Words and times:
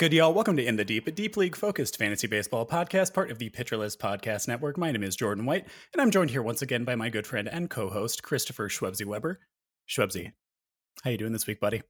Good, 0.00 0.14
y'all? 0.14 0.32
Welcome 0.32 0.56
to 0.56 0.64
In 0.64 0.76
the 0.76 0.84
Deep, 0.86 1.06
a 1.08 1.10
deep 1.10 1.36
league 1.36 1.54
focused 1.54 1.98
fantasy 1.98 2.26
baseball 2.26 2.64
podcast, 2.64 3.12
part 3.12 3.30
of 3.30 3.38
the 3.38 3.50
Pitcher 3.50 3.76
List 3.76 3.98
Podcast 4.00 4.48
Network. 4.48 4.78
My 4.78 4.90
name 4.90 5.02
is 5.02 5.14
Jordan 5.14 5.44
White, 5.44 5.66
and 5.92 6.00
I'm 6.00 6.10
joined 6.10 6.30
here 6.30 6.42
once 6.42 6.62
again 6.62 6.84
by 6.84 6.94
my 6.94 7.10
good 7.10 7.26
friend 7.26 7.46
and 7.46 7.68
co-host 7.68 8.22
Christopher 8.22 8.70
Schwebzy 8.70 9.04
Weber. 9.04 9.40
Schwebzy, 9.86 10.32
how 11.02 11.10
you 11.10 11.18
doing 11.18 11.34
this 11.34 11.46
week, 11.46 11.60
buddy? 11.60 11.82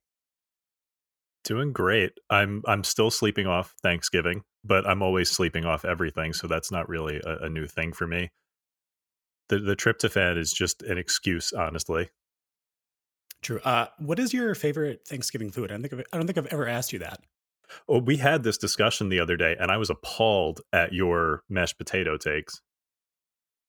Doing 1.45 1.73
great. 1.73 2.11
I'm 2.29 2.65
I'm 2.67 2.83
still 2.83 3.13
sleeping 3.13 3.47
off 3.47 3.77
Thanksgiving, 3.81 4.43
but 4.65 4.85
I'm 4.89 5.03
always 5.03 5.31
sleeping 5.31 5.65
off 5.65 5.85
everything, 5.85 6.33
so 6.33 6.49
that's 6.49 6.73
not 6.73 6.89
really 6.89 7.21
a, 7.25 7.45
a 7.45 7.49
new 7.49 7.69
thing 7.69 7.93
for 7.93 8.09
me. 8.09 8.33
The 9.51 9.61
the 9.61 9.77
tryptophan 9.77 10.37
is 10.37 10.53
just 10.53 10.83
an 10.83 10.99
excuse, 10.99 11.53
honestly. 11.53 12.09
True. 13.41 13.61
Uh, 13.61 13.87
what 13.99 14.19
is 14.19 14.35
your 14.35 14.57
favorite 14.57 15.07
Thanksgiving 15.07 15.53
food? 15.53 15.71
I 15.71 15.75
don't 15.75 15.83
think 15.83 15.93
I've, 15.93 16.07
I 16.13 16.17
don't 16.17 16.27
think 16.27 16.39
I've 16.39 16.53
ever 16.53 16.67
asked 16.67 16.93
you 16.93 16.99
that. 16.99 17.21
Oh, 17.89 17.99
we 17.99 18.17
had 18.19 18.43
this 18.43 18.59
discussion 18.59 19.09
the 19.09 19.21
other 19.21 19.37
day, 19.37 19.57
and 19.59 19.71
I 19.71 19.77
was 19.77 19.91
appalled 19.91 20.61
at 20.73 20.93
your 20.93 21.43
mashed 21.49 21.79
potato 21.79 22.17
takes. 22.17 22.61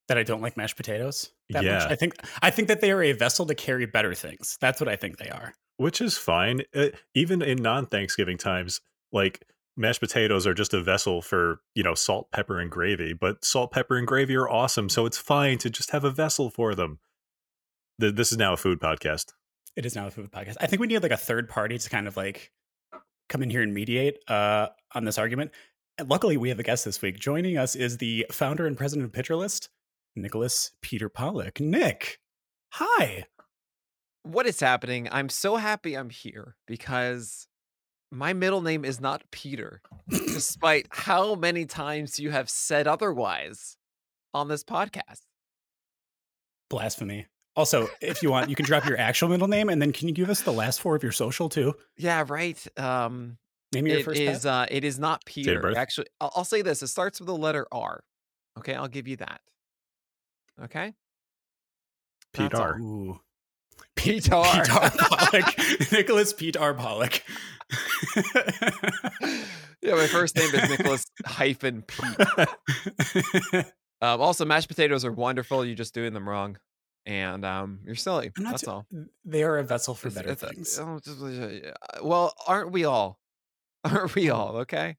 That 0.08 0.18
I 0.18 0.24
don't 0.24 0.42
like 0.42 0.58
mashed 0.58 0.76
potatoes. 0.76 1.32
That 1.50 1.64
Yeah. 1.64 1.80
much? 1.80 1.92
I 1.92 1.96
think 1.96 2.14
I 2.42 2.50
think 2.52 2.68
that 2.68 2.82
they 2.82 2.92
are 2.92 3.02
a 3.04 3.14
vessel 3.14 3.46
to 3.46 3.56
carry 3.56 3.86
better 3.86 4.14
things. 4.14 4.58
That's 4.60 4.82
what 4.82 4.90
I 4.90 4.96
think 4.96 5.18
they 5.18 5.30
are. 5.30 5.54
which 5.78 6.00
is 6.02 6.16
fine. 6.18 6.62
Uh, 6.76 6.90
even 7.16 7.42
in 7.42 7.58
non-Thanksgiving 7.58 8.38
times, 8.38 8.82
like 9.12 9.44
mashed 9.76 10.00
potatoes 10.00 10.46
are 10.46 10.54
just 10.54 10.74
a 10.76 10.82
vessel 10.84 11.22
for 11.24 11.62
you 11.76 11.82
know 11.84 11.96
salt, 11.96 12.30
pepper, 12.32 12.60
and 12.60 12.70
gravy. 12.70 13.14
But 13.14 13.44
salt, 13.46 13.72
pepper, 13.72 13.98
and 13.98 14.06
gravy 14.06 14.36
are 14.36 14.50
awesome, 14.50 14.90
so 14.90 15.06
it's 15.06 15.18
fine 15.18 15.58
to 15.60 15.70
just 15.70 15.92
have 15.92 16.04
a 16.04 16.12
vessel 16.12 16.50
for 16.52 16.76
them. 16.76 17.00
Th- 18.00 18.14
This 18.14 18.32
is 18.32 18.38
now 18.38 18.54
a 18.54 18.58
food 18.58 18.80
podcast. 18.80 19.34
It 19.76 19.86
is 19.86 19.96
now 19.96 20.08
a 20.08 20.12
food 20.12 20.30
podcast. 20.32 20.58
I 20.60 20.68
think 20.68 20.82
we 20.82 20.88
need 20.88 21.02
like 21.02 21.12
a 21.14 21.18
third 21.18 21.48
party 21.48 21.78
to 21.78 21.90
kind 21.90 22.08
of 22.08 22.18
like 22.18 22.52
come 23.32 23.42
in 23.42 23.50
here 23.50 23.62
and 23.62 23.74
mediate 23.74 24.18
uh, 24.28 24.68
on 24.94 25.06
this 25.06 25.18
argument. 25.18 25.52
And 25.98 26.10
luckily, 26.10 26.38
we 26.38 26.50
have 26.50 26.60
a 26.60 26.64
guest 26.64 26.86
this 26.86 27.02
week. 27.02 27.18
Joining 27.18 27.58
us 27.58 27.76
is 27.76 27.98
the 27.98 28.26
founder 28.32 28.68
and 28.68 28.78
president 28.78 29.06
of 29.06 29.14
Pitcher 29.14 29.36
List, 29.36 29.70
Nicholas 30.16 30.72
Peter 30.82 31.10
Pollack. 31.10 31.60
Nick, 31.60 32.20
hi. 32.74 33.26
What 34.24 34.46
is 34.46 34.60
happening? 34.60 35.08
I'm 35.12 35.30
so 35.30 35.56
happy 35.56 35.98
I'm 35.98 36.10
here 36.10 36.56
because 36.68 37.48
my 38.12 38.34
middle 38.34 38.62
name 38.62 38.84
is 38.84 39.00
not 39.00 39.24
Peter, 39.32 39.82
despite 40.10 40.88
how 40.92 41.36
many 41.36 41.66
times 41.66 42.20
you 42.20 42.30
have 42.32 42.50
said 42.50 42.88
otherwise 42.88 43.78
on 44.34 44.50
this 44.50 44.64
podcast. 44.64 45.22
Blasphemy. 46.70 47.28
Also, 47.56 47.88
if 48.02 48.22
you 48.24 48.32
want, 48.32 48.50
you 48.50 48.56
can 48.56 48.66
drop 48.66 48.86
your 48.86 48.98
actual 48.98 49.30
middle 49.30 49.48
name, 49.48 49.70
and 49.70 49.82
then 49.82 49.92
can 49.92 50.08
you 50.08 50.14
give 50.14 50.30
us 50.30 50.42
the 50.42 50.54
last 50.54 50.82
four 50.82 50.96
of 50.96 51.04
your 51.04 51.12
social 51.12 51.50
too? 51.50 51.74
Yeah, 51.98 52.24
right. 52.28 52.66
Um, 52.80 53.38
Name 53.74 53.88
your 53.88 54.00
it 54.00 54.04
first 54.06 54.20
is. 54.20 54.44
pet. 54.44 54.52
Uh, 54.52 54.66
it 54.70 54.84
is 54.84 55.00
not 55.00 55.24
Peter. 55.26 55.60
birth? 55.62 55.78
Actually, 55.78 56.08
I'll, 56.20 56.32
I'll 56.36 56.44
say 56.44 56.62
this: 56.62 56.82
it 56.82 56.88
starts 56.88 57.20
with 57.20 57.28
the 57.28 57.36
letter 57.36 57.68
R. 57.72 58.04
Okay, 58.60 58.74
I'll 58.76 58.88
give 58.90 59.08
you 59.08 59.16
that. 59.18 59.42
Okay. 60.64 60.94
Pete 62.34 62.52
That's 62.52 62.60
all. 62.60 62.66
R. 62.66 62.76
Pete 63.96 64.32
R. 64.32 64.44
Pete 64.54 64.70
R. 64.72 64.92
Pollack. 64.98 65.60
Nicholas 65.92 66.34
Pete 66.34 66.58
R. 66.58 66.74
Pollack. 66.74 67.24
yeah, 69.82 69.96
my 69.96 70.08
first 70.08 70.36
name 70.36 70.54
is 70.54 70.70
Nicholas 70.70 71.06
hyphen 71.26 71.84
Pete. 71.84 73.66
Um, 74.02 74.20
also, 74.20 74.46
mashed 74.46 74.68
potatoes 74.68 75.06
are 75.06 75.12
wonderful. 75.12 75.64
You're 75.64 75.76
just 75.76 75.94
doing 75.94 76.14
them 76.14 76.28
wrong, 76.28 76.58
and 77.06 77.44
um, 77.46 77.80
you're 77.86 77.96
silly. 77.96 78.32
That's 78.36 78.68
all. 78.68 78.86
They 79.26 79.44
are 79.44 79.58
a 79.58 79.64
vessel 79.64 79.96
for 79.96 80.08
It's- 80.10 80.16
better 80.24 80.32
it's- 80.34 80.54
things. 80.54 80.80
oh, 80.80 81.00
uh, 81.98 82.04
Well, 82.04 82.34
aren't 82.48 82.72
we 82.72 82.86
all? 82.86 83.20
Aren't 83.84 84.14
we 84.14 84.30
all? 84.30 84.58
Okay. 84.58 84.96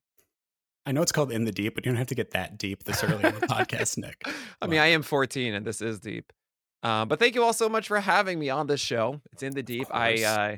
I 0.85 0.91
know 0.91 1.01
it's 1.01 1.13
called 1.13 1.31
In 1.31 1.45
the 1.45 1.53
Deep, 1.53 1.73
but 1.75 1.85
you 1.85 1.91
don't 1.93 1.97
have 1.97 2.07
to 2.07 2.15
get 2.15 2.31
that 2.31 2.57
deep 2.57 2.83
this 2.83 3.01
early 3.01 3.23
in 3.23 3.35
the 3.39 3.47
podcast, 3.47 3.97
Nick. 3.97 4.21
I 4.61 4.67
mean, 4.67 4.81
I 4.81 4.87
am 4.87 5.01
14, 5.03 5.53
and 5.53 5.65
this 5.65 5.81
is 5.81 6.01
deep. 6.01 6.33
Uh, 6.83 7.05
but 7.05 7.17
thank 7.19 7.33
you 7.35 7.43
all 7.43 7.53
so 7.53 7.69
much 7.69 7.87
for 7.87 8.01
having 8.01 8.37
me 8.39 8.49
on 8.49 8.67
this 8.67 8.81
show. 8.81 9.21
It's 9.31 9.41
in 9.41 9.53
the 9.53 9.63
deep. 9.63 9.87
I, 9.89 10.21
uh, 10.23 10.55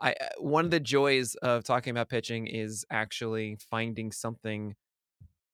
I, 0.00 0.12
uh, 0.12 0.28
one 0.38 0.64
of 0.64 0.70
the 0.70 0.80
joys 0.80 1.34
of 1.34 1.64
talking 1.64 1.90
about 1.90 2.08
pitching 2.08 2.46
is 2.46 2.86
actually 2.90 3.58
finding 3.70 4.12
something 4.12 4.74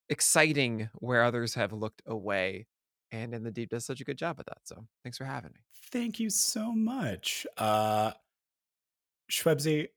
exciting 0.09 0.91
where 0.95 1.25
others 1.25 1.55
have 1.55 1.73
looked 1.73 2.03
away. 2.07 2.67
And 3.15 3.33
in 3.33 3.45
the 3.45 3.53
deep 3.53 3.71
does 3.71 3.85
such 3.85 4.01
a 4.01 4.05
good 4.05 4.19
job 4.19 4.41
at 4.41 4.47
that. 4.47 4.59
So 4.65 4.85
thanks 5.05 5.17
for 5.19 5.25
having 5.25 5.51
me. 5.53 5.61
Thank 5.93 6.19
you 6.19 6.31
so 6.31 6.73
much. 6.73 7.47
Uh 7.57 8.11
Schwebzy, 9.31 9.89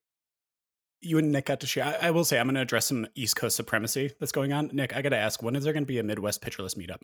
you 1.02 1.18
and 1.18 1.32
Nick 1.32 1.46
got 1.48 1.60
to 1.62 1.68
share. 1.68 1.86
I, 2.02 2.08
I 2.08 2.12
will 2.12 2.24
say 2.24 2.40
I'm 2.40 2.48
gonna 2.48 2.62
address 2.62 2.86
some 2.86 3.08
East 3.16 3.36
Coast 3.36 3.56
supremacy 3.56 4.12
that's 4.20 4.32
going 4.32 4.54
on. 4.54 4.70
Nick, 4.72 4.96
I 4.96 5.02
gotta 5.02 5.18
ask, 5.18 5.42
when 5.42 5.56
is 5.56 5.64
there 5.64 5.74
gonna 5.74 5.86
be 5.86 6.00
a 6.00 6.04
Midwest 6.04 6.42
Pitcher 6.42 6.62
List 6.64 6.78
meetup? 6.78 7.02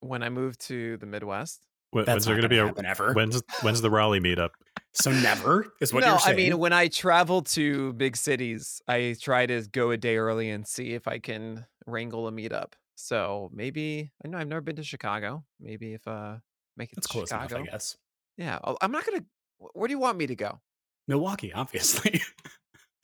When 0.00 0.22
I 0.22 0.28
moved 0.28 0.60
to 0.68 0.96
the 0.98 1.06
Midwest, 1.06 1.66
When- 1.90 2.04
That's 2.04 2.14
when's 2.14 2.24
there 2.26 2.34
not 2.36 2.40
going 2.42 2.42
to 2.42 2.48
be 2.48 2.56
gonna 2.56 2.66
a 2.66 2.68
happen 2.68 2.86
ever. 2.86 3.12
when's 3.14 3.42
when's 3.62 3.80
the 3.80 3.90
Raleigh 3.90 4.20
meetup? 4.20 4.50
So 4.92 5.10
never 5.10 5.72
is 5.80 5.92
what 5.92 6.00
no, 6.00 6.10
you're 6.10 6.18
saying. 6.20 6.34
I 6.34 6.36
mean, 6.36 6.58
when 6.58 6.72
I 6.72 6.88
travel 6.88 7.42
to 7.42 7.92
big 7.94 8.16
cities, 8.16 8.80
I 8.88 9.16
try 9.20 9.46
to 9.46 9.62
go 9.72 9.90
a 9.90 9.96
day 9.96 10.16
early 10.16 10.50
and 10.50 10.66
see 10.66 10.92
if 10.94 11.08
I 11.08 11.18
can 11.18 11.66
wrangle 11.86 12.28
a 12.28 12.32
meetup. 12.32 12.72
So 12.96 13.50
maybe 13.52 14.10
I 14.24 14.28
know 14.28 14.38
I've 14.38 14.48
never 14.48 14.60
been 14.62 14.76
to 14.76 14.82
Chicago. 14.82 15.44
Maybe 15.60 15.92
if 15.94 16.06
uh 16.08 16.36
make 16.76 16.90
it 16.92 16.96
that's 16.96 17.06
to 17.06 17.12
close 17.12 17.28
Chicago. 17.28 17.56
enough, 17.56 17.68
I 17.68 17.70
guess. 17.72 17.96
Yeah, 18.36 18.58
I'll- 18.64 18.78
I'm 18.80 18.90
not 18.92 19.06
gonna. 19.06 19.24
Where 19.58 19.86
do 19.88 19.92
you 19.92 19.98
want 19.98 20.18
me 20.18 20.26
to 20.26 20.34
go? 20.36 20.60
Milwaukee, 21.08 21.52
obviously. 21.52 22.20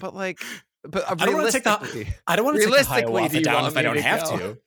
But 0.00 0.16
like, 0.16 0.40
but 0.82 1.04
uh, 1.08 1.14
I 1.20 1.26
don't 1.26 1.34
wanna 1.36 1.52
take 1.52 1.62
the- 1.62 2.06
I 2.26 2.34
don't 2.34 2.44
want 2.44 2.56
to 2.56 2.64
take 2.64 2.72
Ohio 2.72 2.82
Realistically, 2.82 3.22
off 3.22 3.30
do 3.30 3.36
it 3.36 3.38
you 3.40 3.44
down 3.44 3.66
if 3.66 3.76
I 3.76 3.82
don't 3.82 3.94
to 3.94 4.02
have 4.02 4.22
go? 4.24 4.36
to. 4.36 4.58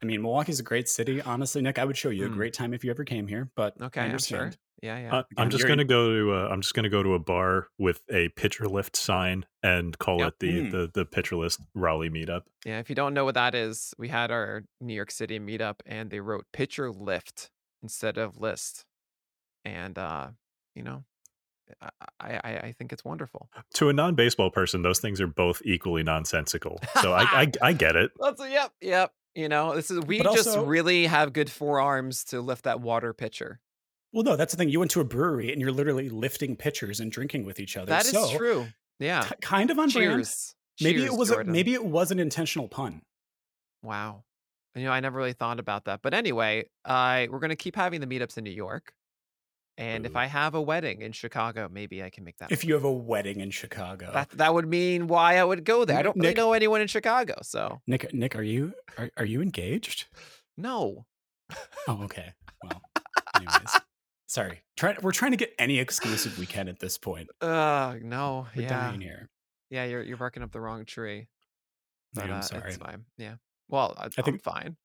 I 0.00 0.06
mean, 0.06 0.22
Milwaukee's 0.22 0.60
a 0.60 0.62
great 0.62 0.88
city. 0.88 1.20
Honestly, 1.20 1.60
Nick, 1.60 1.78
I 1.80 1.84
would 1.84 1.96
show 1.96 2.10
you 2.10 2.26
a 2.26 2.28
Mm. 2.28 2.34
great 2.34 2.52
time 2.54 2.72
if 2.72 2.84
you 2.84 2.90
ever 2.92 3.02
came 3.02 3.26
here. 3.26 3.50
But 3.56 3.74
okay, 3.82 4.00
I 4.00 4.04
I'm 4.04 4.10
understand. 4.10 4.52
sure. 4.52 4.60
Yeah, 4.82 4.98
yeah. 4.98 5.14
Uh, 5.16 5.22
I'm 5.38 5.48
just 5.50 5.64
going 5.66 5.78
to 5.78 5.84
go 5.84 6.10
to 6.10 6.32
uh, 6.34 6.48
I'm 6.50 6.60
just 6.60 6.74
to 6.74 6.88
go 6.90 7.02
to 7.02 7.14
a 7.14 7.18
bar 7.18 7.68
with 7.78 8.02
a 8.10 8.28
pitcher 8.30 8.68
lift 8.68 8.94
sign 8.96 9.46
and 9.62 9.98
call 9.98 10.18
Yep. 10.20 10.28
it 10.28 10.38
the, 10.40 10.48
Mm. 10.52 10.70
the 10.70 10.90
the 10.92 11.04
pitcher 11.06 11.36
list 11.36 11.60
Raleigh 11.74 12.10
meetup. 12.10 12.42
Yeah, 12.64 12.78
if 12.78 12.88
you 12.90 12.94
don't 12.94 13.14
know 13.14 13.24
what 13.24 13.34
that 13.34 13.54
is, 13.54 13.94
we 13.98 14.08
had 14.08 14.30
our 14.30 14.64
New 14.80 14.94
York 14.94 15.10
City 15.10 15.38
meetup 15.40 15.76
and 15.86 16.10
they 16.10 16.20
wrote 16.20 16.44
pitcher 16.52 16.90
lift 16.90 17.50
instead 17.82 18.18
of 18.18 18.38
list. 18.38 18.84
And 19.64 19.98
uh, 19.98 20.28
you 20.74 20.82
know, 20.82 21.04
I, 21.80 21.88
I, 22.20 22.56
I 22.64 22.74
think 22.78 22.92
it's 22.92 23.04
wonderful. 23.04 23.48
To 23.74 23.88
a 23.88 23.92
non-baseball 23.92 24.50
person, 24.50 24.82
those 24.82 25.00
things 25.00 25.20
are 25.20 25.26
both 25.26 25.62
equally 25.64 26.02
nonsensical. 26.02 26.78
So 27.02 27.12
I, 27.12 27.22
I, 27.22 27.52
I 27.62 27.72
get 27.84 27.96
it. 27.96 28.10
That's 28.20 28.40
a, 28.40 28.48
yep, 28.50 28.72
yep. 28.80 29.12
You 29.34 29.48
know, 29.48 29.74
this 29.74 29.90
is 29.90 30.00
we 30.00 30.22
But 30.22 30.34
just 30.34 30.56
really 30.58 31.06
have 31.06 31.32
good 31.32 31.50
forearms 31.50 32.24
to 32.26 32.40
lift 32.40 32.64
that 32.64 32.80
water 32.80 33.12
pitcher. 33.12 33.60
Well, 34.16 34.24
no, 34.24 34.34
that's 34.34 34.54
the 34.54 34.56
thing. 34.56 34.70
You 34.70 34.78
went 34.78 34.90
to 34.92 35.00
a 35.00 35.04
brewery 35.04 35.52
and 35.52 35.60
you're 35.60 35.70
literally 35.70 36.08
lifting 36.08 36.56
pitchers 36.56 37.00
and 37.00 37.12
drinking 37.12 37.44
with 37.44 37.60
each 37.60 37.76
other. 37.76 37.90
That 37.90 38.06
is 38.06 38.12
So, 38.12 38.34
true. 38.34 38.66
Yeah. 38.98 39.24
k- 39.24 39.34
kind 39.42 39.70
of 39.70 39.78
on 39.78 39.90
brand. 39.90 40.10
Cheers. 40.24 40.54
Maybe 40.80 41.00
Cheers, 41.00 41.12
it 41.12 41.18
was 41.18 41.30
a, 41.30 41.44
maybe 41.44 41.74
it 41.74 41.84
was 41.84 42.10
an 42.10 42.18
intentional 42.18 42.66
pun. 42.66 43.02
Wow. 43.82 44.24
You 44.74 44.84
know, 44.84 44.90
I 44.90 45.00
never 45.00 45.18
really 45.18 45.34
thought 45.34 45.60
about 45.60 45.84
that. 45.84 46.00
But 46.02 46.14
anyway, 46.14 46.64
I 46.82 47.28
we're 47.30 47.40
gonna 47.40 47.56
keep 47.56 47.76
having 47.76 48.00
the 48.00 48.06
meetups 48.06 48.38
in 48.38 48.44
New 48.44 48.50
York. 48.50 48.92
And 49.78 50.06
if 50.06 50.16
I 50.16 50.24
have 50.24 50.54
a 50.54 50.62
wedding 50.62 51.02
in 51.02 51.12
Chicago, 51.12 51.68
maybe 51.70 52.02
I 52.02 52.08
can 52.08 52.24
make 52.24 52.38
that. 52.38 52.50
If 52.50 52.64
you 52.64 52.72
have 52.72 52.84
a 52.84 52.92
wedding 52.92 53.40
in 53.40 53.50
Chicago, 53.50 54.10
that 54.14 54.30
that 54.30 54.54
would 54.54 54.66
mean 54.66 55.06
why 55.08 55.36
I 55.36 55.44
would 55.44 55.64
go 55.64 55.84
there. 55.84 55.98
I 55.98 56.02
don't 56.02 56.16
really 56.18 56.32
know 56.32 56.54
anyone 56.54 56.80
in 56.80 56.86
Chicago, 56.88 57.34
so 57.42 57.82
Nick, 57.86 58.14
Nick, 58.14 58.34
are 58.34 58.42
you 58.42 58.72
are, 58.96 59.10
are 59.18 59.26
you 59.26 59.42
engaged? 59.42 60.06
no. 60.56 61.04
Oh, 61.86 62.02
okay. 62.04 62.32
Well, 62.62 62.80
anyways, 63.36 63.76
sorry. 64.36 64.62
Try, 64.76 64.94
we're 65.00 65.12
trying 65.12 65.30
to 65.30 65.36
get 65.36 65.54
any 65.58 65.78
exclusive 65.78 66.38
we 66.38 66.46
can 66.46 66.68
at 66.68 66.78
this 66.78 66.98
point. 66.98 67.28
Uh 67.40 67.94
no. 68.02 68.46
We're 68.54 68.62
yeah. 68.62 68.68
dying 68.68 69.00
here. 69.00 69.28
Yeah, 69.70 69.84
you're 69.86 70.02
you're 70.02 70.18
barking 70.18 70.42
up 70.42 70.52
the 70.52 70.60
wrong 70.60 70.84
tree. 70.84 71.28
But, 72.14 72.24
am 72.24 72.32
uh, 72.34 72.40
sorry. 72.42 72.68
It's 72.68 72.76
fine. 72.76 73.04
Yeah. 73.16 73.36
Well, 73.68 73.94
I, 73.98 74.06
I 74.06 74.08
think- 74.08 74.28
am 74.28 74.38
fine. 74.38 74.76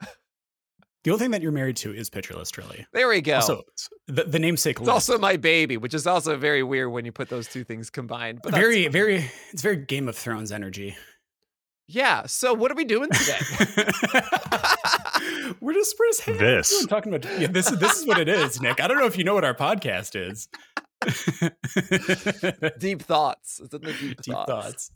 The 1.03 1.09
only 1.09 1.23
thing 1.23 1.31
that 1.31 1.41
you're 1.41 1.51
married 1.51 1.77
to 1.77 1.91
is 1.91 2.11
Pitcher 2.11 2.35
List, 2.35 2.59
really. 2.59 2.85
There 2.93 3.07
we 3.07 3.21
go. 3.21 3.37
Also, 3.37 3.63
the, 4.07 4.23
the 4.23 4.37
namesake 4.37 4.77
it's 4.77 4.81
list. 4.81 4.91
also 4.91 5.17
my 5.17 5.35
baby, 5.35 5.75
which 5.77 5.95
is 5.95 6.05
also 6.05 6.37
very 6.37 6.61
weird 6.61 6.91
when 6.91 7.05
you 7.05 7.11
put 7.11 7.27
those 7.27 7.47
two 7.47 7.63
things 7.63 7.89
combined. 7.89 8.41
But 8.43 8.53
very, 8.53 8.87
very. 8.87 9.25
It's 9.51 9.63
very 9.63 9.77
Game 9.77 10.07
of 10.07 10.15
Thrones 10.15 10.51
energy. 10.51 10.95
yeah. 11.87 12.27
So 12.27 12.53
what 12.53 12.69
are 12.71 12.75
we 12.75 12.85
doing 12.85 13.09
today? 13.09 13.39
we're 15.59 15.73
just 15.73 15.95
we're 15.99 16.07
just 16.07 16.25
This. 16.25 16.85
talking 16.87 17.13
about 17.13 17.39
yeah, 17.39 17.47
this. 17.47 17.71
is 17.71 17.79
This 17.79 17.97
is 17.99 18.05
what 18.07 18.19
it 18.19 18.29
is, 18.29 18.61
Nick. 18.61 18.79
I 18.81 18.87
don't 18.87 18.97
know 18.97 19.05
if 19.05 19.17
you 19.17 19.23
know 19.23 19.33
what 19.33 19.43
our 19.45 19.55
podcast 19.55 20.15
is. 20.15 20.47
deep 22.79 23.01
thoughts. 23.01 23.59
It's 23.63 23.73
in 23.73 23.81
the 23.81 23.93
deep, 23.93 24.21
Deep 24.21 24.33
thoughts. 24.35 24.49
thoughts. 24.51 24.91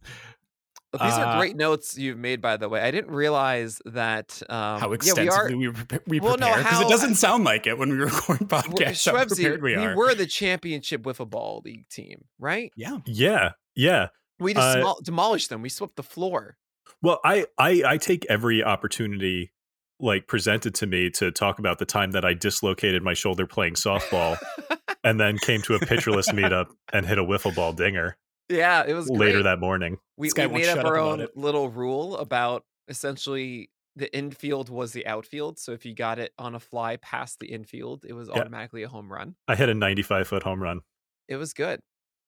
These 0.94 1.02
are 1.02 1.36
Uh, 1.36 1.40
great 1.40 1.57
notes 1.57 1.98
you've 1.98 2.18
made, 2.18 2.42
by 2.42 2.56
the 2.56 2.69
way. 2.69 2.80
I 2.81 2.90
didn't 2.92 3.12
realize 3.12 3.81
that. 3.86 4.42
Um, 4.50 4.80
How 4.80 4.88
yeah, 4.90 4.94
extensively 4.96 5.56
we 5.56 5.68
are. 5.68 5.72
we, 5.72 5.84
pre- 5.84 6.00
we 6.07 6.19
Well, 6.22 6.38
no, 6.38 6.46
prepare 6.46 6.58
because 6.63 6.80
how- 6.80 6.86
it 6.86 6.90
doesn't 6.90 7.16
sound 7.16 7.44
like 7.44 7.68
it 7.68 7.78
when 7.78 7.90
we 7.90 7.98
record 7.98 8.40
we're- 8.51 8.62
podcasts. 8.62 9.12
How 9.12 9.18
Shwebzy, 9.25 9.36
prepared 9.44 9.62
we 9.62 9.75
are. 9.75 9.96
were 9.96 10.16
the 10.16 10.25
championship 10.25 11.01
wiffle 11.04 11.30
ball 11.30 11.62
league 11.66 11.90
team, 11.90 12.24
right? 12.40 12.72
yeah. 12.78 13.00
Yeah, 13.06 13.51
yeah. 13.75 14.08
We 14.40 14.54
just 14.54 14.78
Uh, 14.78 14.81
smol- 14.84 15.04
demolished 15.04 15.50
them. 15.50 15.62
We 15.62 15.69
swept 15.69 15.96
the 15.98 16.04
floor. 16.04 16.58
Well, 17.01 17.19
I, 17.25 17.46
I 17.58 17.84
I 17.86 17.98
take 17.98 18.25
every 18.30 18.63
opportunity 18.63 19.51
like 20.00 20.27
presented 20.27 20.75
to 20.75 20.88
me 20.88 21.09
to 21.09 21.31
talk 21.31 21.59
about 21.59 21.80
the 21.80 21.86
time 21.86 22.12
that 22.12 22.25
I 22.25 22.33
dislocated 22.33 23.01
my 23.03 23.13
shoulder 23.13 23.47
playing 23.47 23.75
softball 23.75 24.38
and 25.03 25.19
then 25.19 25.38
came 25.38 25.62
to 25.63 25.75
a 25.75 25.80
Pitcher 25.80 26.12
List 26.12 26.30
meetup 26.30 26.68
and 26.92 27.06
hit 27.06 27.18
a 27.18 27.24
wiffle 27.24 27.56
ball 27.56 27.74
dinger 27.74 28.18
yeah, 28.50 28.83
it 28.86 28.94
was 28.94 29.09
later 29.09 29.38
great. 29.38 29.44
that 29.44 29.59
morning. 29.59 29.97
we, 30.18 30.30
we 30.36 30.47
made 30.47 30.68
up 30.68 30.75
shut 30.75 30.80
up 30.80 30.86
our 30.86 30.97
own 30.97 31.27
little 31.36 31.69
rule 31.69 32.18
about 32.18 32.63
essentially 32.88 33.71
the 33.95 34.15
infield 34.15 34.69
was 34.69 34.92
the 34.92 35.07
outfield. 35.07 35.57
So 35.57 35.71
if 35.71 35.86
you 35.86 35.95
got 35.95 36.19
it 36.19 36.31
on 36.38 36.53
a 36.53 36.59
fly 36.59 36.98
past 36.98 37.39
the 37.39 37.48
infield, 37.48 38.06
it 38.07 38.13
was 38.13 38.27
Yeah. 38.27 38.41
automatically 38.41 38.83
a 38.83 38.88
home 38.89 39.12
run. 39.12 39.36
I 39.48 39.56
hit 39.56 39.69
a 39.69 39.74
95 39.74 40.27
foot 40.27 40.44
home 40.44 40.62
run. 40.62 40.81
It 41.27 41.38
was 41.38 41.53
good. 41.53 41.80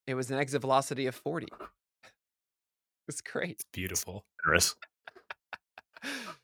It 0.06 0.14
was 0.14 0.30
an 0.30 0.38
exit 0.38 0.60
velocity 0.62 1.06
of 1.06 1.14
40. 1.14 1.46
It's 3.06 3.20
great. 3.20 3.62
Beautiful. 3.72 4.24
Generous. 4.44 4.74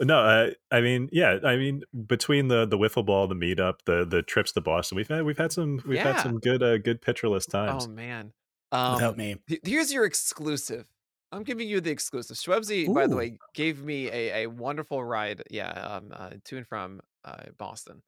No, 0.00 0.18
uh, 0.18 0.50
I 0.70 0.80
mean, 0.82 1.08
yeah, 1.10 1.38
I 1.42 1.56
mean, 1.56 1.82
between 2.06 2.48
the 2.48 2.66
the 2.66 2.76
wiffle 2.76 3.04
ball, 3.04 3.26
the 3.28 3.34
meetup, 3.34 3.76
the 3.86 4.04
the 4.04 4.22
trips 4.22 4.52
to 4.52 4.60
Boston, 4.60 4.96
we've 4.96 5.08
had 5.08 5.24
we've 5.24 5.38
had 5.38 5.52
some 5.52 5.80
we've 5.86 5.96
Yeah. 5.96 6.12
had 6.12 6.20
some 6.22 6.38
good 6.38 6.62
uh, 6.62 6.78
good 6.78 7.00
Pitcher 7.00 7.28
List 7.28 7.50
times. 7.50 7.86
Oh 7.86 7.88
man. 7.88 8.32
Um, 8.72 8.94
Without 8.96 9.16
me. 9.16 9.36
here's 9.64 9.92
your 9.92 10.04
exclusive. 10.04 10.86
I'm 11.32 11.44
giving 11.44 11.68
you 11.68 11.80
the 11.80 11.90
exclusive. 11.90 12.36
Schwebzy, 12.36 12.92
by 12.92 13.06
the 13.06 13.16
way, 13.16 13.38
gave 13.54 13.82
me 13.82 14.08
a, 14.08 14.44
a 14.44 14.46
wonderful 14.48 15.02
ride. 15.04 15.42
Yeah, 15.50 15.70
um, 15.70 16.12
uh, 16.12 16.30
to 16.44 16.56
and 16.56 16.66
from 16.66 17.00
uh, 17.24 17.44
Boston. 17.58 18.02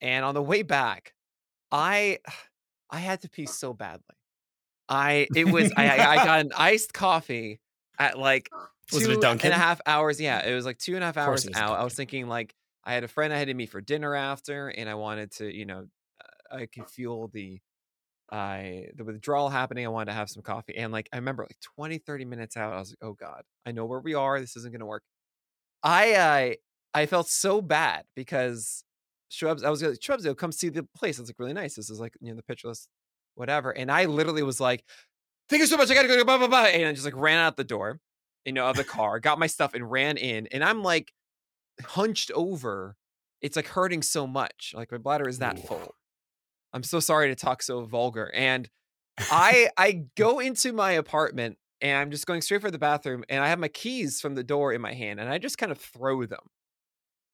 And 0.00 0.24
on 0.24 0.34
the 0.34 0.42
way 0.42 0.62
back, 0.62 1.14
I 1.70 2.18
I 2.90 2.98
had 2.98 3.20
to 3.22 3.28
pee 3.28 3.46
so 3.46 3.72
badly. 3.74 4.04
I 4.88 5.26
it 5.34 5.50
was 5.50 5.72
I 5.76 5.88
I 5.88 6.10
I 6.12 6.16
got 6.24 6.40
an 6.40 6.52
iced 6.56 6.92
coffee 6.94 7.60
at 7.98 8.18
like 8.18 8.48
Was 8.92 9.04
it 9.04 9.10
a 9.10 9.20
two 9.20 9.26
and 9.26 9.54
a 9.54 9.58
half 9.58 9.80
hours. 9.86 10.20
Yeah, 10.20 10.46
it 10.46 10.54
was 10.54 10.64
like 10.64 10.78
two 10.78 10.94
and 10.94 11.02
a 11.02 11.06
half 11.06 11.16
hours 11.16 11.44
it 11.44 11.50
was 11.50 11.58
a 11.58 11.62
out. 11.62 11.78
I 11.78 11.84
was 11.84 11.94
thinking 11.94 12.28
like 12.28 12.54
I 12.84 12.94
had 12.94 13.04
a 13.04 13.08
friend 13.08 13.32
I 13.32 13.38
had 13.38 13.48
to 13.48 13.54
meet 13.54 13.70
for 13.70 13.80
dinner 13.80 14.14
after, 14.14 14.68
and 14.68 14.88
I 14.88 14.94
wanted 14.94 15.32
to, 15.32 15.54
you 15.54 15.64
know, 15.64 15.86
uh, 16.20 16.56
I 16.56 16.66
could 16.66 16.88
feel 16.88 17.28
the 17.28 17.60
I 18.30 18.88
the 18.96 19.04
withdrawal 19.04 19.50
happening. 19.50 19.84
I 19.84 19.88
wanted 19.90 20.06
to 20.06 20.12
have 20.14 20.30
some 20.30 20.42
coffee. 20.42 20.76
And 20.76 20.92
like 20.92 21.08
I 21.12 21.16
remember 21.16 21.44
like 21.44 21.58
20, 21.76 21.98
30 21.98 22.24
minutes 22.24 22.56
out, 22.56 22.72
I 22.72 22.78
was 22.78 22.90
like, 22.90 23.08
oh 23.08 23.12
God, 23.12 23.42
I 23.66 23.72
know 23.72 23.84
where 23.84 24.00
we 24.00 24.14
are. 24.14 24.40
This 24.40 24.56
isn't 24.56 24.72
gonna 24.72 24.86
work. 24.86 25.02
I 25.82 26.16
I 26.16 26.56
I 26.94 27.06
felt 27.06 27.28
so 27.28 27.60
bad 27.60 28.04
because 28.14 28.84
Shrubs, 29.28 29.64
I 29.64 29.70
was 29.70 29.82
like, 29.82 30.02
Shrubs, 30.02 30.26
come 30.36 30.52
see 30.52 30.68
the 30.68 30.86
place. 30.94 31.18
It's 31.18 31.28
like 31.28 31.38
really 31.38 31.52
nice. 31.52 31.74
This 31.74 31.90
is 31.90 32.00
like 32.00 32.14
you 32.20 32.30
know 32.30 32.36
the 32.36 32.42
Pitcher 32.42 32.68
List, 32.68 32.88
whatever. 33.34 33.70
And 33.70 33.90
I 33.90 34.06
literally 34.06 34.42
was 34.42 34.60
like, 34.60 34.84
Thank 35.48 35.60
you 35.60 35.66
so 35.66 35.76
much. 35.76 35.90
I 35.90 35.94
gotta 35.94 36.08
go, 36.08 36.24
blah, 36.24 36.38
blah, 36.38 36.48
blah. 36.48 36.64
And 36.64 36.88
I 36.88 36.92
just 36.92 37.04
like 37.04 37.16
ran 37.16 37.38
out 37.38 37.56
the 37.56 37.64
door, 37.64 38.00
you 38.44 38.52
know, 38.52 38.66
of 38.66 38.76
the 38.76 38.84
car, 38.84 39.20
got 39.20 39.38
my 39.38 39.46
stuff 39.46 39.74
and 39.74 39.90
ran 39.90 40.16
in. 40.16 40.46
And 40.48 40.64
I'm 40.64 40.82
like 40.82 41.12
hunched 41.82 42.30
over. 42.32 42.96
It's 43.40 43.56
like 43.56 43.68
hurting 43.68 44.02
so 44.02 44.26
much. 44.26 44.72
Like 44.76 44.92
my 44.92 44.98
bladder 44.98 45.28
is 45.28 45.38
that 45.38 45.58
Ooh. 45.58 45.62
full. 45.62 45.94
I'm 46.72 46.82
so 46.82 47.00
sorry 47.00 47.28
to 47.28 47.34
talk 47.34 47.62
so 47.62 47.84
vulgar. 47.84 48.30
And 48.34 48.68
I 49.18 49.70
I 49.76 50.04
go 50.16 50.38
into 50.38 50.72
my 50.72 50.92
apartment 50.92 51.58
and 51.80 51.98
I'm 51.98 52.10
just 52.10 52.26
going 52.26 52.40
straight 52.40 52.62
for 52.62 52.70
the 52.70 52.78
bathroom 52.78 53.24
and 53.28 53.44
I 53.44 53.48
have 53.48 53.58
my 53.58 53.68
keys 53.68 54.20
from 54.20 54.34
the 54.34 54.44
door 54.44 54.72
in 54.72 54.80
my 54.80 54.94
hand 54.94 55.20
and 55.20 55.28
I 55.28 55.38
just 55.38 55.58
kind 55.58 55.72
of 55.72 55.78
throw 55.78 56.24
them. 56.24 56.46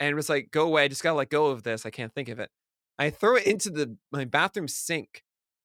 And 0.00 0.11
it 0.11 0.14
was 0.14 0.28
like, 0.28 0.50
go 0.50 0.66
away. 0.66 0.84
I 0.84 0.88
just 0.88 1.02
gotta 1.02 1.16
let 1.16 1.31
go 1.31 1.46
of 1.46 1.62
this. 1.62 1.87
I 1.87 1.90
can't 1.90 2.14
think 2.14 2.28
of 2.28 2.38
it. 2.38 2.50
I 2.99 3.11
throw 3.11 3.37
it 3.37 3.46
into 3.46 3.70
the 3.70 3.96
my 4.11 4.25
bathroom 4.25 4.69
sink 4.69 5.22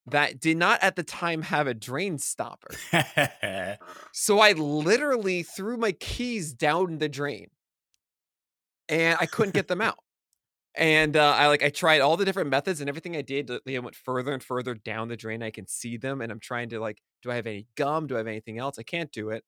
that 0.07 0.39
did 0.39 0.57
not 0.57 0.81
at 0.83 0.95
the 0.95 1.03
time 1.03 1.43
have 1.43 1.67
a 1.67 1.73
drain 1.73 2.17
stopper. 2.17 2.81
So 4.11 4.39
I 4.39 4.53
literally 4.53 5.43
threw 5.43 5.77
my 5.77 5.91
keys 5.91 6.53
down 6.53 6.99
the 6.99 7.09
drain 7.09 7.49
and 8.89 9.17
I 9.19 9.25
couldn't 9.25 9.53
get 9.53 9.67
them 9.67 9.81
out. 9.81 9.99
And 10.75 11.17
uh, 11.17 11.33
I 11.37 11.47
like 11.47 11.63
I 11.63 11.69
tried 11.69 12.01
all 12.01 12.17
the 12.17 12.25
different 12.25 12.49
methods 12.49 12.81
and 12.81 12.89
everything 12.89 13.15
I 13.15 13.21
did. 13.21 13.51
uh, 13.51 13.59
They 13.65 13.79
went 13.79 13.95
further 13.95 14.33
and 14.33 14.43
further 14.43 14.75
down 14.75 15.07
the 15.07 15.17
drain. 15.17 15.43
I 15.43 15.51
can 15.51 15.67
see 15.67 15.97
them, 15.97 16.21
and 16.21 16.31
I'm 16.31 16.39
trying 16.39 16.69
to 16.69 16.79
like, 16.79 16.99
do 17.23 17.31
I 17.31 17.35
have 17.35 17.47
any 17.47 17.67
gum? 17.75 18.07
Do 18.07 18.15
I 18.15 18.19
have 18.19 18.27
anything 18.27 18.59
else? 18.59 18.79
I 18.79 18.83
can't 18.83 19.11
do 19.11 19.29
it. 19.29 19.43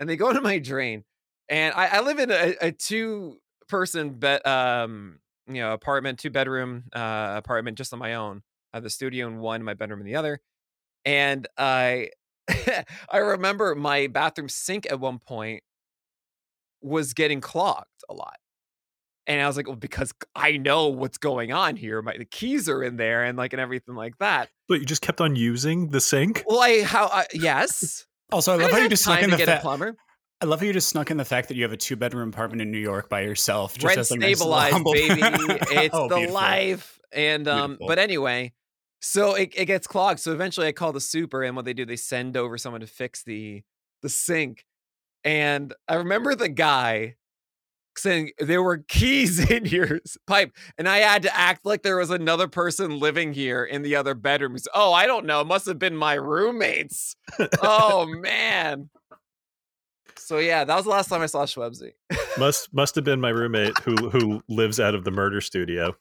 And 0.00 0.08
they 0.08 0.16
go 0.16 0.30
into 0.30 0.42
my 0.42 0.58
drain, 0.58 1.04
and 1.48 1.74
I, 1.74 1.88
I 1.88 2.00
live 2.00 2.18
in 2.18 2.30
a, 2.30 2.54
a 2.62 2.72
two 2.72 3.38
person 3.68 4.10
bed, 4.12 4.46
um, 4.46 5.20
you 5.48 5.56
know, 5.62 5.72
apartment, 5.74 6.18
two 6.20 6.30
bedroom 6.30 6.84
uh, 6.94 7.34
apartment, 7.36 7.78
just 7.78 7.92
on 7.92 7.98
my 8.00 8.14
own. 8.14 8.42
I 8.76 8.78
have 8.78 8.84
the 8.84 8.90
studio 8.90 9.26
in 9.26 9.38
one, 9.38 9.62
my 9.62 9.72
bedroom 9.74 10.00
in 10.00 10.06
the 10.06 10.16
other, 10.16 10.40
and 11.06 11.48
I 11.56 12.10
I 13.10 13.16
remember 13.18 13.74
my 13.74 14.06
bathroom 14.06 14.48
sink 14.50 14.86
at 14.90 15.00
one 15.00 15.18
point 15.18 15.62
was 16.82 17.14
getting 17.14 17.40
clogged 17.40 17.86
a 18.08 18.12
lot. 18.14 18.36
And 19.26 19.40
I 19.40 19.46
was 19.48 19.56
like, 19.56 19.66
well, 19.66 19.76
because 19.76 20.12
I 20.36 20.56
know 20.58 20.88
what's 20.88 21.18
going 21.18 21.52
on 21.52 21.74
here. 21.76 22.00
My 22.02 22.16
the 22.16 22.24
keys 22.26 22.68
are 22.68 22.82
in 22.84 22.96
there 22.96 23.24
and 23.24 23.36
like 23.36 23.52
and 23.54 23.60
everything 23.60 23.94
like 23.96 24.18
that. 24.18 24.50
But 24.68 24.78
you 24.80 24.84
just 24.86 25.02
kept 25.02 25.20
on 25.20 25.34
using 25.34 25.88
the 25.88 26.00
sink. 26.00 26.44
Well, 26.46 26.60
I 26.60 26.82
how 26.82 27.06
I, 27.06 27.26
yes. 27.32 28.06
also, 28.30 28.52
I 28.52 28.54
I 28.54 28.58
love 28.58 28.66
didn't 28.66 28.76
how 28.76 28.82
you 28.84 28.88
just 28.90 29.04
snuck 29.04 29.16
time 29.20 29.24
in 29.24 29.30
to 29.30 29.36
the 29.36 29.40
get 29.40 29.48
a 29.48 29.52
fact. 29.52 29.62
plumber. 29.62 29.96
I 30.42 30.44
love 30.44 30.60
how 30.60 30.66
you 30.66 30.72
just 30.74 30.90
snuck 30.90 31.10
in 31.10 31.16
the 31.16 31.24
fact 31.24 31.48
that 31.48 31.56
you 31.56 31.62
have 31.62 31.72
a 31.72 31.76
two 31.78 31.96
bedroom 31.96 32.28
apartment 32.28 32.60
in 32.60 32.70
New 32.70 32.78
York 32.78 33.08
by 33.08 33.22
yourself. 33.22 33.72
Just 33.74 33.86
Rent 33.86 33.98
as 33.98 34.10
a 34.12 34.18
nice 34.18 34.36
stabilized, 34.36 34.72
humble- 34.74 34.92
baby. 34.92 35.20
It's 35.22 35.94
Oh, 35.94 36.08
the 36.08 36.16
beautiful. 36.16 36.34
life. 36.34 37.00
And 37.12 37.48
um, 37.48 37.70
Beautiful. 37.70 37.86
but 37.88 37.98
anyway, 37.98 38.52
so 39.00 39.34
it, 39.34 39.52
it 39.54 39.66
gets 39.66 39.86
clogged. 39.86 40.20
So 40.20 40.32
eventually 40.32 40.66
I 40.66 40.72
call 40.72 40.92
the 40.92 41.00
super, 41.00 41.42
and 41.42 41.56
what 41.56 41.64
they 41.64 41.74
do, 41.74 41.84
they 41.84 41.96
send 41.96 42.36
over 42.36 42.58
someone 42.58 42.80
to 42.80 42.86
fix 42.86 43.22
the 43.22 43.62
the 44.02 44.08
sink. 44.08 44.64
And 45.24 45.74
I 45.88 45.94
remember 45.94 46.34
the 46.34 46.48
guy 46.48 47.16
saying 47.98 48.32
there 48.38 48.62
were 48.62 48.78
keys 48.78 49.38
in 49.50 49.64
your 49.66 50.00
pipe, 50.26 50.52
and 50.78 50.88
I 50.88 50.98
had 50.98 51.22
to 51.22 51.36
act 51.36 51.64
like 51.64 51.82
there 51.82 51.96
was 51.96 52.10
another 52.10 52.48
person 52.48 52.98
living 52.98 53.32
here 53.32 53.64
in 53.64 53.82
the 53.82 53.96
other 53.96 54.14
bedrooms. 54.14 54.68
Oh, 54.74 54.92
I 54.92 55.06
don't 55.06 55.26
know. 55.26 55.40
It 55.40 55.46
must 55.46 55.66
have 55.66 55.78
been 55.78 55.96
my 55.96 56.14
roommates. 56.14 57.16
oh 57.62 58.06
man. 58.06 58.90
So 60.18 60.38
yeah, 60.38 60.64
that 60.64 60.74
was 60.74 60.84
the 60.84 60.90
last 60.90 61.08
time 61.08 61.22
I 61.22 61.26
saw 61.26 61.44
Schwebzy. 61.44 61.92
Must 62.38 62.72
must 62.74 62.94
have 62.96 63.04
been 63.04 63.20
my 63.20 63.28
roommate 63.28 63.78
who 63.78 63.94
who 64.10 64.42
lives 64.48 64.80
out 64.80 64.94
of 64.94 65.04
the 65.04 65.10
murder 65.10 65.40
studio. 65.40 65.96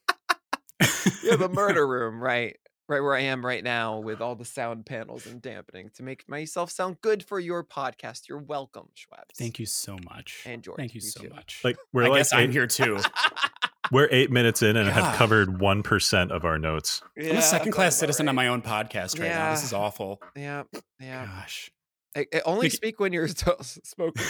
yeah, 1.24 1.36
the 1.36 1.50
murder 1.54 1.88
room, 1.88 2.22
right? 2.22 2.58
Right 2.88 3.00
where 3.02 3.14
I 3.16 3.22
am 3.22 3.46
right 3.46 3.64
now 3.64 4.00
with 4.00 4.22
all 4.22 4.36
the 4.36 4.46
sound 4.46 4.86
panels 4.86 5.26
and 5.26 5.42
dampening 5.42 5.90
to 5.96 6.04
make 6.04 6.28
myself 6.30 6.72
sound 6.72 7.02
good 7.02 7.24
for 7.26 7.40
your 7.40 7.64
podcast. 7.64 8.28
You're 8.30 8.38
welcome, 8.40 8.90
Schwab. 8.94 9.26
Thank 9.38 9.60
you 9.60 9.66
so 9.66 9.98
much. 10.06 10.44
And 10.46 10.62
George, 10.64 10.78
Thank 10.78 10.94
you, 10.96 11.00
you 11.00 11.10
so 11.10 11.22
too. 11.24 11.30
much. 11.30 11.62
Like 11.64 11.78
we're 11.94 12.04
I 12.06 12.08
like 12.10 12.20
guess 12.20 12.34
I'm 12.34 12.52
here 12.52 12.68
too. 12.68 13.00
we're 13.92 14.08
eight 14.12 14.32
minutes 14.32 14.62
in 14.62 14.76
and 14.78 14.88
God. 14.88 14.94
have 14.94 15.16
covered 15.16 15.60
one 15.60 15.84
percent 15.84 16.32
of 16.32 16.46
our 16.46 16.58
notes. 16.60 17.02
Yeah, 17.18 17.32
I'm 17.32 17.38
a 17.38 17.42
second 17.42 17.72
class 17.72 17.94
sounds 17.96 18.02
about 18.04 18.08
citizen 18.08 18.30
on 18.30 18.36
my 18.36 18.48
own 18.48 18.62
podcast 18.62 19.20
right 19.20 19.30
now. 19.30 19.52
This 19.52 19.64
is 19.64 19.74
awful. 19.74 20.22
Yeah, 20.36 20.64
yeah. 21.00 21.26
Gosh. 21.26 21.72
I, 22.18 22.26
I 22.34 22.42
only 22.46 22.68
Nick- 22.68 22.72
speak 22.74 23.00
when 23.00 23.12
you're 23.12 23.28
to- 23.28 23.58
smoking. 23.62 24.24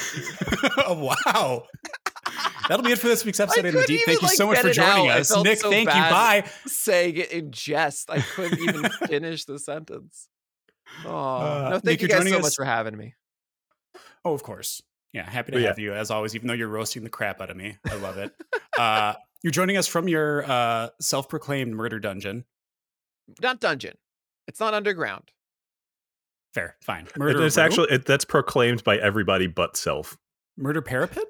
oh, 0.79 1.13
wow. 1.25 1.63
That'll 2.67 2.83
be 2.83 2.91
it 2.91 2.99
for 2.99 3.07
this 3.07 3.23
week's 3.25 3.39
episode 3.39 3.65
of 3.65 3.73
the 3.73 3.83
Deep. 3.85 4.01
Thank 4.05 4.21
you 4.21 4.27
like, 4.27 4.37
so 4.37 4.47
much 4.47 4.59
for 4.59 4.71
joining 4.71 5.09
out. 5.09 5.19
Us. 5.19 5.35
Nick, 5.43 5.59
so 5.59 5.69
thank 5.69 5.87
you. 5.89 5.93
Bye. 6.01 6.45
saying 6.65 7.15
it 7.17 7.31
in 7.31 7.51
jest. 7.51 8.09
I 8.09 8.19
couldn't 8.21 8.59
even 8.59 8.89
finish 9.07 9.45
the 9.45 9.59
sentence. 9.59 10.27
Oh 11.05 11.09
Uh, 11.15 11.69
no! 11.69 11.69
Thank 11.79 11.83
Nick, 11.85 12.01
you 12.01 12.07
you're 12.07 12.17
guys 12.17 12.23
so 12.25 12.29
joining 12.29 12.41
much 12.41 12.55
for 12.55 12.65
having 12.65 12.97
me. 12.97 13.13
Oh, 14.23 14.33
of 14.33 14.43
course. 14.43 14.81
Yeah, 15.13 15.29
happy 15.29 15.51
to 15.51 15.57
But 15.57 15.61
yeah. 15.61 15.67
have 15.69 15.79
you 15.79 15.93
as 15.93 16.11
always, 16.11 16.35
even 16.35 16.47
though 16.47 16.53
you're 16.53 16.67
roasting 16.67 17.03
the 17.03 17.09
crap 17.09 17.39
out 17.41 17.49
of 17.49 17.57
me. 17.57 17.77
I 17.89 17.95
love 17.95 18.17
it. 18.17 18.33
uh, 18.77 19.13
you're 19.43 19.51
joining 19.51 19.77
us 19.77 19.87
from 19.87 20.07
your 20.07 20.43
uh, 20.49 20.89
self 20.99 21.29
proclaimed 21.29 21.73
murder 21.73 21.99
dungeon. 21.99 22.43
Not 23.41 23.59
dungeon. 23.59 23.95
It's 24.47 24.59
not 24.59 24.73
underground. 24.73 25.31
Fair, 26.53 26.75
fine. 26.81 27.07
Murder 27.17 27.43
it's 27.45 27.57
room? 27.57 27.65
actually 27.65 27.91
it, 27.91 28.05
that's 28.05 28.25
proclaimed 28.25 28.83
by 28.83 28.97
everybody 28.97 29.47
but 29.47 29.75
self. 29.77 30.17
murder 30.57 30.81
parapet. 30.81 31.23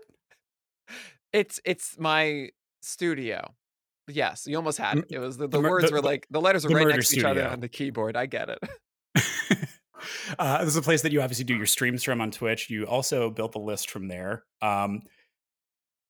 It's 1.36 1.60
it's 1.66 2.00
my 2.00 2.50
studio. 2.82 3.54
Yes, 4.08 4.48
you 4.48 4.56
almost 4.56 4.78
had 4.78 5.00
it. 5.00 5.06
It 5.10 5.20
was 5.20 5.36
the, 5.36 5.48
the 5.48 5.60
the 5.60 5.70
words 5.70 5.88
the- 5.88 5.94
were 5.94 6.02
like 6.02 6.26
the 6.30 6.40
letters 6.40 6.66
were 6.66 6.74
right 6.74 6.88
next 6.88 7.10
to 7.10 7.18
each 7.18 7.26
other 7.26 7.46
on 7.46 7.60
the 7.60 7.68
keyboard. 7.68 8.16
I 8.16 8.26
get 8.26 8.50
it. 8.50 8.60
uh, 10.40 10.60
this 10.60 10.70
is 10.70 10.78
a 10.78 10.82
place 10.82 11.02
that 11.02 11.12
you 11.12 11.22
obviously 11.22 11.44
do 11.44 11.56
your 11.56 11.66
streams 11.66 12.04
from 12.04 12.22
on 12.22 12.32
Twitch. 12.32 12.70
You 12.70 12.86
also 12.86 13.30
built 13.30 13.52
the 13.52 13.60
list 13.60 13.90
from 13.90 14.08
there. 14.08 14.46
Um, 14.62 15.02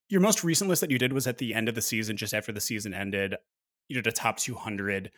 your 0.10 0.22
most 0.22 0.44
recent 0.44 0.70
list 0.70 0.82
that 0.82 0.91
you 0.91 1.00
did 1.00 1.12
was 1.12 1.25
at 1.25 1.39
the 1.39 1.55
end 1.55 1.70
of 1.70 1.74
the 1.74 1.82
season, 1.82 2.17
just 2.17 2.36
after 2.36 2.51
the 2.51 2.62
season 2.62 2.94
ended. 2.94 3.36
You 3.88 3.96
did 3.96 4.05
a 4.05 4.12
top 4.12 4.38
200. 4.38 5.12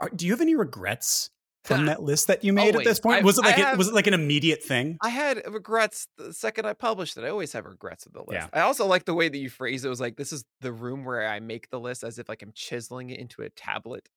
Are, 0.00 0.10
do 0.10 0.26
you 0.26 0.32
have 0.32 0.40
any 0.40 0.54
regrets 0.54 1.30
from 1.64 1.86
that 1.90 2.02
list 2.02 2.26
that 2.28 2.44
you 2.44 2.52
made 2.52 2.74
at 2.76 2.84
this 2.84 3.00
point? 3.00 3.22
I- 3.22 3.24
was 3.24 3.38
it 3.38 3.44
like 3.44 3.58
it, 3.58 3.76
was 3.78 3.88
it 3.88 3.94
like 3.94 4.06
an 4.06 4.14
immediate 4.14 4.62
thing? 4.62 4.96
I 5.02 5.08
had 5.10 5.42
regrets 5.52 6.06
the 6.16 6.32
second 6.32 6.66
I 6.66 6.72
published 6.74 7.16
it. 7.16 7.24
I 7.24 7.28
always 7.28 7.52
have 7.52 7.64
regrets 7.66 8.04
with 8.04 8.14
the 8.14 8.20
list. 8.20 8.32
Yeah. 8.32 8.48
I 8.52 8.60
also 8.60 8.86
like 8.86 9.04
the 9.04 9.14
way 9.14 9.28
that 9.28 9.38
you 9.38 9.50
phrase 9.50 9.84
it. 9.84 9.88
It 9.88 9.90
was 9.90 10.00
like 10.00 10.16
this 10.16 10.32
is 10.32 10.44
the 10.60 10.72
room 10.72 11.04
where 11.04 11.26
I 11.28 11.40
make 11.40 11.70
the 11.70 11.80
list 11.80 12.04
as 12.04 12.18
if 12.18 12.28
like 12.28 12.42
I'm 12.42 12.52
chiseling 12.54 13.10
it 13.10 13.18
into 13.18 13.42
a 13.42 13.50
tablet 13.50 14.08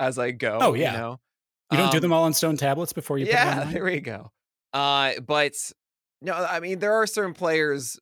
as 0.00 0.18
I 0.18 0.30
go. 0.30 0.58
Oh, 0.60 0.74
yeah. 0.74 0.92
You, 0.92 0.98
know? 0.98 1.20
You 1.72 1.78
don't 1.78 1.90
do 1.90 1.96
Um, 1.98 2.02
them 2.02 2.12
all 2.12 2.24
on 2.24 2.32
stone 2.34 2.56
tablets 2.56 2.92
before 2.92 3.18
you 3.18 3.26
put 3.26 3.32
them 3.32 3.58
yeah, 3.58 3.64
there 3.72 3.84
we 3.84 4.00
go. 4.00 4.30
Uh, 4.72 5.12
but 5.26 5.54
no, 6.22 6.32
I 6.34 6.60
mean 6.60 6.78
there 6.78 6.94
are 6.94 7.06
certain 7.06 7.34
players 7.34 7.98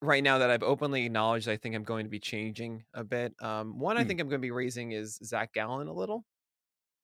right 0.00 0.22
now 0.22 0.38
that 0.38 0.50
I've 0.50 0.62
openly 0.62 1.04
acknowledged. 1.06 1.48
I 1.48 1.56
think 1.56 1.74
I'm 1.74 1.84
going 1.84 2.04
to 2.06 2.10
be 2.10 2.18
changing 2.18 2.84
a 2.94 3.04
bit. 3.04 3.34
Um, 3.40 3.78
one 3.78 3.96
I 3.96 4.02
Hmm. 4.02 4.08
think 4.08 4.20
I'm 4.20 4.28
going 4.28 4.40
to 4.40 4.44
be 4.46 4.50
raising 4.50 4.92
is 4.92 5.18
Zac 5.24 5.52
Gallen 5.52 5.88
a 5.88 5.92
little. 5.92 6.24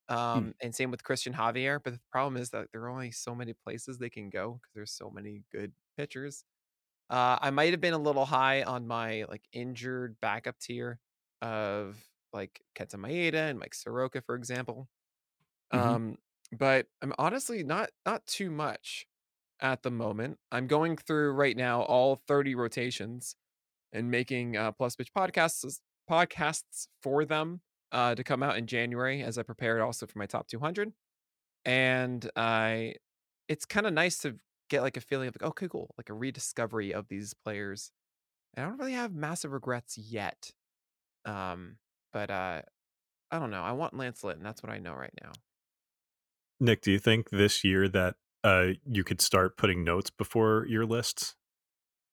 Um, 0.09 0.55
and 0.62 0.75
same 0.75 0.91
with 0.91 1.03
Cristian 1.03 1.35
Javier. 1.35 1.81
But 1.83 1.95
the 1.95 2.00
problem 2.11 2.37
is 2.41 2.50
that 2.50 2.69
there 2.73 2.83
are 2.83 2.88
only 2.88 3.11
so 3.11 3.35
many 3.35 3.53
places 3.55 3.99
they 3.99 4.11
can 4.11 4.31
go 4.31 4.55
because 4.55 4.75
there's 4.75 4.93
so 4.93 5.11
many 5.11 5.45
good 5.53 5.73
pitchers. 5.97 6.45
Uh, 7.11 7.38
I 7.41 7.50
might 7.50 7.73
have 7.73 7.81
been 7.81 7.95
a 7.95 7.99
little 7.99 8.27
high 8.27 8.62
on 8.65 8.87
my 8.87 9.25
like 9.25 9.45
injured 9.53 10.19
backup 10.21 10.59
tier 10.59 11.00
of 11.43 12.05
like 12.33 12.62
Kenta 12.77 12.97
Maeda 12.97 13.50
and 13.50 13.59
Mike 13.59 13.75
Soroka, 13.75 14.23
for 14.23 14.35
example. 14.37 14.88
Mhm. 15.73 15.97
Um, 15.97 16.17
but 16.53 16.88
I'm 17.03 17.12
honestly 17.19 17.62
not 17.62 17.91
not 18.07 18.27
too 18.27 18.50
much 18.50 19.07
at 19.61 19.83
the 19.83 19.91
moment. 19.91 20.38
I'm 20.53 20.67
going 20.67 20.97
through 20.97 21.33
right 21.33 21.57
now 21.57 21.83
all 21.83 22.17
30 22.17 22.55
rotations 22.55 23.37
and 23.93 24.11
making 24.11 24.57
uh, 24.57 24.73
plus 24.73 24.97
pitch 24.97 25.12
podcasts 25.15 25.81
podcasts 26.11 26.88
for 27.03 27.25
them 27.25 27.62
uh, 27.92 28.14
to 28.14 28.25
come 28.25 28.42
out 28.42 28.57
in 28.57 28.66
January 28.66 29.23
as 29.23 29.38
I 29.38 29.42
prepared 29.42 29.80
also 29.80 30.07
for 30.07 30.18
my 30.18 30.26
top 30.26 30.49
200. 30.49 30.92
And 31.64 32.28
I, 32.37 32.95
it's 33.49 33.64
kind 33.64 33.87
of 33.87 33.92
nice 33.92 34.18
to 34.18 34.37
get 34.68 34.83
like 34.83 34.97
a 34.97 35.00
feeling 35.00 35.28
of 35.28 35.37
like, 35.40 35.49
okay, 35.50 35.68
cool, 35.68 35.95
like 35.97 36.11
a 36.11 36.14
rediscovery 36.14 36.92
of 36.92 37.09
these 37.09 37.35
players. 37.35 37.90
And 38.54 38.64
I 38.64 38.68
don't 38.68 38.78
really 38.78 38.92
have 38.92 39.14
massive 39.14 39.52
regrets 39.52 39.97
yet. 39.99 40.52
Um, 41.25 41.76
but 42.12 42.30
uh, 42.30 42.62
I 43.30 43.38
don't 43.38 43.50
know. 43.50 43.62
I 43.62 43.73
want 43.73 43.97
Lance 43.97 44.25
Litton. 44.25 44.42
That's 44.42 44.62
what 44.62 44.73
I 44.73 44.78
know 44.78 44.95
right 44.95 45.12
now. 45.23 45.33
Nick, 46.61 46.83
do 46.83 46.90
you 46.90 46.99
think 46.99 47.30
this 47.30 47.62
year 47.62 47.88
that 47.88 48.16
uh, 48.42 48.68
you 48.85 49.04
could 49.04 49.21
start 49.21 49.57
putting 49.57 49.85
notes 49.85 50.11
before 50.11 50.66
your 50.68 50.87
lists? 50.87 51.37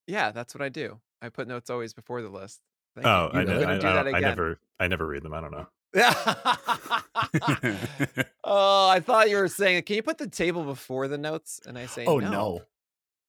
Yeah, 0.08 0.32
that's 0.32 0.54
what 0.54 0.62
I 0.62 0.70
do. 0.70 1.00
I 1.22 1.30
put 1.30 1.48
notes 1.48 1.70
always 1.70 1.94
before 1.94 2.22
the 2.22 2.30
list. 2.30 2.62
Thank 2.96 3.08
Oh, 3.08 3.30
you. 3.34 3.40
I, 3.40 3.44
know, 3.44 3.60
I, 3.62 4.10
I 4.12 4.18
I 4.18 4.20
never, 4.20 4.60
I 4.80 4.88
never 4.88 5.06
read 5.06 5.24
them. 5.24 5.34
I 5.34 5.42
don't 5.42 5.52
know. 5.52 5.68
oh, 8.44 8.90
I 8.90 9.00
thought 9.00 9.30
you 9.30 9.38
were 9.38 9.48
saying, 9.48 9.84
can 9.84 9.96
you 9.96 10.04
put 10.04 10.18
the 10.18 10.28
table 10.28 10.64
before 10.64 11.08
the 11.08 11.18
notes? 11.18 11.62
And 11.66 11.78
I 11.78 11.86
say, 11.86 12.06
oh 12.06 12.20
no, 12.20 12.30
no. 12.32 12.62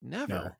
never. 0.02 0.32
No. 0.32 0.50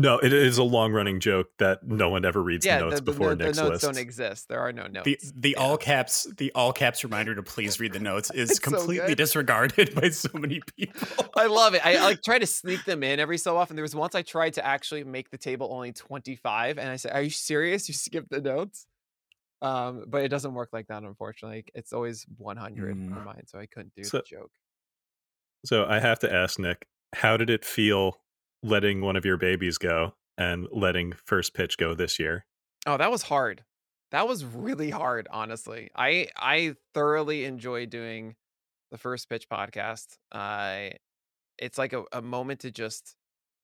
No, 0.00 0.16
it 0.18 0.32
is 0.32 0.58
a 0.58 0.62
long 0.62 0.92
running 0.92 1.18
joke 1.18 1.48
that 1.58 1.84
no 1.86 2.08
one 2.08 2.24
ever 2.24 2.40
reads 2.40 2.64
Yeah, 2.64 2.78
the 2.78 2.84
notes 2.84 2.94
the, 2.94 3.00
the, 3.04 3.10
before 3.12 3.28
no- 3.30 3.34
the 3.34 3.44
Nick's 3.46 3.58
notes 3.58 3.70
list. 3.70 3.82
don't 3.84 3.98
exist. 3.98 4.48
There 4.48 4.60
are 4.60 4.72
no 4.72 4.86
notes. 4.86 5.04
The 5.04 5.18
the 5.34 5.50
Yeah. 5.50 5.62
all 5.62 5.76
caps 5.76 6.24
the 6.36 6.52
all 6.54 6.72
caps 6.72 7.02
reminder 7.02 7.34
to 7.34 7.42
please 7.42 7.80
read 7.80 7.92
the 7.92 7.98
notes 7.98 8.30
is 8.34 8.50
It's 8.50 8.62
so 8.64 8.70
completely 8.70 9.16
disregarded 9.16 9.94
by 10.00 10.10
so 10.10 10.28
many 10.34 10.60
people. 10.76 11.26
I 11.36 11.46
love 11.46 11.74
it. 11.74 11.84
I, 11.84 11.96
I 11.96 12.02
like 12.04 12.22
try 12.22 12.38
to 12.38 12.46
sneak 12.46 12.84
them 12.84 13.02
in 13.02 13.18
every 13.18 13.38
so 13.38 13.56
often. 13.56 13.74
There 13.74 13.82
was 13.82 13.94
once 13.96 14.14
I 14.14 14.22
tried 14.22 14.54
to 14.54 14.64
actually 14.64 15.02
make 15.02 15.30
the 15.30 15.38
table 15.38 15.68
only 15.72 15.90
25 15.92 16.78
and 16.78 16.88
I 16.88 16.94
said, 16.94 17.12
Are 17.12 17.22
you 17.22 17.30
serious? 17.30 17.88
You 17.88 17.94
skipped 17.94 18.30
the 18.30 18.40
notes? 18.40 18.86
Um, 19.62 20.04
but 20.06 20.22
it 20.22 20.28
doesn't 20.28 20.54
work 20.54 20.68
like 20.72 20.86
that, 20.86 21.02
unfortunately. 21.02 21.64
It's 21.74 21.92
always 21.92 22.24
100 22.36 22.96
Mm. 22.96 23.12
for 23.12 23.20
mine, 23.24 23.42
so 23.48 23.58
I 23.58 23.66
couldn't 23.66 23.92
do 23.96 24.04
So- 24.04 24.18
the 24.18 24.22
joke. 24.22 24.52
So 25.66 25.86
I 25.86 25.98
have 25.98 26.20
to 26.20 26.32
ask 26.32 26.56
Nick, 26.60 26.86
how 27.16 27.36
did 27.36 27.50
it 27.50 27.64
feel 27.64 28.20
letting 28.62 29.00
one 29.00 29.16
of 29.16 29.24
your 29.24 29.36
babies 29.36 29.78
go 29.78 30.14
and 30.36 30.66
letting 30.72 31.12
first 31.24 31.54
pitch 31.54 31.78
go 31.78 31.94
this 31.94 32.18
year? 32.18 32.46
Oh, 32.86 32.96
that 32.96 33.10
was 33.10 33.22
hard. 33.22 33.64
That 34.10 34.26
was 34.26 34.44
really 34.44 34.90
hard, 34.90 35.28
honestly. 35.30 35.90
I 35.94 36.28
I 36.36 36.76
thoroughly 36.94 37.44
enjoy 37.44 37.86
doing 37.86 38.36
the 38.90 38.98
first 38.98 39.28
pitch 39.28 39.48
podcast. 39.48 40.16
I 40.32 40.92
it's 41.58 41.76
like 41.78 41.92
a, 41.92 42.04
a 42.12 42.22
moment 42.22 42.60
to 42.60 42.70
just 42.70 43.16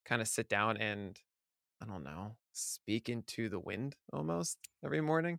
kind 0.05 0.21
of 0.21 0.29
sit 0.29 0.49
down 0.49 0.77
and 0.77 1.19
I 1.83 1.87
don't 1.87 2.05
know, 2.05 2.37
speak 2.53 3.09
into 3.09 3.49
the 3.49 3.59
wind 3.59 3.97
almost 4.13 4.59
every 4.85 5.01
morning. 5.01 5.39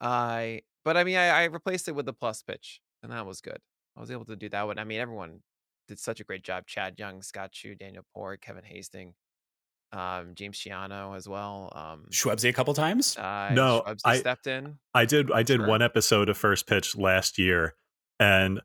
I 0.00 0.62
but 0.84 0.96
I 0.96 1.04
mean 1.04 1.16
I, 1.16 1.28
I 1.28 1.44
replaced 1.44 1.88
it 1.88 1.94
with 1.94 2.06
the 2.06 2.12
plus 2.12 2.42
pitch 2.42 2.80
and 3.02 3.10
that 3.12 3.26
was 3.26 3.40
good. 3.40 3.58
I 3.96 4.00
was 4.00 4.10
able 4.10 4.26
to 4.26 4.36
do 4.36 4.48
that 4.50 4.66
one. 4.66 4.78
I 4.78 4.84
mean 4.84 5.00
everyone 5.00 5.40
did 5.88 5.98
such 5.98 6.20
a 6.20 6.24
great 6.24 6.44
job. 6.44 6.66
Chad 6.66 6.94
Young, 6.98 7.22
Scott 7.22 7.50
Chu, 7.52 7.74
Daniel 7.74 8.04
Port, 8.14 8.40
Kevin 8.40 8.64
Hasting, 8.64 9.14
um, 9.92 10.34
James 10.34 10.58
Chiano 10.58 11.16
as 11.16 11.28
well. 11.28 11.72
Um 11.74 12.04
Schwebsy 12.12 12.48
a 12.48 12.52
couple 12.52 12.74
times. 12.74 13.16
uh, 13.16 13.50
No, 13.52 13.82
Schwebsy 13.86 14.00
I- 14.04 14.16
stepped 14.18 14.46
in. 14.46 14.78
I 14.94 15.04
did 15.06 15.32
I 15.32 15.42
did 15.42 15.60
Sure. 15.60 15.66
one 15.68 15.82
episode 15.82 16.28
of 16.28 16.36
first 16.36 16.66
pitch 16.66 16.96
last 16.96 17.38
year 17.38 17.74
and 18.20 18.60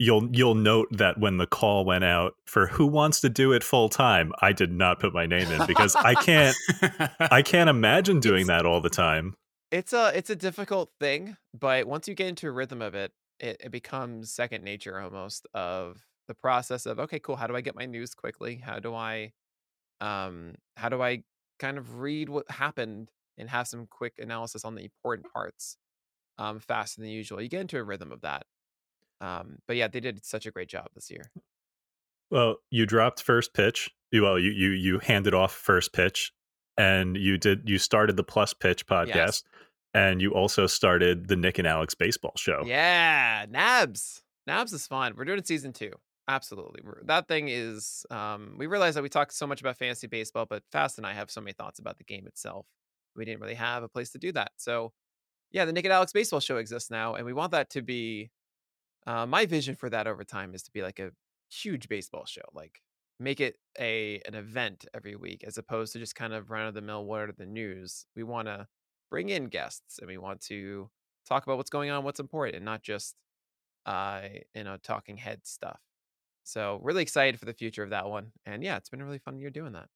you'll 0.00 0.28
you'll 0.32 0.54
note 0.54 0.88
that 0.92 1.18
when 1.18 1.36
the 1.38 1.46
call 1.46 1.84
went 1.84 2.04
out 2.04 2.34
for 2.46 2.66
who 2.68 2.86
wants 2.86 3.20
to 3.20 3.28
do 3.28 3.52
it 3.52 3.62
full 3.64 3.88
time, 3.88 4.32
I 4.40 4.52
did 4.52 4.72
not 4.72 4.98
put 5.00 5.12
my 5.14 5.26
name 5.26 5.50
in 5.50 5.66
because 5.66 5.94
I 5.96 6.14
can't 6.14 6.56
I 7.20 7.42
can't 7.44 7.70
imagine 7.70 8.18
doing 8.20 8.42
It's- 8.42 8.48
that 8.62 8.66
all 8.66 8.80
the 8.80 8.90
time. 8.90 9.34
It's 9.70 9.92
a 9.92 10.10
it's 10.16 10.30
a 10.30 10.36
difficult 10.36 10.90
thing, 10.98 11.36
but 11.52 11.86
once 11.86 12.08
you 12.08 12.14
get 12.14 12.28
into 12.28 12.48
a 12.48 12.50
rhythm 12.50 12.80
of 12.80 12.94
it, 12.94 13.12
it, 13.38 13.60
it 13.64 13.70
becomes 13.70 14.32
second 14.32 14.64
nature 14.64 14.98
almost 14.98 15.46
of 15.52 15.98
the 16.28 16.34
process 16.34 16.86
of 16.86 16.98
okay, 17.00 17.18
cool. 17.18 17.36
How 17.36 17.46
do 17.46 17.56
I 17.56 17.60
get 17.60 17.74
my 17.74 17.86
news 17.86 18.14
quickly? 18.14 18.56
How 18.56 18.78
do 18.78 18.94
I 18.94 19.32
um 20.00 20.54
how 20.76 20.88
do 20.88 21.02
I 21.02 21.24
kind 21.58 21.76
of 21.78 21.98
read 21.98 22.28
what 22.28 22.48
happened 22.50 23.10
and 23.36 23.50
have 23.50 23.66
some 23.66 23.86
quick 23.88 24.14
analysis 24.18 24.64
on 24.64 24.74
the 24.76 24.82
important 24.82 25.26
parts 25.32 25.76
um 26.38 26.60
faster 26.60 27.00
than 27.00 27.10
usual. 27.10 27.40
You 27.42 27.48
get 27.48 27.62
into 27.62 27.78
a 27.78 27.82
rhythm 27.82 28.12
of 28.12 28.20
that. 28.20 28.46
Um 29.20 29.58
but 29.66 29.76
yeah, 29.76 29.88
they 29.88 30.00
did 30.00 30.24
such 30.24 30.46
a 30.46 30.50
great 30.52 30.68
job 30.68 30.86
this 30.94 31.10
year. 31.10 31.30
Well, 32.30 32.56
you 32.70 32.86
dropped 32.86 33.22
first 33.22 33.54
pitch. 33.54 33.90
You- 34.12 34.22
Well, 34.22 34.38
you 34.38 34.50
you 34.50 34.70
you 34.70 34.98
handed 35.00 35.34
off 35.34 35.52
first 35.52 35.92
pitch, 35.92 36.32
and 36.76 37.16
you 37.16 37.38
did 37.38 37.68
you 37.68 37.78
started 37.78 38.16
the 38.16 38.24
Plus 38.24 38.52
Pitch 38.54 38.86
podcast, 38.86 39.06
Yes. 39.14 39.42
and 39.94 40.20
you 40.22 40.32
also 40.32 40.66
started 40.66 41.28
the 41.28 41.36
Nick 41.36 41.58
and 41.58 41.66
Alex 41.66 41.94
baseball 41.94 42.32
show. 42.36 42.62
Yeah, 42.66 43.46
Nabs. 43.48 44.22
Nabs 44.46 44.72
is 44.72 44.86
fun. 44.86 45.14
We're 45.16 45.24
doing 45.24 45.42
season 45.44 45.72
two. 45.72 45.92
Absolutely. 46.28 46.82
That 47.04 47.26
thing 47.26 47.48
is 47.48 48.04
um 48.10 48.54
we 48.58 48.66
realize 48.66 48.94
that 48.94 49.02
we 49.02 49.08
talk 49.08 49.32
so 49.32 49.46
much 49.46 49.60
about 49.60 49.78
fantasy 49.78 50.06
baseball, 50.06 50.46
but 50.46 50.62
Fast 50.70 50.98
and 50.98 51.06
I 51.06 51.14
have 51.14 51.30
so 51.30 51.40
many 51.40 51.52
thoughts 51.54 51.78
about 51.78 51.96
the 51.98 52.04
game 52.04 52.26
itself. 52.26 52.66
We 53.16 53.24
didn't 53.24 53.40
really 53.40 53.54
have 53.54 53.82
a 53.82 53.88
place 53.88 54.10
to 54.10 54.18
do 54.18 54.32
that. 54.32 54.52
So 54.58 54.92
yeah, 55.52 55.64
the 55.66 55.72
Nick 55.72 55.84
and 55.86 55.92
Alex 55.92 56.12
Baseball 56.12 56.40
Show 56.40 56.58
exists 56.58 56.90
now, 56.90 57.14
and 57.14 57.26
we 57.26 57.32
want 57.34 57.52
that 57.52 57.70
to 57.70 57.82
be. 57.82 58.30
Uh, 59.06 59.26
my 59.26 59.46
vision 59.46 59.74
for 59.76 59.90
that 59.90 60.06
over 60.06 60.24
time 60.24 60.54
is 60.54 60.62
to 60.64 60.72
be 60.72 60.82
like 60.82 60.98
a 61.00 61.12
huge 61.50 61.88
baseball 61.88 62.26
show, 62.26 62.42
like 62.54 62.82
make 63.20 63.40
it 63.40 63.56
a 63.80 64.20
an 64.26 64.34
event 64.34 64.86
every 64.94 65.16
week, 65.16 65.44
as 65.44 65.58
opposed 65.58 65.92
to 65.94 65.98
just 66.00 66.14
kind 66.16 66.34
of 66.34 66.50
run 66.50 66.66
of 66.68 66.74
the 66.74 66.82
mill. 66.82 67.04
What 67.06 67.22
are 67.22 67.32
the 67.32 67.46
news? 67.46 68.06
We 68.16 68.24
want 68.24 68.48
to 68.48 68.68
bring 69.10 69.30
in 69.30 69.46
guests, 69.46 69.98
and 70.00 70.08
we 70.08 70.18
want 70.18 70.40
to 70.42 70.90
talk 71.28 71.44
about 71.44 71.58
what's 71.58 71.70
going 71.70 71.90
on, 71.90 72.04
what's 72.04 72.20
important, 72.20 72.56
and 72.56 72.64
not 72.66 72.82
just 72.82 73.16
uh, 73.86 74.22
you 74.54 74.64
know 74.64 74.78
talking 74.82 75.16
head 75.18 75.46
stuff. 75.46 75.80
So 76.48 76.80
really 76.82 77.02
excited 77.02 77.38
for 77.38 77.44
the 77.44 77.52
future 77.52 77.82
of 77.82 77.90
that 77.90 78.08
one, 78.08 78.32
and 78.46 78.62
yeah, 78.62 78.78
it's 78.78 78.88
been 78.88 79.02
a 79.02 79.04
really 79.04 79.18
fun 79.18 79.38
year 79.38 79.50
doing 79.50 79.72
that. 79.72 79.86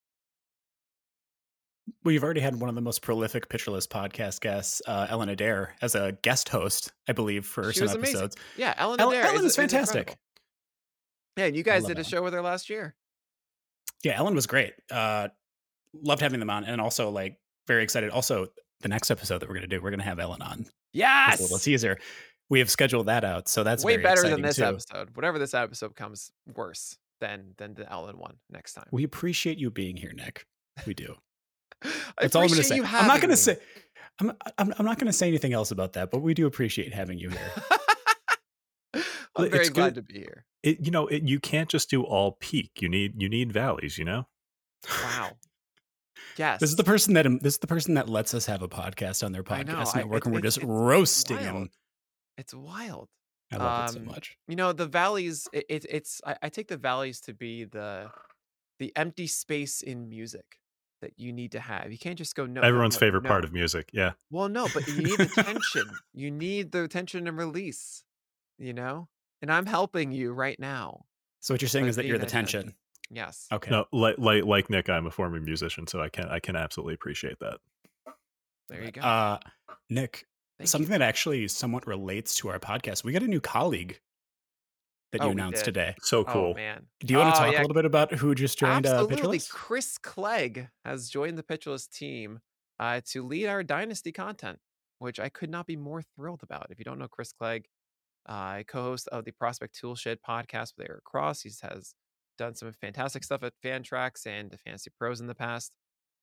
We've 2.04 2.23
already 2.23 2.42
had 2.42 2.61
one 2.61 2.68
of 2.68 2.75
the 2.75 2.82
most 2.82 3.00
prolific 3.00 3.49
Pitcher 3.49 3.71
List 3.71 3.88
podcast 3.90 4.40
guests, 4.40 4.82
uh, 4.87 5.06
Ellen 5.09 5.30
Adair, 5.30 5.75
as 5.80 5.94
a 5.94 6.12
guest 6.23 6.50
host, 6.50 6.92
I 7.09 7.12
believe, 7.12 7.47
for 7.47 7.73
She 7.73 7.78
some 7.78 7.87
was 7.87 7.94
amazing. 7.94 8.16
episodes. 8.16 8.37
Yeah, 8.59 8.75
Ellen 8.76 9.00
Adair 9.00 9.25
Ellen 9.25 9.37
is, 9.37 9.44
is 9.44 9.50
is 9.52 9.56
fantastic. 9.56 10.16
Yeah, 11.38 11.47
and 11.47 11.56
you 11.56 11.62
guys 11.62 11.85
did 11.85 11.97
a 11.97 12.00
Ellen. 12.00 12.04
show 12.04 12.23
with 12.23 12.35
her 12.35 12.42
last 12.42 12.68
year. 12.68 12.94
Yeah, 14.04 14.18
Ellen 14.18 14.35
was 14.35 14.47
great. 14.47 14.75
Uh, 14.90 15.28
loved 15.94 16.21
having 16.21 16.38
them 16.38 16.50
on, 16.50 16.64
and 16.64 16.82
also 16.82 17.09
like 17.09 17.38
very 17.66 17.82
excited. 17.82 18.11
Also, 18.11 18.49
the 18.80 18.88
next 18.88 19.11
episode 19.11 19.38
that 19.38 19.49
we're 19.49 19.54
going 19.54 19.68
to 19.68 19.75
do, 19.75 19.80
we're 19.82 19.90
going 19.90 20.00
to 20.00 20.04
have 20.04 20.18
Ellen 20.18 20.42
on. 20.42 20.66
Yes, 20.92 21.40
a 21.40 21.42
little 21.44 21.59
teaser. 21.59 21.99
We 22.52 22.59
have 22.59 22.71
scheduled 22.71 23.06
that 23.06 23.25
out, 23.25 23.49
so 23.49 23.64
that's 23.64 23.82
way 23.82 23.97
better 23.97 24.28
than 24.28 24.42
this 24.42 24.56
too. 24.56 24.64
episode. 24.64 25.16
Whatever 25.16 25.38
this 25.38 25.54
episode 25.54 25.97
comes 25.97 26.30
worse 26.54 26.99
than 27.18 27.54
than 27.56 27.73
the 27.73 27.90
Ellen 27.90 28.18
one 28.18 28.35
next 28.50 28.75
time. 28.75 28.85
We 28.92 29.04
appreciate 29.04 29.56
you 29.56 29.71
being 29.71 29.97
here, 29.97 30.12
Nick. 30.12 30.44
We 30.87 30.92
do. 30.92 31.14
That's 32.21 32.37
all 32.37 32.42
I'm 32.42 32.49
going 32.49 32.61
to 32.61 32.64
say. 32.64 32.76
I'm 32.76 33.06
not 33.06 33.23
going 33.23 33.30
to 33.30 33.38
say. 33.38 33.56
I'm, 34.21 34.32
I'm, 34.59 34.75
I'm 34.78 34.85
not 34.85 34.99
going 34.99 35.06
to 35.06 35.14
say 35.14 35.28
anything 35.28 35.54
else 35.54 35.71
about 35.71 35.94
that, 35.94 36.11
but 36.11 36.21
we 36.21 36.35
do 36.35 36.44
appreciate 36.47 36.92
having 36.92 37.18
you 37.18 37.30
here. 37.30 37.50
I'm 39.35 39.49
very 39.49 39.61
it's 39.61 39.71
glad 39.71 39.94
good- 39.94 40.06
to 40.06 40.12
be 40.12 40.18
here. 40.18 40.44
It, 40.62 40.80
you 40.85 40.90
know, 40.90 41.06
it, 41.06 41.23
you 41.23 41.40
can't 41.40 41.71
just 41.71 41.88
do 41.88 42.02
all 42.02 42.32
peak. 42.32 42.73
You 42.82 42.90
need 42.90 43.14
you 43.16 43.30
need 43.30 43.50
valleys. 43.50 43.97
You 43.97 44.04
know. 44.04 44.26
Wow. 45.02 45.30
Yes. 46.37 46.61
This 46.61 46.68
is 46.68 46.76
the 46.76 46.85
person 46.85 47.14
that 47.14 47.25
um, 47.26 47.38
this 47.38 47.54
is 47.54 47.61
the 47.61 47.66
person 47.66 47.94
that 47.94 48.11
lets 48.11 48.35
us 48.35 48.44
have 48.44 48.61
a 48.61 48.68
podcast 48.68 49.25
on 49.25 49.32
their 49.32 49.42
I 49.49 49.62
know, 49.62 49.73
podcast 49.73 49.97
I- 49.97 49.99
network, 50.00 50.26
and 50.26 50.35
we're 50.35 50.42
just 50.42 50.62
roasting 50.62 51.38
wild. 51.38 51.47
him. 51.49 51.71
It's 52.38 52.54
wild. 52.54 53.08
I 53.52 53.56
love 53.56 53.84
it 53.84 53.96
Um, 53.96 54.04
so 54.06 54.10
much. 54.12 54.36
You 54.48 54.56
know, 54.56 54.72
the 54.72 54.86
valleys. 54.86 55.48
It, 55.52 55.66
it, 55.68 55.86
it's. 55.88 56.20
I, 56.26 56.36
I 56.42 56.48
take 56.48 56.68
the 56.68 56.76
valleys 56.76 57.20
to 57.22 57.34
be 57.34 57.64
the 57.64 58.10
the 58.78 58.92
empty 58.96 59.26
space 59.26 59.82
in 59.82 60.08
music 60.08 60.58
that 61.02 61.12
you 61.18 61.32
need 61.32 61.52
to 61.52 61.60
have. 61.60 61.92
You 61.92 61.98
can't 61.98 62.16
just 62.16 62.34
go 62.34 62.46
no. 62.46 62.60
no, 62.60 62.66
Everyone's 62.66 62.96
no, 62.96 63.00
favorite 63.00 63.24
part 63.24 63.44
of 63.44 63.52
music. 63.52 63.90
Yeah. 63.92 64.12
Well, 64.30 64.48
no, 64.48 64.68
but 64.72 64.88
you 64.88 65.02
need 65.02 65.18
the 65.18 65.26
tension. 65.26 65.90
You 66.14 66.30
need 66.30 66.72
the 66.72 66.88
tension 66.88 67.26
and 67.26 67.36
release. 67.36 68.04
You 68.58 68.72
know, 68.72 69.08
and 69.40 69.50
I'm 69.52 69.66
helping 69.66 70.12
you 70.12 70.32
right 70.32 70.58
now. 70.58 71.04
So 71.40 71.54
what 71.54 71.60
you're 71.62 71.68
saying 71.68 71.86
by 71.86 71.88
is 71.90 71.96
that 71.96 72.06
you're 72.06 72.18
the 72.18 72.26
tension. 72.26 72.62
tension. 72.62 72.76
Yes. 73.10 73.46
Okay. 73.52 73.70
No, 73.70 73.84
like 73.92 74.16
like 74.18 74.44
like 74.44 74.70
Nick, 74.70 74.88
I'm 74.88 75.06
a 75.06 75.10
former 75.10 75.40
musician, 75.40 75.86
so 75.86 76.00
I 76.00 76.08
can 76.08 76.28
I 76.28 76.38
can 76.38 76.56
absolutely 76.56 76.94
appreciate 76.94 77.38
that. 77.40 77.58
There 78.68 78.84
you 78.84 78.92
go. 78.92 79.00
Uh, 79.02 79.38
Nick, 79.90 80.26
Thank 80.62 80.69
something 80.69 80.92
you. 80.92 80.99
that 80.99 81.04
actually 81.04 81.47
somewhat 81.49 81.87
relates 81.87 82.35
to 82.37 82.49
our 82.49 82.59
podcast. 82.59 83.04
We 83.04 83.12
got 83.12 83.23
a 83.23 83.28
new 83.28 83.40
colleague 83.40 84.00
that 85.12 85.21
Oh, 85.21 85.26
you 85.26 85.33
announced 85.33 85.64
today. 85.64 85.95
So 86.02 86.21
Oh 86.21 86.25
cool. 86.25 86.54
man. 86.54 86.87
Do 87.00 87.12
you 87.12 87.19
want 87.19 87.35
to 87.35 87.40
Oh, 87.40 87.45
talk 87.45 87.52
yeah. 87.52 87.59
a 87.59 87.62
little 87.62 87.75
bit 87.75 87.85
about 87.85 88.12
who 88.14 88.35
just 88.35 88.59
joined 88.59 88.87
uh, 88.87 88.90
Absolutely. 88.90 89.16
Pitcher 89.16 89.28
List? 89.28 89.50
Chris 89.50 89.99
Clegg 89.99 90.69
has 90.85 91.09
joined 91.11 91.37
the 91.38 91.42
Pitcher 91.42 91.71
List 91.71 91.92
team 91.92 92.40
uh, 92.81 93.00
to 93.11 93.26
lead 93.26 93.47
our 93.47 93.62
Dynasty 93.62 94.11
content, 94.12 94.59
which 94.99 95.21
I 95.21 95.28
could 95.28 95.50
not 95.50 95.66
be 95.66 95.76
more 95.76 96.02
thrilled 96.16 96.42
about. 96.42 96.69
If 96.71 96.78
you 96.78 96.85
don't 96.85 96.99
know 96.99 97.09
Chris 97.09 97.33
Clegg, 97.33 97.66
uh, 98.26 98.62
co-host 98.66 99.09
of 99.09 99.25
the 99.25 99.33
Prospect 99.33 99.76
Toolshed 99.78 100.16
podcast 100.26 100.73
with 100.78 100.88
Eric 100.88 101.04
Cross. 101.04 101.42
He 101.42 101.50
has 101.62 101.95
done 102.38 102.54
some 102.54 102.73
fantastic 102.73 103.25
stuff 103.25 103.42
at 103.42 103.52
Fantrax 103.64 104.26
and 104.26 104.50
the 104.50 104.57
Fantasy 104.59 104.90
Pros 104.99 105.21
in 105.21 105.26
the 105.26 105.35
past. 105.35 105.75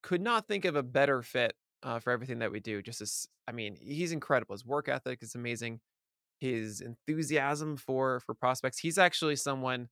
Could 0.02 0.22
not 0.22 0.48
think 0.48 0.64
of 0.66 0.76
a 0.78 0.82
better 0.84 1.22
fit 1.22 1.54
uh, 1.84 2.00
for 2.00 2.12
everything 2.12 2.40
that 2.40 2.52
we 2.52 2.60
do. 2.60 2.82
Just 2.82 3.02
as, 3.02 3.28
I 3.48 3.52
mean, 3.52 3.78
he's 3.80 4.12
incredible. 4.12 4.54
His 4.54 4.66
work 4.66 4.90
ethic 4.90 5.20
is 5.22 5.36
amazing. 5.36 5.80
His 6.40 6.82
enthusiasm 6.82 7.78
for 7.78 8.22
for 8.22 8.34
prospects. 8.34 8.80
He's 8.80 8.98
actually 8.98 9.36
someone 9.36 9.90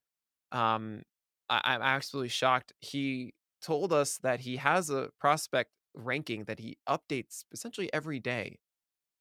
um, 0.52 1.02
I, 1.50 1.62
I'm 1.66 1.82
absolutely 1.82 2.30
shocked. 2.30 2.74
He 2.80 3.34
told 3.62 3.92
us 3.94 4.18
that 4.24 4.42
he 4.42 4.58
has 4.58 4.90
a 4.90 5.10
prospect 5.20 5.72
ranking 5.94 6.44
that 6.46 6.60
he 6.60 6.78
updates 6.88 7.44
essentially 7.52 7.92
every 7.94 8.20
day, 8.20 8.60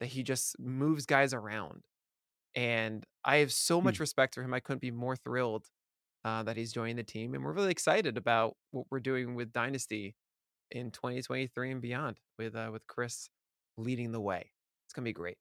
that 0.01 0.07
he 0.07 0.23
just 0.23 0.59
moves 0.59 1.07
guys 1.07 1.33
around. 1.33 1.85
And 2.55 3.05
I 3.25 3.39
have 3.39 3.53
so 3.53 3.81
much 3.81 4.01
respect 4.01 4.35
for 4.35 4.43
him. 4.43 4.55
I 4.55 4.61
couldn't 4.61 4.81
be 4.81 4.91
more 4.91 5.17
thrilled 5.17 5.67
uh, 6.25 6.43
that 6.45 6.57
he's 6.57 6.73
joining 6.73 6.97
the 6.97 7.03
team. 7.03 7.35
And 7.35 7.45
we're 7.45 7.53
really 7.53 7.71
excited 7.71 8.17
about 8.17 8.57
what 8.71 8.87
we're 8.91 9.01
doing 9.01 9.35
with 9.35 9.53
Dynasty 9.53 10.15
in 10.71 10.91
2023 10.91 11.71
and 11.73 11.81
beyond 11.83 12.19
with 12.39 12.55
uh, 12.57 12.71
with 12.73 12.87
Chris 12.87 13.29
leading 13.79 14.13
the 14.13 14.21
way. 14.21 14.51
It's 14.87 14.93
going 14.95 15.05
to 15.05 15.09
be 15.09 15.13
great. 15.13 15.37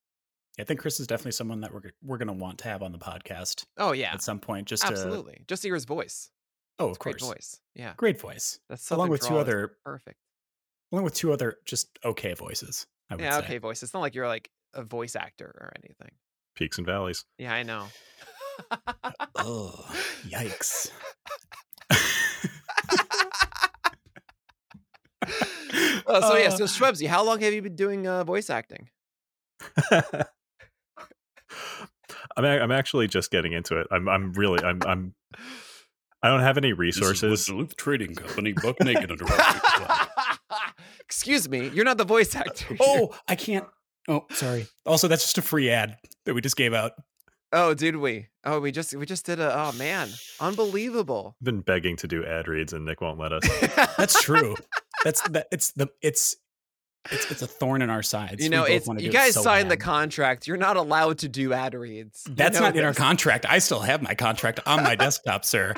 I 0.60 0.64
think 0.64 0.80
Chris 0.80 1.00
is 1.00 1.08
definitely 1.08 1.34
someone 1.34 1.62
that 1.62 1.74
we're 1.74 1.92
we're 2.04 2.18
going 2.18 2.28
to 2.28 2.34
want 2.34 2.60
to 2.60 2.64
have 2.70 2.82
on 2.82 2.92
the 2.92 2.98
podcast 2.98 3.66
Oh, 3.78 3.92
yeah. 3.92 4.14
at 4.14 4.22
some 4.24 4.40
point. 4.40 4.68
Just 4.68 4.84
to 4.84 4.90
Absolutely. 4.90 5.44
Just 5.48 5.62
to 5.64 5.68
hear 5.68 5.76
his 5.76 5.86
voice. 5.86 6.30
oh, 6.80 6.90
of 6.90 7.00
Great 7.00 7.20
course, 7.20 7.30
voice. 7.34 7.62
Yeah. 7.76 7.94
great 7.98 8.20
voice, 8.20 8.60
That's 8.70 8.90
along 8.92 9.08
Southern 9.08 9.12
with 9.12 9.22
two 9.22 9.38
other 9.38 9.78
perfect. 9.84 10.18
along 10.92 11.04
with 11.04 11.14
two 11.14 11.32
other 11.34 11.58
just 11.66 11.88
okay 12.06 12.34
voices. 12.34 12.88
I 13.10 13.16
would 13.16 13.24
Yeah, 13.24 13.40
say. 13.40 13.46
okay, 13.46 13.58
voices. 13.58 13.84
It's 13.84 13.94
not 13.94 14.00
like 14.00 14.16
you're 14.16 14.28
like 14.28 14.50
a 14.74 14.82
voice 14.84 15.16
actor 15.16 15.46
or 15.60 15.72
anything. 15.84 16.12
Peaks 16.56 16.78
and 16.78 16.88
valleys. 16.88 17.26
Yeah, 17.38 17.54
I 17.54 17.64
know. 17.64 17.88
Oh, 19.36 19.86
yikes. 20.28 20.90
Oh, 26.08 26.22
so 26.22 26.38
yeah, 26.38 26.48
Uh, 26.48 26.52
so 26.52 26.64
Schwebsy, 26.66 27.08
how 27.08 27.24
long 27.24 27.40
have 27.42 27.54
you 27.54 27.62
been 27.62 27.76
doing 27.76 28.08
uh, 28.08 28.24
voice 28.24 28.50
acting? 28.50 28.90
I'm 32.38 32.44
a- 32.44 32.60
I'm 32.60 32.72
actually 32.72 33.08
just 33.08 33.32
getting 33.32 33.54
into 33.54 33.78
it. 33.80 33.88
I'm 33.92 34.08
I'm 34.10 34.34
really 34.34 34.64
I'm 34.64 34.82
I'm 34.86 35.14
I 36.22 36.30
don't 36.30 36.42
have 36.42 36.58
any 36.58 36.74
resources. 36.74 37.46
Duluth 37.46 37.76
Trading 37.78 38.16
Company, 38.16 38.54
Buck 38.54 38.76
Naked 38.84 39.12
Excuse 41.02 41.48
me, 41.48 41.70
you're 41.70 41.86
not 41.86 41.98
the 41.98 42.04
voice 42.06 42.36
actor. 42.36 42.66
here. 42.70 42.78
oh, 42.82 43.16
I 43.28 43.36
can't. 43.36 43.66
Oh, 44.08 44.26
sorry. 44.32 44.68
Also, 44.86 45.08
that's 45.08 45.24
just 45.24 45.38
a 45.38 45.42
free 45.42 45.70
ad 45.70 45.98
that 46.26 46.34
we 46.34 46.42
just 46.42 46.56
gave 46.58 46.74
out. 46.74 46.94
oh, 47.54 47.74
did 47.74 47.96
we? 47.96 48.28
Oh, 48.44 48.60
we 48.60 48.72
just 48.72 48.94
we 48.96 49.06
just 49.06 49.26
did 49.26 49.40
a. 49.40 49.54
Oh 49.58 49.72
man, 49.74 50.10
unbelievable. 50.40 51.36
I've 51.42 51.46
been 51.46 51.62
begging 51.62 51.96
to 51.98 52.08
do 52.08 52.26
ad 52.26 52.48
reads 52.48 52.74
and 52.74 52.86
Nick 52.86 53.02
won't 53.02 53.20
let 53.20 53.32
us. 53.32 53.44
That's 53.98 54.22
true. 54.22 54.56
That's 55.06 55.22
that. 55.30 55.48
It's 55.52 55.72
the. 55.72 55.88
It's. 56.02 56.36
It's, 57.12 57.30
it's 57.30 57.42
a 57.44 57.48
thorn 57.48 57.84
in 57.84 57.92
our 57.92 58.02
sides. 58.02 58.44
you 58.44 58.50
We 58.50 58.56
know, 58.56 58.64
both 58.64 58.72
it's 58.72 58.88
wanna 58.88 59.00
you 59.00 59.12
do 59.12 59.16
it 59.16 59.22
guys 59.22 59.36
so 59.36 59.44
signed 59.44 59.70
the 59.70 59.78
contract. 59.78 60.48
You're 60.48 60.58
not 60.58 60.76
allowed 60.76 61.20
to 61.20 61.30
do 61.30 61.54
ad 61.54 61.76
reads. 61.76 62.24
You 62.28 62.34
That's 62.34 62.56
know 62.58 62.66
not 62.66 62.76
in 62.76 62.84
our 62.84 62.96
contract. 62.96 63.46
I 63.48 63.60
still 63.60 63.82
have 63.82 64.02
my 64.02 64.16
contract 64.16 64.60
on 64.66 64.82
my 64.82 64.96
desktop, 64.96 65.46
sir. 65.46 65.76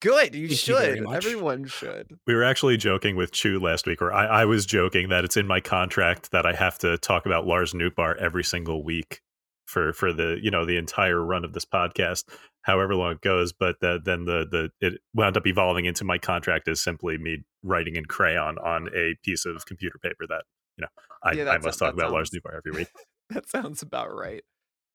Good, 0.00 0.34
you 0.34 0.48
Thank 0.48 0.60
should. 0.60 1.02
much. 1.04 1.24
Everyone 1.24 1.64
should. 1.66 2.18
We 2.26 2.34
were 2.34 2.44
actually 2.44 2.76
joking 2.76 3.16
with 3.16 3.32
Chu 3.32 3.60
last 3.60 3.86
week, 3.86 4.02
or 4.02 4.12
I, 4.12 4.42
I 4.42 4.44
was 4.44 4.66
joking 4.66 5.08
that 5.08 5.24
it's 5.24 5.38
in 5.38 5.46
my 5.46 5.60
contract 5.60 6.32
that 6.32 6.44
I 6.44 6.52
have 6.52 6.78
to 6.80 6.98
talk 6.98 7.24
about 7.24 7.46
Lars 7.46 7.72
Nootbaar 7.72 8.16
every 8.18 8.44
single 8.44 8.84
week 8.84 9.22
for 9.70 9.92
for 9.92 10.12
the 10.12 10.38
you 10.42 10.50
know 10.50 10.64
the 10.66 10.76
entire 10.76 11.22
run 11.24 11.44
of 11.44 11.52
this 11.52 11.64
podcast, 11.64 12.24
however 12.62 12.94
long 12.94 13.12
it 13.12 13.20
goes. 13.20 13.52
But 13.52 13.76
the, 13.80 14.00
then 14.04 14.24
the 14.24 14.46
the 14.50 14.86
it 14.86 15.00
wound 15.14 15.36
up 15.36 15.46
evolving 15.46 15.84
into 15.86 16.04
my 16.04 16.18
contract 16.18 16.68
is 16.68 16.82
simply 16.82 17.16
me 17.16 17.44
writing 17.62 17.96
in 17.96 18.04
crayon 18.04 18.58
on 18.58 18.88
a 18.94 19.14
piece 19.22 19.46
of 19.46 19.64
computer 19.66 19.98
paper 19.98 20.26
that 20.28 20.42
you 20.76 20.82
know 20.82 20.88
I, 21.22 21.32
Yeah, 21.32 21.50
I 21.50 21.58
must 21.58 21.78
talk 21.78 21.94
about 21.94 22.12
Lars 22.12 22.30
sounds- 22.30 22.42
Nootbaar 22.42 22.56
every 22.56 22.72
week. 22.72 22.88
That 23.32 23.48
sounds 23.48 23.80
about 23.80 24.12
right. 24.12 24.42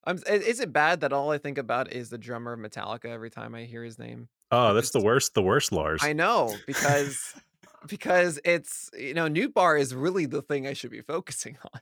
I'm, 0.05 0.19
is 0.27 0.59
it 0.59 0.73
bad 0.73 0.99
that 0.99 1.13
all 1.13 1.31
I 1.31 1.37
think 1.37 1.57
about 1.57 1.93
is 1.93 2.09
the 2.09 2.17
drummer 2.17 2.51
of 2.51 2.59
Metallica 2.59 3.05
every 3.05 3.29
time 3.29 3.55
I 3.55 3.63
hear 3.63 3.81
his 3.81 3.97
name? 3.97 4.27
Oh, 4.51 4.73
that's 4.73 4.89
the 4.89 4.99
worst. 5.01 5.35
The 5.35 5.41
worst 5.41 5.71
Lars. 5.71 6.01
I 6.03 6.11
know 6.11 6.53
because 6.67 7.33
because 7.87 8.39
it's 8.43 8.89
you 8.97 9.13
know 9.13 9.29
Nootbaar 9.29 9.79
is 9.79 9.95
really 9.95 10.25
the 10.25 10.41
thing 10.41 10.67
I 10.67 10.73
should 10.73 10.91
be 10.91 10.99
focusing 10.99 11.57
on. 11.73 11.79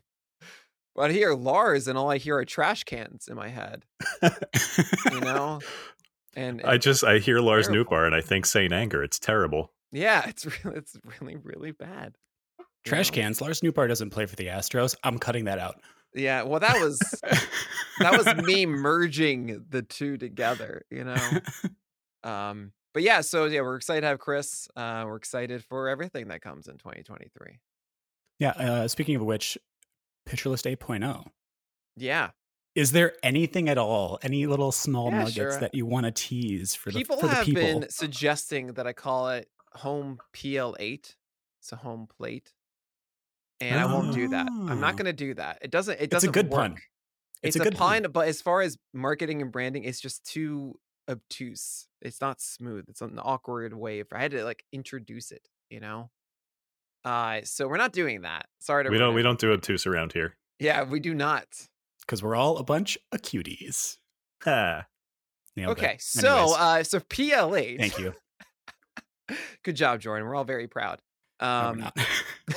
But 0.95 1.09
I 1.09 1.13
hear 1.13 1.33
Lars 1.33 1.87
and 1.87 1.97
all 1.97 2.11
I 2.11 2.17
hear 2.17 2.37
are 2.37 2.45
trash 2.45 2.83
cans 2.83 3.27
in 3.27 3.35
my 3.35 3.49
head, 3.49 3.83
you 4.21 5.19
know. 5.21 5.59
And, 6.35 6.61
I 6.63 6.77
just 6.77 7.03
I 7.03 7.19
hear 7.19 7.39
Lars 7.39 7.67
terrible. 7.67 7.85
Nootbaar 7.91 8.05
and 8.05 8.15
I 8.15 8.21
think 8.21 8.45
Saint 8.45 8.73
Anger. 8.73 9.03
It's 9.03 9.19
terrible. 9.19 9.71
yeah, 9.91 10.23
it's 10.27 10.45
really 10.63 10.77
it's 10.77 10.95
really 11.19 11.35
really 11.35 11.71
bad. 11.71 12.15
you 12.59 12.65
Trash 12.85 13.11
know? 13.11 13.15
cans. 13.15 13.41
Lars 13.41 13.61
Nootbaar 13.61 13.87
doesn't 13.87 14.09
play 14.11 14.25
for 14.25 14.35
the 14.35 14.47
Astros. 14.47 14.95
I'm 15.03 15.17
cutting 15.19 15.45
that 15.45 15.59
out. 15.59 15.79
Yeah, 16.15 16.43
well 16.43 16.59
that 16.59 16.79
was 16.79 16.99
that 17.99 18.17
was 18.17 18.45
me 18.45 18.65
merging 18.67 19.65
the 19.69 19.81
two 19.81 20.17
together, 20.17 20.85
you 20.91 21.03
know. 21.03 21.15
Um, 22.23 22.71
but 22.93 23.03
yeah, 23.03 23.19
so 23.19 23.45
yeah, 23.45 23.59
we're 23.59 23.75
excited 23.75 23.99
to 24.01 24.07
have 24.07 24.17
Chris. 24.19 24.69
Uh, 24.77 25.03
we're 25.05 25.17
excited 25.17 25.61
for 25.61 25.89
everything 25.89 26.29
that 26.29 26.41
comes 26.41 26.67
in 26.69 26.77
2023. 26.77 27.59
Yeah. 28.39 28.51
Uh, 28.51 28.87
speaking 28.87 29.17
of 29.17 29.23
which, 29.23 29.57
Pitcher 30.25 30.49
List 30.49 30.65
8.0. 30.65 31.25
Yeah. 31.97 32.31
Is 32.75 32.91
there 32.91 33.13
anything 33.21 33.69
at 33.69 33.77
all, 33.77 34.17
any 34.23 34.47
little 34.47 34.71
small 34.71 35.11
Yeah, 35.11 35.19
nuggets 35.19 35.35
sure. 35.35 35.59
that 35.59 35.75
you 35.75 35.85
want 35.85 36.05
to 36.05 36.11
tease 36.11 36.73
for 36.73 36.91
the 36.91 36.97
people 36.99 37.17
for 37.17 37.27
the 37.27 37.35
have 37.35 37.45
people? 37.45 37.61
been 37.81 37.89
suggesting 37.89 38.73
that 38.73 38.87
I 38.87 38.93
call 38.93 39.29
it 39.29 39.47
home 39.73 40.17
PL8. 40.33 41.15
It's 41.59 41.71
a 41.71 41.75
home 41.75 42.07
plate. 42.07 42.51
And 43.61 43.79
I 43.79 43.85
won't 43.85 44.13
do 44.13 44.27
that. 44.29 44.47
I'm 44.47 44.69
Oh. 44.71 44.73
not 44.73 44.93
ah. 44.93 44.97
going 44.97 45.05
to 45.05 45.13
do 45.13 45.33
that. 45.35 45.59
It 45.61 45.71
doesn't 45.71 45.99
it 46.01 46.09
doesn't. 46.09 46.29
It's 46.29 46.37
a 46.37 46.41
good 46.43 46.49
work. 46.51 46.61
pun. 46.61 46.71
It's, 47.43 47.55
It's 47.55 47.57
a 47.57 47.61
a, 47.61 47.63
good 47.65 47.75
pun. 47.77 48.03
pun, 48.03 48.11
but 48.11 48.27
as 48.27 48.41
far 48.41 48.61
as 48.61 48.77
marketing 48.93 49.41
and 49.41 49.51
branding, 49.51 49.83
it's 49.83 50.01
just 50.01 50.25
too 50.25 50.79
obtuse. 51.09 51.87
It's 52.01 52.19
not 52.21 52.41
smooth. 52.41 52.85
It's 52.89 53.01
an 53.01 53.19
awkward 53.21 53.73
way. 53.73 54.01
For, 54.03 54.17
I 54.17 54.21
had 54.21 54.31
to 54.31 54.43
like 54.43 54.63
introduce 54.71 55.31
it, 55.31 55.47
you 55.69 55.79
know. 55.79 56.09
Uh, 57.05 57.41
so 57.43 57.67
we're 57.67 57.77
not 57.77 57.91
doing 57.93 58.21
that. 58.21 58.45
Sorry 58.59 58.83
to 58.83 58.89
We 58.89 58.97
don't 58.97 59.07
ruin 59.07 59.15
we 59.15 59.21
don't 59.23 59.39
do 59.39 59.51
obtuse 59.51 59.85
around 59.85 60.13
here. 60.13 60.35
Yeah, 60.59 60.83
we 60.83 60.99
do 60.99 61.13
not. 61.13 61.45
Because 62.01 62.21
we're 62.23 62.35
all 62.35 62.57
a 62.57 62.63
bunch 62.63 62.97
of 63.11 63.21
cuties. 63.21 63.97
Ha. 64.43 64.85
Nailed 65.55 65.77
it. 65.77 65.81
Okay, 65.83 65.97
so 65.99 66.27
Anyways, 66.37 66.55
uh, 66.57 66.83
so 66.83 66.99
PL8. 66.99 67.77
thank 67.79 67.99
you. 67.99 68.13
Good 69.63 69.75
job, 69.75 69.99
Jordan. 70.01 70.27
We're 70.27 70.35
all 70.35 70.43
very 70.43 70.67
proud. 70.67 70.99
We're 71.41 71.47
Um, 71.47 71.79
not. 71.79 71.97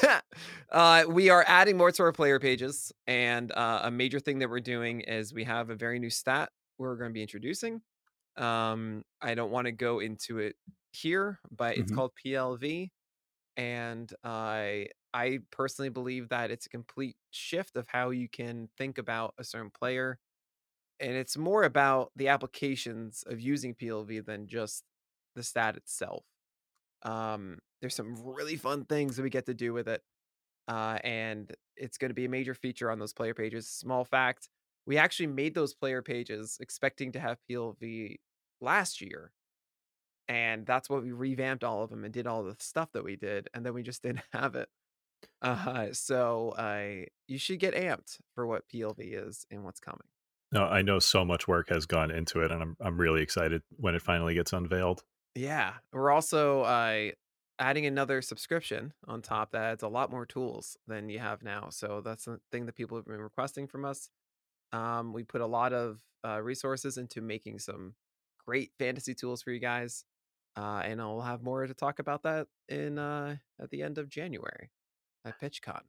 uh, 0.72 1.04
we 1.08 1.30
are 1.30 1.44
adding 1.46 1.76
more 1.76 1.90
to 1.92 2.02
our 2.02 2.12
player 2.12 2.38
pages, 2.40 2.92
and 3.06 3.52
uh, 3.52 3.80
a 3.84 3.90
major 3.90 4.18
thing 4.20 4.38
that 4.40 4.50
we're 4.50 4.60
doing 4.60 5.00
is 5.00 5.32
we 5.32 5.44
have 5.44 5.70
a 5.70 5.74
very 5.74 5.98
new 5.98 6.10
stat 6.10 6.50
we're 6.78 6.96
going 6.96 7.10
to 7.10 7.14
be 7.14 7.22
introducing. 7.22 7.80
Um, 8.36 9.02
I 9.22 9.34
don't 9.34 9.50
want 9.50 9.64
to 9.66 9.72
go 9.72 10.00
into 10.00 10.38
it 10.38 10.56
here, 10.92 11.38
but 11.50 11.78
it's 11.78 11.90
Mhm. 11.90 11.94
called 11.94 12.12
PLV, 12.24 12.90
and 13.56 14.12
I 14.24 14.88
I 15.14 15.40
personally 15.50 15.88
believe 15.90 16.28
that 16.30 16.50
it's 16.50 16.66
a 16.66 16.70
complete 16.70 17.16
shift 17.30 17.76
of 17.76 17.88
how 17.88 18.10
you 18.10 18.28
can 18.28 18.68
think 18.78 18.98
about 18.98 19.34
a 19.38 19.44
certain 19.44 19.70
player, 19.70 20.18
and 21.00 21.12
it's 21.16 21.36
more 21.38 21.64
about 21.64 22.12
the 22.16 22.28
applications 22.28 23.24
of 23.26 23.40
using 23.40 23.74
PLV 23.74 24.20
than 24.20 24.48
just 24.48 24.84
the 25.36 25.42
stat 25.42 25.76
itself. 25.76 26.26
Um, 27.02 27.58
there's 27.80 27.94
some 27.94 28.14
really 28.24 28.56
fun 28.56 28.84
things 28.84 29.16
that 29.16 29.22
we 29.22 29.30
get 29.30 29.46
to 29.46 29.54
do 29.54 29.72
with 29.72 29.88
it. 29.88 30.02
Uh, 30.68 30.98
and 31.04 31.54
it's 31.76 31.98
going 31.98 32.10
to 32.10 32.14
be 32.14 32.26
a 32.26 32.28
major 32.30 32.54
feature 32.54 32.90
on 32.90 32.98
those 32.98 33.14
player 33.14 33.34
pages. 33.34 33.68
Small 33.68 34.04
fact 34.04 34.48
we 34.86 34.98
actually 34.98 35.28
made 35.28 35.54
those 35.54 35.74
player 35.74 36.02
pages 36.02 36.58
expecting 36.60 37.12
to 37.12 37.20
have 37.20 37.38
PLV 37.48 38.20
last 38.60 39.00
year. 39.00 39.32
And 40.28 40.66
that's 40.66 40.90
what 40.90 41.02
we 41.02 41.12
revamped 41.12 41.62
all 41.62 41.82
of 41.82 41.90
them 41.90 42.04
and 42.04 42.12
did 42.12 42.26
all 42.26 42.42
the 42.42 42.56
stuff 42.58 42.90
that 42.92 43.04
we 43.04 43.16
did. 43.16 43.48
And 43.54 43.64
then 43.64 43.74
we 43.74 43.82
just 43.82 44.02
didn't 44.02 44.22
have 44.32 44.54
it. 44.54 44.68
Uh, 45.40 45.88
so 45.92 46.50
uh, 46.50 47.06
you 47.26 47.38
should 47.38 47.58
get 47.58 47.74
amped 47.74 48.18
for 48.34 48.46
what 48.46 48.68
PLV 48.68 48.96
is 48.98 49.46
and 49.50 49.64
what's 49.64 49.80
coming. 49.80 50.06
No, 50.52 50.64
I 50.64 50.82
know 50.82 50.98
so 50.98 51.24
much 51.24 51.48
work 51.48 51.68
has 51.70 51.86
gone 51.86 52.10
into 52.10 52.40
it, 52.40 52.52
and 52.52 52.62
I'm 52.62 52.76
I'm 52.80 52.98
really 52.98 53.20
excited 53.20 53.62
when 53.76 53.94
it 53.94 54.02
finally 54.02 54.34
gets 54.34 54.52
unveiled. 54.52 55.02
Yeah, 55.34 55.74
we're 55.92 56.12
also 56.12 56.62
uh, 56.62 57.10
adding 57.58 57.86
another 57.86 58.22
subscription 58.22 58.92
on 59.06 59.22
top 59.22 59.52
that 59.52 59.62
adds 59.62 59.82
a 59.82 59.88
lot 59.88 60.10
more 60.10 60.24
tools 60.24 60.76
than 60.86 61.08
you 61.08 61.18
have 61.18 61.42
now. 61.42 61.68
So 61.70 62.00
that's 62.04 62.24
the 62.24 62.40
thing 62.52 62.66
that 62.66 62.76
people 62.76 62.96
have 62.96 63.06
been 63.06 63.20
requesting 63.20 63.66
from 63.66 63.84
us. 63.84 64.08
Um, 64.72 65.12
we 65.12 65.24
put 65.24 65.40
a 65.40 65.46
lot 65.46 65.72
of 65.72 66.00
uh, 66.24 66.40
resources 66.40 66.96
into 66.96 67.20
making 67.20 67.58
some 67.58 67.94
great 68.46 68.70
fantasy 68.78 69.14
tools 69.14 69.42
for 69.42 69.50
you 69.50 69.60
guys, 69.60 70.04
uh, 70.56 70.82
and 70.84 71.00
I'll 71.00 71.20
have 71.20 71.42
more 71.42 71.66
to 71.66 71.74
talk 71.74 71.98
about 71.98 72.22
that 72.22 72.46
in 72.68 72.98
uh, 72.98 73.36
at 73.60 73.70
the 73.70 73.82
end 73.82 73.98
of 73.98 74.08
January 74.08 74.70
at 75.24 75.40
PitchCon. 75.40 75.82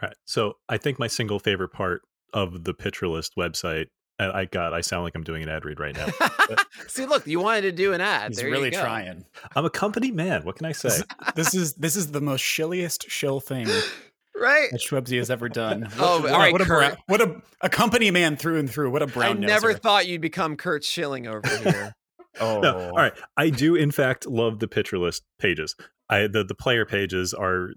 All 0.00 0.08
right. 0.08 0.16
So 0.24 0.54
I 0.68 0.78
think 0.78 0.98
my 0.98 1.06
single 1.06 1.38
favorite 1.38 1.72
part 1.72 2.02
of 2.32 2.64
the 2.64 2.74
Pitcher 2.74 3.08
List 3.08 3.34
website, 3.36 3.86
and 4.18 4.32
I 4.32 4.44
got 4.46 4.72
I 4.72 4.80
sound 4.80 5.04
like 5.04 5.14
I'm 5.14 5.24
doing 5.24 5.42
an 5.42 5.48
ad 5.48 5.64
read 5.64 5.80
right 5.80 5.94
now. 5.94 6.06
See, 6.88 7.06
look, 7.06 7.26
you 7.26 7.40
wanted 7.40 7.62
to 7.62 7.72
do 7.72 7.92
an 7.92 8.00
ad. 8.00 8.30
He's 8.30 8.38
there 8.38 8.48
you 8.48 8.52
really 8.52 8.70
go. 8.70 8.80
trying. 8.80 9.24
I'm 9.54 9.64
a 9.64 9.70
company 9.70 10.10
man. 10.10 10.44
What 10.44 10.56
can 10.56 10.66
I 10.66 10.72
say? 10.72 11.02
This 11.34 11.54
is 11.54 11.74
this 11.74 11.96
is 11.96 12.12
the 12.12 12.20
most 12.20 12.42
shilliest 12.42 13.08
shill 13.10 13.40
thing 13.40 13.66
right? 14.36 14.70
that 14.70 14.80
Schwebzy 14.80 15.18
has 15.18 15.30
ever 15.30 15.48
done. 15.48 15.88
Oh, 15.98 16.20
what, 16.20 16.30
all 16.30 16.38
right, 16.38 16.52
what 16.52 16.62
a 16.62 16.64
Kurt. 16.64 16.98
what 17.06 17.20
a 17.20 17.42
a 17.60 17.68
company 17.68 18.10
man 18.10 18.36
through 18.36 18.58
and 18.58 18.70
through. 18.70 18.90
What 18.90 19.02
a 19.02 19.06
brown. 19.06 19.38
I 19.44 19.46
never 19.46 19.74
noser. 19.74 19.80
thought 19.80 20.06
you'd 20.06 20.20
become 20.20 20.56
Curt 20.56 20.84
Schilling 20.84 21.26
over 21.26 21.46
here. 21.48 21.94
Oh, 22.40 22.60
No, 22.60 22.78
all 22.90 22.92
right. 22.96 23.12
I 23.36 23.50
do 23.50 23.74
in 23.74 23.90
fact 23.90 24.26
love 24.26 24.58
the 24.58 24.68
Pitcher 24.68 24.98
List 24.98 25.22
pages. 25.38 25.74
I 26.08 26.26
the 26.26 26.44
the 26.44 26.54
player 26.54 26.84
pages 26.86 27.32
are 27.34 27.70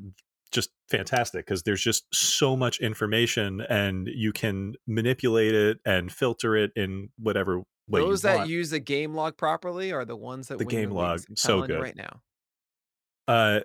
just 0.51 0.69
fantastic 0.89 1.45
because 1.45 1.63
there's 1.63 1.81
just 1.81 2.05
so 2.13 2.55
much 2.55 2.79
information 2.79 3.61
and 3.61 4.07
you 4.07 4.31
can 4.31 4.75
manipulate 4.87 5.53
it 5.53 5.79
and 5.85 6.11
filter 6.11 6.55
it 6.55 6.71
in 6.75 7.09
whatever 7.17 7.59
way 7.89 7.99
Those 8.01 8.23
you 8.23 8.29
that 8.29 8.37
want. 8.37 8.49
use 8.49 8.69
the 8.69 8.79
game 8.79 9.13
log 9.13 9.35
properly 9.37 9.91
are 9.91 10.05
the 10.05 10.15
ones 10.15 10.47
that 10.47 10.57
The 10.57 10.65
win 10.65 10.75
game 10.75 10.89
the 10.89 10.95
log, 10.95 11.19
leagues. 11.27 11.41
So 11.41 11.61
good. 11.67 11.81
right 11.81 11.95
now. 11.95 12.21
Uh, 13.27 13.61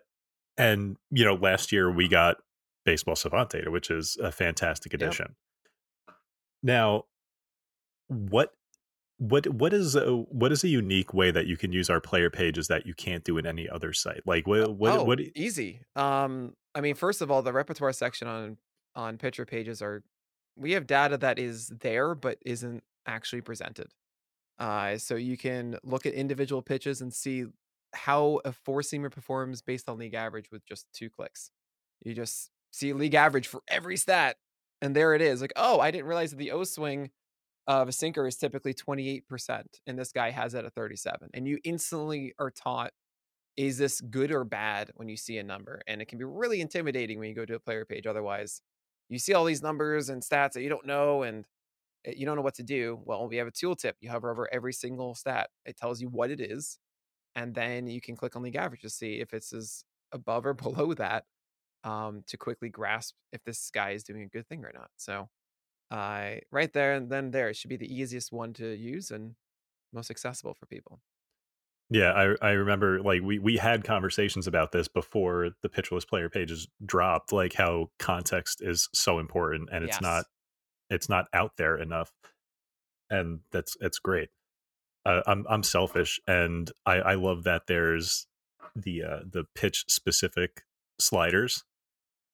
and 0.58 0.96
you 1.10 1.24
know, 1.24 1.34
last 1.34 1.70
year 1.70 1.90
we 1.90 2.08
got 2.08 2.38
Baseball 2.84 3.14
Savant 3.14 3.50
data, 3.50 3.70
which 3.70 3.90
is 3.90 4.16
a 4.20 4.32
fantastic 4.32 4.92
Yep. 4.92 5.02
addition. 5.02 5.36
Now, 6.62 7.04
what 8.08 8.52
what 9.20 9.46
what 9.48 9.74
is 9.74 9.94
a, 9.96 10.10
what 10.10 10.50
is 10.50 10.64
a 10.64 10.68
unique 10.68 11.12
way 11.12 11.30
that 11.30 11.46
you 11.46 11.58
can 11.58 11.72
use 11.72 11.90
our 11.90 12.00
player 12.00 12.30
pages 12.30 12.68
that 12.68 12.86
you 12.86 12.94
can't 12.94 13.22
do 13.22 13.36
in 13.36 13.46
any 13.46 13.68
other 13.68 13.92
site? 13.92 14.22
Like 14.24 14.46
what 14.46 14.72
what 14.76 14.98
oh, 14.98 15.04
what? 15.04 15.20
easy. 15.36 15.82
Um, 15.94 16.54
I 16.74 16.80
mean, 16.80 16.94
first 16.94 17.20
of 17.20 17.30
all, 17.30 17.42
the 17.42 17.52
repertoire 17.52 17.92
section 17.92 18.26
on 18.26 18.56
on 18.96 19.18
picture 19.18 19.44
pages 19.44 19.82
are 19.82 20.02
we 20.56 20.72
have 20.72 20.86
data 20.86 21.18
that 21.18 21.38
is 21.38 21.68
there 21.68 22.14
but 22.14 22.38
isn't 22.46 22.82
actually 23.06 23.42
presented. 23.42 23.88
Uh, 24.58 24.96
so 24.96 25.16
you 25.16 25.36
can 25.36 25.76
look 25.84 26.06
at 26.06 26.14
individual 26.14 26.62
pitches 26.62 27.02
and 27.02 27.12
see 27.12 27.44
how 27.94 28.40
a 28.46 28.52
four 28.52 28.80
seamer 28.80 29.10
performs 29.10 29.60
based 29.60 29.86
on 29.90 29.98
league 29.98 30.14
average 30.14 30.50
with 30.50 30.64
just 30.64 30.86
two 30.94 31.10
clicks. 31.10 31.50
You 32.02 32.14
just 32.14 32.50
see 32.70 32.94
league 32.94 33.14
average 33.14 33.48
for 33.48 33.60
every 33.68 33.98
stat, 33.98 34.36
and 34.80 34.96
there 34.96 35.14
it 35.14 35.20
is. 35.20 35.42
Like, 35.42 35.52
oh, 35.56 35.78
I 35.78 35.90
didn't 35.90 36.06
realize 36.06 36.30
that 36.30 36.38
the 36.38 36.52
O 36.52 36.64
swing 36.64 37.10
of 37.70 37.88
a 37.88 37.92
sinker 37.92 38.26
is 38.26 38.36
typically 38.36 38.74
28%, 38.74 39.62
and 39.86 39.98
this 39.98 40.10
guy 40.12 40.30
has 40.30 40.54
it 40.54 40.64
at 40.64 40.74
37. 40.74 41.30
And 41.34 41.46
you 41.46 41.58
instantly 41.64 42.34
are 42.38 42.50
taught 42.50 42.92
is 43.56 43.78
this 43.78 44.00
good 44.00 44.32
or 44.32 44.44
bad 44.44 44.90
when 44.94 45.08
you 45.08 45.16
see 45.16 45.36
a 45.38 45.42
number? 45.42 45.82
And 45.86 46.00
it 46.00 46.08
can 46.08 46.18
be 46.18 46.24
really 46.24 46.60
intimidating 46.60 47.18
when 47.18 47.28
you 47.28 47.34
go 47.34 47.44
to 47.44 47.54
a 47.54 47.60
player 47.60 47.84
page. 47.84 48.06
Otherwise, 48.06 48.62
you 49.08 49.18
see 49.18 49.34
all 49.34 49.44
these 49.44 49.62
numbers 49.62 50.08
and 50.08 50.22
stats 50.22 50.52
that 50.52 50.62
you 50.62 50.68
don't 50.68 50.86
know 50.86 51.22
and 51.22 51.44
uh, 52.06 52.12
you 52.16 52.24
don't 52.26 52.36
know 52.36 52.42
what 52.42 52.54
to 52.54 52.62
do. 52.62 52.98
Well, 53.04 53.28
we 53.28 53.36
have 53.36 53.46
a 53.46 53.52
tooltip. 53.52 53.92
You 54.00 54.10
hover 54.10 54.30
over 54.30 54.48
every 54.52 54.72
single 54.72 55.14
stat, 55.14 55.50
it 55.66 55.76
tells 55.76 56.00
you 56.00 56.08
what 56.08 56.30
it 56.30 56.40
is. 56.40 56.78
And 57.36 57.54
then 57.54 57.86
you 57.86 58.00
can 58.00 58.16
click 58.16 58.34
on 58.34 58.42
league 58.42 58.56
average 58.56 58.82
to 58.82 58.90
see 58.90 59.20
if 59.20 59.34
it's 59.34 59.52
is 59.52 59.84
above 60.10 60.46
or 60.46 60.54
below 60.54 60.94
that 60.94 61.24
um, 61.84 62.22
to 62.28 62.36
quickly 62.36 62.68
grasp 62.68 63.14
if 63.32 63.42
this 63.44 63.70
guy 63.70 63.90
is 63.90 64.02
doing 64.02 64.22
a 64.22 64.28
good 64.28 64.48
thing 64.48 64.64
or 64.64 64.72
not. 64.74 64.90
So, 64.96 65.28
uh, 65.90 66.36
right 66.50 66.72
there 66.72 66.94
and 66.94 67.10
then 67.10 67.30
there, 67.32 67.48
it 67.50 67.56
should 67.56 67.68
be 67.70 67.76
the 67.76 67.92
easiest 67.94 68.32
one 68.32 68.52
to 68.54 68.68
use 68.74 69.10
and 69.10 69.36
most 69.92 70.10
accessible 70.10 70.54
for 70.54 70.66
people. 70.66 71.00
Yeah, 71.92 72.12
I 72.12 72.36
I 72.48 72.50
remember 72.52 73.02
like 73.02 73.22
we 73.22 73.38
we 73.40 73.56
had 73.56 73.82
conversations 73.84 74.46
about 74.46 74.70
this 74.72 74.86
before 74.86 75.50
the 75.62 75.68
Pitcher 75.68 75.96
List 75.96 76.08
player 76.08 76.30
pages 76.30 76.68
dropped, 76.86 77.32
like 77.32 77.52
how 77.54 77.90
context 77.98 78.62
is 78.62 78.88
so 78.94 79.18
important 79.18 79.70
and 79.72 79.84
it's 79.84 79.96
Yes. 79.96 80.00
not 80.00 80.26
it's 80.90 81.08
not 81.08 81.26
out 81.34 81.56
there 81.58 81.76
enough, 81.78 82.12
and 83.10 83.40
that's 83.52 83.76
it's 83.80 83.98
great. 83.98 84.30
Uh, 85.06 85.22
I'm 85.26 85.46
I'm 85.48 85.62
selfish, 85.64 86.20
and 86.28 86.70
I 86.86 86.96
I 86.96 87.14
love 87.14 87.44
that 87.44 87.68
there's 87.68 88.26
the 88.76 89.04
uh, 89.04 89.20
the 89.30 89.44
pitch 89.56 89.84
specific 89.88 90.64
sliders 91.00 91.64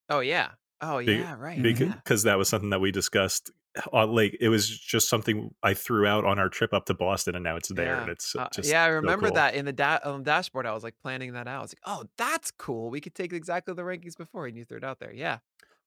Oh, 0.09 0.21
yeah. 0.21 0.55
Oh, 0.81 0.99
yeah. 0.99 1.35
Right. 1.39 1.63
because 1.63 2.25
yeah. 2.25 2.33
that 2.33 2.39
was 2.39 2.49
something 2.49 2.71
that 2.71 2.81
we 2.81 2.91
discussed. 2.93 3.51
On, 3.93 4.11
like 4.15 4.35
it 4.41 4.49
was 4.49 4.67
just 4.71 5.11
something 5.11 5.55
I 5.63 5.75
threw 5.75 6.07
out 6.07 6.25
on 6.25 6.39
our 6.39 6.49
trip 6.49 6.73
up 6.73 6.87
to 6.87 6.95
Boston, 6.95 7.35
and 7.35 7.45
now 7.45 7.57
it's 7.57 7.69
there, 7.69 7.95
Yeah. 7.97 8.01
and 8.03 8.11
it's 8.11 8.35
Uh, 8.35 8.49
yeah, 8.63 8.85
I 8.85 8.89
so 8.89 8.93
remember 8.95 9.27
cool. 9.27 9.35
that 9.35 9.55
in 9.55 9.67
the 9.67 9.73
da- 9.75 9.99
on 10.03 10.21
the 10.21 10.25
dashboard. 10.25 10.65
I 10.65 10.73
was 10.73 10.83
like 10.83 10.95
planning 11.03 11.35
that 11.35 11.47
out. 11.47 11.59
I 11.59 11.61
was 11.63 11.73
like, 11.75 11.83
"Oh, 11.85 12.05
that's 12.17 12.51
cool. 12.53 12.89
We 12.89 13.03
could 13.03 13.15
take 13.15 13.35
exactly 13.35 13.75
the 13.75 13.83
rankings 13.83 14.17
before, 14.17 14.47
and 14.47 14.57
you 14.57 14.65
threw 14.65 14.79
it 14.79 14.85
out 14.85 14.99
there." 14.99 15.13
Yeah, 15.13 15.41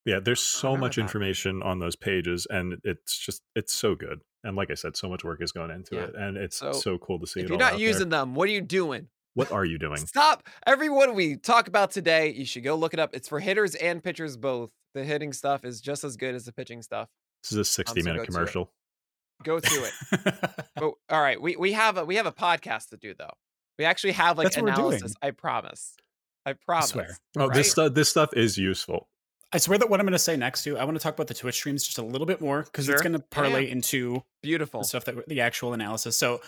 Yeah, 0.04 0.20
there's 0.20 0.38
so 0.40 0.76
much 0.76 0.94
that. 0.96 1.02
information 1.02 1.64
on 1.64 1.80
those 1.80 1.96
pages, 1.96 2.46
and 2.48 2.78
it's 2.84 3.18
just 3.18 3.42
it's 3.56 3.72
so 3.74 3.96
good. 3.96 4.20
And 4.44 4.54
like 4.54 4.70
I 4.70 4.74
said, 4.74 4.96
so 4.96 5.08
much 5.08 5.24
work 5.24 5.40
has 5.40 5.50
gone 5.50 5.72
into 5.72 5.96
Yeah. 5.96 6.04
it, 6.04 6.14
and 6.14 6.36
it's 6.36 6.58
So, 6.58 6.70
so, 6.70 6.96
cool 6.98 7.18
to 7.18 7.26
see 7.26 7.40
if 7.40 7.48
you're 7.48 7.58
not 7.58 7.80
using 7.80 8.08
there. 8.08 8.20
them, 8.20 8.36
what 8.36 8.48
are 8.48 8.52
you 8.52 8.60
doing? 8.62 9.08
What 9.34 9.50
are 9.50 9.64
you 9.64 9.78
doing? 9.86 9.96
Stop! 9.96 10.46
Everyone 10.64 11.14
we 11.16 11.36
talk 11.36 11.66
about 11.66 11.90
today, 11.90 12.30
you 12.32 12.44
should 12.44 12.62
go 12.62 12.76
look 12.76 12.94
it 12.94 13.00
up. 13.00 13.10
It's 13.16 13.28
for 13.28 13.40
hitters 13.40 13.74
and 13.74 14.00
pitchers 14.00 14.36
both. 14.36 14.70
The 14.94 15.04
hitting 15.04 15.32
stuff 15.32 15.64
is 15.64 15.80
just 15.80 16.02
as 16.04 16.16
good 16.16 16.34
as 16.34 16.44
the 16.44 16.52
pitching 16.52 16.82
stuff. 16.82 17.08
This 17.42 17.52
is 17.52 17.58
a 17.58 17.64
60 17.64 18.00
so 18.00 18.04
go 18.04 18.12
minute 18.12 18.26
to 18.26 18.32
commercial. 18.32 18.70
Go 19.42 19.58
to 19.60 19.84
it. 19.84 19.92
but 20.76 20.92
all 21.08 21.20
right, 21.22 21.40
we 21.40 21.56
we 21.56 21.72
have 21.72 21.96
a 21.96 22.04
we 22.04 22.16
have 22.16 22.26
a 22.26 22.32
podcast 22.32 22.90
to 22.90 22.96
do 22.96 23.14
though. 23.14 23.32
We 23.78 23.84
actually 23.86 24.12
have 24.12 24.36
like 24.36 24.46
That's 24.46 24.56
what 24.56 24.64
we're 24.66 24.72
doing. 24.74 24.86
analysis. 24.88 25.14
I 25.22 25.30
promise. 25.30 25.94
I 26.44 26.50
I 26.50 26.52
promise. 26.54 26.90
swear. 26.90 27.16
Oh, 27.38 27.46
right? 27.46 27.54
this 27.54 27.70
stuff 27.70 27.94
this 27.94 28.10
stuff 28.10 28.30
is 28.34 28.58
useful. 28.58 29.08
I 29.52 29.58
swear 29.58 29.78
that 29.78 29.88
what 29.90 29.98
I'm 29.98 30.06
going 30.06 30.12
to 30.12 30.18
say 30.18 30.36
next 30.36 30.62
to, 30.64 30.78
I 30.78 30.84
want 30.84 30.96
to 30.96 31.02
talk 31.02 31.14
about 31.14 31.26
the 31.26 31.34
Twitch 31.34 31.56
streams 31.56 31.82
just 31.84 31.98
a 31.98 32.02
little 32.02 32.26
bit 32.26 32.40
more 32.40 32.62
because 32.62 32.84
Sure. 32.84 32.94
it's 32.94 33.02
going 33.02 33.14
to 33.14 33.18
Yeah, 33.18 33.24
yeah. 33.24 33.48
parlay 33.50 33.68
into 33.70 34.22
Beautiful. 34.42 34.82
the 34.82 34.86
stuff 34.86 35.04
that 35.06 35.26
the 35.28 35.40
actual 35.40 35.72
analysis. 35.72 36.16
So 36.18 36.40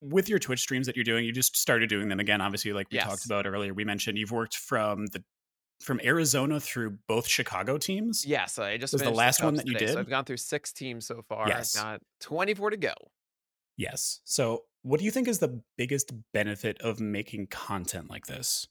with 0.00 0.28
your 0.28 0.38
Twitch 0.38 0.60
streams 0.60 0.86
that 0.86 0.94
you're 0.96 1.04
doing, 1.04 1.24
you 1.24 1.32
just 1.32 1.56
started 1.56 1.88
doing 1.88 2.08
them 2.08 2.20
again. 2.20 2.40
Obviously, 2.40 2.72
like 2.72 2.86
we 2.92 2.96
Yes. 2.98 3.06
talked 3.08 3.24
about 3.24 3.46
earlier, 3.46 3.74
we 3.74 3.84
mentioned 3.84 4.16
you've 4.16 4.30
worked 4.30 4.56
from 4.56 5.06
the 5.06 5.24
from 5.80 6.00
Arizona 6.02 6.58
through 6.60 6.98
both 7.06 7.26
Chicago 7.28 7.78
teams. 7.78 8.24
Yes, 8.26 8.58
I 8.58 8.76
just 8.76 8.92
Was 8.92 9.02
the 9.02 9.10
last 9.10 9.42
one 9.42 9.54
Cubs 9.54 9.64
that 9.64 9.66
you 9.68 9.74
today, 9.74 9.86
So 9.86 9.94
did? 9.94 10.00
I've 10.00 10.08
gone 10.10 10.24
through 10.24 10.38
six 10.38 10.72
teams 10.72 11.06
so 11.06 11.22
far. 11.22 11.48
Yes. 11.48 11.76
I've 11.76 11.82
got 11.82 12.02
24 12.20 12.70
to 12.70 12.76
go. 12.76 12.94
Yes. 13.76 14.20
So, 14.24 14.64
what 14.82 14.98
do 14.98 15.04
you 15.04 15.10
think 15.10 15.28
is 15.28 15.38
the 15.38 15.60
biggest 15.76 16.12
benefit 16.32 16.80
of 16.80 16.98
making 17.00 17.46
content 17.48 18.10
like 18.10 18.26
this? 18.26 18.66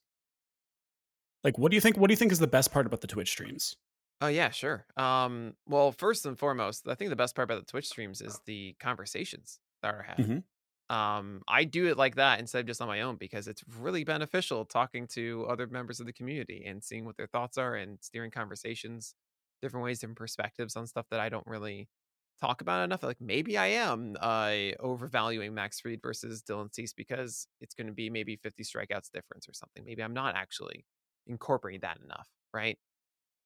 Like, 1.44 1.58
what 1.58 1.72
do 1.72 1.76
you 1.76 1.82
think? 1.82 1.98
What 1.98 2.08
do 2.08 2.12
you 2.14 2.18
think 2.18 2.32
is 2.32 2.40
the 2.40 2.48
best 2.48 2.72
part 2.72 2.86
about 2.86 3.02
the 3.02 3.08
Twitch 3.08 3.30
streams? 3.30 3.76
Oh 4.20 4.28
yeah, 4.28 4.50
sure. 4.50 4.86
Um, 4.98 5.54
well, 5.68 5.92
first 5.92 6.26
and 6.26 6.38
foremost, 6.38 6.88
I 6.88 6.96
think 6.96 7.10
the 7.10 7.16
best 7.16 7.36
part 7.36 7.44
about 7.50 7.60
the 7.66 7.72
Twitch 7.72 7.88
streams 7.88 8.20
is 8.22 8.40
the 8.46 8.76
conversations 8.80 9.60
that 9.84 9.94
are 9.94 10.02
had. 10.02 10.18
Mhm. 10.18 10.44
Um, 10.90 11.42
I 11.48 11.66
do 11.66 11.88
it 11.88 11.98
like 11.98 12.16
that 12.16 12.40
instead 12.40 12.62
of 12.62 12.66
just 12.68 12.82
on 12.82 12.88
my 12.88 13.02
own 13.02 13.18
because 13.18 13.48
it's 13.48 13.64
really 13.80 14.04
beneficial 14.06 14.66
talking 14.66 15.08
to 15.10 15.46
other 15.50 15.68
members 15.68 16.00
of 16.00 16.06
the 16.06 16.14
community 16.14 16.64
and 16.66 16.84
seeing 16.84 17.06
what 17.06 17.18
their 17.18 17.28
thoughts 17.28 17.58
are 17.58 17.76
and 17.76 17.98
steering 18.02 18.32
conversations, 18.32 19.16
different 19.62 19.84
ways, 19.84 20.00
different 20.00 20.18
perspectives 20.18 20.76
on 20.78 20.88
stuff 20.88 21.06
that 21.12 21.20
I 21.20 21.30
don't 21.30 21.46
really 21.48 21.90
talk 22.40 22.62
about 22.62 22.84
enough. 22.86 23.04
Like 23.04 23.20
maybe 23.20 23.58
I 23.58 23.68
am 23.68 24.16
uh 24.20 24.54
overvaluing 24.80 25.54
Max 25.54 25.80
Fried 25.82 26.02
versus 26.02 26.42
Dylan 26.44 26.74
Cease 26.74 26.94
because 26.94 27.48
it's 27.62 27.76
going 27.76 27.88
to 27.88 27.94
be 27.94 28.10
maybe 28.10 28.36
50 28.38 28.64
strikeouts 28.64 29.12
difference 29.14 29.50
or 29.50 29.54
something. 29.54 29.84
Maybe 29.86 30.04
I'm 30.04 30.14
not 30.14 30.36
actually 30.36 30.86
incorporating 31.28 31.82
that 31.82 32.00
enough, 32.04 32.28
right? 32.54 32.78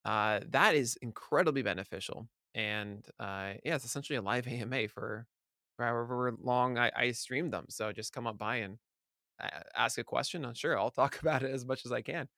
uh, 0.05 0.39
that 0.49 0.75
is 0.75 0.97
incredibly 1.01 1.61
beneficial. 1.61 2.27
And 2.55 3.05
uh, 3.19 3.53
yeah, 3.63 3.75
it's 3.75 3.85
essentially 3.85 4.17
a 4.17 4.21
live 4.21 4.47
AMA 4.49 4.87
for, 4.87 5.27
for 5.77 5.85
however 5.85 6.33
long 6.39 6.77
I, 6.77 6.91
I 6.95 7.11
stream 7.11 7.49
them. 7.51 7.65
So 7.69 7.91
just 7.91 8.13
come 8.13 8.27
up 8.27 8.37
by 8.37 8.57
and 8.57 8.79
uh, 9.41 9.61
ask 9.75 9.97
a 9.97 10.03
question. 10.05 10.45
I'm 10.45 10.53
sure 10.55 10.77
I'll 10.79 10.91
talk 10.91 11.19
about 11.21 11.43
it 11.43 11.51
as 11.51 11.65
much 11.65 11.85
as 11.85 11.91
I 11.91 12.01
can. 12.01 12.29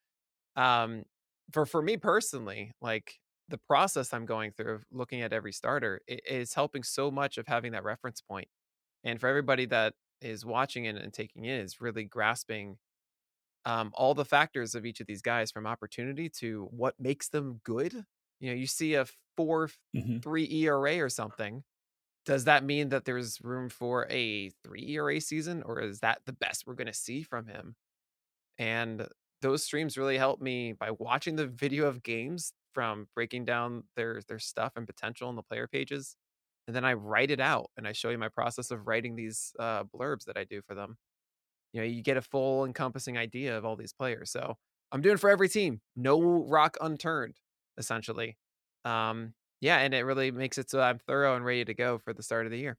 Um, 0.56 1.04
for 1.52 1.66
for 1.66 1.82
me 1.82 1.96
personally, 1.96 2.72
like 2.80 3.20
the 3.48 3.58
process 3.58 4.12
I'm 4.12 4.26
going 4.26 4.52
through 4.52 4.74
of 4.74 4.84
looking 4.90 5.22
at 5.22 5.32
every 5.32 5.52
starter 5.52 6.00
is 6.08 6.54
helping 6.54 6.82
so 6.82 7.10
much 7.10 7.38
of 7.38 7.46
having 7.46 7.72
that 7.72 7.84
reference 7.84 8.20
point. 8.22 8.48
And 9.04 9.20
for 9.20 9.28
everybody 9.28 9.66
that 9.66 9.94
is 10.22 10.46
watching 10.46 10.86
it 10.86 10.96
and 10.96 11.12
taking 11.12 11.44
in 11.46 11.60
is 11.60 11.80
really 11.80 12.04
grasping 12.04 12.78
um, 13.64 13.92
all 13.94 14.14
the 14.14 14.24
factors 14.24 14.74
of 14.74 14.84
each 14.84 15.00
of 15.00 15.06
these 15.06 15.22
guys 15.22 15.50
from 15.50 15.66
opportunity 15.66 16.28
to 16.28 16.66
what 16.70 16.98
makes 17.00 17.28
them 17.28 17.60
good. 17.64 17.94
You 18.40 18.50
know, 18.50 18.54
you 18.54 18.66
see 18.66 18.94
a 18.94 19.06
four 19.36 19.70
Mhm. 19.92 20.22
three 20.22 20.46
ERA 20.50 21.00
or 21.00 21.08
something. 21.08 21.64
Does 22.26 22.44
that 22.44 22.64
mean 22.64 22.88
that 22.90 23.04
there's 23.04 23.40
room 23.42 23.68
for 23.68 24.06
a 24.10 24.50
three 24.64 24.84
ERA 24.90 25.20
season, 25.20 25.62
or 25.64 25.80
is 25.80 26.00
that 26.00 26.20
the 26.26 26.32
best 26.32 26.66
we're 26.66 26.74
going 26.74 26.86
to 26.86 26.94
see 26.94 27.22
from 27.22 27.46
him? 27.46 27.76
And 28.58 29.06
those 29.42 29.64
streams 29.64 29.98
really 29.98 30.18
help 30.18 30.40
me 30.40 30.72
by 30.72 30.90
watching 30.92 31.36
the 31.36 31.46
video 31.46 31.86
of 31.86 32.02
games 32.02 32.52
from 32.72 33.08
breaking 33.14 33.44
down 33.44 33.84
their 33.96 34.20
their 34.28 34.38
stuff 34.38 34.72
and 34.76 34.86
potential 34.86 35.30
in 35.30 35.36
the 35.36 35.42
player 35.42 35.68
pages, 35.68 36.16
and 36.66 36.76
then 36.76 36.84
I 36.84 36.94
write 36.94 37.30
it 37.30 37.40
out 37.40 37.70
and 37.76 37.86
I 37.88 37.92
show 37.92 38.10
you 38.10 38.18
my 38.18 38.28
process 38.30 38.70
of 38.70 38.86
writing 38.86 39.16
these 39.16 39.52
uh, 39.58 39.84
blurbs 39.84 40.24
that 40.26 40.38
I 40.38 40.44
do 40.44 40.62
for 40.66 40.74
them 40.74 40.96
you 41.74 41.80
know 41.80 41.86
you 41.86 42.02
get 42.02 42.16
a 42.16 42.22
full 42.22 42.64
encompassing 42.64 43.18
idea 43.18 43.58
of 43.58 43.64
all 43.66 43.76
these 43.76 43.92
players 43.92 44.30
so 44.30 44.56
i'm 44.92 45.02
doing 45.02 45.18
for 45.18 45.28
every 45.28 45.48
team 45.48 45.80
no 45.96 46.20
rock 46.22 46.76
unturned 46.80 47.34
essentially 47.76 48.36
um 48.86 49.34
yeah 49.64 49.78
and 49.78 49.94
it 49.94 50.02
really 50.04 50.30
makes 50.30 50.58
it 50.58 50.68
so 50.70 50.80
i'm 50.80 50.98
thorough 50.98 51.34
and 51.36 51.44
ready 51.44 51.64
to 51.64 51.74
go 51.74 51.98
for 51.98 52.12
the 52.12 52.22
start 52.22 52.46
of 52.46 52.52
the 52.52 52.58
year 52.58 52.76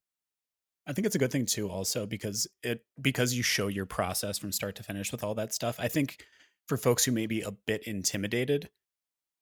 I 0.88 0.94
think 0.94 1.08
it's 1.08 1.16
a 1.16 1.20
good 1.20 1.32
thing 1.32 1.48
too, 1.48 1.68
also 1.68 2.06
because 2.06 2.46
it 2.62 2.86
because 3.02 3.34
you 3.34 3.42
show 3.42 3.66
your 3.70 3.88
process 3.88 4.38
from 4.38 4.52
start 4.52 4.76
to 4.76 4.84
finish 4.84 5.12
with 5.12 5.24
all 5.24 5.34
that 5.34 5.52
stuff. 5.52 5.78
I 5.80 5.88
think 5.88 6.24
for 6.68 6.78
folks 6.78 7.04
who 7.04 7.12
may 7.12 7.26
be 7.26 7.42
a 7.42 7.50
bit 7.50 7.82
intimidated, 7.88 8.70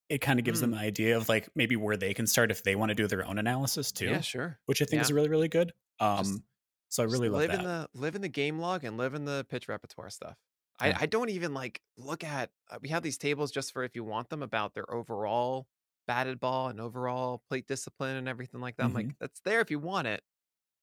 it 0.07 0.19
kind 0.21 0.39
of 0.39 0.45
gives 0.45 0.59
Mm. 0.59 0.61
them 0.61 0.73
an 0.75 0.79
idea 0.79 1.17
of 1.17 1.27
like 1.27 1.49
maybe 1.53 1.75
where 1.75 1.97
they 1.97 2.13
can 2.13 2.27
start 2.27 2.49
if 2.49 2.63
they 2.63 2.77
want 2.77 2.91
to 2.91 2.95
do 2.95 3.07
their 3.07 3.25
own 3.27 3.37
analysis 3.39 3.91
too, 3.91 4.05
yeah 4.05 4.21
sure 4.21 4.57
which 4.67 4.81
I 4.81 4.85
think 4.85 5.01
is 5.01 5.11
really 5.11 5.27
really 5.27 5.49
good. 5.49 5.73
Um, 5.99 6.17
Just- 6.19 6.41
so 6.87 7.03
I 7.03 7.07
really 7.07 7.27
love 7.27 7.41
live 7.41 7.51
that. 7.51 7.59
in 7.59 7.65
the 7.65 7.89
live 7.93 8.15
in 8.15 8.21
the 8.21 8.29
game 8.29 8.57
log 8.59 8.85
and 8.85 8.95
live 8.95 9.13
in 9.13 9.25
the 9.25 9.45
pitch 9.49 9.67
repertoire 9.67 10.11
stuff 10.11 10.37
I, 10.79 10.93
I 11.01 11.05
don't 11.07 11.29
even 11.29 11.53
like 11.53 11.81
look 11.97 12.23
at 12.23 12.51
uh, 12.71 12.77
we 12.81 12.87
have 12.87 13.03
these 13.03 13.17
tables 13.17 13.51
just 13.51 13.73
for 13.73 13.83
if 13.83 13.95
you 13.95 14.05
want 14.05 14.29
them 14.29 14.43
about 14.43 14.75
their 14.75 14.89
overall 14.89 15.67
batted 16.07 16.39
ball 16.39 16.67
and 16.67 16.81
overall 16.81 17.41
plate 17.47 17.67
discipline 17.67 18.17
and 18.17 18.27
everything 18.27 18.61
like 18.61 18.75
that 18.77 18.85
i'm 18.85 18.93
like 18.93 19.17
that's 19.19 19.39
there 19.45 19.61
if 19.61 19.71
you 19.71 19.79
want 19.79 20.07
it 20.07 20.21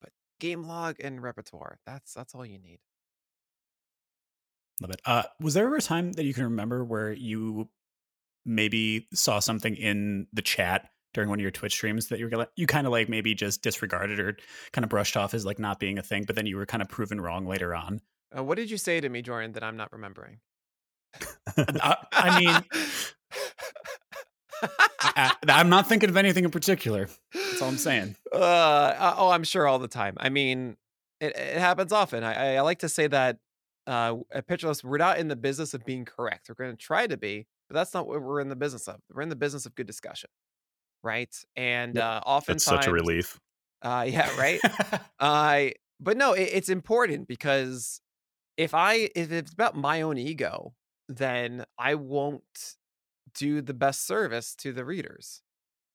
but 0.00 0.10
game 0.38 0.62
log 0.62 0.96
and 1.00 1.22
repertoire 1.22 1.78
that's 1.86 2.14
that's 2.14 2.34
all 2.34 2.44
you 2.44 2.58
need 2.58 2.78
Love 4.80 4.90
it. 4.90 5.00
Uh, 5.04 5.22
was 5.40 5.54
there 5.54 5.66
ever 5.66 5.76
a 5.76 5.82
time 5.82 6.12
that 6.12 6.24
you 6.24 6.34
can 6.34 6.44
remember 6.44 6.84
where 6.84 7.12
you 7.12 7.68
maybe 8.46 9.06
saw 9.12 9.38
something 9.38 9.76
in 9.76 10.26
the 10.32 10.42
chat 10.42 10.88
during 11.12 11.28
one 11.28 11.38
of 11.38 11.42
your 11.42 11.50
Twitch 11.50 11.72
streams 11.72 12.08
that 12.08 12.18
you 12.18 12.24
were 12.24 12.30
gonna, 12.30 12.48
you 12.56 12.66
kind 12.66 12.86
of 12.86 12.92
like 12.92 13.08
maybe 13.08 13.34
just 13.34 13.62
disregarded 13.62 14.18
or 14.18 14.36
kind 14.72 14.84
of 14.84 14.88
brushed 14.88 15.16
off 15.16 15.34
as 15.34 15.44
like 15.44 15.58
not 15.58 15.78
being 15.78 15.98
a 15.98 16.02
thing, 16.02 16.24
but 16.24 16.36
then 16.36 16.46
you 16.46 16.56
were 16.56 16.66
kind 16.66 16.82
of 16.82 16.88
proven 16.88 17.20
wrong 17.20 17.46
later 17.46 17.74
on? 17.74 18.00
Uh, 18.36 18.42
what 18.42 18.56
did 18.56 18.70
you 18.70 18.78
say 18.78 19.00
to 19.00 19.08
me, 19.08 19.20
Jordan, 19.20 19.52
that 19.52 19.64
I'm 19.64 19.76
not 19.76 19.92
remembering? 19.92 20.38
I, 21.56 21.96
I 22.12 22.40
mean, 22.40 22.64
I'm 25.48 25.68
not 25.68 25.88
thinking 25.88 26.08
of 26.08 26.16
anything 26.16 26.44
in 26.44 26.50
particular. 26.50 27.08
That's 27.32 27.62
all 27.62 27.68
I'm 27.68 27.76
saying. 27.76 28.16
Uh, 28.32 28.36
uh, 28.36 29.14
oh, 29.16 29.30
I'm 29.30 29.44
sure 29.44 29.66
all 29.66 29.78
the 29.78 29.88
time. 29.88 30.14
I 30.18 30.28
mean, 30.28 30.76
it, 31.20 31.36
it 31.36 31.58
happens 31.58 31.92
often. 31.92 32.24
I, 32.24 32.56
I, 32.56 32.60
like 32.60 32.80
to 32.80 32.88
say 32.88 33.06
that 33.08 33.38
uh, 33.86 34.16
at 34.32 34.46
Pitcher 34.46 34.68
List, 34.68 34.84
we're 34.84 34.98
not 34.98 35.18
in 35.18 35.28
the 35.28 35.36
business 35.36 35.74
of 35.74 35.84
being 35.84 36.04
correct. 36.04 36.48
We're 36.48 36.54
going 36.54 36.76
to 36.76 36.76
try 36.76 37.06
to 37.06 37.16
be, 37.16 37.46
but 37.68 37.74
that's 37.74 37.92
not 37.92 38.06
what 38.06 38.22
we're 38.22 38.40
in 38.40 38.48
the 38.48 38.56
business 38.56 38.88
of. 38.88 39.00
We're 39.12 39.22
in 39.22 39.28
the 39.28 39.36
business 39.36 39.66
of 39.66 39.74
good 39.74 39.86
discussion, 39.86 40.30
right? 41.02 41.34
And 41.56 41.98
uh, 41.98 42.20
oftentimes, 42.24 42.64
That's 42.64 42.84
such 42.84 42.86
a 42.88 42.92
relief. 42.92 43.40
Uh, 43.82 44.06
yeah, 44.08 44.34
right. 44.38 44.60
I 45.20 45.74
but 46.00 46.16
no, 46.16 46.32
it, 46.32 46.50
it's 46.52 46.68
important 46.68 47.28
because 47.28 48.00
if 48.56 48.74
I 48.74 49.10
if 49.14 49.32
it's 49.32 49.52
about 49.52 49.76
my 49.76 50.02
own 50.02 50.18
ego, 50.18 50.74
then 51.08 51.64
I 51.78 51.94
won't 51.94 52.76
do 53.34 53.62
the 53.62 53.74
best 53.74 54.06
service 54.06 54.54
to 54.56 54.72
the 54.72 54.84
readers, 54.84 55.42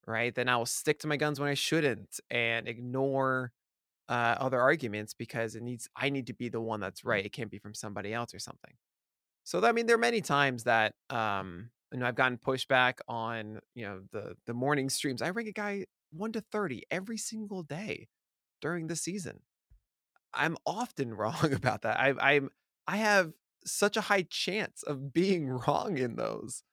right? 0.07 0.33
Then 0.33 0.49
I 0.49 0.57
will 0.57 0.65
stick 0.65 0.99
to 0.99 1.07
my 1.07 1.17
guns 1.17 1.39
when 1.39 1.49
I 1.49 1.55
shouldn't 1.55 2.19
and 2.29 2.67
ignore 2.67 3.51
uh, 4.09 4.35
other 4.39 4.61
arguments 4.61 5.13
because 5.13 5.55
it 5.55 5.63
needs 5.63 5.89
I 5.95 6.09
need 6.09 6.27
to 6.27 6.33
be 6.33 6.49
the 6.49 6.61
one 6.61 6.79
that's 6.79 7.03
right. 7.03 7.25
It 7.25 7.33
can't 7.33 7.51
be 7.51 7.59
from 7.59 7.73
somebody 7.73 8.13
else 8.13 8.33
or 8.33 8.39
something. 8.39 8.73
So 9.43 9.63
I 9.63 9.71
mean, 9.71 9.85
there 9.85 9.95
are 9.95 9.99
many 9.99 10.21
times 10.21 10.63
that 10.65 10.95
um, 11.09 11.69
you 11.91 11.99
know 11.99 12.07
I've 12.07 12.15
gotten 12.15 12.37
pushback 12.37 12.99
on 13.07 13.59
you 13.75 13.85
know 13.85 14.01
the 14.11 14.35
the 14.45 14.53
morning 14.53 14.89
streams. 14.89 15.21
I 15.21 15.29
rank 15.29 15.49
a 15.49 15.53
guy 15.53 15.85
one 16.11 16.31
to 16.33 16.41
thirty 16.41 16.83
every 16.91 17.17
single 17.17 17.63
day 17.63 18.07
during 18.61 18.87
the 18.87 18.95
season. 18.95 19.41
I'm 20.33 20.57
often 20.65 21.13
wrong 21.15 21.53
about 21.53 21.83
that. 21.83 21.99
I, 21.99 22.13
I'm 22.19 22.49
I 22.87 22.97
have 22.97 23.33
such 23.65 23.97
a 23.97 24.01
high 24.01 24.23
chance 24.29 24.83
of 24.83 25.13
being 25.13 25.49
wrong 25.67 25.97
in 25.97 26.15
those. 26.15 26.63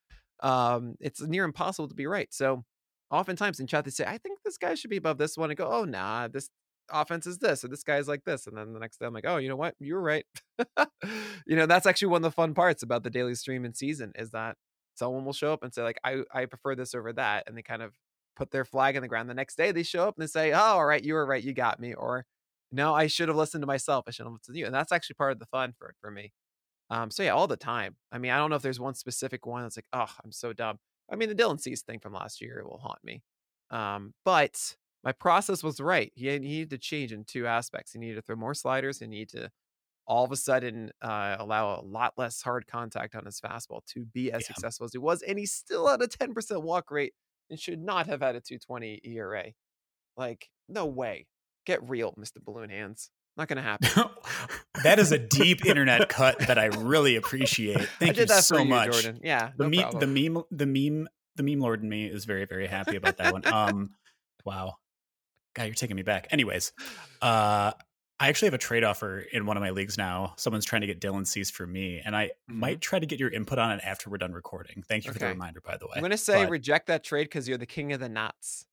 Um, 0.42 0.96
it's 1.00 1.20
near 1.22 1.44
impossible 1.44 1.88
to 1.88 1.94
be 1.94 2.07
right. 2.07 2.28
So 2.33 2.64
oftentimes 3.11 3.61
in 3.61 3.66
chat 3.66 3.85
they 3.85 3.90
say, 3.90 4.05
I 4.05 4.18
think 4.18 4.40
this 4.44 4.59
guy 4.59 4.74
should 4.74 4.90
be 4.90 4.96
above 4.96 5.18
this 5.18 5.37
one. 5.37 5.50
And 5.50 5.57
go, 5.57 5.68
oh 5.70 5.85
nah, 5.85 6.28
this 6.28 6.48
offense 6.90 7.26
is 7.26 7.38
this, 7.38 7.64
or 7.64 7.68
this 7.68 7.85
guy's 7.85 8.09
like 8.09 8.24
this. 8.24 8.46
And 8.46 8.57
then 8.57 8.72
the 8.72 8.81
next 8.81 8.98
day 8.98 9.07
I'm 9.07 9.14
like, 9.14 9.26
oh, 9.26 9.37
you 9.37 9.48
know 9.48 9.57
what? 9.57 9.74
You 9.78 9.94
were 9.94 10.02
right. 10.02 10.26
you 11.46 11.57
know, 11.57 11.66
that's 11.66 11.87
actually 11.87 12.09
one 12.09 12.24
of 12.24 12.31
the 12.31 12.35
fun 12.35 12.55
parts 12.55 12.83
about 12.83 13.05
the 13.05 13.11
daily 13.11 13.35
stream 13.35 13.64
and 13.64 13.76
season 13.76 14.12
is 14.16 14.31
that 14.31 14.57
someone 14.94 15.24
will 15.24 15.33
show 15.33 15.52
up 15.52 15.62
and 15.62 15.72
say, 15.72 15.83
like, 15.83 16.00
I, 16.05 16.22
I 16.35 16.46
prefer 16.46 16.74
this 16.74 16.94
over 16.94 17.12
that. 17.14 17.44
And 17.46 17.57
they 17.57 17.62
kind 17.62 17.83
of 17.83 17.94
put 18.37 18.50
their 18.50 18.64
flag 18.64 18.96
in 18.96 19.02
the 19.02 19.09
ground. 19.09 19.28
The 19.28 19.35
next 19.35 19.57
day 19.57 19.72
they 19.72 19.83
show 19.83 20.09
up 20.09 20.16
and 20.16 20.22
they 20.22 20.28
say, 20.28 20.52
Oh, 20.52 20.59
all 20.59 20.87
right, 20.87 21.02
you 21.02 21.14
were 21.14 21.26
right, 21.26 21.42
you 21.42 21.52
got 21.52 21.81
me. 21.81 21.94
Or 21.94 22.24
no, 22.70 22.94
I 22.94 23.07
should 23.07 23.28
have 23.28 23.37
listened 23.37 23.62
to 23.62 23.66
myself. 23.66 24.05
I 24.09 24.11
should 24.11 24.24
have 24.24 24.33
listened 24.33 24.55
to 24.55 24.59
you. 24.61 24.66
And 24.66 24.74
that's 24.74 24.92
actually 24.92 25.14
part 25.14 25.33
of 25.33 25.38
the 25.38 25.46
fun 25.46 25.74
for 25.78 25.94
for 26.00 26.11
me. 26.11 26.33
Um, 26.92 27.11
so 27.11 27.22
yeah, 27.22 27.31
all 27.31 27.46
the 27.46 27.57
time. 27.57 27.96
I 28.12 28.18
mean, 28.18 28.31
I 28.33 28.37
don't 28.37 28.50
know 28.50 28.57
if 28.57 28.62
there's 28.62 28.78
one 28.78 28.94
specific 28.94 29.46
one 29.46 29.62
that's 29.62 29.78
like, 29.78 29.87
oh, 29.94 30.11
I'm 30.22 30.31
so 30.31 30.52
dumb. 30.52 30.78
I 31.11 31.16
mean, 31.16 31.31
the 31.31 31.35
Dylan 31.35 31.59
Cease 31.59 31.81
thing 31.83 31.98
from 32.00 32.12
last 32.12 32.40
year 32.42 32.62
will 32.64 32.76
haunt 32.78 32.98
me. 33.02 33.22
Um, 33.70 34.12
but 34.26 34.76
my 35.02 35.12
process 35.12 35.62
was 35.62 35.81
right. 35.81 36.12
He, 36.14 36.28
he 36.28 36.38
needed 36.38 36.70
to 36.70 36.78
change 36.78 37.11
in 37.12 37.24
two 37.24 37.46
aspects. 37.46 37.92
He 37.92 37.98
needed 37.98 38.16
to 38.16 38.22
throw 38.22 38.37
more 38.37 38.52
sliders. 38.52 38.98
He 38.98 39.07
needed 39.07 39.31
to 39.31 39.50
all 40.07 40.24
of 40.24 40.33
a 40.33 40.37
sudden 40.37 40.90
uh, 41.00 41.37
allow 41.38 41.81
a 41.81 41.83
lot 41.83 42.12
less 42.18 42.42
hard 42.42 42.66
contact 42.66 43.14
on 43.14 43.24
his 43.24 43.40
fastball 43.40 43.81
to 43.87 44.05
be 44.05 44.31
as 44.31 44.42
Yeah. 44.42 44.48
successful 44.48 44.85
as 44.85 44.92
he 44.92 44.98
was. 44.98 45.22
And 45.22 45.38
he's 45.38 45.52
still 45.52 45.88
at 45.88 46.02
a 46.02 46.09
10% 46.09 46.62
walk 46.62 46.90
rate 46.90 47.14
and 47.48 47.59
should 47.59 47.81
not 47.81 48.07
have 48.07 48.20
had 48.20 48.37
a 48.37 48.40
220 48.40 49.00
ERA. 49.05 49.52
Like, 50.16 50.50
no 50.68 50.87
way. 50.87 51.26
Get 51.64 51.88
real, 51.88 52.12
Mr. 52.18 52.42
Balloon 52.44 52.70
Hands. 52.70 53.11
Not 53.37 53.48
gonna 53.48 53.62
happen. 53.62 53.88
that 54.83 54.99
is 54.99 55.13
a 55.13 55.19
deep 55.19 55.65
internet 55.67 56.09
cut 56.09 56.39
that 56.41 56.59
I 56.59 56.67
really 56.67 57.17
appreciate. 57.17 57.81
Thank 57.99 58.17
you 58.17 58.27
that 58.27 58.45
so 58.45 58.59
you, 58.59 58.65
much. 58.67 58.93
Jordan. 58.93 59.21
Yeah. 59.23 59.51
The 59.57 59.69
no 59.69 59.91
meme, 59.91 59.99
the 60.01 60.07
meme, 60.07 60.45
the 60.51 60.67
meme 60.67 61.09
the 61.37 61.43
meme 61.43 61.61
lord 61.61 61.83
in 61.83 61.89
me 61.89 62.07
is 62.07 62.25
very 62.25 62.45
very 62.45 62.67
happy 62.67 62.97
about 62.97 63.17
that 63.19 63.33
one. 63.33 63.43
Um, 63.53 63.91
wow, 64.45 64.77
God, 65.55 65.65
you're 65.65 65.75
taking 65.75 65.97
me 65.97 66.03
back. 66.03 66.29
Anyways, 66.31 66.73
uh, 67.21 67.73
I 68.21 68.29
actually 68.29 68.47
have 68.47 68.55
a 68.55 68.59
trade 68.59 68.85
offer 68.85 69.19
in 69.33 69.47
one 69.47 69.57
of 69.57 69.63
my 69.63 69.71
leagues 69.71 69.99
now. 69.99 70.35
Someone's 70.37 70.65
trying 70.65 70.83
to 70.83 70.87
get 70.87 71.01
Dylan 71.01 71.27
Cease 71.27 71.51
for 71.51 71.67
me, 71.67 72.01
and 72.05 72.15
I 72.15 72.27
Mhm. 72.51 72.55
might 72.55 72.81
try 72.81 72.99
to 72.99 73.07
get 73.07 73.19
your 73.19 73.31
input 73.31 73.59
on 73.59 73.73
it 73.73 73.81
after 73.85 74.11
we're 74.11 74.19
done 74.19 74.33
recording. 74.33 74.85
Thank 74.89 75.07
you 75.07 75.13
for 75.13 75.19
the 75.19 75.27
reminder, 75.27 75.61
by 75.61 75.77
the 75.77 75.87
way. 75.87 75.93
I'm 75.97 76.03
gonna 76.03 76.17
say 76.17 76.45
But- 76.45 76.51
reject 76.51 76.87
that 76.87 77.03
trade 77.03 77.25
because 77.25 77.49
you're 77.49 77.59
the 77.59 77.67
king 77.67 77.93
of 77.93 78.01
the 78.01 78.09
nuts. 78.09 78.67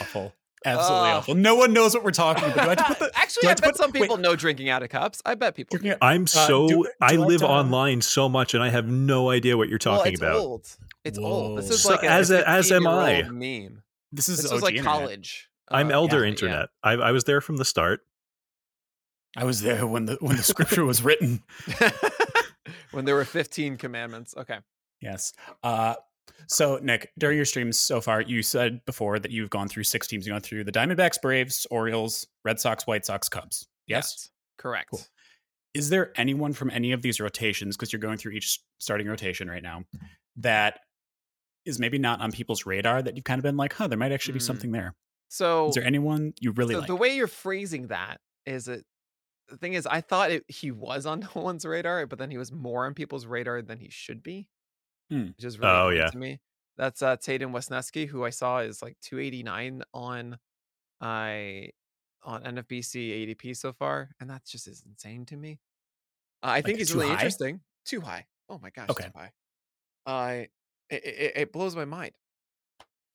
awful, 0.00 0.34
absolutely 0.68 1.08
Ugh. 1.10 1.16
awful. 1.16 1.34
No 1.34 1.54
one 1.54 1.72
knows 1.72 1.94
what 1.94 2.04
we're 2.04 2.10
talking 2.10 2.44
about. 2.44 2.54
Do 2.54 2.60
I 2.60 2.68
have 2.68 2.76
to 2.78 2.84
put 2.84 2.98
the? 2.98 3.10
Actually, 3.18 3.42
do 3.42 3.48
I 3.48 3.50
I 3.50 3.54
bet 3.54 3.64
put- 3.64 3.76
some 3.76 3.90
wait. 3.92 4.02
people 4.02 4.16
know 4.18 4.36
drinking 4.36 4.68
out 4.68 4.82
of 4.82 4.88
cups. 4.90 5.20
I 5.26 5.34
bet 5.34 5.54
people. 5.54 5.76
Drinking 5.78 5.90
do. 5.92 5.94
out- 5.94 6.08
I'm 6.10 6.22
Uh, 6.24 6.26
so 6.26 6.68
do- 6.68 6.74
do 6.84 6.90
I 7.00 7.16
live 7.16 7.40
to- 7.40 7.48
online 7.48 8.00
so 8.02 8.28
much, 8.28 8.54
and 8.54 8.62
I 8.62 8.68
have 8.70 8.86
no 8.86 9.30
idea 9.30 9.56
what 9.56 9.68
you're 9.68 9.78
Well, 9.84 9.96
talking 9.98 10.12
it's 10.14 10.22
about. 10.22 10.36
old. 10.36 10.66
It's 11.04 11.18
old. 11.18 11.58
This 11.58 11.68
Whoa. 11.68 11.74
is 11.74 11.82
So 11.82 11.90
like 11.90 12.02
a, 12.02 12.10
as 12.10 12.30
a- 12.30 12.48
as 12.48 12.70
am 12.72 12.86
I. 12.86 13.22
Meme. 13.22 13.82
This 14.12 14.28
is 14.28 14.38
This 14.42 14.46
OG 14.50 14.54
was 14.54 14.62
like 14.62 14.74
internet. 14.76 14.92
college. 15.00 15.48
I'm 15.70 15.88
uh, 15.88 15.94
elder 15.94 16.18
yeah, 16.18 16.22
yeah. 16.22 16.28
internet. 16.30 16.68
I, 16.82 16.92
I 16.92 17.12
was 17.12 17.24
there 17.24 17.40
from 17.40 17.56
the 17.58 17.64
start. 17.64 18.00
I 19.36 19.44
was 19.44 19.60
there 19.60 19.86
when 19.86 20.06
the 20.06 20.16
when 20.20 20.36
the 20.36 20.42
scripture 20.42 20.84
was 20.84 21.02
written. 21.02 21.42
when 22.92 23.04
there 23.04 23.14
were 23.14 23.24
15 23.26 23.76
commandments. 23.76 24.34
Okay. 24.36 24.58
Yes. 25.00 25.32
Uh, 25.62 25.94
so 26.46 26.78
Nick, 26.82 27.10
during 27.18 27.36
your 27.36 27.44
streams 27.44 27.78
so 27.78 28.00
far, 28.00 28.20
you 28.20 28.42
said 28.42 28.84
before 28.86 29.18
that 29.18 29.30
you've 29.30 29.50
gone 29.50 29.68
through 29.68 29.84
six 29.84 30.06
teams. 30.06 30.26
You've 30.26 30.34
gone 30.34 30.40
through 30.42 30.64
the 30.64 30.72
Diamondbacks, 30.72 31.20
Braves, 31.20 31.66
Orioles, 31.70 32.26
Red 32.44 32.58
Sox, 32.60 32.86
White 32.86 33.04
Sox, 33.06 33.28
Cubs. 33.28 33.66
Yes. 33.86 34.30
Correct. 34.58 34.90
Cool. 34.90 35.00
Is 35.74 35.90
there 35.90 36.12
anyone 36.16 36.52
from 36.52 36.70
any 36.70 36.92
of 36.92 37.02
these 37.02 37.20
rotations, 37.20 37.76
because 37.76 37.92
you're 37.92 38.00
going 38.00 38.18
through 38.18 38.32
each 38.32 38.60
starting 38.78 39.06
rotation 39.06 39.48
right 39.48 39.62
now, 39.62 39.84
that 40.36 40.80
is 41.64 41.78
maybe 41.78 41.98
not 41.98 42.20
on 42.20 42.32
people's 42.32 42.64
radar 42.66 43.02
that 43.02 43.14
you've 43.16 43.24
kind 43.24 43.38
of 43.38 43.42
been 43.42 43.56
like, 43.56 43.74
huh, 43.74 43.86
there 43.86 43.98
might 43.98 44.12
actually 44.12 44.32
be 44.34 44.40
Mm. 44.40 44.42
something 44.42 44.72
there? 44.72 44.94
So 45.28 45.68
Is 45.68 45.74
there 45.74 45.84
anyone 45.84 46.32
you 46.40 46.52
really 46.52 46.72
so 46.74 46.80
like? 46.80 46.88
the 46.88 46.96
way 46.96 47.14
you're 47.14 47.26
phrasing 47.26 47.88
that 47.88 48.18
is 48.46 48.66
it 48.66 48.86
the 49.48 49.56
thing 49.58 49.74
is 49.74 49.86
I 49.86 50.00
thought 50.00 50.30
it, 50.30 50.44
he 50.48 50.70
was 50.70 51.04
on 51.06 51.20
no 51.34 51.42
one's 51.42 51.64
radar, 51.66 52.06
but 52.06 52.18
then 52.18 52.30
he 52.30 52.38
was 52.38 52.50
more 52.50 52.86
on 52.86 52.94
people's 52.94 53.26
radar 53.26 53.60
than 53.62 53.78
he 53.78 53.88
should 53.90 54.22
be. 54.22 54.48
Hmm. 55.10 55.30
Which 55.36 55.44
is 55.44 55.58
really 55.58 55.80
Oh, 55.80 55.88
yeah. 55.90 56.10
to 56.10 56.16
me. 56.16 56.40
That's 56.76 57.02
uh 57.02 57.16
Tatum 57.16 57.52
Wesneski, 57.52 58.06
who 58.08 58.24
I 58.24 58.30
saw 58.30 58.60
is 58.60 58.82
like 58.82 58.98
289 59.00 59.82
on 59.94 60.38
I 61.00 61.72
on 62.22 62.44
NFBC 62.44 63.12
ADP 63.12 63.54
so 63.54 63.72
far, 63.72 64.12
and 64.20 64.30
that's 64.30 64.50
just 64.52 64.68
is 64.68 64.84
insane 64.86 65.26
to 65.26 65.36
me. 65.36 65.60
Uh, 66.42 66.48
I 66.52 66.62
think 66.62 66.78
he's 66.78 66.92
really 66.92 67.10
high? 67.10 67.12
interesting. 67.12 67.62
Too 67.86 68.00
high. 68.02 68.26
Oh 68.48 68.58
my 68.58 68.70
gosh, 68.70 68.90
Okay. 68.90 69.04
too 69.04 69.10
high. 69.14 69.32
I 70.06 70.48
it, 70.90 71.04
it, 71.04 71.32
it 71.36 71.52
blows 71.52 71.76
my 71.76 71.86
mind. 71.86 72.14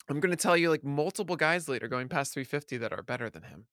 I'm 0.10 0.20
going 0.20 0.32
to 0.32 0.38
tell 0.38 0.58
you 0.58 0.70
like 0.70 0.84
multiple 0.84 1.36
guys 1.36 1.70
later 1.70 1.88
going 1.88 2.10
past 2.10 2.34
350 2.34 2.78
that 2.78 2.94
are 2.94 3.04
better 3.04 3.30
than 3.30 3.44
him. 3.44 3.68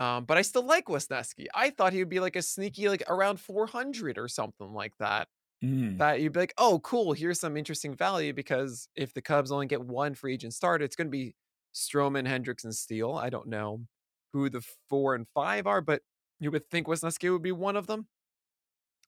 Um, 0.00 0.26
but 0.26 0.38
I 0.38 0.42
still 0.42 0.64
like 0.64 0.86
Wesneski. 0.86 1.46
I 1.54 1.70
thought 1.70 1.92
he 1.92 2.00
would 2.00 2.08
be 2.10 2.20
like 2.20 2.36
a 2.36 2.42
sneaky 2.42 2.88
like 2.88 3.04
around 3.08 3.40
400 3.40 4.18
or 4.18 4.28
something 4.28 4.72
like 4.74 4.96
that. 4.98 5.28
Mm. 5.62 5.98
That 5.98 6.20
you'd 6.20 6.32
be 6.32 6.40
like, 6.40 6.54
oh, 6.58 6.80
cool. 6.80 7.12
Here's 7.14 7.40
some 7.40 7.56
interesting 7.56 7.94
value 7.94 8.32
because 8.34 8.88
if 8.94 9.14
the 9.14 9.22
Cubs 9.22 9.50
only 9.50 9.66
get 9.66 9.82
one 9.84 10.14
free 10.14 10.34
agent 10.34 10.52
start, 10.54 10.82
it's 10.82 10.96
going 10.96 11.06
to 11.08 11.10
be 11.10 11.34
Stroman, 11.74 12.26
Hendricks, 12.26 12.64
and 12.64 12.74
Steele. 12.74 13.14
I 13.14 13.30
don't 13.30 13.48
know 13.48 13.86
who 14.32 14.50
the 14.50 14.60
four 14.88 15.14
and 15.14 15.26
five 15.28 15.66
are, 15.66 15.80
but 15.80 16.02
you 16.38 16.50
would 16.50 16.68
think 16.70 16.86
Wesneski 16.86 17.32
would 17.32 17.42
be 17.42 17.52
one 17.52 17.76
of 17.76 17.86
them. 17.86 18.08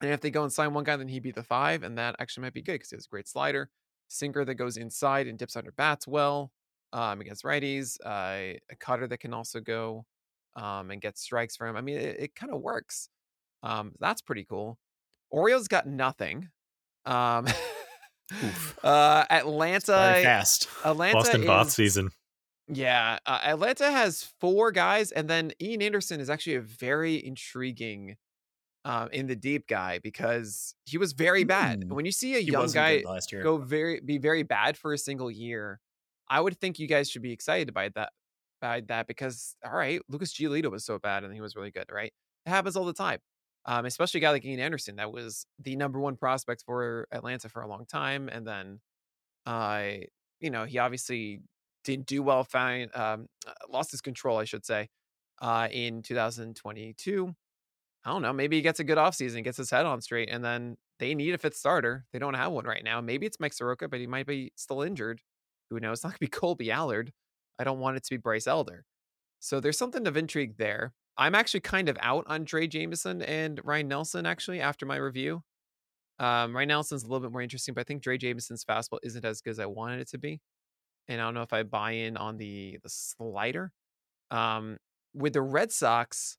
And 0.00 0.12
if 0.12 0.20
they 0.20 0.30
go 0.30 0.42
and 0.44 0.52
sign 0.52 0.74
one 0.74 0.84
guy, 0.84 0.96
then 0.96 1.08
he'd 1.08 1.22
be 1.22 1.32
the 1.32 1.42
five, 1.42 1.82
and 1.82 1.98
that 1.98 2.16
actually 2.18 2.42
might 2.42 2.54
be 2.54 2.62
good 2.62 2.74
because 2.74 2.90
he 2.90 2.96
has 2.96 3.06
a 3.06 3.08
great 3.08 3.26
slider, 3.28 3.70
sinker 4.06 4.44
that 4.44 4.54
goes 4.54 4.76
inside 4.76 5.26
and 5.26 5.38
dips 5.38 5.56
under 5.56 5.72
bats 5.72 6.06
well 6.06 6.52
um, 6.92 7.20
against 7.20 7.42
righties, 7.44 7.98
uh, 8.04 8.58
a 8.70 8.76
cutter 8.78 9.08
that 9.08 9.18
can 9.18 9.34
also 9.34 9.60
go 9.60 10.06
um, 10.54 10.90
and 10.92 11.00
get 11.00 11.18
strikes 11.18 11.56
for 11.56 11.66
him. 11.66 11.76
I 11.76 11.80
mean, 11.80 11.96
it, 11.96 12.16
it 12.20 12.34
kind 12.36 12.52
of 12.52 12.60
works. 12.60 13.08
Um, 13.62 13.94
that's 14.00 14.22
pretty 14.22 14.44
cool. 14.44 14.78
Orioles 15.30 15.68
got 15.68 15.86
nothing. 15.86 16.48
Um, 17.04 17.46
uh, 18.82 19.24
Atlanta, 19.30 20.20
fast. 20.22 20.68
Atlanta 20.84 21.18
Austin 21.18 21.42
Voth 21.42 21.70
season. 21.70 22.10
yeah, 22.68 23.18
uh, 23.26 23.40
Atlanta 23.44 23.90
has 23.90 24.32
four 24.40 24.72
guys, 24.72 25.12
and 25.12 25.28
then 25.28 25.52
Ian 25.60 25.82
Anderson 25.82 26.20
is 26.20 26.30
actually 26.30 26.56
a 26.56 26.60
very 26.60 27.24
intriguing 27.24 28.16
um, 28.84 29.08
in 29.12 29.26
the 29.26 29.36
deep 29.36 29.66
guy 29.66 29.98
because 30.02 30.74
he 30.86 30.98
was 30.98 31.12
very 31.12 31.44
bad. 31.44 31.84
Hmm. 31.84 31.94
When 31.94 32.04
you 32.04 32.12
see 32.12 32.36
a 32.36 32.40
He 32.40 32.50
young 32.50 32.70
guy 32.70 33.02
last 33.04 33.32
year. 33.32 33.42
go 33.42 33.58
very 33.58 34.00
be 34.00 34.18
very 34.18 34.42
bad 34.42 34.76
for 34.76 34.92
a 34.92 34.98
single 34.98 35.30
year, 35.30 35.80
I 36.28 36.40
would 36.40 36.58
think 36.58 36.78
you 36.78 36.86
guys 36.86 37.10
should 37.10 37.22
be 37.22 37.32
excited 37.32 37.72
by 37.74 37.90
that 37.94 38.12
by 38.60 38.82
that 38.88 39.06
because 39.06 39.56
all 39.64 39.72
right, 39.72 40.00
Lucas 40.08 40.32
Giolito 40.32 40.70
was 40.70 40.84
so 40.84 40.98
bad 40.98 41.24
and 41.24 41.32
he 41.34 41.40
was 41.40 41.56
really 41.56 41.70
good, 41.70 41.86
right? 41.92 42.12
It 42.46 42.50
happens 42.50 42.76
all 42.76 42.84
the 42.84 42.92
time. 42.92 43.18
Um, 43.68 43.84
especially 43.84 44.18
a 44.18 44.22
guy 44.22 44.30
like 44.30 44.44
Ian 44.44 44.60
Anderson 44.60 44.96
that 44.96 45.12
was 45.12 45.46
the 45.62 45.76
number 45.76 46.00
one 46.00 46.16
prospect 46.16 46.64
for 46.64 47.06
Atlanta 47.12 47.48
for 47.48 47.62
a 47.62 47.68
long 47.68 47.84
time, 47.86 48.28
and 48.28 48.46
then 48.46 48.80
uh, 49.46 49.90
you 50.40 50.50
know, 50.50 50.64
he 50.64 50.78
obviously 50.78 51.40
didn't 51.84 52.06
do 52.06 52.22
well, 52.22 52.44
fine, 52.44 52.90
um, 52.94 53.28
uh, 53.46 53.52
lost 53.70 53.90
his 53.90 54.00
control, 54.00 54.38
I 54.38 54.44
should 54.44 54.64
say, 54.64 54.88
uh, 55.40 55.68
in 55.70 56.02
2022. 56.02 57.34
I 58.04 58.10
don't 58.10 58.22
know. 58.22 58.32
Maybe 58.32 58.56
he 58.56 58.62
gets 58.62 58.80
a 58.80 58.84
good 58.84 58.98
offseason, 58.98 59.42
gets 59.44 59.56
his 59.56 59.70
head 59.70 59.86
on 59.86 60.00
straight, 60.00 60.28
and 60.30 60.44
then 60.44 60.76
they 60.98 61.14
need 61.14 61.34
a 61.34 61.38
fifth 61.38 61.56
starter. 61.56 62.06
They 62.12 62.18
don't 62.18 62.34
have 62.34 62.52
one 62.52 62.64
right 62.64 62.84
now. 62.84 63.00
Maybe 63.00 63.26
it's 63.26 63.40
Mike 63.40 63.52
Soroka, 63.52 63.88
but 63.88 64.00
he 64.00 64.06
might 64.06 64.26
be 64.26 64.52
still 64.56 64.82
injured. 64.82 65.20
Who 65.70 65.80
knows? 65.80 65.98
It's 65.98 66.04
not 66.04 66.18
going 66.18 66.18
to 66.18 66.20
be 66.20 66.28
Kolby 66.68 66.72
Allard. 66.72 67.12
I 67.58 67.64
don't 67.64 67.80
want 67.80 67.96
it 67.96 68.04
to 68.04 68.10
be 68.10 68.16
Bryce 68.16 68.46
Elder. 68.46 68.84
So 69.40 69.60
there's 69.60 69.78
something 69.78 70.06
of 70.06 70.16
intrigue 70.16 70.56
there. 70.58 70.92
I'm 71.18 71.34
actually 71.34 71.60
kind 71.60 71.88
of 71.88 71.98
out 72.00 72.24
on 72.28 72.44
Drey 72.46 72.68
Jameson 72.68 73.22
and 73.22 73.60
Ryan 73.64 73.88
Nelson, 73.88 74.24
actually, 74.24 74.60
after 74.60 74.86
my 74.86 74.96
review. 74.96 75.42
Um, 76.20 76.54
Ryan 76.54 76.68
Nelson's 76.68 77.02
a 77.02 77.06
little 77.06 77.20
bit 77.20 77.32
more 77.32 77.42
interesting, 77.42 77.74
but 77.74 77.82
I 77.82 77.84
think 77.84 78.02
Drey 78.02 78.18
Jameson's 78.18 78.64
fastball 78.64 78.98
isn't 79.02 79.24
as 79.24 79.40
good 79.40 79.50
as 79.50 79.58
I 79.58 79.66
wanted 79.66 80.00
it 80.00 80.08
to 80.10 80.18
be. 80.18 80.40
And 81.08 81.20
I 81.20 81.24
don't 81.24 81.34
know 81.34 81.42
if 81.42 81.52
I 81.52 81.62
buy 81.64 81.92
in 81.92 82.16
on 82.16 82.36
the 82.38 82.78
the 82.82 82.88
slider. 82.88 83.72
Um, 84.30 84.78
with 85.14 85.32
the 85.32 85.42
Red 85.42 85.72
Sox, 85.72 86.38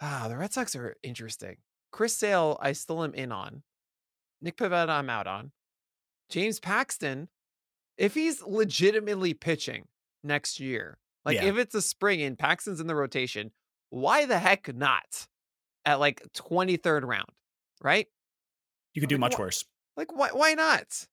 ah, 0.00 0.26
the 0.28 0.36
Red 0.36 0.52
Sox 0.52 0.74
are 0.76 0.96
interesting. 1.02 1.56
Chris 1.90 2.16
Sale, 2.16 2.58
I 2.60 2.72
still 2.72 3.04
am 3.04 3.14
in 3.14 3.32
on. 3.32 3.62
Nick 4.40 4.56
Pivetta, 4.56 4.88
I'm 4.88 5.10
out 5.10 5.26
on. 5.26 5.52
James 6.30 6.58
Paxton, 6.58 7.28
if 7.98 8.14
he's 8.14 8.42
legitimately 8.42 9.34
pitching 9.34 9.88
next 10.24 10.58
year, 10.58 10.98
like 11.24 11.36
Yeah. 11.36 11.44
if 11.44 11.58
it's 11.58 11.74
a 11.74 11.82
spring 11.82 12.22
and 12.22 12.38
Paxton's 12.38 12.80
in 12.80 12.86
the 12.86 12.94
rotation, 12.94 13.52
why 13.92 14.26
the 14.26 14.38
heck 14.38 14.74
not 14.74 15.28
at 15.86 16.00
like 16.00 16.22
23rd 16.34 17.04
round, 17.04 17.30
right? 17.82 18.08
You 18.94 19.00
could 19.00 19.08
do 19.08 19.16
Like, 19.16 19.20
much 19.20 19.38
worse. 19.38 19.64
like 19.96 20.12
why 20.16 20.30
why 20.32 20.54
not 20.54 21.06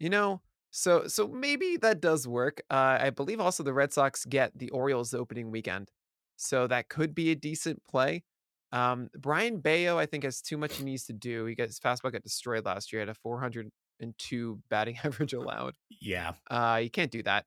you 0.00 0.10
know 0.10 0.42
so 0.70 1.06
so 1.08 1.28
maybe 1.28 1.76
that 1.78 2.00
does 2.00 2.28
work 2.28 2.62
uh 2.70 2.98
i 3.00 3.10
believe 3.10 3.40
also 3.40 3.62
the 3.62 3.74
red 3.74 3.92
sox 3.92 4.24
get 4.26 4.56
the 4.58 4.70
orioles 4.70 5.14
opening 5.14 5.50
weekend 5.50 5.90
so 6.36 6.66
that 6.68 6.88
could 6.88 7.14
be 7.14 7.30
a 7.32 7.36
decent 7.36 7.82
play 7.88 8.24
um 8.72 9.10
Brayan 9.18 9.60
Bello 9.60 9.98
i 9.98 10.06
think 10.06 10.24
has 10.24 10.42
too 10.42 10.58
much 10.58 10.76
he 10.78 10.84
needs 10.84 11.06
to 11.06 11.12
do 11.14 11.46
he 11.46 11.54
got 11.56 11.68
his 11.68 11.80
fastball 11.80 12.12
got 12.12 12.22
destroyed 12.22 12.64
last 12.66 12.92
year 12.92 13.02
at 13.02 13.08
a 13.10 13.14
402 13.14 14.62
batting 14.70 14.98
average 15.04 15.32
allowed 15.34 15.74
Yeah. 16.00 16.34
uh 16.50 16.80
you 16.82 16.90
can't 16.90 17.10
do 17.12 17.22
that 17.24 17.46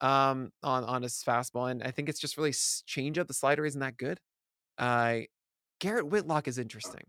um 0.00 0.50
on 0.62 0.84
on 0.84 1.02
his 1.02 1.22
fastball 1.26 1.70
and 1.70 1.82
i 1.82 1.90
think 1.90 2.08
it's 2.08 2.20
just 2.20 2.36
really 2.36 2.52
change 2.86 3.18
up 3.18 3.26
the 3.26 3.34
slider 3.34 3.64
isn't 3.64 3.80
that 3.80 3.96
good 3.96 4.20
uh 4.78 5.18
garrett 5.80 6.06
whitlock 6.06 6.46
is 6.48 6.58
interesting 6.58 7.04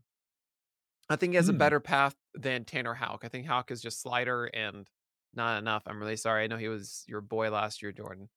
i 1.10 1.16
think 1.16 1.34
he 1.34 1.36
has 1.38 1.50
a 1.50 1.52
Hmm. 1.52 1.58
better 1.58 1.80
path 1.80 2.16
than 2.34 2.64
tanner 2.64 2.94
houck 2.94 3.22
i 3.24 3.28
think 3.28 3.46
houck 3.46 3.72
is 3.72 3.82
just 3.82 4.02
slider 4.02 4.46
and 4.46 4.88
not 5.34 5.58
enough 5.60 5.84
i'm 5.86 6.00
really 6.00 6.16
sorry 6.16 6.44
i 6.44 6.48
know 6.48 6.58
he 6.58 6.70
was 6.70 7.04
your 7.08 7.22
boy 7.22 7.50
last 7.52 7.82
year 7.82 7.92
jordan 7.92 8.30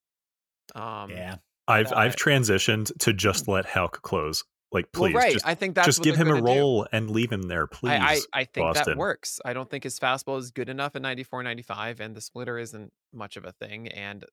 um 0.74 1.10
yeah. 1.10 1.36
I've 1.68 1.92
I've 1.92 2.16
transitioned 2.16 2.90
to 3.00 3.12
just 3.12 3.46
let 3.46 3.64
Houck 3.64 4.02
close. 4.02 4.42
Like, 4.72 4.86
well, 4.94 5.08
please, 5.10 5.14
right 5.14 5.32
just, 5.34 5.46
i 5.46 5.54
think 5.54 5.76
that's 5.76 5.86
just 5.86 6.02
give 6.02 6.16
him 6.16 6.26
a 6.28 6.30
gonna 6.32 6.42
do. 6.42 6.46
role 6.46 6.86
and 6.90 7.10
leave 7.10 7.30
him 7.30 7.42
there, 7.42 7.66
please. 7.68 7.90
I, 7.92 8.14
I, 8.34 8.40
I 8.40 8.44
think 8.44 8.74
that 8.74 8.96
works. 8.96 9.40
I 9.44 9.52
don't 9.52 9.70
think 9.70 9.84
his 9.84 9.98
fastball 10.00 10.38
is 10.38 10.50
good 10.50 10.68
enough 10.68 10.96
at 10.96 11.02
94, 11.02 11.42
95, 11.44 12.00
and 12.00 12.14
the 12.16 12.20
splitter 12.20 12.58
isn't 12.58 12.92
much 13.12 13.36
of 13.36 13.44
a 13.44 13.52
thing. 13.52 13.86
And 13.88 14.24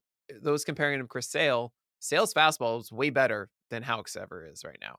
those 0.42 0.64
comparing 0.64 0.96
him 0.96 1.02
to 1.02 1.08
Chris 1.08 1.30
Sale, 1.30 1.74
Sale's 2.00 2.34
fastball 2.34 2.80
is 2.80 2.92
way 2.92 3.10
better 3.10 3.50
than 3.70 3.84
Houck's 3.84 4.16
ever 4.16 4.46
is 4.46 4.64
right 4.64 4.78
now. 4.82 4.98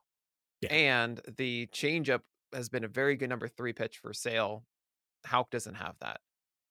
Yeah. 0.61 0.73
And 0.73 1.21
the 1.37 1.67
changeup 1.67 2.21
has 2.53 2.69
been 2.69 2.83
a 2.83 2.87
very 2.87 3.15
good 3.15 3.29
number 3.29 3.47
three 3.47 3.73
pitch 3.73 3.97
for 3.97 4.13
Sale. 4.13 4.63
Houck 5.25 5.49
doesn't 5.49 5.75
have 5.75 5.95
that. 6.01 6.19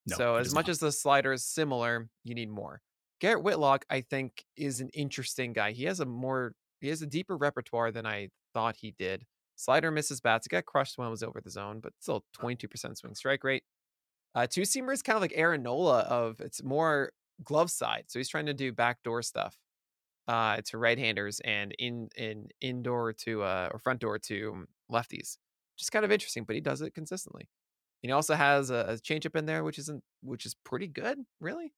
No, 0.07 0.17
so 0.17 0.35
as 0.37 0.55
much 0.55 0.67
not. 0.67 0.73
as 0.73 0.79
the 0.79 0.93
slider 0.93 1.33
is 1.33 1.45
similar, 1.45 2.09
you 2.25 2.35
need 2.35 2.51
more. 2.51 2.81
Garrett 3.21 3.43
Whitlock, 3.43 3.85
I 3.91 4.01
think, 4.01 4.45
is 4.57 4.81
an 4.81 4.91
interesting 4.91 5.53
guy. 5.53 5.73
He 5.73 5.85
has 5.85 6.01
a 6.01 6.07
more 6.07 6.55
he 6.81 6.89
has 6.89 7.03
a 7.03 7.07
deeper 7.07 7.37
repertoire 7.37 7.91
than 7.91 8.07
I 8.07 8.29
thought 8.55 8.77
he 8.77 8.95
did. 8.99 9.25
Slider 9.57 9.91
misses 9.91 10.21
bats. 10.21 10.47
He 10.47 10.55
got 10.55 10.67
crushed 10.67 10.97
when 10.97 11.09
it 11.09 11.11
was 11.11 11.25
over 11.25 11.41
the 11.41 11.51
zone, 11.51 11.81
but 11.81 11.93
still 11.99 12.25
22% 12.41 12.97
swing 12.97 13.15
strike 13.17 13.43
rate. 13.43 13.65
Uh, 14.35 14.47
two 14.47 14.63
seamer 14.63 14.93
is 14.93 15.03
kind 15.03 15.17
of 15.17 15.21
like 15.21 15.33
Aaron 15.35 15.65
Nola 15.65 16.01
of 16.03 16.41
it's 16.41 16.63
more 16.63 17.11
glove 17.45 17.70
side, 17.70 18.05
so 18.09 18.18
he's 18.18 18.28
trying 18.28 18.47
to 18.47 18.55
do 18.55 18.72
backdoor 18.72 19.22
stuff 19.22 19.57
uh, 20.28 20.61
to 20.66 20.78
right 20.78 20.99
handers 20.99 21.41
and 21.41 21.72
in 21.78 22.09
in 22.16 22.49
indoor 22.61 23.12
to 23.12 23.43
uh, 23.43 23.70
or 23.72 23.78
front 23.78 24.01
door 24.01 24.18
to 24.18 24.66
lefties. 24.91 25.39
Just 25.76 25.93
kind 25.93 26.05
of 26.05 26.12
interesting, 26.12 26.45
but 26.45 26.55
he 26.55 26.61
does 26.61 26.82
it 26.82 26.95
consistently. 26.95 27.49
And 28.03 28.11
he 28.11 28.12
also 28.12 28.34
has 28.34 28.70
a, 28.70 28.86
a 28.89 28.93
changeup 28.95 29.36
in 29.36 29.47
there, 29.47 29.64
which 29.64 29.78
isn't 29.78 30.03
which 30.22 30.47
is 30.47 30.55
pretty 30.64 30.86
good, 30.86 31.18
really. 31.41 31.72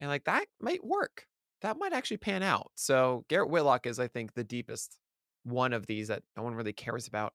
And 0.00 0.10
like 0.10 0.24
that 0.24 0.46
might 0.60 0.84
work. 0.84 1.26
That 1.62 1.78
might 1.78 1.92
actually 1.92 2.18
pan 2.18 2.42
out. 2.42 2.72
So 2.74 3.24
Garrett 3.28 3.48
Whitlock 3.48 3.86
is, 3.86 3.98
I 3.98 4.06
think, 4.06 4.34
the 4.34 4.44
deepest 4.44 4.98
one 5.44 5.72
of 5.72 5.86
these 5.86 6.08
that 6.08 6.22
no 6.36 6.42
one 6.42 6.54
really 6.54 6.72
cares 6.72 7.06
about 7.06 7.32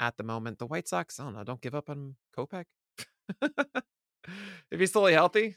at 0.00 0.16
the 0.16 0.24
moment. 0.24 0.58
The 0.58 0.66
White 0.66 0.88
Sox, 0.88 1.20
I 1.20 1.24
don't 1.24 1.34
know, 1.34 1.44
don't 1.44 1.60
give 1.60 1.74
up 1.74 1.88
on 1.88 2.16
Kopech. 2.36 2.64
if 3.42 4.80
he's 4.80 4.90
fully 4.90 5.12
healthy, 5.12 5.56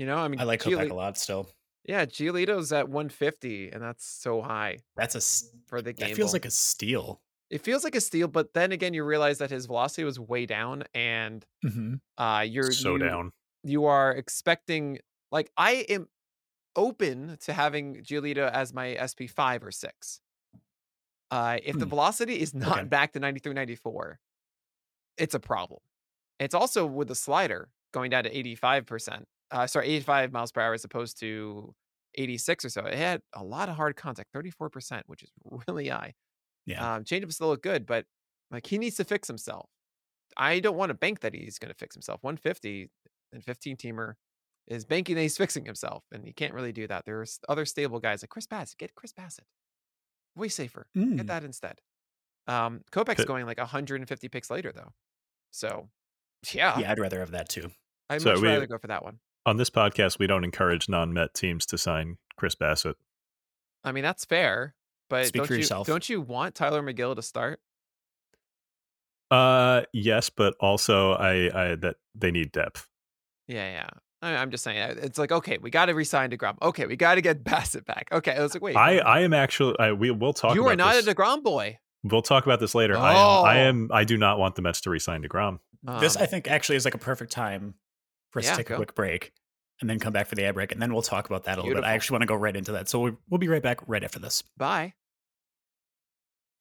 you 0.00 0.06
know, 0.06 0.16
I 0.16 0.28
mean, 0.28 0.40
I 0.40 0.44
like 0.44 0.62
Gioli- 0.62 0.86
Kopech 0.86 0.90
a 0.90 0.94
lot 0.94 1.18
still. 1.18 1.50
Yeah, 1.84 2.06
Giolito's 2.06 2.72
at 2.72 2.88
150, 2.88 3.70
and 3.70 3.82
that's 3.82 4.06
so 4.06 4.40
high 4.42 4.78
That's 4.96 5.14
a 5.14 5.20
for 5.66 5.82
the 5.82 5.92
game. 5.92 6.08
that 6.08 6.16
feels 6.16 6.32
like 6.32 6.44
a 6.46 6.50
steal. 6.50 7.20
it 7.50 7.60
feels 7.62 7.84
like 7.84 7.94
a 7.94 8.00
steal, 8.00 8.28
but 8.28 8.54
then 8.54 8.72
again, 8.72 8.94
you 8.94 9.04
realize 9.04 9.38
that 9.38 9.50
his 9.50 9.66
velocity 9.66 10.04
was 10.04 10.18
way 10.18 10.46
down, 10.46 10.84
and 10.94 11.44
Mm-hmm. 11.64 11.94
uh, 12.16 12.40
you're 12.48 12.72
so 12.72 12.92
you, 12.92 12.98
down. 12.98 13.32
You 13.62 13.84
are 13.84 14.12
expecting 14.12 15.00
like 15.30 15.50
I 15.56 15.84
am 15.88 16.08
open 16.76 17.36
to 17.40 17.52
having 17.52 17.96
Giolito 17.96 18.50
as 18.50 18.72
my 18.72 18.94
SP 18.96 19.28
five 19.28 19.62
or 19.64 19.70
six. 19.72 20.20
Uh, 21.30 21.58
if 21.62 21.78
the 21.78 21.84
Hmm. 21.84 21.90
velocity 21.90 22.40
is 22.40 22.54
not 22.54 22.78
Okay. 22.78 22.88
back 22.88 23.12
to 23.12 23.20
93, 23.20 23.52
94, 23.54 24.18
it's 25.18 25.34
a 25.34 25.40
problem. 25.40 25.80
It's 26.38 26.54
also 26.54 26.86
with 26.86 27.08
the 27.08 27.14
slider 27.14 27.68
going 27.92 28.10
down 28.10 28.24
to 28.24 28.30
85%. 28.34 29.24
Uh, 29.50 29.66
sorry, 29.66 29.88
85 29.88 30.32
miles 30.32 30.52
per 30.52 30.60
hour 30.60 30.74
as 30.74 30.84
opposed 30.84 31.18
to 31.20 31.74
86 32.16 32.64
or 32.64 32.68
so. 32.70 32.84
It 32.84 32.94
had 32.94 33.22
a 33.34 33.42
lot 33.42 33.68
of 33.68 33.76
hard 33.76 33.96
contact, 33.96 34.32
34%, 34.34 35.02
which 35.06 35.22
is 35.22 35.30
really 35.68 35.88
high. 35.88 36.14
Yeah. 36.66 36.94
Um, 36.96 37.04
changeup 37.04 37.32
still 37.32 37.48
look 37.48 37.62
good, 37.62 37.86
but 37.86 38.04
like 38.50 38.66
he 38.66 38.78
needs 38.78 38.96
to 38.96 39.04
fix 39.04 39.26
himself. 39.28 39.68
I 40.36 40.60
don't 40.60 40.76
want 40.76 40.90
to 40.90 40.94
bank 40.94 41.20
that 41.20 41.34
he's 41.34 41.58
going 41.58 41.70
to 41.72 41.76
fix 41.78 41.94
himself. 41.94 42.22
150 42.22 42.88
and 43.32 43.42
15 43.44 43.76
teamer 43.76 44.14
is 44.68 44.84
banking 44.84 45.16
that 45.16 45.22
he's 45.22 45.36
fixing 45.36 45.64
himself, 45.64 46.04
and 46.12 46.24
he 46.24 46.32
can't 46.32 46.54
really 46.54 46.72
do 46.72 46.86
that. 46.86 47.04
There's 47.04 47.40
other 47.48 47.64
stable 47.64 47.98
guys 47.98 48.22
like 48.22 48.28
Chris 48.30 48.46
Bassitt. 48.46 48.78
Get 48.78 48.94
Chris 48.94 49.12
Bassitt. 49.12 49.40
Way 50.36 50.48
safer. 50.48 50.86
Mm. 50.96 51.16
Get 51.16 51.26
that 51.26 51.42
instead. 51.44 51.80
Um, 52.46 52.82
Kopech's 52.92 53.16
Pit- 53.16 53.26
going 53.26 53.46
like 53.46 53.58
150 53.58 54.28
picks 54.28 54.50
later 54.50 54.70
though. 54.72 54.92
So 55.50 55.88
yeah, 56.52 56.78
Yeah, 56.78 56.92
I'd 56.92 57.00
rather 57.00 57.18
have 57.18 57.32
that 57.32 57.48
too. 57.48 57.70
I'd 58.08 58.22
So 58.22 58.30
much 58.32 58.40
we- 58.40 58.48
rather 58.48 58.66
go 58.66 58.78
for 58.78 58.86
that 58.86 59.02
one. 59.04 59.18
On 59.46 59.56
this 59.56 59.70
podcast, 59.70 60.18
we 60.18 60.26
don't 60.26 60.44
encourage 60.44 60.88
non-Met 60.88 61.32
teams 61.34 61.64
to 61.66 61.78
sign 61.78 62.18
Chris 62.36 62.54
Bassitt. 62.54 62.94
I 63.82 63.92
mean, 63.92 64.02
that's 64.04 64.24
fair, 64.24 64.74
but 65.08 65.26
Speak 65.26 65.40
don't 65.40 65.46
for 65.46 65.54
you 65.54 65.60
yourself. 65.60 65.86
don't 65.86 66.06
you 66.08 66.20
want 66.20 66.54
Tylor 66.54 66.82
Megill 66.82 67.16
to 67.16 67.22
start? 67.22 67.60
Uh, 69.30 69.82
yes, 69.92 70.28
but 70.30 70.54
also 70.60 71.12
I, 71.12 71.50
I 71.72 71.74
that 71.76 71.96
they 72.14 72.30
need 72.30 72.52
depth. 72.52 72.88
Yeah, 73.46 73.70
yeah. 73.70 73.88
I, 74.22 74.36
I'm 74.36 74.50
just 74.50 74.64
saying, 74.64 74.98
it's 75.02 75.18
like 75.18 75.32
okay, 75.32 75.58
we 75.58 75.70
got 75.70 75.86
to 75.86 75.94
resign 75.94 76.30
Degrom. 76.30 76.56
Okay, 76.60 76.86
we 76.86 76.96
got 76.96 77.14
to 77.14 77.20
get 77.22 77.42
Bassitt 77.44 77.86
back. 77.86 78.08
Okay, 78.12 78.32
I 78.36 78.42
was 78.42 78.54
like, 78.54 78.62
wait, 78.62 78.76
I. 78.76 78.98
I 78.98 79.20
am 79.20 79.32
actually. 79.32 79.76
I, 79.78 79.92
we 79.92 80.10
will 80.10 80.32
talk. 80.32 80.54
you 80.54 80.62
about 80.62 80.72
are 80.72 80.76
not 80.76 80.94
this. 80.94 81.06
a 81.06 81.14
Degrom 81.14 81.42
boy. 81.42 81.78
We'll 82.02 82.22
talk 82.22 82.44
about 82.44 82.60
this 82.60 82.74
later. 82.74 82.96
I, 82.96 83.14
Oh. 83.14 83.40
am, 83.40 83.44
I 83.46 83.56
am. 83.58 83.90
I 83.92 84.04
do 84.04 84.16
not 84.16 84.38
want 84.38 84.54
the 84.56 84.62
Mets 84.62 84.80
to 84.82 84.90
resign 84.90 85.22
Degrom. 85.22 85.58
this 86.00 86.16
Um, 86.16 86.22
I 86.22 86.26
think 86.26 86.48
actually 86.50 86.76
is 86.76 86.84
like 86.84 86.94
a 86.94 86.98
perfect 86.98 87.30
time 87.32 87.74
for 88.30 88.38
us 88.40 88.46
Yeah, 88.46 88.52
to 88.52 88.56
take 88.58 88.66
go. 88.68 88.74
a 88.74 88.76
quick 88.78 88.94
break 88.94 89.32
and 89.80 89.88
then 89.88 89.98
come 89.98 90.12
back 90.12 90.26
for 90.26 90.34
the 90.34 90.44
ad 90.44 90.54
break 90.54 90.72
and 90.72 90.80
then 90.82 90.92
we'll 90.92 91.02
talk 91.02 91.26
about 91.26 91.44
that 91.44 91.58
a 91.58 91.62
little 91.62 91.74
bit. 91.76 91.84
I 91.84 91.92
actually 91.94 92.14
want 92.14 92.22
to 92.22 92.26
go 92.26 92.34
right 92.34 92.54
into 92.56 92.72
that. 92.72 92.88
So 92.88 93.00
we- 93.00 93.16
we'll 93.28 93.38
be 93.38 93.48
right 93.48 93.62
back 93.62 93.80
right 93.86 94.04
after 94.04 94.18
this. 94.18 94.42
bye. 94.56 94.92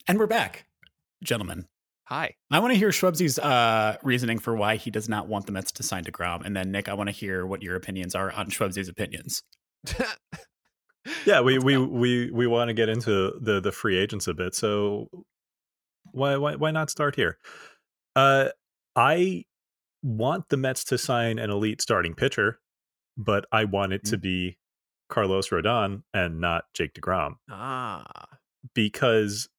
And 0.07 0.17
we're 0.17 0.27
back, 0.27 0.65
gentlemen. 1.23 1.67
Hi. 2.05 2.33
I 2.49 2.57
want 2.59 2.73
to 2.73 2.79
hear 2.79 2.89
Schwebzy's 2.89 3.37
uh, 3.37 3.97
reasoning 4.01 4.39
for 4.39 4.55
why 4.55 4.77
he 4.77 4.89
does 4.89 5.07
not 5.07 5.27
want 5.27 5.45
the 5.45 5.51
Mets 5.51 5.71
to 5.73 5.83
sign 5.83 6.03
DeGrom. 6.03 6.43
And 6.43 6.55
then, 6.55 6.71
Nick, 6.71 6.89
I 6.89 6.95
want 6.95 7.07
to 7.09 7.11
hear 7.11 7.45
what 7.45 7.61
your 7.61 7.75
opinions 7.75 8.15
are 8.15 8.31
on 8.31 8.49
Schwebzy's 8.49 8.89
opinions. 8.89 9.43
Yeah, 11.25 11.41
we 11.41 11.57
we 11.57 11.77
we 11.77 12.29
we 12.29 12.45
want 12.45 12.67
to 12.67 12.73
get 12.73 12.89
into 12.89 13.33
the 13.41 13.61
the 13.61 13.71
free 13.71 13.97
agents 13.97 14.27
a 14.27 14.33
bit. 14.33 14.53
So 14.53 15.07
why 16.11 16.35
why 16.35 16.55
why 16.55 16.71
not 16.71 16.89
start 16.89 17.15
here? 17.15 17.37
Uh, 18.15 18.49
I 18.95 19.45
want 20.01 20.49
the 20.49 20.57
Mets 20.57 20.83
to 20.85 20.97
sign 20.97 21.39
an 21.39 21.49
elite 21.49 21.81
starting 21.81 22.13
pitcher, 22.15 22.59
but 23.17 23.45
I 23.51 23.65
want 23.65 23.93
it 23.93 24.03
to 24.05 24.17
Mm. 24.17 24.21
be 24.21 24.57
Carlos 25.09 25.49
Rodon 25.49 26.03
and 26.13 26.39
not 26.39 26.65
Jake 26.73 26.93
Degrom 26.93 27.35
ah, 27.49 28.25
because 28.73 29.49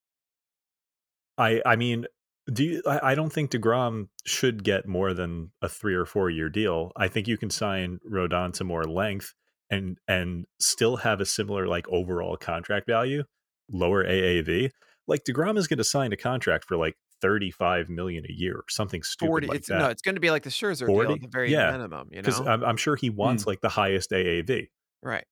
I 1.39 1.63
I 1.65 1.77
mean. 1.77 2.07
Do 2.53 2.65
you, 2.65 2.83
I, 2.85 3.13
I 3.13 3.15
don't 3.15 3.33
think 3.33 3.53
Degrom 3.53 4.09
should 4.25 4.65
get 4.65 4.89
more 4.89 5.15
than 5.15 5.53
a 5.63 5.69
three 5.69 5.95
or 5.95 6.05
four 6.05 6.31
year 6.31 6.49
deal. 6.49 6.91
I 6.97 7.07
think 7.07 7.29
you 7.29 7.37
can 7.37 7.51
sign 7.51 8.01
Rodon 8.11 8.53
to 8.55 8.65
more 8.65 8.83
length 8.85 9.35
and 9.71 9.99
and 10.09 10.47
still 10.59 10.97
have 10.97 11.21
a 11.21 11.27
similar 11.27 11.69
like 11.69 11.87
overall 11.89 12.37
contract 12.37 12.87
value, 12.89 13.23
lower 13.71 14.05
AAV. 14.05 14.71
Like 15.07 15.23
Degrom 15.25 15.57
is 15.59 15.69
going 15.69 15.79
to 15.79 15.85
sign 15.85 16.13
a 16.13 16.17
contract 16.17 16.65
for 16.65 16.77
like 16.77 16.97
thirty 17.21 17.51
five 17.51 17.89
million 17.89 18.25
a 18.29 18.33
year 18.33 18.57
or 18.57 18.65
something 18.69 19.03
stupid 19.03 19.29
forty. 19.29 19.47
like 19.47 19.59
it's 19.59 19.69
that. 19.69 19.79
no, 19.79 19.87
it's 19.89 20.03
going 20.03 20.15
to 20.17 20.21
be 20.21 20.31
like 20.31 20.43
the 20.43 20.51
Scherzer 20.51 20.87
deal 20.87 20.95
40? 20.95 21.15
at 21.15 21.21
the 21.23 21.29
very 21.29 21.51
Yeah, 21.53 21.71
minimum. 21.73 22.09
You 22.13 22.23
because 22.23 22.41
know, 22.41 22.47
I'm, 22.51 22.65
I'm 22.65 22.77
sure 22.77 22.97
he 22.97 23.11
wants 23.11 23.47
like 23.47 23.61
the 23.61 23.69
highest 23.69 24.11
AAV. 24.11 24.69
right? 25.03 25.25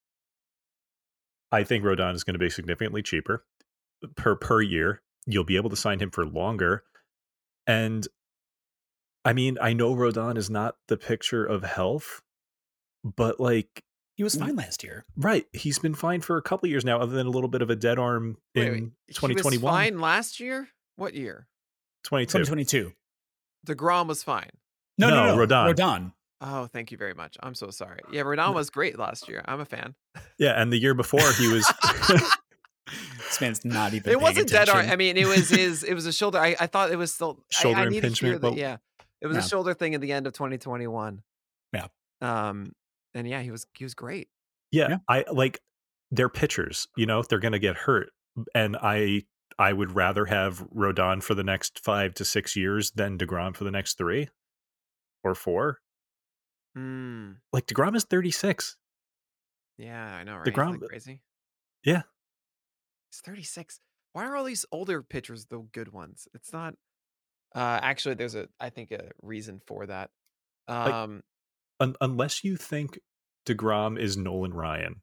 I 1.50 1.64
think 1.64 1.84
Rodon 1.84 2.14
is 2.14 2.24
going 2.24 2.34
to 2.34 2.38
be 2.38 2.50
significantly 2.50 3.02
cheaper 3.02 3.44
per 4.16 4.36
per 4.36 4.60
year. 4.60 5.02
You'll 5.26 5.44
be 5.44 5.56
able 5.56 5.70
to 5.70 5.76
sign 5.76 5.98
him 6.00 6.10
for 6.10 6.26
longer. 6.26 6.84
And 7.66 8.06
I 9.24 9.32
mean, 9.32 9.58
I 9.60 9.72
know 9.72 9.94
Rodon 9.94 10.36
is 10.36 10.48
not 10.50 10.76
the 10.88 10.96
picture 10.96 11.44
of 11.44 11.62
health, 11.64 12.22
but 13.04 13.40
like 13.40 13.82
He 14.16 14.22
was 14.24 14.34
Mm. 14.36 14.40
fine 14.40 14.56
last 14.56 14.82
year. 14.84 15.04
right, 15.16 15.46
he's 15.52 15.78
been 15.78 15.94
fine 15.94 16.20
for 16.20 16.36
a 16.36 16.42
couple 16.42 16.68
years 16.68 16.84
now 16.84 16.98
other 17.00 17.14
than 17.14 17.26
a 17.26 17.30
little 17.30 17.48
bit 17.48 17.62
of 17.62 17.70
a 17.70 17.76
dead 17.76 17.98
arm 17.98 18.36
Wait, 18.54 18.66
in 18.66 18.72
wait, 18.72 18.80
He 18.80 18.86
was 19.08 19.16
2021 19.16 19.72
fine 19.72 20.00
last 20.00 20.40
year. 20.40 20.68
What 20.96 21.14
year? 21.14 21.46
22. 22.04 22.38
2022. 22.44 22.92
DeGrom 23.66 24.06
was 24.06 24.22
fine. 24.22 24.50
No, 24.98 25.10
no, 25.10 25.26
No, 25.26 25.36
no. 25.36 25.46
Rodon. 25.46 25.74
Rodon. 25.74 26.12
Oh, 26.40 26.66
thank 26.66 26.92
you 26.92 26.98
very 26.98 27.14
much. 27.14 27.36
I'm 27.42 27.54
so 27.54 27.70
sorry. 27.70 28.00
Yeah, 28.12 28.22
Rodon 28.22 28.54
was 28.54 28.70
great 28.70 28.98
last 28.98 29.28
year. 29.28 29.42
I'm 29.46 29.60
a 29.60 29.64
fan. 29.64 29.94
Yeah, 30.38 30.60
and 30.60 30.72
the 30.72 30.76
year 30.78 30.94
before 30.94 31.32
he 31.32 31.48
was 31.48 31.66
This 33.18 33.40
man's 33.40 33.64
not 33.64 33.92
even. 33.92 34.10
it 34.10 34.20
wasn't 34.20 34.48
dead 34.48 34.68
arm. 34.68 34.88
I 34.88 34.96
mean, 34.96 35.16
it 35.16 35.26
was 35.26 35.50
his. 35.50 35.82
It 35.84 35.92
was 35.94 36.06
a 36.06 36.12
shoulder. 36.12 36.38
I, 36.38 36.56
I 36.58 36.66
thought 36.66 36.90
it 36.90 36.96
was 36.96 37.12
still 37.12 37.38
I- 37.40 37.62
Shoulder 37.62 37.80
I, 37.80 37.84
needed 37.88 38.00
to 38.00 38.06
impingement, 38.26 38.42
hear 38.42 38.50
that. 38.50 38.56
Yeah, 38.56 38.76
it 39.20 39.26
was 39.26 39.36
Yeah. 39.36 39.42
a 39.44 39.48
shoulder 39.48 39.74
thing 39.74 39.94
at 39.94 40.00
the 40.00 40.12
end 40.12 40.26
of 40.26 40.32
2021. 40.32 41.22
Yeah. 41.74 41.86
Um, 42.22 42.72
and 43.14 43.28
yeah, 43.28 43.42
he 43.42 43.50
was 43.50 43.66
he 43.76 43.84
was 43.84 43.94
great. 43.94 44.28
yeah, 44.70 44.88
Yeah. 44.90 44.96
I 45.08 45.24
like 45.30 45.60
they're 46.10 46.28
pitchers, 46.30 46.88
you 46.96 47.04
know, 47.04 47.22
they're 47.22 47.38
going 47.40 47.52
to 47.52 47.58
get 47.58 47.76
hurt 47.76 48.10
and 48.54 48.76
I 48.80 49.24
I 49.58 49.72
would 49.72 49.94
rather 49.96 50.26
have 50.26 50.60
Rodon 50.70 51.22
for 51.22 51.34
the 51.34 51.42
next 51.42 51.82
5 51.84 52.14
to 52.14 52.24
6 52.24 52.56
years 52.56 52.92
than 52.92 53.18
DeGrom 53.18 53.56
for 53.56 53.64
the 53.64 53.70
next 53.72 53.98
3 53.98 54.28
or 55.24 55.34
4. 55.34 55.80
Mm, 56.76 57.36
Like 57.52 57.66
DeGrom 57.66 57.96
is 57.96 58.04
36. 58.04 58.76
yeah, 59.78 60.16
I 60.16 60.22
know, 60.24 60.36
right? 60.36 60.44
That 60.44 60.54
ground- 60.54 60.80
crazy. 60.88 61.22
Yeah. 61.84 62.02
He's 63.10 63.20
36. 63.20 63.80
Why 64.12 64.26
are 64.26 64.36
all 64.36 64.44
these 64.44 64.64
older 64.72 65.02
pitchers 65.02 65.46
the 65.46 65.58
good 65.72 65.92
ones? 65.92 66.28
It's 66.34 66.52
not. 66.52 66.74
Uh, 67.54 67.80
actually, 67.82 68.14
there's 68.14 68.34
a 68.34 68.48
I 68.60 68.70
think 68.70 68.90
a 68.92 69.10
reason 69.22 69.60
for 69.66 69.86
that. 69.86 70.10
Um, 70.68 71.22
Un- 71.80 71.96
unless 72.00 72.44
you 72.44 72.56
think 72.56 72.98
DeGrom 73.46 73.98
is 73.98 74.16
Nolan 74.16 74.52
Ryan, 74.52 75.02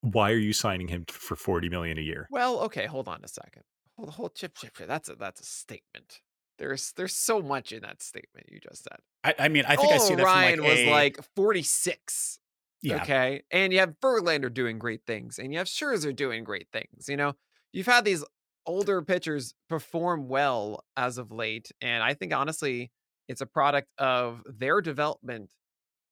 why 0.00 0.30
are 0.30 0.36
you 0.38 0.52
signing 0.54 0.88
him 0.88 1.04
for 1.08 1.36
40 1.36 1.68
million 1.68 1.98
a 1.98 2.02
year? 2.02 2.26
well, 2.30 2.60
okay, 2.60 2.86
hold 2.86 3.06
on 3.08 3.22
a 3.22 3.28
second. 3.28 3.62
Hold, 3.96 4.10
whole 4.10 4.28
chip, 4.28 4.54
chip, 4.56 4.74
chip. 4.76 4.88
That's 4.88 5.08
a 5.08 5.14
that's 5.14 5.40
a 5.40 5.44
statement. 5.44 6.20
There's 6.58 6.92
there's 6.96 7.14
so 7.14 7.42
much 7.42 7.72
in 7.72 7.82
that 7.82 8.02
statement 8.02 8.46
you 8.50 8.60
just 8.60 8.84
said. 8.84 8.98
I, 9.24 9.34
I 9.44 9.48
mean, 9.48 9.64
I 9.66 9.76
think 9.76 9.92
I 9.92 9.98
see 9.98 10.14
Oh, 10.14 10.16
that 10.16 10.24
Ryan 10.24 10.60
like 10.60 10.68
was 10.68 10.78
a- 10.80 10.90
like 10.90 11.18
46. 11.36 12.38
yeah. 12.82 13.02
Okay. 13.02 13.42
And 13.50 13.72
you 13.72 13.78
have 13.80 13.94
Verlander 14.00 14.52
doing 14.52 14.78
great 14.78 15.02
things, 15.06 15.38
and 15.38 15.52
you 15.52 15.58
have 15.58 15.66
Scherzer 15.66 16.14
doing 16.14 16.44
great 16.44 16.68
things. 16.72 17.08
You 17.08 17.16
know, 17.16 17.34
you've 17.72 17.86
had 17.86 18.04
these 18.04 18.24
older 18.66 19.02
pitchers 19.02 19.54
perform 19.68 20.28
well 20.28 20.84
as 20.96 21.18
of 21.18 21.30
late. 21.30 21.70
And 21.80 22.02
I 22.02 22.14
think 22.14 22.32
honestly, 22.32 22.90
it's 23.28 23.40
a 23.40 23.46
product 23.46 23.88
of 23.98 24.42
their 24.46 24.80
development 24.80 25.50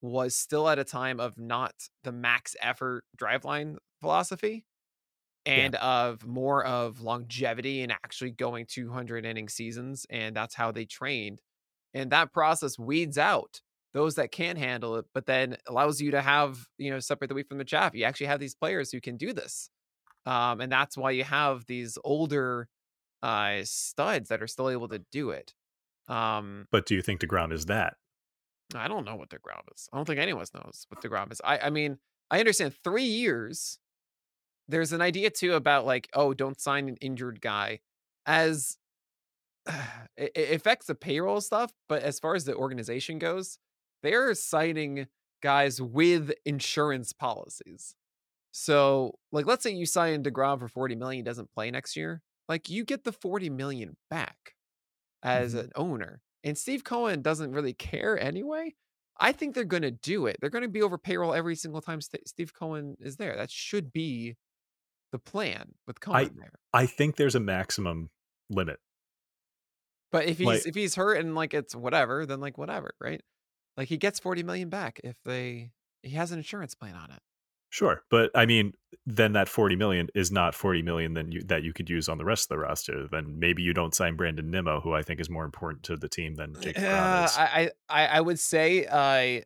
was 0.03 0.35
still 0.35 0.69
at 0.69 0.79
a 0.79 0.85
time 0.85 1.21
of 1.21 1.39
not 1.39 1.73
the 2.05 2.13
max 2.13 2.57
effort 2.61 3.05
driveline 3.17 3.77
philosophy 4.01 4.65
and 5.47 5.75
of 5.77 6.27
more 6.27 6.65
of 6.65 7.01
longevity 7.01 7.83
and 7.83 7.93
actually 7.93 8.31
going 8.31 8.67
200 8.67 9.25
inning 9.27 9.49
seasons. 9.49 10.07
And 10.11 10.37
that's 10.37 10.55
how 10.55 10.73
they 10.73 10.85
trained. 10.85 11.41
And 11.95 12.11
that 12.13 12.33
process 12.33 12.79
weeds 12.79 13.19
out 13.19 13.61
those 13.95 14.15
that 14.15 14.33
can't 14.33 14.59
handle 14.59 14.97
it, 14.97 15.05
but 15.13 15.27
then 15.27 15.57
allows 15.67 16.01
you 16.01 16.13
to 16.13 16.23
have, 16.23 16.67
you 16.79 16.91
know, 16.91 16.99
separate 16.99 17.29
the 17.29 17.35
wheat 17.35 17.49
from 17.49 17.59
the 17.59 17.65
chaff. 17.65 17.95
You 17.95 18.05
actually 18.05 18.29
have 18.29 18.41
these 18.41 18.55
players 18.55 18.91
who 18.91 19.01
can 19.01 19.17
do 19.19 19.33
this. 19.35 19.69
Um, 20.25 20.61
and 20.61 20.73
that's 20.73 20.97
why 20.97 21.11
you 21.11 21.25
have 21.25 21.67
these 21.67 21.99
older 22.05 22.69
uh 23.23 23.61
studs 23.63 24.31
that 24.31 24.43
are 24.43 24.47
still 24.49 24.69
able 24.69 24.89
to 24.89 24.99
do 25.13 25.31
it. 25.31 25.55
Um, 26.09 26.67
But 26.71 26.87
do 26.87 26.95
you 26.95 27.03
think 27.03 27.21
DeGrom 27.21 27.53
is 27.53 27.67
that? 27.67 27.97
I 28.75 28.89
don't 28.89 29.05
know 29.05 29.17
what 29.17 29.29
DeGrom 29.29 29.63
is. 29.75 29.89
I 29.93 29.97
don't 29.97 30.07
think 30.07 30.19
anyone 30.19 30.47
knows 30.55 30.87
what 30.89 31.03
DeGrom 31.03 31.31
is. 31.33 31.41
I, 31.45 31.59
I 31.59 31.71
mean, 31.71 31.99
I 32.31 32.39
understand 32.39 32.75
three 32.83 33.05
years. 33.05 33.79
There's 34.69 34.93
an 34.93 35.01
idea 35.03 35.31
too 35.31 35.55
about 35.55 35.87
like, 35.87 36.09
oh, 36.15 36.35
don't 36.35 36.61
sign 36.61 36.89
an 36.89 36.97
injured 37.01 37.41
guy, 37.41 37.81
as 38.27 38.79
it, 40.17 40.33
it 40.35 40.55
affects 40.55 40.87
the 40.87 40.95
payroll 40.95 41.41
stuff. 41.41 41.73
But 41.89 42.03
as 42.03 42.19
far 42.21 42.35
as 42.35 42.45
the 42.45 42.55
organization 42.57 43.19
goes, 43.19 43.59
they're 44.03 44.35
signing 44.35 45.09
guys 45.43 45.81
with 45.83 46.33
insurance 46.45 47.13
policies. 47.13 47.95
So, 48.53 49.19
like, 49.33 49.47
let's 49.47 49.63
say 49.65 49.73
you 49.73 49.87
sign 49.87 50.25
Degrom 50.25 50.61
for 50.61 50.69
40 50.69 50.97
million, 50.97 51.19
he 51.25 51.29
doesn't 51.29 51.53
play 51.53 51.71
next 51.71 51.97
year. 51.97 52.23
Like, 52.49 52.71
you 52.71 52.85
get 52.85 53.05
the 53.05 53.13
40 53.13 53.51
million 53.51 53.97
back 54.11 54.55
as 55.23 55.55
Mhm. 55.55 55.65
an 55.65 55.71
owner. 55.77 56.23
And 56.45 56.59
Steve 56.59 56.85
Cohen 56.85 57.23
doesn't 57.23 57.53
really 57.53 57.75
care 57.75 58.19
anyway. 58.19 58.75
I 59.19 59.33
think 59.33 59.55
they're 59.55 59.65
going 59.65 59.83
to 59.83 59.91
do 59.93 60.27
it. 60.27 60.37
They're 60.41 60.51
going 60.51 60.63
to 60.65 60.69
be 60.69 60.83
over 60.83 60.99
payroll 60.99 61.35
every 61.35 61.55
single 61.55 61.81
time 61.81 62.01
St- 62.01 62.27
Steve 62.29 62.55
Cohen 62.55 62.97
is 63.01 63.17
there. 63.17 63.37
That 63.37 63.51
should 63.51 63.93
be 63.93 64.37
the 65.13 65.19
plan 65.19 65.75
with 65.87 66.01
Cohen 66.01 66.35
there. 66.39 66.53
I 66.73 66.87
think 66.87 67.17
there's 67.17 67.35
a 67.35 67.41
maximum 67.41 68.11
limit. 68.51 68.81
But 70.11 70.27
if 70.27 70.39
he's 70.39 70.47
like- 70.47 70.67
if 70.67 70.75
he's 70.75 70.95
hurt 70.95 71.19
and 71.19 71.35
like 71.35 71.55
it's 71.55 71.75
whatever, 71.75 72.27
then 72.27 72.41
like 72.41 72.59
whatever, 72.59 72.95
right? 73.01 73.23
Like 73.77 73.89
he 73.89 73.97
gets 73.97 74.19
40 74.21 74.43
million 74.43 74.69
back 74.69 75.01
if 75.05 75.17
they 75.25 75.73
he 76.03 76.11
has 76.11 76.33
an 76.33 76.39
insurance 76.39 76.75
plan 76.75 76.95
on 76.95 77.11
it. 77.11 77.21
Sure, 77.71 78.03
but 78.11 78.31
I 78.35 78.45
mean, 78.45 78.75
then 79.07 79.33
that 79.33 79.49
forty 79.49 79.77
million 79.77 80.09
is 80.15 80.31
not 80.31 80.55
forty 80.55 80.83
million 80.83 81.15
then 81.15 81.33
you, 81.33 81.41
that 81.45 81.63
you 81.63 81.73
could 81.73 81.89
use 81.89 82.07
on 82.07 82.19
the 82.19 82.25
rest 82.27 82.45
of 82.45 82.49
the 82.51 82.59
roster. 82.59 83.09
Then 83.11 83.39
maybe 83.39 83.63
you 83.63 83.73
don't 83.73 83.95
sign 83.95 84.15
Brandon 84.15 84.51
Nimmo, 84.51 84.81
who 84.83 84.93
I 84.93 85.01
think 85.01 85.21
is 85.21 85.31
more 85.31 85.47
important 85.47 85.83
to 85.85 85.97
the 85.97 86.09
team 86.09 86.35
than 86.35 86.55
Jake 86.61 86.77
Uh, 86.77 86.83
Brown 86.83 87.25
is. 87.25 87.37
I, 87.39 87.71
I 87.89 88.07
I 88.09 88.21
would 88.21 88.39
say 88.39 88.85
uh 88.85 89.41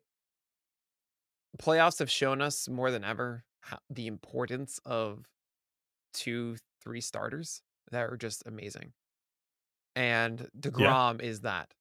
playoffs 1.58 2.00
have 2.00 2.10
shown 2.10 2.40
us 2.42 2.68
more 2.68 2.90
than 2.90 3.04
ever 3.04 3.44
how, 3.60 3.78
the 3.88 4.08
importance 4.08 4.80
of 4.84 5.24
two, 6.16 6.56
three 6.82 7.00
starters 7.00 7.62
that 7.90 8.02
are 8.10 8.16
just 8.16 8.42
amazing. 8.46 8.92
And 9.94 10.48
Degrom 10.58 11.22
is 11.22 11.40
that. 11.40 11.72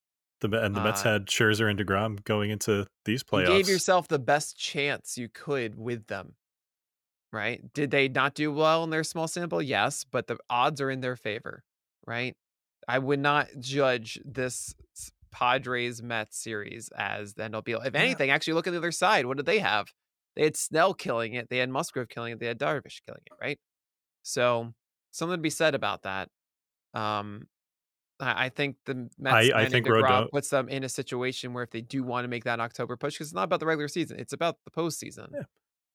The 0.41 0.47
and 0.63 0.75
the 0.75 0.81
Mets 0.81 1.01
uh, 1.01 1.11
had 1.13 1.25
Scherzer 1.27 1.69
and 1.69 1.79
Degrom 1.79 2.23
going 2.23 2.51
into 2.51 2.85
these 3.05 3.23
You 3.23 3.39
playoffs. 3.39 3.47
gave 3.47 3.69
yourself 3.69 4.07
the 4.07 4.19
best 4.19 4.57
chance 4.57 5.17
you 5.17 5.29
could 5.29 5.77
with 5.77 6.07
them. 6.07 6.35
Right? 7.31 7.61
Did 7.73 7.91
they 7.91 8.07
not 8.07 8.33
do 8.35 8.51
well 8.53 8.83
in 8.83 8.89
their 8.91 9.03
small 9.03 9.27
sample? 9.27 9.61
Yes, 9.61 10.05
but 10.09 10.27
the 10.27 10.37
odds 10.49 10.79
are 10.79 10.89
in 10.89 11.01
their 11.01 11.15
favor, 11.17 11.63
right? 12.05 12.33
I 12.87 12.99
would 12.99 13.19
not 13.19 13.47
judge 13.59 14.19
this 14.23 14.73
Padres 15.31 16.01
Mets 16.01 16.37
series 16.37 16.89
as 16.95 17.33
the 17.33 17.43
end 17.43 17.55
all 17.55 17.61
be 17.61 17.73
all. 17.73 17.81
If 17.81 17.93
Yeah. 17.93 18.01
anything, 18.01 18.29
actually 18.29 18.53
look 18.53 18.67
at 18.67 18.71
the 18.71 18.77
other 18.77 18.91
side. 18.93 19.25
What 19.25 19.35
did 19.37 19.45
they 19.45 19.59
have? 19.59 19.87
They 20.35 20.43
had 20.43 20.55
Snell 20.55 20.93
killing 20.93 21.33
it, 21.33 21.49
they 21.49 21.57
had 21.57 21.69
Musgrove 21.69 22.07
killing 22.07 22.33
it, 22.33 22.39
they 22.39 22.45
had 22.47 22.59
Darvish 22.59 23.01
killing 23.05 23.21
it, 23.25 23.33
right? 23.41 23.59
So 24.27 24.73
something 25.11 25.37
to 25.37 25.41
be 25.41 25.49
said 25.49 25.75
about 25.75 26.03
that. 26.03 26.29
Um 26.93 27.47
I 28.19 28.45
I 28.45 28.49
think 28.49 28.77
the 28.85 29.09
Mets 29.19 29.35
I 29.35 29.49
signing 29.49 29.71
think 29.71 29.85
DeGrom 29.87 30.03
Rodon- 30.03 30.29
puts 30.31 30.49
them 30.49 30.67
in 30.69 30.83
a 30.83 30.89
situation 30.89 31.53
where 31.53 31.63
if 31.63 31.69
they 31.71 31.81
do 31.81 32.03
want 32.03 32.23
to 32.23 32.27
make 32.27 32.43
that 32.45 32.59
October 32.59 32.97
push, 32.97 33.13
because 33.15 33.27
it's 33.27 33.33
not 33.35 33.43
about 33.43 33.59
the 33.59 33.65
regular 33.65 33.87
season, 33.87 34.19
it's 34.19 34.33
about 34.33 34.57
the 34.65 34.71
postseason. 34.71 35.27
Yeah. 35.33 35.43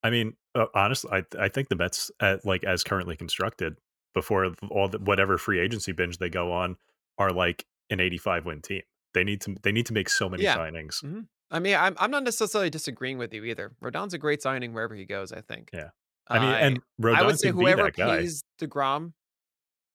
I 0.02 0.10
mean, 0.10 0.34
uh, 0.54 0.66
honestly, 0.74 1.10
I 1.12 1.24
I 1.38 1.48
think 1.48 1.68
the 1.68 1.76
Mets, 1.76 2.10
at, 2.20 2.44
like 2.46 2.62
as 2.64 2.82
currently 2.84 3.16
constructed, 3.16 3.76
before 4.14 4.46
all 4.70 4.88
the, 4.88 4.98
whatever 4.98 5.36
free 5.38 5.58
agency 5.60 5.92
binge 5.92 6.18
they 6.18 6.30
go 6.30 6.52
on, 6.52 6.76
are 7.18 7.32
like 7.32 7.66
an 7.90 8.00
85 8.00 8.46
win 8.46 8.62
team. 8.62 8.82
They 9.12 9.24
need 9.24 9.40
to 9.42 9.56
they 9.62 9.72
need 9.72 9.86
to 9.86 9.92
make 9.92 10.08
so 10.08 10.28
many 10.28 10.42
Yeah. 10.44 10.56
signings. 10.56 11.02
I 11.50 11.58
mean, 11.58 11.74
I'm 11.76 11.96
I'm 11.98 12.10
not 12.12 12.22
necessarily 12.22 12.70
disagreeing 12.70 13.18
with 13.18 13.34
you 13.34 13.44
either. 13.44 13.72
Rodon's 13.82 14.14
a 14.14 14.18
great 14.18 14.40
signing 14.40 14.72
wherever 14.72 14.94
he 14.94 15.04
goes. 15.04 15.32
I 15.32 15.40
think. 15.40 15.70
Yeah. 15.72 15.90
I 16.30 16.38
mean, 16.38 16.48
Uh, 16.48 16.54
and 16.54 16.80
Rodon 17.00 17.16
I 17.16 17.26
would 17.26 17.38
say 17.38 17.50
whoever 17.50 17.90
pays 17.90 18.44
Degrom, 18.60 19.12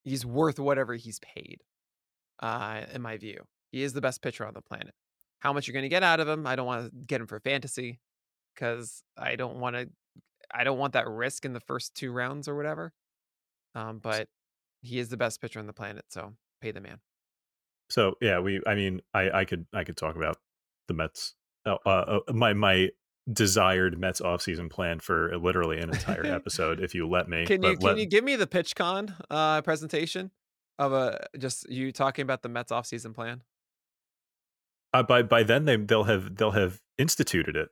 he's 0.03 0.25
worth 0.25 0.59
whatever 0.59 0.93
he's 0.95 1.19
paid. 1.19 1.61
Uh, 2.39 2.81
in 2.93 3.01
my 3.01 3.17
view, 3.17 3.45
he 3.71 3.81
is 3.81 3.93
the 3.93 4.01
best 4.01 4.21
pitcher 4.21 4.45
on 4.45 4.53
the 4.53 4.61
planet. 4.61 4.93
How 5.39 5.53
much 5.53 5.67
you're 5.67 5.73
going 5.73 5.83
to 5.83 5.89
get 5.89 6.03
out 6.03 6.19
of 6.19 6.27
him? 6.27 6.45
I 6.45 6.55
don't 6.55 6.65
want 6.65 6.91
to 6.91 7.05
get 7.07 7.21
him 7.21 7.27
for 7.27 7.39
fantasy 7.39 7.99
because 8.53 9.03
I 9.17 9.36
don't 9.36 9.59
want 9.59 9.75
to. 9.75 9.89
I 10.53 10.63
don't 10.63 10.77
want 10.77 10.93
that 10.93 11.07
risk 11.07 11.45
in 11.45 11.53
the 11.53 11.59
first 11.59 11.95
two 11.95 12.11
rounds 12.11 12.47
or 12.47 12.55
whatever. 12.55 12.93
Um, 13.73 13.99
but 13.99 14.27
he 14.81 14.99
is 14.99 15.09
the 15.09 15.17
best 15.17 15.41
pitcher 15.41 15.59
on 15.59 15.67
the 15.67 15.73
planet, 15.73 16.05
so 16.09 16.33
pay 16.61 16.71
the 16.71 16.81
man. 16.81 16.99
So 17.89 18.15
yeah, 18.21 18.39
we. 18.39 18.61
I 18.67 18.75
mean, 18.75 19.01
I 19.13 19.29
I 19.31 19.45
could 19.45 19.65
I 19.73 19.83
could 19.83 19.97
talk 19.97 20.15
about 20.15 20.38
the 20.88 20.93
Mets. 20.93 21.36
Uh, 21.65 21.77
uh, 21.86 22.19
my 22.31 22.53
my 22.53 22.89
desired 23.32 23.99
Mets 23.99 24.21
offseason 24.21 24.69
plan 24.69 24.99
for 24.99 25.38
literally 25.38 25.80
an 25.80 25.89
entire 25.89 26.26
episode, 26.39 26.80
if 26.80 26.93
you 26.93 27.07
let 27.07 27.28
me. 27.28 27.45
Can 27.45 27.61
But 27.61 27.69
you 27.71 27.78
can 27.78 27.86
let- 27.88 27.97
you 27.97 28.05
give 28.05 28.23
me 28.23 28.36
the 28.36 28.47
PitchCon 28.47 29.13
uh, 29.30 29.61
presentation 29.61 30.32
of 30.78 30.93
a 30.93 31.26
just 31.38 31.69
you 31.69 31.91
talking 31.91 32.23
about 32.23 32.41
the 32.43 32.49
Mets 32.49 32.71
offseason 32.71 33.13
plan? 33.15 33.41
uh, 34.93 35.03
by 35.03 35.21
by 35.23 35.43
then 35.43 35.65
they 35.65 35.76
they'll 35.78 36.03
have 36.03 36.36
they'll 36.36 36.51
have 36.51 36.82
instituted 36.97 37.55
it. 37.55 37.69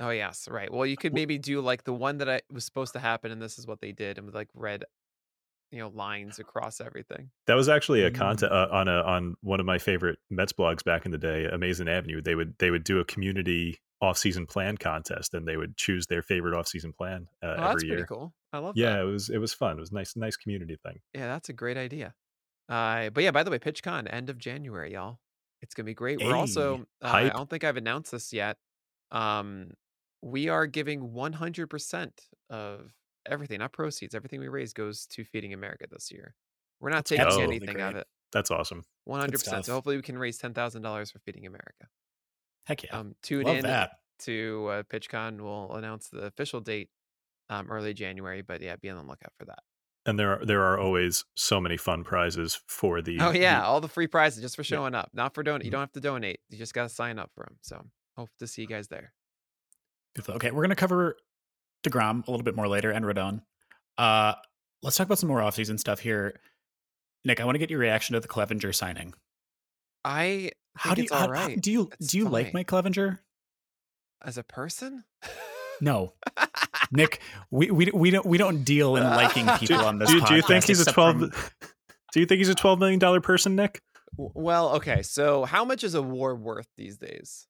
Oh 0.00 0.10
yes, 0.10 0.46
right. 0.50 0.72
Well, 0.72 0.86
you 0.86 0.96
could 0.96 1.12
maybe 1.14 1.38
do 1.38 1.60
like 1.60 1.84
the 1.84 1.92
one 1.92 2.18
that 2.18 2.28
I 2.28 2.42
was 2.52 2.64
supposed 2.64 2.92
to 2.92 2.98
happen, 3.00 3.32
and 3.32 3.42
this 3.42 3.58
is 3.58 3.66
what 3.66 3.80
they 3.80 3.92
did, 3.92 4.16
and 4.18 4.26
with 4.26 4.34
like 4.34 4.48
red, 4.54 4.84
you 5.72 5.78
know, 5.80 5.88
lines 5.88 6.38
across 6.38 6.80
everything. 6.80 7.30
That 7.46 7.54
was 7.54 7.68
actually 7.68 8.04
a 8.04 8.10
Mm. 8.10 8.14
content 8.14 8.52
uh, 8.52 8.68
on 8.70 8.86
a 8.88 9.00
on 9.02 9.34
one 9.40 9.60
of 9.60 9.66
my 9.66 9.78
favorite 9.78 10.18
Mets 10.30 10.52
blogs 10.52 10.84
back 10.84 11.04
in 11.04 11.10
the 11.10 11.18
day, 11.18 11.46
Amazing 11.46 11.88
Avenue. 11.88 12.20
They 12.22 12.34
would 12.34 12.54
they 12.58 12.70
would 12.70 12.84
do 12.84 13.00
a 13.00 13.04
community 13.04 13.80
off-season 14.00 14.46
plan 14.46 14.76
contest, 14.76 15.34
and 15.34 15.46
they 15.46 15.56
would 15.56 15.76
choose 15.76 16.06
their 16.06 16.22
favorite 16.22 16.54
off-season 16.54 16.92
plan 16.92 17.28
uh, 17.42 17.56
Oh, 17.56 17.62
every 17.66 17.68
that's 17.68 17.84
year. 17.84 17.96
pretty 17.96 18.04
cool. 18.04 18.34
I 18.52 18.58
love 18.58 18.76
Yeah, 18.76 18.80
that. 18.80 19.00
it 19.00 19.04
was 19.04 19.30
it 19.30 19.38
was 19.38 19.54
fun. 19.54 19.76
It 19.78 19.80
was 19.80 19.90
a 19.90 19.94
nice 19.94 20.16
nice 20.16 20.36
community 20.36 20.76
thing. 20.82 21.00
Yeah, 21.14 21.26
that's 21.28 21.48
a 21.48 21.52
great 21.52 21.76
idea. 21.76 22.14
Uh, 22.68 23.10
but 23.10 23.24
yeah, 23.24 23.30
by 23.30 23.42
the 23.44 23.50
way, 23.50 23.58
PitchCon 23.58 24.12
end 24.12 24.30
of 24.30 24.38
January, 24.38 24.92
y'all. 24.92 25.20
It's 25.62 25.74
gonna 25.74 25.86
be 25.86 25.94
great. 25.94 26.20
We're 26.20 26.36
also 26.36 26.86
uh, 27.02 27.08
I 27.08 27.30
don't 27.30 27.50
think 27.50 27.64
I've 27.64 27.76
announced 27.76 28.12
this 28.12 28.32
yet. 28.32 28.58
Um, 29.10 29.72
we 30.22 30.48
are 30.48 30.66
giving 30.66 31.12
100% 31.12 32.20
of 32.50 32.92
everything, 33.26 33.58
not 33.60 33.72
proceeds, 33.72 34.14
everything 34.14 34.40
we 34.40 34.48
raise 34.48 34.72
goes 34.72 35.06
to 35.08 35.24
Feeding 35.24 35.52
America 35.54 35.86
this 35.90 36.10
year. 36.12 36.34
We're 36.80 36.90
not 36.90 37.06
taking 37.06 37.24
absolutely 37.24 37.56
anything 37.56 37.80
of 37.80 37.96
it. 37.96 38.06
That's 38.32 38.50
awesome. 38.50 38.84
100%. 39.04 39.66
So 39.66 39.72
hopefully 39.74 39.96
we 39.96 40.02
can 40.02 40.18
raise 40.18 40.38
$10,000 40.38 41.12
for 41.12 41.18
Feeding 41.20 41.46
America. 41.46 41.88
Heck 42.68 42.84
yeah. 42.84 42.96
Um, 42.98 43.14
tune 43.22 43.42
Love 43.44 43.56
in 43.56 43.62
that. 43.64 43.98
to 44.20 44.68
uh, 44.70 44.82
PitchCon. 44.84 45.40
We'll 45.40 45.72
announce 45.74 46.08
the 46.10 46.20
official 46.20 46.60
date 46.60 46.90
um, 47.50 47.70
early 47.70 47.94
January, 47.94 48.42
but 48.42 48.60
yeah, 48.60 48.76
be 48.76 48.90
on 48.90 48.96
the 48.98 49.02
lookout 49.02 49.32
for 49.38 49.46
that. 49.46 49.60
And 50.06 50.18
there 50.18 50.38
are 50.40 50.44
there 50.44 50.62
are 50.62 50.78
always 50.78 51.24
so 51.34 51.60
many 51.60 51.76
fun 51.76 52.04
prizes 52.04 52.60
for 52.68 53.02
the 53.02 53.18
Oh 53.20 53.32
the- 53.32 53.40
yeah, 53.40 53.64
all 53.64 53.80
the 53.80 53.88
free 53.88 54.06
prizes 54.06 54.42
just 54.42 54.54
for 54.56 54.62
Yeah. 54.62 54.66
showing 54.76 54.94
up, 54.94 55.10
not 55.12 55.34
for 55.34 55.42
donate. 55.42 55.64
You 55.64 55.70
Mhm. 55.70 55.72
don't 55.72 55.80
have 55.80 55.92
to 55.92 56.00
donate. 56.00 56.40
You 56.50 56.56
just 56.58 56.72
gotta 56.74 56.88
sign 56.88 57.18
up 57.18 57.30
for 57.34 57.44
them. 57.44 57.56
So 57.62 57.84
hope 58.16 58.30
to 58.38 58.46
see 58.46 58.62
you 58.62 58.68
guys 58.68 58.88
there. 58.88 59.12
Okay, 60.28 60.50
we're 60.50 60.62
going 60.62 60.70
to 60.70 60.76
cover 60.76 61.16
DeGrom 61.84 62.26
a 62.26 62.30
little 62.30 62.42
bit 62.44 62.56
more 62.56 62.66
later 62.66 62.90
and 62.90 63.04
Rodon. 63.04 63.42
Uh, 63.96 64.34
let's 64.82 64.96
talk 64.96 65.06
about 65.06 65.18
some 65.18 65.28
more 65.28 65.38
offseason 65.40 65.78
stuff 65.78 66.00
here. 66.00 66.40
Nick, 67.24 67.38
I 67.40 67.44
want 67.44 67.54
to 67.54 67.58
get 67.60 67.70
your 67.70 67.78
reaction 67.78 68.14
to 68.14 68.20
the 68.20 68.26
Clevinger 68.26 68.74
signing. 68.74 69.14
I 70.04 70.50
How 70.78 70.94
do 70.94 71.02
you 71.02 71.04
it's 71.04 71.12
how- 71.12 71.26
all 71.28 71.34
how- 71.34 71.48
do 71.48 71.72
you 71.72 71.90
It's 72.00 72.08
do 72.08 72.18
you 72.18 72.28
like 72.28 72.46
fine. 72.46 72.52
Mike 72.54 72.66
Clevinger? 72.68 73.18
as 74.24 74.36
a 74.38 74.42
person. 74.42 75.04
No, 75.80 76.14
Nick. 76.92 77.20
We, 77.50 77.70
we 77.70 77.90
we 77.94 78.10
don't 78.10 78.26
we 78.26 78.36
don't 78.38 78.64
deal 78.64 78.96
in 78.96 79.04
liking 79.04 79.46
people 79.58 79.84
on 79.84 79.98
this. 79.98 80.10
do, 80.10 80.20
do 80.20 80.34
you 80.34 80.42
think 80.42 80.64
he's 80.64 80.80
a 80.86 80.90
twelve? 80.92 81.18
from- 81.20 81.32
Do 82.12 82.20
you 82.20 82.26
think 82.26 82.38
he's 82.38 82.48
a 82.48 82.54
twelve 82.54 82.78
million 82.78 82.98
dollar 82.98 83.20
person, 83.20 83.54
Nick? 83.54 83.80
Well, 84.16 84.70
okay. 84.76 85.02
So 85.02 85.44
how 85.44 85.64
much 85.64 85.84
is 85.84 85.94
a 85.94 86.02
war 86.02 86.34
worth 86.34 86.66
these 86.76 86.96
days? 86.96 87.46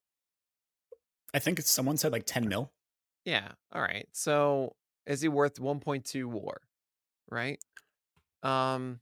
I 1.32 1.38
think 1.38 1.60
someone 1.62 1.96
said 1.96 2.12
like 2.12 2.24
ten 2.26 2.48
mil. 2.48 2.72
Yeah. 3.24 3.48
All 3.72 3.80
right. 3.82 4.06
So 4.12 4.74
is 5.06 5.20
he 5.22 5.28
worth 5.28 5.54
1.2 5.56 6.24
war? 6.26 6.60
Right. 7.30 7.58
Um, 8.42 9.00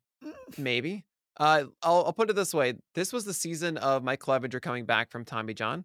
maybe. 0.58 1.04
Uh, 1.39 1.64
I'll, 1.82 2.05
I'll 2.07 2.12
put 2.12 2.30
it 2.30 2.37
this 2.37 2.55
way. 2.55 2.74
This 2.95 3.12
was 3.12 3.24
the 3.24 3.34
season 3.34 3.76
of 3.78 4.03
Mike 4.03 4.20
Clevinger 4.20 4.61
coming 4.61 4.87
back 4.87 5.11
from 5.11 5.24
Tommy 5.24 5.55
John. 5.55 5.84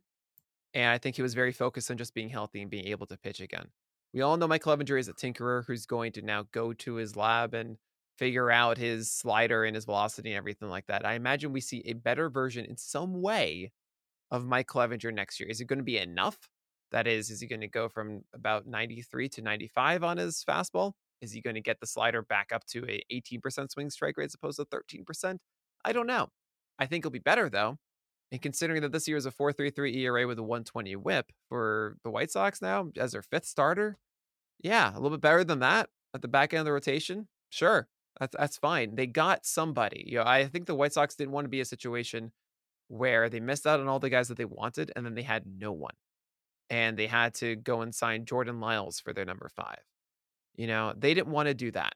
And 0.74 0.90
I 0.90 0.98
think 0.98 1.18
he 1.18 1.22
was 1.22 1.34
very 1.34 1.52
focused 1.52 1.92
on 1.92 1.98
just 1.98 2.14
being 2.14 2.30
healthy 2.30 2.62
and 2.62 2.72
being 2.72 2.88
able 2.88 3.06
to 3.08 3.18
pitch 3.18 3.42
again. 3.42 3.68
We 4.14 4.22
all 4.22 4.38
know 4.38 4.48
Mike 4.48 4.64
Clevinger 4.64 5.00
is 5.00 5.10
a 5.10 5.14
tinkerer 5.14 5.66
who's 5.66 5.86
going 5.86 6.14
to 6.14 6.22
now 6.22 6.46
go 6.52 6.74
to 6.74 6.96
his 6.96 7.16
lab 7.16 7.54
and 7.54 7.78
figure 8.18 8.52
out 8.52 8.78
his 8.78 9.12
slider 9.12 9.66
and 9.66 9.76
his 9.76 9.86
velocity 9.86 10.30
and 10.30 10.38
everything 10.38 10.70
like 10.70 10.88
that. 10.88 11.06
I 11.06 11.14
imagine 11.14 11.52
we 11.52 11.62
see 11.62 11.82
a 11.86 11.94
better 11.94 12.30
version 12.30 12.66
in 12.66 12.78
some 12.78 13.22
way 13.22 13.72
of 14.32 14.46
Mike 14.46 14.68
Clevinger 14.68 15.14
next 15.14 15.40
year? 15.40 15.50
Is 15.50 15.60
it 15.60 15.66
going 15.66 15.80
to 15.80 15.84
be 15.84 15.98
enough? 15.98 16.38
That 16.92 17.08
is, 17.08 17.30
is 17.30 17.42
he 17.42 17.48
going 17.48 17.62
to 17.62 17.68
go 17.68 17.90
from 17.90 18.22
about 18.34 18.66
93 18.66 19.30
to 19.30 19.42
95 19.42 20.04
on 20.04 20.18
his 20.18 20.44
fastball? 20.48 20.94
Is 21.22 21.32
he 21.32 21.42
going 21.42 21.56
to 21.56 21.62
get 21.62 21.80
the 21.80 21.88
slider 21.88 22.22
back 22.22 22.52
up 22.54 22.66
to 22.68 22.86
a 22.90 23.02
18% 23.12 23.72
swing 23.72 23.90
strike 23.90 24.18
rate 24.18 24.26
as 24.26 24.34
opposed 24.34 24.60
to 24.60 24.66
13%? 24.66 25.38
I 25.86 25.94
don't 25.94 26.08
know. 26.08 26.30
I 26.80 26.86
think 26.86 27.04
he'll 27.04 27.12
be 27.12 27.20
better 27.20 27.50
though. 27.50 27.78
And 28.32 28.42
considering 28.42 28.82
that 28.82 28.92
this 28.92 29.08
year 29.08 29.18
is 29.18 29.26
a 29.26 29.32
4.33 29.32 29.96
ERA 29.98 30.26
with 30.28 30.40
a 30.40 30.44
120 30.44 30.96
WHIP 30.96 31.32
for 31.50 31.98
the 32.04 32.10
White 32.10 32.32
Sox 32.32 32.62
now 32.62 32.90
as 32.98 33.12
their 33.12 33.22
fifth 33.22 33.46
starter, 33.46 33.98
yeah, 34.64 34.92
a 34.92 35.00
little 35.00 35.18
bit 35.18 35.22
better 35.22 35.44
than 35.44 35.60
that 35.60 35.90
at 36.14 36.22
the 36.22 36.28
back 36.28 36.54
end 36.54 36.62
of 36.62 36.66
the 36.66 36.72
rotation. 36.72 37.28
Sure, 37.50 37.88
that's 38.20 38.36
that's 38.38 38.58
fine. 38.58 38.96
They 38.96 39.08
got 39.08 39.46
somebody. 39.46 40.06
You 40.08 40.20
know, 40.20 40.26
I 40.26 40.48
think 40.48 40.66
the 40.66 40.76
White 40.76 40.94
Sox 40.94 41.16
didn't 41.16 41.34
want 41.34 41.46
to 41.46 41.50
be 41.50 41.60
a 41.62 41.66
situation 41.66 42.32
where 42.88 43.30
they 43.30 43.40
missed 43.40 43.68
out 43.68 43.80
on 43.80 43.88
all 43.88 44.00
the 44.00 44.10
guys 44.10 44.28
that 44.30 44.38
they 44.38 44.46
wanted, 44.46 44.92
and 44.96 45.06
then 45.06 45.16
they 45.16 45.22
had 45.24 45.46
no 45.46 45.72
one, 45.72 45.96
and 46.70 46.98
they 46.98 47.08
had 47.08 47.34
to 47.36 47.56
go 47.58 47.82
and 47.82 47.94
sign 47.96 48.26
Jordan 48.26 48.60
Lyles 48.60 49.00
for 49.00 49.14
their 49.14 49.26
number 49.26 49.50
five. 49.56 49.80
You 50.56 50.68
know, 50.68 50.94
they 50.98 51.14
didn't 51.14 51.32
want 51.32 51.48
to 51.48 51.54
do 51.54 51.72
that. 51.72 51.94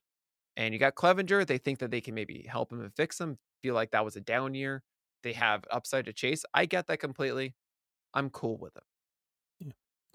And 0.58 0.74
you 0.74 0.80
got 0.80 0.95
Clevinger. 0.95 1.45
They 1.45 1.58
think 1.58 1.80
that 1.80 1.91
they 1.91 2.01
can 2.01 2.16
maybe 2.16 2.45
help 2.49 2.72
him 2.72 2.82
and 2.82 2.93
fix 2.95 3.20
him. 3.20 3.38
Feel 3.62 3.76
like 3.76 3.91
that 3.91 4.06
was 4.06 4.16
a 4.16 4.22
down 4.22 4.53
year. 4.53 4.84
They 5.24 5.34
have 5.34 5.64
upside 5.72 6.06
to 6.06 6.14
chase. 6.14 6.45
I 6.53 6.66
get 6.66 6.88
that 6.88 6.99
completely. 6.99 7.56
I'm 8.14 8.30
cool 8.30 8.58
with 8.58 8.76
it. 8.78 8.84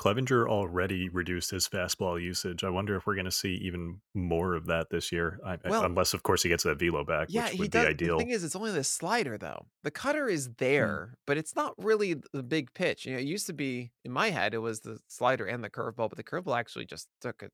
Clevinger 0.00 0.48
already 0.48 1.10
reduced 1.10 1.50
his 1.50 1.68
fastball 1.68 2.18
usage. 2.18 2.64
I 2.64 2.70
wonder 2.70 2.96
if 2.96 3.06
we're 3.06 3.16
going 3.16 3.26
to 3.26 3.30
see 3.30 3.56
even 3.56 4.00
more 4.14 4.54
of 4.54 4.64
that 4.64 4.88
this 4.88 5.12
year, 5.12 5.38
I, 5.44 5.58
Well- 5.62 5.84
unless, 5.84 6.14
of 6.14 6.22
course, 6.22 6.42
he 6.42 6.48
gets 6.48 6.64
that 6.64 6.78
velo 6.78 7.04
back, 7.04 7.28
Yeah, 7.28 7.42
which 7.42 7.52
he 7.52 7.58
would 7.58 7.70
does. 7.70 7.84
be 7.84 7.90
ideal. 7.90 8.16
The 8.16 8.24
thing 8.24 8.32
is, 8.32 8.42
it's 8.42 8.56
only 8.56 8.72
the 8.72 8.82
slider 8.82 9.36
though. 9.36 9.66
The 9.82 9.90
cutter 9.90 10.26
is 10.26 10.46
hmm. 10.46 10.52
there, 10.56 11.18
but 11.26 11.36
it's 11.36 11.54
not 11.54 11.74
really 11.76 12.16
the 12.32 12.42
big 12.42 12.72
pitch. 12.72 13.04
You 13.04 13.12
know, 13.12 13.18
it 13.18 13.26
used 13.26 13.46
to 13.48 13.52
be 13.52 13.92
in 14.02 14.10
my 14.10 14.30
head, 14.30 14.54
it 14.54 14.58
was 14.58 14.80
the 14.80 15.00
slider 15.06 15.44
and 15.44 15.62
the 15.62 15.68
curveball, 15.68 16.08
but 16.08 16.16
the 16.16 16.24
curveball 16.24 16.58
actually 16.58 16.86
just 16.86 17.06
took 17.20 17.42
a 17.42 17.50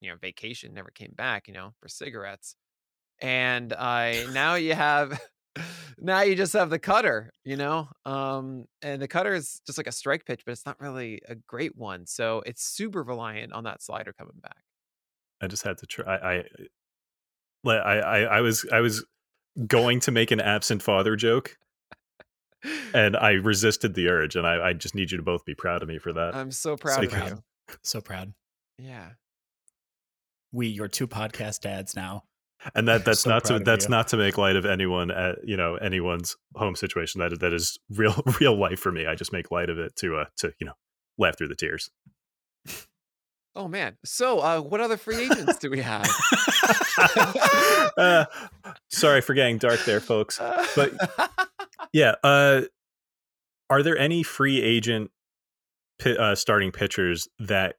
you 0.00 0.10
know 0.10 0.16
vacation, 0.20 0.74
never 0.74 0.90
came 0.90 1.12
back. 1.16 1.48
You 1.48 1.54
know, 1.54 1.74
for 1.80 1.88
cigarettes, 1.88 2.56
and 3.20 3.72
I 3.72 4.26
now 4.32 4.54
you 4.54 4.74
have. 4.74 5.20
Now 6.00 6.20
you 6.20 6.36
just 6.36 6.52
have 6.52 6.70
the 6.70 6.78
cutter, 6.78 7.32
you 7.42 7.56
know, 7.56 7.88
um, 8.04 8.66
and 8.80 9.02
the 9.02 9.08
cutter 9.08 9.34
is 9.34 9.60
just 9.66 9.76
like 9.76 9.88
a 9.88 9.92
strike 9.92 10.24
pitch, 10.24 10.42
but 10.46 10.52
it's 10.52 10.64
not 10.64 10.78
really 10.80 11.20
a 11.28 11.34
great 11.34 11.76
one. 11.76 12.06
So 12.06 12.44
it's 12.46 12.62
super 12.62 13.02
reliant 13.02 13.52
on 13.52 13.64
that 13.64 13.82
slider 13.82 14.12
coming 14.12 14.38
back. 14.40 14.62
I 15.40 15.48
just 15.48 15.64
had 15.64 15.78
to 15.78 15.86
try. 15.86 16.16
I, 16.16 16.44
I, 17.66 17.76
I, 17.76 17.98
I, 17.98 18.18
I 18.20 18.40
was, 18.40 18.64
I 18.70 18.80
was 18.80 19.04
going 19.66 19.98
to 20.00 20.12
make 20.12 20.30
an 20.30 20.40
absent 20.40 20.82
father 20.82 21.16
joke, 21.16 21.56
and 22.94 23.16
I 23.16 23.32
resisted 23.32 23.94
the 23.94 24.08
urge. 24.08 24.36
And 24.36 24.46
I, 24.46 24.68
I 24.68 24.72
just 24.72 24.94
need 24.94 25.10
you 25.10 25.16
to 25.16 25.24
both 25.24 25.44
be 25.44 25.54
proud 25.54 25.82
of 25.82 25.88
me 25.88 25.98
for 25.98 26.12
that. 26.12 26.34
I'm 26.34 26.52
so 26.52 26.76
proud 26.76 27.04
of 27.04 27.12
you. 27.12 27.42
So 27.82 28.00
proud. 28.00 28.32
Yeah. 28.78 29.10
We, 30.52 30.66
your 30.68 30.88
two 30.88 31.06
podcast 31.06 31.60
dads 31.60 31.94
now. 31.96 32.24
and 32.74 32.88
that 32.88 33.04
that's 33.06 33.20
so 33.20 33.30
not 33.30 33.44
to 33.46 33.58
that's 33.60 33.84
you. 33.84 33.90
not 33.90 34.08
to 34.08 34.16
make 34.16 34.36
light 34.38 34.56
of 34.56 34.64
anyone 34.66 35.10
at 35.10 35.36
you 35.44 35.56
know 35.56 35.76
anyone's 35.76 36.36
home 36.56 36.74
situation 36.74 37.20
that 37.20 37.38
that 37.40 37.52
is 37.52 37.78
real 37.90 38.20
real 38.40 38.58
life 38.58 38.80
for 38.80 38.90
me 38.90 39.06
i 39.06 39.14
just 39.14 39.32
make 39.32 39.50
light 39.52 39.70
of 39.70 39.78
it 39.78 39.94
to 39.94 40.16
uh 40.16 40.24
to 40.36 40.52
you 40.58 40.66
know 40.66 40.72
laugh 41.18 41.38
through 41.38 41.46
the 41.48 41.54
tears 41.54 41.90
Oh 43.56 43.66
man. 43.66 43.96
So, 44.04 44.38
uh, 44.38 44.60
what 44.60 44.80
other 44.80 44.96
free 44.96 45.16
agents 45.24 45.58
do 45.58 45.68
we 45.68 45.80
have? 45.80 46.08
uh, 47.96 48.24
sorry 48.88 49.20
for 49.20 49.34
getting 49.34 49.58
dark 49.58 49.84
there 49.84 50.00
folks 50.00 50.38
But- 50.76 50.92
yeah 51.92 52.14
uh 52.22 52.62
are 53.70 53.82
there 53.82 53.98
any 53.98 54.22
free 54.22 54.62
agent 54.62 55.10
pi- 56.02 56.14
uh, 56.16 56.34
starting 56.34 56.70
pitchers 56.72 57.26
that 57.38 57.76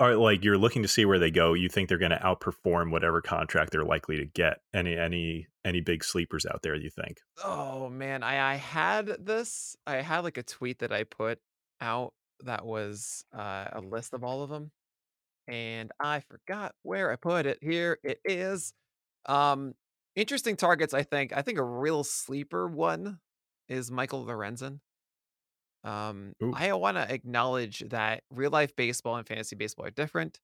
are 0.00 0.16
like 0.16 0.42
you're 0.42 0.58
looking 0.58 0.82
to 0.82 0.88
see 0.88 1.04
where 1.04 1.18
they 1.18 1.30
go 1.30 1.52
you 1.52 1.68
think 1.68 1.88
they're 1.88 1.98
going 1.98 2.10
to 2.10 2.16
outperform 2.18 2.90
whatever 2.90 3.20
contract 3.20 3.70
they're 3.70 3.84
likely 3.84 4.16
to 4.16 4.24
get 4.24 4.60
any 4.74 4.96
any 4.96 5.46
any 5.64 5.80
big 5.80 6.02
sleepers 6.02 6.44
out 6.46 6.62
there 6.62 6.74
you 6.74 6.90
think 6.90 7.18
oh 7.44 7.88
man, 7.88 8.22
I 8.22 8.52
I 8.52 8.54
had 8.56 9.06
this. 9.24 9.76
I 9.86 9.96
had 9.96 10.20
like 10.20 10.38
a 10.38 10.42
tweet 10.42 10.80
that 10.80 10.92
I 10.92 11.04
put 11.04 11.38
out 11.80 12.14
that 12.44 12.64
was 12.64 13.24
uh, 13.36 13.66
a 13.72 13.80
list 13.80 14.14
of 14.14 14.24
all 14.24 14.42
of 14.42 14.50
them, 14.50 14.70
and 15.46 15.90
I 16.00 16.20
forgot 16.20 16.74
where 16.82 17.12
I 17.12 17.16
put 17.16 17.46
it. 17.46 17.58
Here 17.60 17.98
it 18.02 18.20
is. 18.24 18.72
Um, 19.26 19.74
interesting 20.16 20.56
targets. 20.56 20.94
I 20.94 21.02
think. 21.02 21.32
I 21.36 21.42
think 21.42 21.58
a 21.58 21.64
real 21.64 22.04
sleeper 22.04 22.66
one 22.66 23.18
is 23.68 23.90
Michael 23.90 24.24
Lorenzen. 24.24 24.80
Um, 25.84 26.34
Ooh. 26.42 26.52
I 26.54 26.72
want 26.74 26.96
to 26.96 27.12
acknowledge 27.12 27.84
that 27.88 28.22
real 28.30 28.50
life 28.50 28.74
baseball 28.76 29.16
and 29.16 29.26
fantasy 29.26 29.56
baseball 29.56 29.86
are 29.86 29.90
different. 29.90 30.40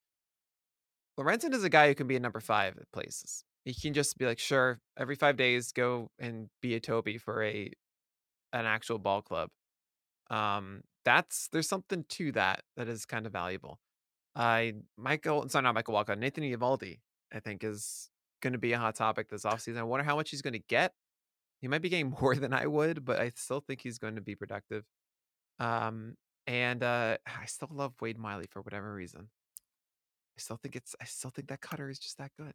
Lorenzen 1.18 1.54
is 1.54 1.64
a 1.64 1.70
guy 1.70 1.88
who 1.88 1.94
can 1.94 2.06
be 2.06 2.16
a 2.16 2.20
number 2.20 2.40
five 2.40 2.76
at 2.76 2.90
places. 2.92 3.44
He 3.64 3.74
can 3.74 3.94
just 3.94 4.16
be 4.16 4.26
like, 4.26 4.38
sure, 4.38 4.80
every 4.98 5.16
five 5.16 5.36
days, 5.36 5.72
go 5.72 6.10
and 6.18 6.48
be 6.62 6.74
a 6.74 6.80
Toby 6.80 7.18
for 7.18 7.42
a 7.42 7.70
an 8.52 8.64
actual 8.64 8.98
ball 8.98 9.22
club. 9.22 9.50
Um, 10.30 10.82
that's 11.04 11.48
there's 11.52 11.68
something 11.68 12.04
to 12.10 12.32
that 12.32 12.62
that 12.76 12.88
is 12.88 13.04
kind 13.06 13.26
of 13.26 13.32
valuable. 13.32 13.78
I 14.34 14.74
Michael, 14.96 15.48
sorry, 15.48 15.62
not 15.62 15.74
Michael 15.74 15.94
Walcott, 15.94 16.18
Nathan 16.18 16.44
Eovaldi, 16.44 17.00
I 17.32 17.40
think 17.40 17.64
is 17.64 18.10
going 18.42 18.52
to 18.52 18.58
be 18.58 18.72
a 18.72 18.78
hot 18.78 18.94
topic 18.94 19.28
this 19.28 19.44
offseason. 19.44 19.78
I 19.78 19.82
wonder 19.82 20.04
how 20.04 20.16
much 20.16 20.30
he's 20.30 20.42
going 20.42 20.52
to 20.52 20.62
get. 20.68 20.92
He 21.60 21.68
might 21.68 21.82
be 21.82 21.88
getting 21.88 22.10
more 22.20 22.34
than 22.34 22.52
I 22.52 22.66
would, 22.66 23.04
but 23.04 23.18
I 23.18 23.30
still 23.34 23.60
think 23.60 23.80
he's 23.80 23.98
going 23.98 24.16
to 24.16 24.20
be 24.20 24.34
productive. 24.34 24.84
Um, 25.58 26.16
and 26.46 26.82
uh, 26.82 27.16
I 27.26 27.46
still 27.46 27.70
love 27.72 27.94
Wade 28.00 28.18
Miley 28.18 28.46
for 28.50 28.62
whatever 28.62 28.92
reason. 28.92 29.28
I 30.38 30.40
still 30.40 30.56
think 30.56 30.76
it's. 30.76 30.94
I 31.00 31.04
still 31.04 31.30
think 31.30 31.48
that 31.48 31.60
cutter 31.60 31.88
is 31.88 31.98
just 31.98 32.18
that 32.18 32.30
good. 32.38 32.52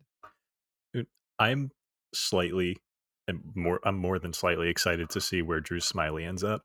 I'm 1.39 1.71
slightly 2.13 2.77
and 3.27 3.41
more 3.55 3.79
I'm 3.83 3.97
more 3.97 4.19
than 4.19 4.33
slightly 4.33 4.69
excited 4.69 5.09
to 5.11 5.21
see 5.21 5.41
where 5.41 5.59
Drew 5.59 5.79
Smyly 5.79 6.27
ends 6.27 6.43
up. 6.43 6.63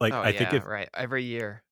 Like 0.00 0.12
oh 0.12 0.20
I 0.20 0.30
yeah, 0.30 0.38
think 0.38 0.52
if, 0.52 0.64
right. 0.66 0.88
Every 0.94 1.24
year. 1.24 1.62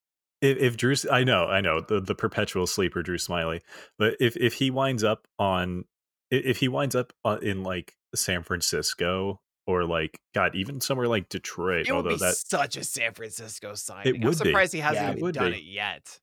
if 0.40 0.56
if 0.58 0.76
Drew 0.76 0.94
I 1.10 1.24
know, 1.24 1.46
I 1.46 1.60
know, 1.60 1.80
the 1.80 2.00
the 2.00 2.14
perpetual 2.14 2.66
sleeper 2.66 3.02
Drew 3.02 3.18
Smyly, 3.18 3.60
but 3.98 4.16
if 4.20 4.36
if 4.36 4.54
he 4.54 4.70
winds 4.70 5.04
up 5.04 5.26
on 5.38 5.84
if 6.30 6.58
he 6.58 6.68
winds 6.68 6.94
up 6.94 7.12
in 7.42 7.62
like 7.62 7.94
San 8.14 8.42
Francisco 8.42 9.40
or 9.66 9.84
like 9.84 10.20
god, 10.34 10.54
even 10.54 10.80
somewhere 10.80 11.08
like 11.08 11.28
Detroit, 11.28 11.86
It 11.88 11.92
would 11.92 11.96
although 11.96 12.10
be 12.10 12.16
that 12.16 12.36
such 12.36 12.76
a 12.76 12.84
San 12.84 13.12
Francisco 13.12 13.74
signing. 13.74 14.16
I'm 14.16 14.20
would 14.22 14.32
be. 14.32 14.36
surprised 14.36 14.72
he 14.72 14.80
hasn't 14.80 15.04
Yeah, 15.04 15.10
even 15.12 15.22
would 15.22 15.34
done 15.34 15.52
be. 15.52 15.58
it 15.58 15.64
yet. 15.64 16.20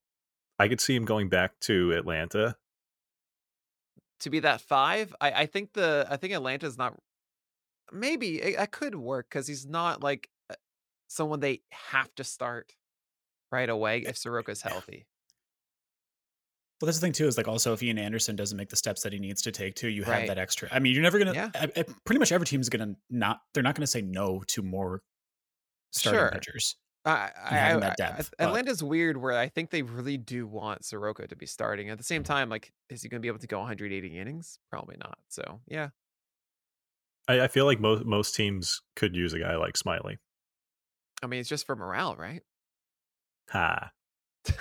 I 0.60 0.68
could 0.68 0.80
see 0.80 0.96
him 0.96 1.06
going 1.06 1.30
back 1.30 1.60
to 1.62 1.92
Atlanta. 1.94 2.56
To 4.22 4.30
be 4.30 4.40
that 4.40 4.62
five, 4.62 5.14
I, 5.20 5.32
I 5.32 5.46
think 5.46 5.74
the 5.74 6.08
I 6.10 6.18
think 6.18 6.34
Atlanta's 6.34 6.78
not. 6.78 6.98
Maybe 7.92 8.42
it, 8.42 8.58
that 8.58 8.72
could 8.72 8.96
work 8.96 9.28
because 9.30 9.48
he's 9.48 9.66
not 9.66 10.02
like 10.02 10.30
someone 11.08 11.40
they 11.42 11.62
have 11.72 12.14
to 12.16 12.24
start 12.24 12.74
right 13.52 13.70
away 13.70 14.04
eh, 14.06 14.10
if 14.10 14.16
Soroka's 14.16 14.66
eh, 14.66 14.70
healthy. 14.70 15.06
Well, 16.84 16.88
that's 16.88 16.98
the 17.00 17.06
thing 17.06 17.14
too. 17.14 17.28
Is 17.28 17.38
like 17.38 17.48
also 17.48 17.72
if 17.72 17.82
Ian 17.82 17.98
Anderson 17.98 18.36
doesn't 18.36 18.58
make 18.58 18.68
the 18.68 18.76
steps 18.76 19.04
that 19.04 19.14
he 19.14 19.20
needs 19.20 19.42
to 19.44 19.54
take 19.54 19.74
too, 19.76 19.88
you 19.88 20.04
have 20.04 20.14
Right. 20.16 20.28
that 20.28 20.38
extra. 20.38 20.68
I 20.70 20.80
mean, 20.80 20.92
you're 20.94 21.02
never 21.02 21.18
gonna. 21.18 21.34
Yeah. 21.34 21.50
I, 21.56 21.72
I- 21.78 21.86
pretty 22.04 22.20
much 22.20 22.34
every 22.34 22.46
team's 22.46 22.68
gonna 22.68 22.96
not. 23.10 23.40
They're 23.54 23.64
not 23.64 23.74
gonna 23.76 23.88
say 23.88 24.02
no 24.02 24.44
to 24.48 24.62
more 24.62 25.02
starting 25.92 26.20
Sure. 26.20 26.32
pitchers. 26.32 26.76
I, 27.06 27.32
I, 27.42 27.50
having 27.56 27.78
I- 27.78 27.80
that 27.88 27.92
I- 27.92 27.96
depth, 27.96 28.34
but- 28.38 28.48
Atlanta's 28.48 28.84
weird 28.84 29.16
where 29.16 29.38
I 29.38 29.48
think 29.48 29.70
they 29.70 29.82
really 29.82 30.18
do 30.18 30.46
want 30.46 30.84
Soroka 30.84 31.26
to 31.26 31.36
be 31.38 31.46
starting. 31.46 31.90
At 31.90 31.98
the 32.00 32.04
same 32.04 32.24
time, 32.24 32.50
like, 32.50 32.74
is 32.90 33.02
he 33.02 33.08
going 33.08 33.22
to 33.22 33.22
be 33.22 33.30
able 33.30 33.40
to 33.40 33.48
go 33.48 33.60
180 33.60 34.20
innings? 34.20 34.60
Probably 34.70 34.98
not. 35.00 35.18
So 35.30 35.62
yeah, 35.68 35.90
I, 37.30 37.42
I 37.44 37.48
feel 37.48 37.64
like 37.66 37.80
most 37.80 38.04
most 38.04 38.36
teams 38.36 38.82
could 38.98 39.16
use 39.16 39.32
a 39.32 39.40
guy 39.40 39.56
like 39.56 39.76
Smyly. 39.76 40.18
I 41.22 41.28
mean, 41.28 41.40
it's 41.40 41.48
just 41.48 41.66
for 41.66 41.78
morale, 41.78 42.18
right? 42.18 42.42
Ha. 43.52 43.92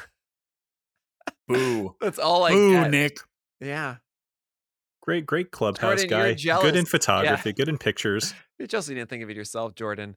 Boo. 1.48 1.96
That's 2.00 2.18
all 2.18 2.44
I 2.44 2.52
Boo, 2.52 2.72
get. 2.72 2.90
Nick. 2.90 3.18
Yeah, 3.60 3.96
Great, 5.02 5.26
great 5.26 5.50
clubhouse 5.50 6.04
Jordan, 6.04 6.36
guy. 6.36 6.62
Good 6.62 6.76
in 6.76 6.86
photography, 6.86 7.52
good 7.52 7.68
in 7.68 7.76
pictures. 7.76 8.34
you 8.60 8.68
just 8.68 8.88
need 8.88 8.94
to 8.96 9.06
think 9.06 9.24
of 9.24 9.30
it 9.30 9.36
yourself, 9.36 9.74
Jordan. 9.74 10.16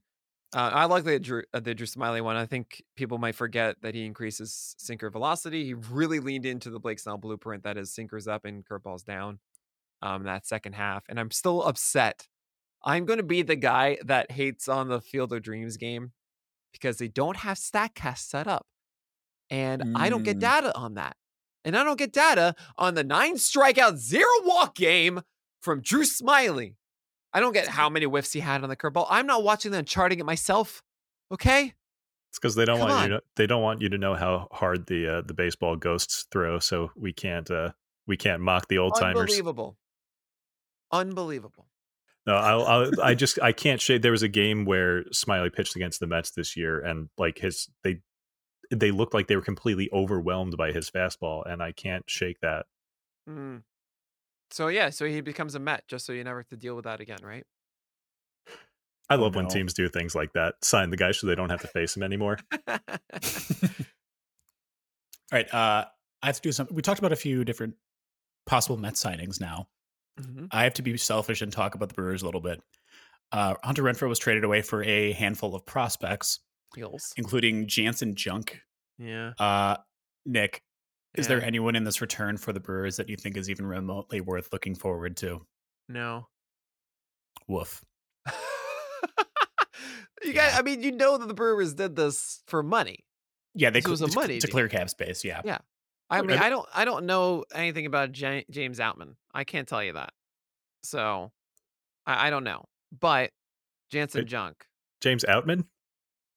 Uh, 0.56 0.70
I 0.72 0.86
like 0.86 1.04
the 1.04 1.20
Drew, 1.20 1.42
uh, 1.56 1.60
the 1.60 1.74
Drew 1.74 1.88
Smyly 1.88 2.22
one. 2.22 2.36
I 2.36 2.46
think 2.46 2.84
people 2.96 3.18
might 3.18 3.34
forget 3.34 3.78
that 3.82 3.96
he 3.96 4.06
increases 4.06 4.76
sinker 4.78 5.10
velocity. 5.10 5.66
He 5.66 5.74
really 5.74 6.20
leaned 6.20 6.46
into 6.46 6.70
the 6.70 6.80
Blake 6.80 7.00
Snell 7.00 7.18
blueprint 7.18 7.64
that 7.64 7.78
is 7.78 7.96
sinkers 7.96 8.28
up 8.28 8.46
and 8.46 8.64
curveballs 8.64 9.04
down. 9.04 9.40
Um, 10.04 10.24
that 10.26 10.46
second 10.46 10.74
half, 10.74 11.04
and 11.10 11.20
I'm 11.20 11.32
still 11.32 11.64
upset. 11.64 12.28
I'm 12.84 13.06
going 13.06 13.18
to 13.18 13.24
be 13.24 13.42
the 13.42 13.56
guy 13.56 13.98
that 14.06 14.32
hates 14.32 14.68
on 14.68 14.88
the 14.88 15.02
Field 15.02 15.34
of 15.34 15.42
Dreams 15.42 15.78
game 15.78 16.12
because 16.74 16.98
they 16.98 17.08
don't 17.08 17.38
have 17.38 17.58
Statcast 17.58 18.20
set 18.20 18.46
up, 18.46 18.68
and 19.50 19.96
I 19.98 20.10
don't 20.10 20.24
get 20.24 20.38
Mm. 20.38 20.42
data 20.42 20.76
on 20.76 20.96
that, 20.96 21.16
and 21.64 21.78
I 21.78 21.84
don't 21.84 21.98
get 21.98 22.12
data 22.14 22.56
on 22.78 22.94
the 22.96 23.04
nine 23.04 23.36
strikeout, 23.36 23.98
zero 23.98 24.26
walk 24.44 24.76
game 24.76 25.22
from 25.62 25.82
Drew 25.82 26.04
Smyly. 26.04 26.76
I 27.34 27.40
don't 27.40 27.54
get 27.54 27.68
how 27.68 27.90
many 27.90 28.06
whiffs 28.06 28.34
he 28.34 28.40
had 28.40 28.64
on 28.64 28.70
the 28.70 28.76
curveball. 28.76 29.08
I'm 29.10 29.28
not 29.28 29.44
watching 29.44 29.72
them 29.72 29.86
charting 29.86 30.20
it 30.20 30.26
myself. 30.26 30.82
Okay. 31.32 31.74
It's 32.30 32.40
because 32.40 32.56
they 32.56 32.66
don't 32.66 32.80
Come 32.80 32.90
want 32.90 33.04
on. 33.04 33.12
you. 33.12 33.18
To, 33.18 33.24
they 33.38 33.48
don't 33.48 33.62
want 33.62 33.82
you 33.82 33.90
to 33.90 33.98
know 33.98 34.14
how 34.14 34.48
hard 34.52 34.88
the 34.88 35.08
uh, 35.18 35.22
the 35.22 35.34
baseball 35.34 35.76
ghosts 35.78 36.26
throw. 36.32 36.60
So 36.60 36.92
we 36.96 37.14
can't 37.14 37.50
uh, 37.50 37.72
we 38.08 38.18
can't 38.18 38.42
mock 38.42 38.68
the 38.68 38.78
old 38.78 38.96
timers. 38.96 39.22
Unbelievable. 39.22 39.78
Unbelievable. 40.92 41.68
No, 42.28 42.36
I'll, 42.36 42.64
I'll, 42.66 43.02
I 43.02 43.14
just 43.14 43.40
I 43.42 43.52
can't 43.52 43.80
shade. 43.80 44.02
There 44.02 44.12
was 44.12 44.24
a 44.24 44.28
game 44.28 44.66
where 44.66 45.04
Smyly 45.06 45.54
pitched 45.54 45.76
against 45.76 46.00
the 46.00 46.08
Mets 46.08 46.32
this 46.32 46.58
year, 46.58 46.80
and 46.80 47.10
like 47.18 47.38
his 47.38 47.70
they 47.84 48.00
they 48.72 48.92
looked 48.92 49.14
like 49.14 49.28
they 49.28 49.36
were 49.36 49.42
completely 49.42 49.90
overwhelmed 49.92 50.58
by 50.58 50.72
his 50.72 50.90
fastball, 50.90 51.46
and 51.46 51.62
I 51.62 51.72
can't 51.72 52.10
shake 52.10 52.40
that. 52.42 52.66
Mm. 53.30 53.64
So 54.52 54.68
yeah, 54.68 54.90
so 54.90 55.06
he 55.06 55.22
becomes 55.22 55.56
a 55.56 55.60
Met 55.60 55.88
just 55.88 56.06
so 56.06 56.14
you 56.14 56.24
never 56.24 56.40
have 56.40 56.48
to 56.50 56.58
deal 56.58 56.76
with 56.76 56.86
that 56.86 57.00
again, 57.00 57.20
right? 57.24 57.46
I 59.10 59.16
Oh, 59.16 59.22
love 59.22 59.36
when 59.36 59.48
teams 59.48 59.74
do 59.74 59.88
things 59.88 60.16
like 60.16 60.34
that. 60.34 60.56
Sign 60.64 60.90
the 60.90 60.98
guy 60.98 61.12
so 61.12 61.28
they 61.28 61.36
don't 61.36 61.50
have 61.50 61.62
to 61.62 61.68
face 61.68 61.96
him 61.96 62.02
anymore. 62.04 62.40
All 62.68 62.78
right. 65.32 65.54
Uh, 65.54 65.86
I 66.22 66.28
have 66.28 66.36
to 66.38 66.42
do 66.42 66.52
something. 66.52 66.76
We 66.76 66.82
talked 66.82 67.00
about 67.00 67.12
a 67.12 67.16
few 67.18 67.44
different 67.46 67.76
possible 68.46 68.78
Met 68.78 68.94
signings 68.96 69.40
now. 69.40 69.68
Mhm. 70.20 70.48
I 70.52 70.64
have 70.64 70.74
to 70.76 70.82
be 70.82 70.98
selfish 70.98 71.42
and 71.42 71.52
talk 71.52 71.76
about 71.76 71.90
the 71.90 71.96
Brewers 71.96 72.22
a 72.22 72.26
little 72.26 72.42
bit. 72.42 72.62
Uh, 73.32 73.56
Hunter 73.64 73.84
Renfroe 73.84 74.08
was 74.10 74.20
traded 74.20 74.44
away 74.44 74.62
for 74.62 74.84
a 74.84 75.12
handful 75.12 75.56
of 75.56 75.66
prospects, 75.66 76.40
Heels. 76.76 77.14
including 77.18 77.68
Janson 77.68 78.16
Junk. 78.16 78.62
Yeah. 78.98 79.34
Uh, 79.40 79.78
Nick, 80.26 80.64
is 81.16 81.28
there 81.28 81.42
anyone 81.44 81.76
in 81.76 81.84
this 81.84 82.02
return 82.02 82.38
for 82.38 82.52
the 82.54 82.60
Brewers 82.60 82.98
that 82.98 83.10
you 83.10 83.16
think 83.16 83.38
is 83.38 83.50
even 83.50 83.66
remotely 83.66 84.22
worth 84.22 84.50
looking 84.52 84.76
forward 84.76 85.18
to? 85.18 85.46
No. 85.88 86.28
Woof. 87.48 87.84
you. 90.24 90.32
Yeah. 90.34 90.56
I 90.58 90.62
mean, 90.62 90.82
you 90.82 90.92
know 90.92 91.18
that 91.18 91.28
the 91.28 91.34
Brewers 91.34 91.74
did 91.74 91.96
this 91.96 92.42
for 92.48 92.64
money. 92.64 93.00
Yeah, 93.54 93.70
they 93.70 93.80
This 93.80 93.88
was 93.90 94.02
a 94.02 94.08
to, 94.08 94.16
money 94.20 94.40
to 94.40 94.48
clear 94.48 94.68
cap 94.68 94.90
space. 94.90 95.24
Yeah. 95.24 95.42
Yeah. 95.46 95.60
I 96.10 96.22
mean, 96.22 96.38
I- 96.38 96.50
don't. 96.50 96.68
I 96.74 96.86
don't 96.86 97.06
know 97.06 97.46
anything 97.54 97.86
about 97.86 98.18
Ja- 98.20 98.42
James 98.52 98.80
Outman. 98.80 99.16
I 99.34 99.44
can't 99.44 99.68
tell 99.68 99.84
you 99.84 99.94
that. 99.94 100.12
So, 100.84 101.32
I, 102.06 102.28
I 102.28 102.30
don't 102.30 102.44
know. 102.44 102.66
But 102.98 103.32
Janson 103.92 104.28
Junk. 104.28 104.66
James 105.02 105.24
Outman. 105.28 105.66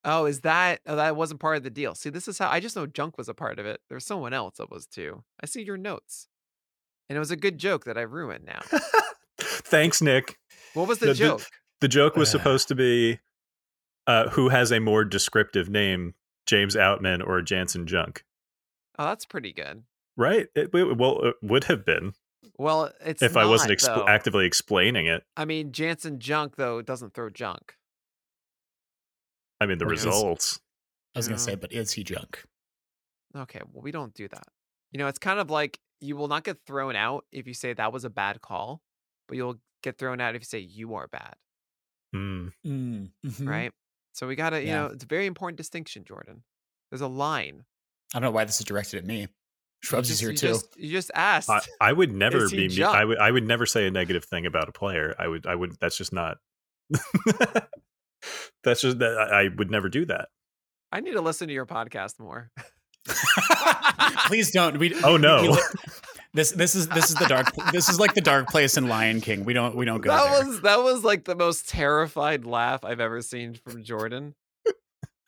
Oh, 0.05 0.27
is 0.27 0.41
that? 0.43 0.81
Oh, 0.87 0.97
that 0.97 1.17
wasn't 1.17 1.41
part 1.41 1.57
of 1.57 1.63
the 1.65 1.71
deal. 1.71 1.95
See, 1.95 2.11
this 2.11 2.29
is 2.29 2.39
how 2.39 2.49
I 2.49 2.61
just 2.61 2.77
know 2.77 2.87
Junk 2.87 3.19
was 3.19 3.29
a 3.29 3.35
part 3.35 3.59
of 3.59 3.67
it. 3.67 3.81
There's 3.89 4.07
someone 4.07 4.33
else 4.33 4.57
that 4.59 4.71
was 4.71 4.87
too. 4.87 5.25
I 5.43 5.47
see 5.47 5.63
your 5.63 5.77
notes, 5.77 6.29
and 7.09 7.17
it 7.17 7.19
was 7.21 7.31
a 7.33 7.37
good 7.37 7.59
joke 7.59 7.85
that 7.85 7.99
I 7.99 8.03
ruined 8.03 8.45
now. 8.45 8.61
Thanks, 9.41 10.01
Nick. 10.01 10.39
What 10.75 10.89
was 10.89 10.99
the 10.99 11.07
The- 11.07 11.13
the- 11.13 11.19
joke? 11.19 11.43
The 11.81 11.89
joke 11.89 12.17
was 12.17 12.31
supposed 12.33 12.69
to 12.69 12.75
be 12.75 13.21
uh, 14.07 14.29
who 14.31 14.49
has 14.49 14.73
a 14.73 14.81
more 14.81 15.05
descriptive 15.05 15.69
name, 15.69 16.15
James 16.47 16.75
Outman 16.75 17.25
or 17.27 17.41
Janson 17.43 17.87
Junk, 17.87 18.25
Oh, 18.99 19.05
that's 19.05 19.27
pretty 19.27 19.53
good. 19.53 19.85
right? 20.17 20.47
It, 20.57 20.71
it- 20.75 20.97
well, 20.99 21.23
it 21.25 21.35
would 21.43 21.65
have 21.65 21.85
been 21.85 22.15
Well, 22.59 22.91
it's 23.05 23.23
if 23.23 23.37
I 23.37 23.45
wasn't 23.47 23.81
not, 23.87 23.97
though. 23.97 24.09
actively 24.09 24.45
explaining 24.47 25.07
it. 25.07 25.23
I 25.37 25.45
mean, 25.45 25.71
Janson 25.73 26.19
Junk 26.19 26.57
though 26.57 26.83
doesn't 26.83 27.15
throw 27.15 27.31
junk. 27.31 27.75
I 29.61 29.67
mean, 29.67 29.79
the 29.79 29.85
Well, 29.85 29.93
it 29.93 29.97
was- 29.97 30.05
results. 30.07 30.61
I 31.15 31.19
was 31.19 31.29
going 31.29 31.39
to 31.39 31.43
say, 31.43 31.55
but 31.57 31.73
is 31.73 31.93
he 31.93 32.05
junk? 32.05 32.45
Okay, 33.37 33.61
well, 33.73 33.83
we 33.83 33.91
don't 33.91 34.15
do 34.15 34.29
that. 34.29 34.47
You 34.93 34.99
know, 34.99 35.09
it's 35.09 35.19
kind 35.19 35.41
of 35.41 35.51
like 35.51 35.81
you 36.01 36.17
will 36.17 36.29
not 36.29 36.45
get 36.45 36.59
thrown 36.67 36.95
out 36.97 37.25
if 37.33 37.47
you 37.47 37.55
say 37.55 37.73
that 37.73 37.93
was 37.93 38.05
a 38.05 38.11
bad 38.11 38.41
call, 38.41 38.83
but 39.27 39.37
you'll 39.37 39.59
get 39.83 39.99
thrown 39.99 40.21
out 40.21 40.35
if 40.37 40.43
you 40.43 40.47
say 40.47 40.59
you 40.61 40.95
are 40.95 41.09
bad, 41.09 41.35
Mm. 42.15 42.53
Mm-hmm. 42.67 43.49
right? 43.49 43.73
So 44.13 44.27
we 44.27 44.37
got 44.37 44.51
to, 44.51 44.61
you 44.61 44.69
Yeah. 44.69 44.81
know, 44.83 44.87
it's 44.87 45.05
a 45.05 45.07
very 45.07 45.27
important 45.27 45.57
distinction, 45.57 46.05
Jordan. 46.05 46.45
There's 46.91 47.01
a 47.01 47.09
line. 47.09 47.65
I 48.15 48.21
don't 48.21 48.29
know 48.29 48.31
why 48.31 48.45
this 48.45 48.61
is 48.61 48.65
directed 48.67 48.99
at 48.99 49.05
me. 49.05 49.21
You 49.23 49.29
Shrubs 49.83 50.11
is 50.11 50.19
here 50.21 50.31
you 50.31 50.37
too. 50.37 50.49
Just, 50.49 50.77
you 50.79 50.91
just 50.91 51.11
asked. 51.15 51.51
I, 51.51 51.61
I 51.81 51.93
would 51.93 52.13
never 52.13 52.49
be. 52.49 52.69
Me- 52.69 52.83
I 52.83 53.05
would. 53.05 53.19
I 53.19 53.31
would 53.31 53.47
never 53.47 53.67
say 53.67 53.87
a 53.87 53.91
negative 53.91 54.25
thing 54.25 54.47
about 54.47 54.69
a 54.69 54.73
player. 54.73 55.15
I 55.19 55.29
would. 55.29 55.47
I 55.47 55.55
would. 55.55 55.77
That's 55.81 55.97
just 55.97 56.13
not. 56.13 56.39
that's 58.65 58.81
just 58.83 58.99
that. 58.99 59.17
I, 59.19 59.45
I 59.45 59.49
would 59.57 59.71
never 59.71 59.89
do 59.89 60.05
that. 60.07 60.29
I 60.93 61.01
need 61.01 61.13
to 61.13 61.21
listen 61.21 61.49
to 61.49 61.55
your 61.55 61.67
podcast 61.67 62.19
more. 62.19 62.51
Please 64.27 64.51
don't. 64.51 64.79
We, 64.79 64.95
Oh 65.03 65.17
no. 65.17 65.43
we 65.43 65.49
li- 65.49 65.63
this 66.35 66.53
this 66.53 66.75
is 66.75 66.89
this 66.89 67.09
is 67.11 67.17
the 67.17 67.27
dark. 67.27 67.55
This 67.73 67.89
is 67.89 67.99
like 67.99 68.15
the 68.15 68.21
dark 68.21 68.49
place 68.49 68.77
in 68.77 68.89
Lion 68.89 69.21
King. 69.21 69.45
We 69.45 69.53
don't 69.55 69.75
we 69.75 69.85
don't 69.85 70.01
go 70.01 70.11
that 70.11 70.31
there. 70.39 70.47
was 70.47 70.61
that 70.63 70.83
was 70.83 71.05
like 71.05 71.25
the 71.25 71.35
most 71.35 71.69
terrified 71.69 72.45
laugh 72.45 72.85
I've 72.85 73.01
ever 73.01 73.23
seen 73.23 73.55
from 73.55 73.83
Jordan. 73.85 74.35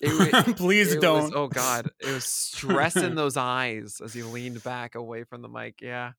It, 0.03 0.32
wa- 0.32 0.55
Please 0.55 0.95
it 0.95 1.03
don't. 1.03 1.34
oh 1.36 1.47
God, 1.49 1.91
it 2.01 2.07
was 2.11 2.24
stress 2.24 2.97
in 2.97 3.14
those 3.16 3.36
eyes 3.36 4.01
as 4.03 4.14
he 4.14 4.22
leaned 4.22 4.62
back 4.64 4.95
away 4.95 5.24
from 5.24 5.43
the 5.43 5.49
mic. 5.49 5.82
Yeah. 5.82 6.12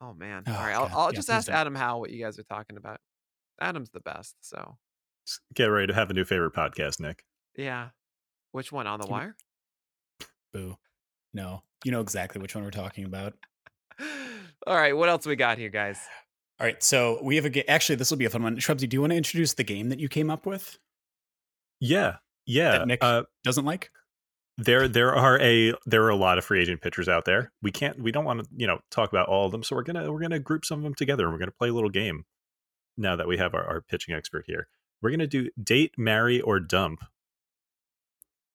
Oh 0.00 0.14
man. 0.14 0.44
Oh, 0.46 0.52
All 0.52 0.58
right, 0.64 0.76
I'll, 0.76 0.90
I'll 0.96 1.06
Yeah, 1.12 1.16
just 1.16 1.28
ask 1.28 1.48
don't. 1.48 1.56
Adam 1.56 1.74
Howe 1.74 1.98
what 1.98 2.10
you 2.10 2.22
guys 2.22 2.38
are 2.38 2.44
talking 2.44 2.76
about. 2.76 3.00
Adam's 3.60 3.90
the 3.90 3.98
best. 3.98 4.36
So 4.40 4.76
Get 5.54 5.66
ready 5.66 5.86
to 5.88 5.94
have 5.94 6.10
a 6.10 6.14
new 6.14 6.24
favorite 6.24 6.54
podcast, 6.54 7.00
Nick. 7.00 7.24
yeah. 7.56 7.88
Which 8.52 8.72
one 8.72 8.86
on 8.86 8.98
the 9.00 9.06
Can 9.06 9.12
wire? 9.12 9.36
Boo. 10.52 10.76
No, 11.34 11.62
you 11.84 11.92
know 11.92 12.00
exactly 12.00 12.40
which 12.40 12.54
one 12.54 12.64
we're 12.64 12.70
talking 12.70 13.04
about. 13.04 13.34
All 14.66 14.74
right, 14.74 14.96
what 14.96 15.08
else 15.10 15.26
we 15.26 15.36
got 15.36 15.58
here, 15.58 15.68
guys? 15.68 15.98
All 16.58 16.66
right, 16.66 16.82
so 16.82 17.18
we 17.22 17.36
have 17.36 17.44
a 17.44 17.50
game. 17.50 17.64
Actually, 17.68 17.96
this 17.96 18.10
will 18.10 18.16
be 18.16 18.24
a 18.24 18.30
fun 18.30 18.42
one. 18.42 18.56
Shrubsy, 18.56 18.88
do 18.88 18.96
you 18.96 19.02
want 19.02 19.10
to 19.10 19.16
introduce 19.16 19.52
the 19.52 19.62
game 19.64 19.90
that 19.90 20.00
you 20.00 20.08
came 20.08 20.30
up 20.30 20.46
with? 20.46 20.78
Yeah. 21.80 22.16
Yeah. 22.46 22.78
That 22.78 22.86
Nick- 22.86 23.04
Uh, 23.04 23.24
Doesn't 23.44 23.64
like? 23.66 23.90
there 24.58 24.88
there 24.88 25.14
are 25.14 25.38
a 25.40 25.74
there 25.84 26.02
are 26.04 26.08
a 26.08 26.16
lot 26.16 26.38
of 26.38 26.44
free 26.46 26.62
agent 26.62 26.80
pitchers 26.80 27.10
out 27.10 27.26
there. 27.26 27.52
We 27.60 27.70
can't 27.70 28.00
we 28.00 28.10
don't 28.10 28.24
want 28.24 28.40
to, 28.42 28.48
you 28.56 28.66
know, 28.66 28.78
talk 28.90 29.10
about 29.12 29.28
all 29.28 29.44
of 29.44 29.52
them. 29.52 29.62
So 29.62 29.76
we're 29.76 29.82
gonna 29.82 30.10
we're 30.10 30.20
gonna 30.20 30.38
group 30.38 30.64
some 30.64 30.78
of 30.78 30.84
them 30.84 30.94
together 30.94 31.24
and 31.24 31.32
we're 31.34 31.38
gonna 31.38 31.50
play 31.52 31.68
a 31.68 31.74
little 31.74 31.90
game 31.90 32.24
now 32.96 33.16
that 33.16 33.28
we 33.28 33.36
have 33.36 33.52
our, 33.52 33.64
our 33.64 33.82
pitching 33.82 34.14
expert 34.14 34.44
here. 34.46 34.68
We're 35.02 35.10
gonna 35.10 35.26
do 35.26 35.50
date, 35.62 35.94
marry, 35.96 36.40
or 36.40 36.60
dump. 36.60 37.04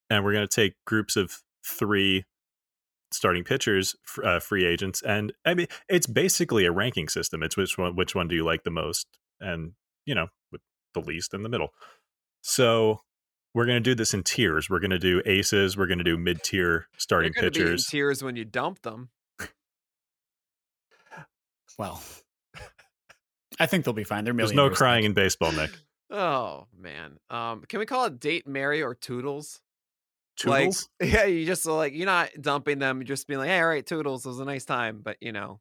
And 0.09 0.23
we're 0.23 0.33
gonna 0.33 0.47
take 0.47 0.73
groups 0.85 1.15
of 1.15 1.41
three 1.65 2.25
starting 3.11 3.43
pitchers, 3.43 3.95
uh, 4.23 4.39
free 4.39 4.65
agents, 4.65 5.01
and 5.01 5.33
I 5.45 5.53
mean 5.53 5.67
it's 5.89 6.07
basically 6.07 6.65
a 6.65 6.71
ranking 6.71 7.09
system. 7.09 7.43
It's 7.43 7.57
which 7.57 7.77
one 7.77 7.95
which 7.95 8.15
one 8.15 8.27
do 8.27 8.35
you 8.35 8.43
like 8.43 8.63
the 8.63 8.71
most, 8.71 9.07
and 9.39 9.73
you 10.05 10.15
know, 10.15 10.27
with 10.51 10.61
the 10.93 11.01
least 11.01 11.33
in 11.33 11.43
the 11.43 11.49
middle. 11.49 11.69
So 12.41 13.01
we're 13.53 13.65
going 13.65 13.81
to 13.81 13.89
do 13.89 13.95
this 13.95 14.13
in 14.13 14.23
tiers. 14.23 14.69
We're 14.69 14.79
going 14.79 14.91
to 14.91 14.99
do 14.99 15.21
aces. 15.25 15.77
We're 15.77 15.87
going 15.87 15.97
to 15.97 16.03
do 16.03 16.17
mid 16.17 16.43
tier 16.43 16.87
starting 16.97 17.33
They're 17.35 17.43
gonna 17.43 17.51
be 17.51 17.59
in 17.59 17.67
pitchers. 17.67 17.85
tears 17.85 18.23
when 18.23 18.35
you 18.35 18.45
dump 18.45 18.81
them. 18.81 19.09
Well, 21.77 22.01
I 23.59 23.65
think 23.65 23.85
they'll 23.85 23.93
be 23.93 24.03
fine. 24.03 24.23
They're 24.23 24.33
There's 24.33 24.53
no 24.53 24.69
crying 24.69 25.03
in 25.03 25.13
baseball, 25.13 25.51
Nick. 25.51 25.71
Oh 26.11 26.67
man. 26.77 27.17
Um, 27.29 27.63
can 27.67 27.79
we 27.79 27.85
call 27.85 28.05
it 28.05 28.19
date, 28.19 28.45
marry, 28.47 28.83
or 28.83 28.93
toodles? 28.93 29.61
Toodles? 30.37 30.89
Like, 30.99 31.11
yeah, 31.13 31.23
you 31.25 31.45
just 31.45 31.65
like 31.65 31.93
you're 31.93 32.05
not 32.05 32.29
dumping 32.39 32.79
them, 32.79 32.97
you're 32.97 33.05
just 33.05 33.27
being 33.27 33.39
like, 33.39 33.49
hey, 33.49 33.59
all 33.61 33.67
right, 33.67 33.85
toodles, 33.85 34.25
it 34.25 34.29
was 34.29 34.39
a 34.39 34.45
nice 34.45 34.65
time, 34.65 34.99
but 35.03 35.17
you 35.21 35.31
know, 35.31 35.59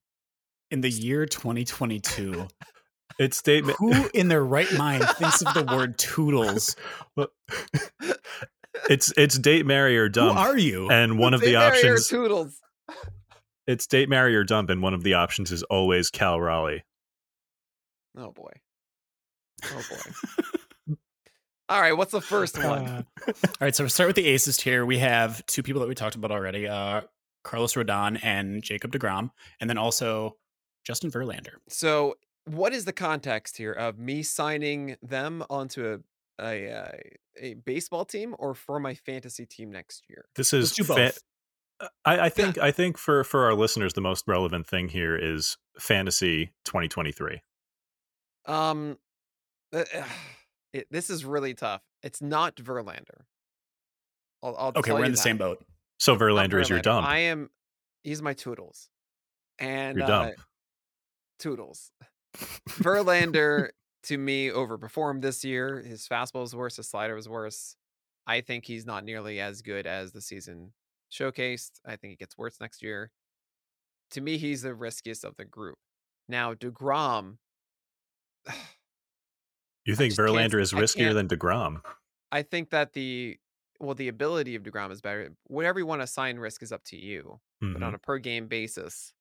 In 0.71 0.81
the 0.81 0.91
year 0.91 1.25
2022, 1.27 2.49
it's 3.19 3.37
statement. 3.37 3.77
who 3.79 4.09
in 4.15 4.29
their 4.29 4.45
right 4.45 4.73
mind 4.77 5.05
thinks 5.19 5.43
of 5.43 5.55
the 5.55 5.65
word 5.73 5.97
toodles? 5.99 6.75
it's 8.89 9.13
it's 9.17 9.39
date, 9.39 9.67
marry, 9.67 9.97
or 9.99 10.09
dump. 10.09 10.33
Who 10.33 10.39
are 10.39 10.59
you? 10.59 10.89
and 10.91 11.19
one 11.19 11.35
of 11.35 11.41
date, 11.41 11.47
the 11.49 11.53
marry, 11.59 11.67
or 11.67 11.93
options 11.93 12.09
toodles. 12.09 12.61
it's 13.67 13.87
date, 13.87 14.09
marry, 14.09 14.35
or 14.35 14.45
dump, 14.45 14.71
and 14.71 14.83
one 14.83 14.95
of 14.95 15.03
the 15.03 15.15
options 15.15 15.53
is 15.53 15.63
always 15.65 16.11
Cal 16.11 16.41
Raleigh. 16.41 16.85
Oh 18.17 18.33
boy. 18.33 18.51
Oh 19.65 19.83
boy. 19.91 20.95
all 21.69 21.81
right, 21.81 21.93
what's 21.93 22.13
the 22.13 22.21
first 22.21 22.57
one? 22.59 22.87
Uh, 22.87 23.03
all 23.27 23.35
right, 23.61 23.75
so 23.75 23.85
we'll 23.85 23.91
start 23.91 24.09
with 24.09 24.17
the 24.17 24.27
aces 24.27 24.61
here. 24.61 24.85
We 24.85 24.99
have 24.99 25.45
two 25.47 25.63
people 25.63 25.81
that 25.81 25.89
we 25.89 25.95
talked 25.95 26.17
about 26.17 26.31
already 26.31 26.69
uh, 26.69 27.03
Carlos 27.45 27.75
Rodon 27.75 28.19
and 28.23 28.63
Jacob 28.63 28.93
DeGrom, 28.93 29.31
and 29.61 29.71
then 29.71 29.79
also 29.79 30.37
Justin 30.85 31.11
Verlander. 31.11 31.57
So, 31.69 32.17
what 32.45 32.73
is 32.73 32.85
the 32.85 32.93
context 32.93 33.57
here 33.57 33.73
of 33.73 33.99
me 33.99 34.23
signing 34.23 34.97
them 35.03 35.45
onto 35.51 35.95
a 35.95 35.99
a, 36.43 36.71
uh, 36.71 36.93
a 37.39 37.55
baseball 37.55 38.05
team 38.05 38.35
or 38.39 38.55
for 38.55 38.81
my 38.81 38.95
fantasy 38.95 39.47
team 39.47 39.71
next 39.71 40.05
year? 40.09 40.25
This 40.37 40.53
Let's 40.53 40.71
is 40.71 40.77
do 40.77 40.85
fa- 40.85 40.95
both. 40.95 41.19
I, 42.05 42.21
I 42.21 42.29
think 42.29 42.59
I 42.59 42.73
think 42.73 42.99
for 42.99 43.25
for 43.25 43.45
our 43.45 43.55
listeners, 43.55 43.95
the 43.95 44.01
most 44.01 44.25
relevant 44.27 44.67
thing 44.67 44.89
here 44.89 45.17
is 45.17 45.57
fantasy 45.79 46.53
2023. 46.65 47.41
Um, 48.47 48.93
uh, 48.93 48.95
it, 50.73 50.87
this 50.91 51.11
is 51.11 51.25
really 51.25 51.55
tough. 51.55 51.83
It's 52.03 52.23
not 52.23 52.57
Verlander. 52.57 53.23
I'll, 54.43 54.57
I'll 54.57 54.73
Okay, 54.77 54.93
we're 54.93 55.05
in 55.05 55.13
the 55.13 55.17
that. 55.17 55.23
same 55.23 55.37
boat. 55.37 55.65
So 55.99 56.17
Verlander 56.17 56.61
is 56.61 56.69
your 56.69 56.81
dump. 56.81 57.07
I 57.07 57.19
am. 57.19 57.51
He's 58.03 58.23
my 58.23 58.33
toodles, 58.33 58.89
and 59.59 59.99
your 59.99 60.05
uh, 60.05 60.09
dump. 60.09 60.35
toodles. 61.39 61.93
Verlander 62.69 63.69
to 64.05 64.17
me 64.17 64.49
overperformed 64.49 65.21
this 65.21 65.45
year. 65.45 65.83
His 65.83 66.09
fastball 66.09 66.41
was 66.41 66.57
worse. 66.57 66.77
His 66.77 66.89
slider 66.89 67.15
was 67.15 67.29
worse. 67.29 67.77
I 68.27 68.41
think 68.41 68.65
he's 68.65 68.87
not 68.87 69.05
nearly 69.05 69.41
as 69.41 69.61
good 69.61 69.87
as 69.87 70.13
the 70.13 70.21
season 70.23 70.73
showcased. 71.13 71.73
I 71.85 71.97
think 71.97 72.15
it 72.15 72.19
gets 72.19 72.39
worse 72.39 72.57
next 72.61 72.83
year. 72.83 73.11
To 74.13 74.21
me, 74.21 74.39
he's 74.39 74.63
the 74.63 74.75
riskiest 74.75 75.25
of 75.25 75.37
the 75.37 75.45
group. 75.45 75.79
Now, 76.29 76.55
DeGrom, 76.55 77.37
You 79.91 79.97
think 79.97 80.15
Verlander 80.15 80.61
is 80.61 80.73
riskier 80.73 81.13
than 81.13 81.27
Degrom? 81.27 81.83
I 82.31 82.43
think 82.43 82.71
that 82.71 82.93
the 82.93 83.39
well, 83.81 83.95
the 83.95 84.09
ability 84.09 84.55
of 84.55 84.63
DeGrom 84.63 84.93
is 84.93 85.01
better. 85.01 85.35
Whatever 85.47 85.79
you 85.79 85.87
want 85.87 86.01
to 86.01 86.05
assign 86.05 86.39
risk 86.39 86.63
is 86.63 86.71
up 86.71 86.85
to 86.85 86.97
you. 86.97 87.41
But 87.61 87.81
Mhm, 87.81 87.87
on 87.87 87.95
a 87.95 87.99
per 87.99 88.19
game 88.19 88.47
basis, 88.47 89.15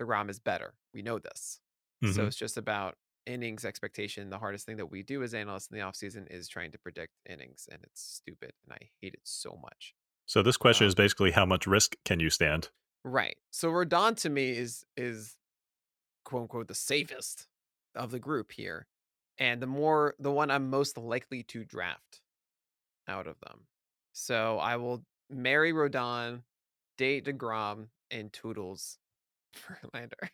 DeGrom 0.00 0.28
is 0.28 0.38
better. 0.38 0.74
We 0.92 1.02
know 1.02 1.18
this. 1.18 1.60
So 2.02 2.08
mhm. 2.08 2.26
it's 2.26 2.36
just 2.36 2.56
about 2.58 2.98
innings 3.24 3.64
expectation. 3.64 4.28
The 4.28 4.38
hardest 4.38 4.66
thing 4.66 4.76
that 4.76 4.90
we 4.90 5.02
do 5.02 5.22
as 5.22 5.34
analysts 5.34 5.68
in 5.68 5.78
the 5.78 5.84
offseason 5.84 6.30
is 6.30 6.48
trying 6.48 6.72
to 6.72 6.78
predict 6.78 7.14
innings, 7.28 7.68
and 7.72 7.80
it's 7.84 8.02
stupid. 8.02 8.52
And 8.64 8.74
I 8.74 8.90
hate 9.00 9.14
it 9.14 9.20
so 9.24 9.58
much. 9.62 9.94
So 10.26 10.42
this 10.42 10.56
question 10.56 10.84
um, 10.84 10.88
is 10.88 10.94
basically 10.94 11.30
how 11.30 11.46
much 11.46 11.66
risk 11.66 11.96
can 12.04 12.20
you 12.20 12.28
stand? 12.28 12.68
Right. 13.04 13.38
So 13.50 13.70
Rodon 13.70 14.16
to 14.22 14.28
me 14.28 14.50
is 14.50 14.84
is 14.96 15.36
quote 16.24 16.42
unquote 16.42 16.68
the 16.68 16.74
safest 16.74 17.46
of 17.94 18.10
the 18.10 18.18
group 18.18 18.52
here. 18.52 18.88
And 19.38 19.60
the 19.60 19.66
more 19.66 20.14
the 20.18 20.30
one 20.30 20.50
I'm 20.50 20.70
most 20.70 20.96
likely 20.98 21.42
to 21.44 21.64
draft 21.64 22.20
out 23.08 23.26
of 23.26 23.36
them. 23.40 23.60
So 24.12 24.58
I 24.58 24.76
will 24.76 25.04
marry 25.30 25.72
Rodon, 25.72 26.42
date 26.96 27.26
DeGrom, 27.26 27.88
and 28.10 28.32
Toodles 28.32 28.98
Verlander. 29.94 30.30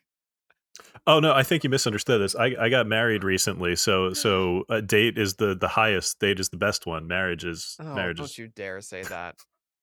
Oh 1.05 1.19
no, 1.19 1.33
I 1.33 1.43
think 1.43 1.63
you 1.63 1.69
misunderstood 1.69 2.21
this. 2.21 2.35
I, 2.35 2.55
I 2.59 2.69
got 2.69 2.87
married 2.87 3.23
recently, 3.33 3.75
so 3.75 4.13
so 4.13 4.63
a 4.69 4.81
date 4.81 5.17
is 5.17 5.35
the 5.35 5.55
the 5.55 5.67
highest. 5.67 6.19
Date 6.19 6.39
is 6.39 6.49
the 6.49 6.57
best 6.57 6.85
one. 6.85 7.07
Marriage 7.07 7.43
is 7.43 7.75
Oh, 7.79 7.93
marriage 7.95 8.17
don't 8.17 8.25
is. 8.25 8.37
you 8.37 8.47
dare 8.47 8.79
say 8.81 9.03
that. 9.03 9.35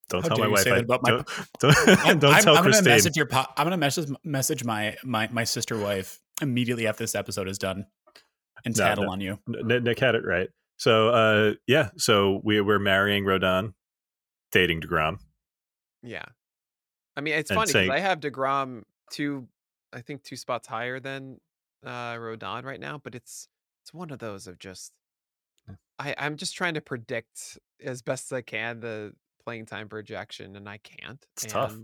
Don't 0.08 0.22
How 0.22 0.28
tell 0.34 0.38
my 0.38 0.48
wife. 0.48 0.66
I, 0.66 0.70
that 0.70 0.84
about 0.84 1.02
my- 1.04 1.10
don't 1.10 1.28
don't, 1.60 1.76
I'm, 2.06 2.18
don't 2.18 2.32
I'm- 2.32 2.42
tell 2.42 2.56
I'm 2.56 2.62
gonna 2.62 2.72
Christine. 2.72 2.84
message 2.86 3.16
your. 3.16 3.26
Po- 3.26 3.44
I'm 3.56 3.64
gonna 3.66 3.76
message 3.76 4.10
message 4.24 4.64
my 4.64 4.96
my 5.04 5.28
my 5.30 5.44
sister 5.44 5.78
wife 5.78 6.18
immediately 6.42 6.86
after 6.86 7.04
this 7.04 7.14
episode 7.14 7.46
is 7.48 7.58
done, 7.58 7.84
and 8.64 8.76
No, 8.76 8.84
tattle 8.84 9.04
no. 9.04 9.10
on 9.12 9.20
you. 9.20 9.38
N- 9.48 9.84
Nick 9.84 9.98
had 9.98 10.14
it 10.14 10.24
right. 10.24 10.48
So 10.76 11.08
uh 11.10 11.54
yeah, 11.66 11.90
so 11.96 12.40
we 12.44 12.60
we're 12.60 12.78
marrying 12.78 13.24
Rodon, 13.24 13.74
dating 14.52 14.80
Degrom. 14.82 15.18
Yeah. 16.02 16.24
I 17.16 17.20
mean, 17.20 17.34
it's 17.34 17.50
And 17.50 17.56
funny 17.56 17.66
because 17.66 17.72
saying- 17.72 17.90
I 17.90 17.98
have 17.98 18.20
DeGrom 18.20 18.82
two, 19.10 19.48
I 19.92 20.00
think 20.00 20.22
two 20.22 20.36
spots 20.36 20.66
higher 20.66 21.00
than 21.00 21.38
uh 21.84 22.14
Rodon 22.14 22.64
right 22.64 22.80
now, 22.80 22.98
but 22.98 23.14
it's 23.14 23.48
it's 23.82 23.92
one 23.92 24.10
of 24.10 24.18
those 24.18 24.46
of 24.46 24.58
just 24.58 24.92
I, 25.98 26.14
I'm 26.16 26.36
just 26.36 26.54
trying 26.56 26.74
to 26.74 26.80
predict 26.80 27.58
as 27.82 28.00
best 28.02 28.32
as 28.32 28.36
I 28.36 28.40
can 28.42 28.80
the 28.80 29.12
playing 29.44 29.66
time 29.66 29.88
projection, 29.88 30.56
and 30.56 30.66
I 30.68 30.78
can't. 30.78 31.24
It's 31.34 31.44
and, 31.44 31.52
tough. 31.52 31.76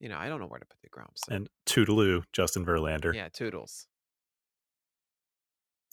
You 0.00 0.08
know, 0.08 0.16
I 0.16 0.28
don't 0.28 0.40
know 0.40 0.46
where 0.46 0.58
to 0.60 0.66
put 0.66 0.78
DeGrom. 0.82 1.08
So 1.14 1.34
And 1.34 1.48
Toodaloo, 1.66 2.24
Justin 2.32 2.64
Verlander. 2.64 3.14
yeah, 3.14 3.28
Toodles. 3.28 3.86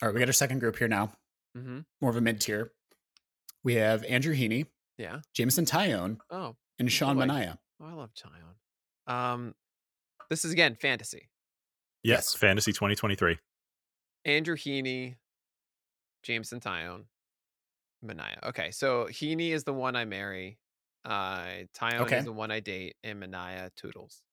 All 0.02 0.08
right, 0.08 0.14
we 0.14 0.20
got 0.20 0.30
our 0.30 0.34
second 0.34 0.60
group 0.60 0.78
here 0.78 0.88
now. 0.88 1.12
Mm-hmm. 1.58 1.80
More 2.02 2.10
of 2.10 2.16
a 2.18 2.22
mid 2.22 2.40
tier. 2.42 2.72
We 3.64 3.76
have 3.76 4.04
Andrew 4.06 4.34
Heaney, 4.36 4.66
Yeah. 4.98 5.20
Jameson 5.36 5.66
Taillon, 5.66 6.18
Oh, 6.30 6.56
and 6.80 6.92
Sean 6.92 7.18
boy. 7.18 7.26
Manaea. 7.26 7.58
oh, 7.82 7.86
I 7.86 7.94
love 7.94 8.12
Taillon. 8.14 9.14
Um, 9.14 9.56
this 10.30 10.46
is 10.46 10.52
again 10.52 10.76
fantasy. 10.76 11.30
Yes, 12.04 12.34
Fantasy 12.34 12.72
2023. 12.74 13.38
Andrew 14.26 14.56
Heaney, 14.56 15.16
Jameson 16.24 16.60
Taillon, 16.60 17.04
Manaea. 18.04 18.42
Okay, 18.50 18.72
so 18.72 19.06
Heaney 19.06 19.52
is 19.52 19.64
the 19.66 19.74
one 19.74 19.96
I 19.96 20.06
marry. 20.06 20.58
Uh, 21.06 21.66
Taillon 21.78 22.02
Okay. 22.02 22.18
is 22.20 22.26
the 22.26 22.32
one 22.32 22.50
I 22.52 22.60
date, 22.60 22.96
and 23.04 23.22
Manaea 23.22 23.70
Toodles. 23.76 24.24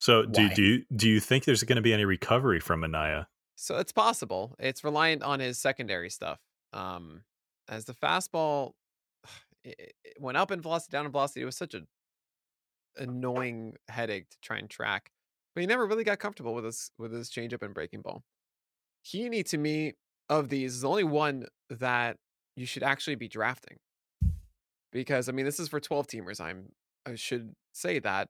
So 0.00 0.24
do 0.26 0.42
Why? 0.42 0.52
do 0.54 0.62
you 0.62 0.84
do 0.94 1.08
you 1.08 1.20
think 1.20 1.44
there's 1.44 1.62
going 1.62 1.76
to 1.76 1.82
be 1.82 1.94
any 1.94 2.04
recovery 2.04 2.60
from 2.60 2.84
Anaya? 2.84 3.26
So 3.56 3.78
it's 3.78 3.92
possible. 3.92 4.54
It's 4.58 4.84
reliant 4.84 5.22
on 5.22 5.40
his 5.40 5.58
secondary 5.58 6.10
stuff. 6.10 6.38
Um, 6.72 7.22
as 7.68 7.86
the 7.86 7.94
fastball 7.94 8.72
it, 9.64 9.94
it 10.04 10.16
went 10.20 10.36
up 10.36 10.50
in 10.50 10.60
velocity, 10.60 10.92
down 10.92 11.06
in 11.06 11.12
velocity, 11.12 11.42
it 11.42 11.46
was 11.46 11.56
such 11.56 11.74
a 11.74 11.82
annoying 12.98 13.74
headache 13.88 14.28
to 14.30 14.36
try 14.42 14.58
and 14.58 14.70
track. 14.70 15.10
But 15.54 15.62
he 15.62 15.66
never 15.66 15.86
really 15.86 16.04
got 16.04 16.18
comfortable 16.18 16.54
with 16.54 16.64
his 16.64 16.90
with 16.98 17.12
his 17.12 17.30
changeup 17.30 17.62
and 17.62 17.74
breaking 17.74 18.02
ball. 18.02 18.22
Heaney, 19.04 19.44
to 19.46 19.58
me, 19.58 19.94
of 20.28 20.48
these, 20.48 20.74
is 20.74 20.80
the 20.82 20.88
only 20.88 21.04
one 21.04 21.46
that 21.70 22.16
you 22.56 22.66
should 22.66 22.82
actually 22.82 23.14
be 23.14 23.28
drafting. 23.28 23.78
Because 24.92 25.28
I 25.28 25.32
mean, 25.32 25.46
this 25.46 25.60
is 25.60 25.68
for 25.68 25.80
12 25.80 26.06
teamers. 26.06 26.40
I'm 26.40 26.72
I 27.06 27.14
should 27.14 27.54
say 27.72 27.98
that. 28.00 28.28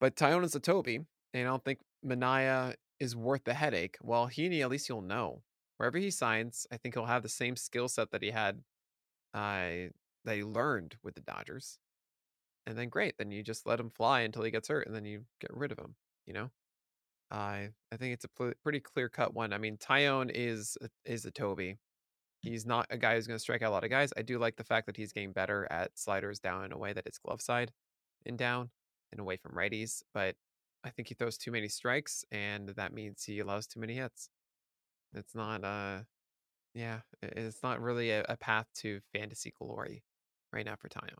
But 0.00 0.16
Taillon 0.16 0.42
is 0.42 0.54
a 0.56 0.60
Toby, 0.60 0.96
and 1.32 1.46
I 1.46 1.50
don't 1.50 1.64
think 1.64 1.78
Manaea 2.04 2.74
is 3.02 3.16
worth 3.16 3.44
the 3.44 3.54
headache. 3.54 3.98
Well, 4.00 4.28
Heaney, 4.28 4.60
at 4.62 4.70
least 4.70 4.88
you'll 4.88 5.02
know. 5.02 5.42
Wherever 5.76 5.98
he 5.98 6.10
signs, 6.10 6.66
I 6.70 6.76
think 6.76 6.94
he'll 6.94 7.06
have 7.06 7.24
the 7.24 7.28
same 7.28 7.56
skill 7.56 7.88
set 7.88 8.12
that 8.12 8.22
he 8.22 8.30
had 8.30 8.62
uh 9.34 9.90
that 10.24 10.36
he 10.36 10.44
learned 10.44 10.96
with 11.02 11.14
the 11.16 11.20
Dodgers. 11.20 11.78
And 12.66 12.78
then 12.78 12.88
great, 12.88 13.16
then 13.18 13.32
you 13.32 13.42
just 13.42 13.66
let 13.66 13.80
him 13.80 13.90
fly 13.90 14.20
until 14.20 14.44
he 14.44 14.52
gets 14.52 14.68
hurt 14.68 14.86
and 14.86 14.94
then 14.94 15.04
you 15.04 15.24
get 15.40 15.50
rid 15.52 15.72
of 15.72 15.78
him, 15.78 15.96
you 16.26 16.32
know? 16.32 16.50
I 17.30 17.70
I 17.92 17.96
think 17.96 18.14
it's 18.14 18.24
a 18.24 18.28
pl- 18.28 18.54
pretty 18.62 18.80
clear 18.80 19.08
cut 19.08 19.34
one. 19.34 19.52
I 19.52 19.58
mean, 19.58 19.76
Taillon 19.78 20.30
is 20.32 20.78
is 21.04 21.24
a 21.24 21.32
Toby. 21.32 21.78
He's 22.42 22.66
not 22.66 22.86
a 22.90 22.98
guy 22.98 23.14
who's 23.16 23.26
going 23.26 23.36
to 23.38 23.42
strike 23.42 23.62
out 23.62 23.70
a 23.70 23.74
lot 23.74 23.84
of 23.84 23.90
guys. 23.90 24.12
I 24.16 24.22
do 24.22 24.38
like 24.38 24.56
the 24.56 24.64
fact 24.64 24.86
that 24.86 24.96
he's 24.96 25.12
getting 25.12 25.32
better 25.32 25.66
at 25.70 25.98
sliders 25.98 26.40
down 26.40 26.64
in 26.66 26.72
a 26.72 26.78
way 26.78 26.92
that 26.92 27.06
it's 27.06 27.18
glove 27.18 27.40
side 27.42 27.72
and 28.26 28.38
down 28.38 28.70
and 29.12 29.20
away 29.20 29.36
from 29.36 29.52
righties, 29.52 30.02
but 30.14 30.36
I 30.84 30.90
think 30.90 31.08
he 31.08 31.14
throws 31.14 31.38
too 31.38 31.52
many 31.52 31.68
strikes 31.68 32.24
and 32.30 32.68
that 32.70 32.92
means 32.92 33.24
he 33.24 33.40
allows 33.40 33.66
too 33.66 33.80
many 33.80 33.94
hits. 33.94 34.28
It's 35.14 35.34
not 35.34 35.64
uh 35.64 36.00
yeah, 36.74 37.00
it's 37.22 37.62
not 37.62 37.80
really 37.80 38.10
a, 38.10 38.24
a 38.28 38.36
path 38.36 38.66
to 38.76 39.00
fantasy 39.12 39.52
glory 39.58 40.02
right 40.52 40.64
now 40.64 40.76
for 40.76 40.88
Taillon. 40.88 41.18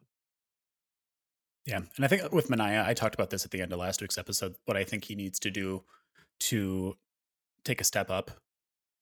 Yeah, 1.66 1.80
and 1.96 2.04
I 2.04 2.08
think 2.08 2.32
with 2.32 2.48
Manaea, 2.48 2.84
I 2.84 2.94
talked 2.94 3.14
about 3.14 3.30
this 3.30 3.44
at 3.44 3.50
the 3.50 3.60
end 3.60 3.72
of 3.72 3.78
last 3.78 4.00
week's 4.00 4.18
episode. 4.18 4.54
What 4.64 4.76
I 4.76 4.84
think 4.84 5.04
he 5.04 5.14
needs 5.14 5.38
to 5.40 5.50
do 5.50 5.84
to 6.40 6.96
take 7.64 7.80
a 7.80 7.84
step 7.84 8.10
up 8.10 8.30
a 8.30 8.34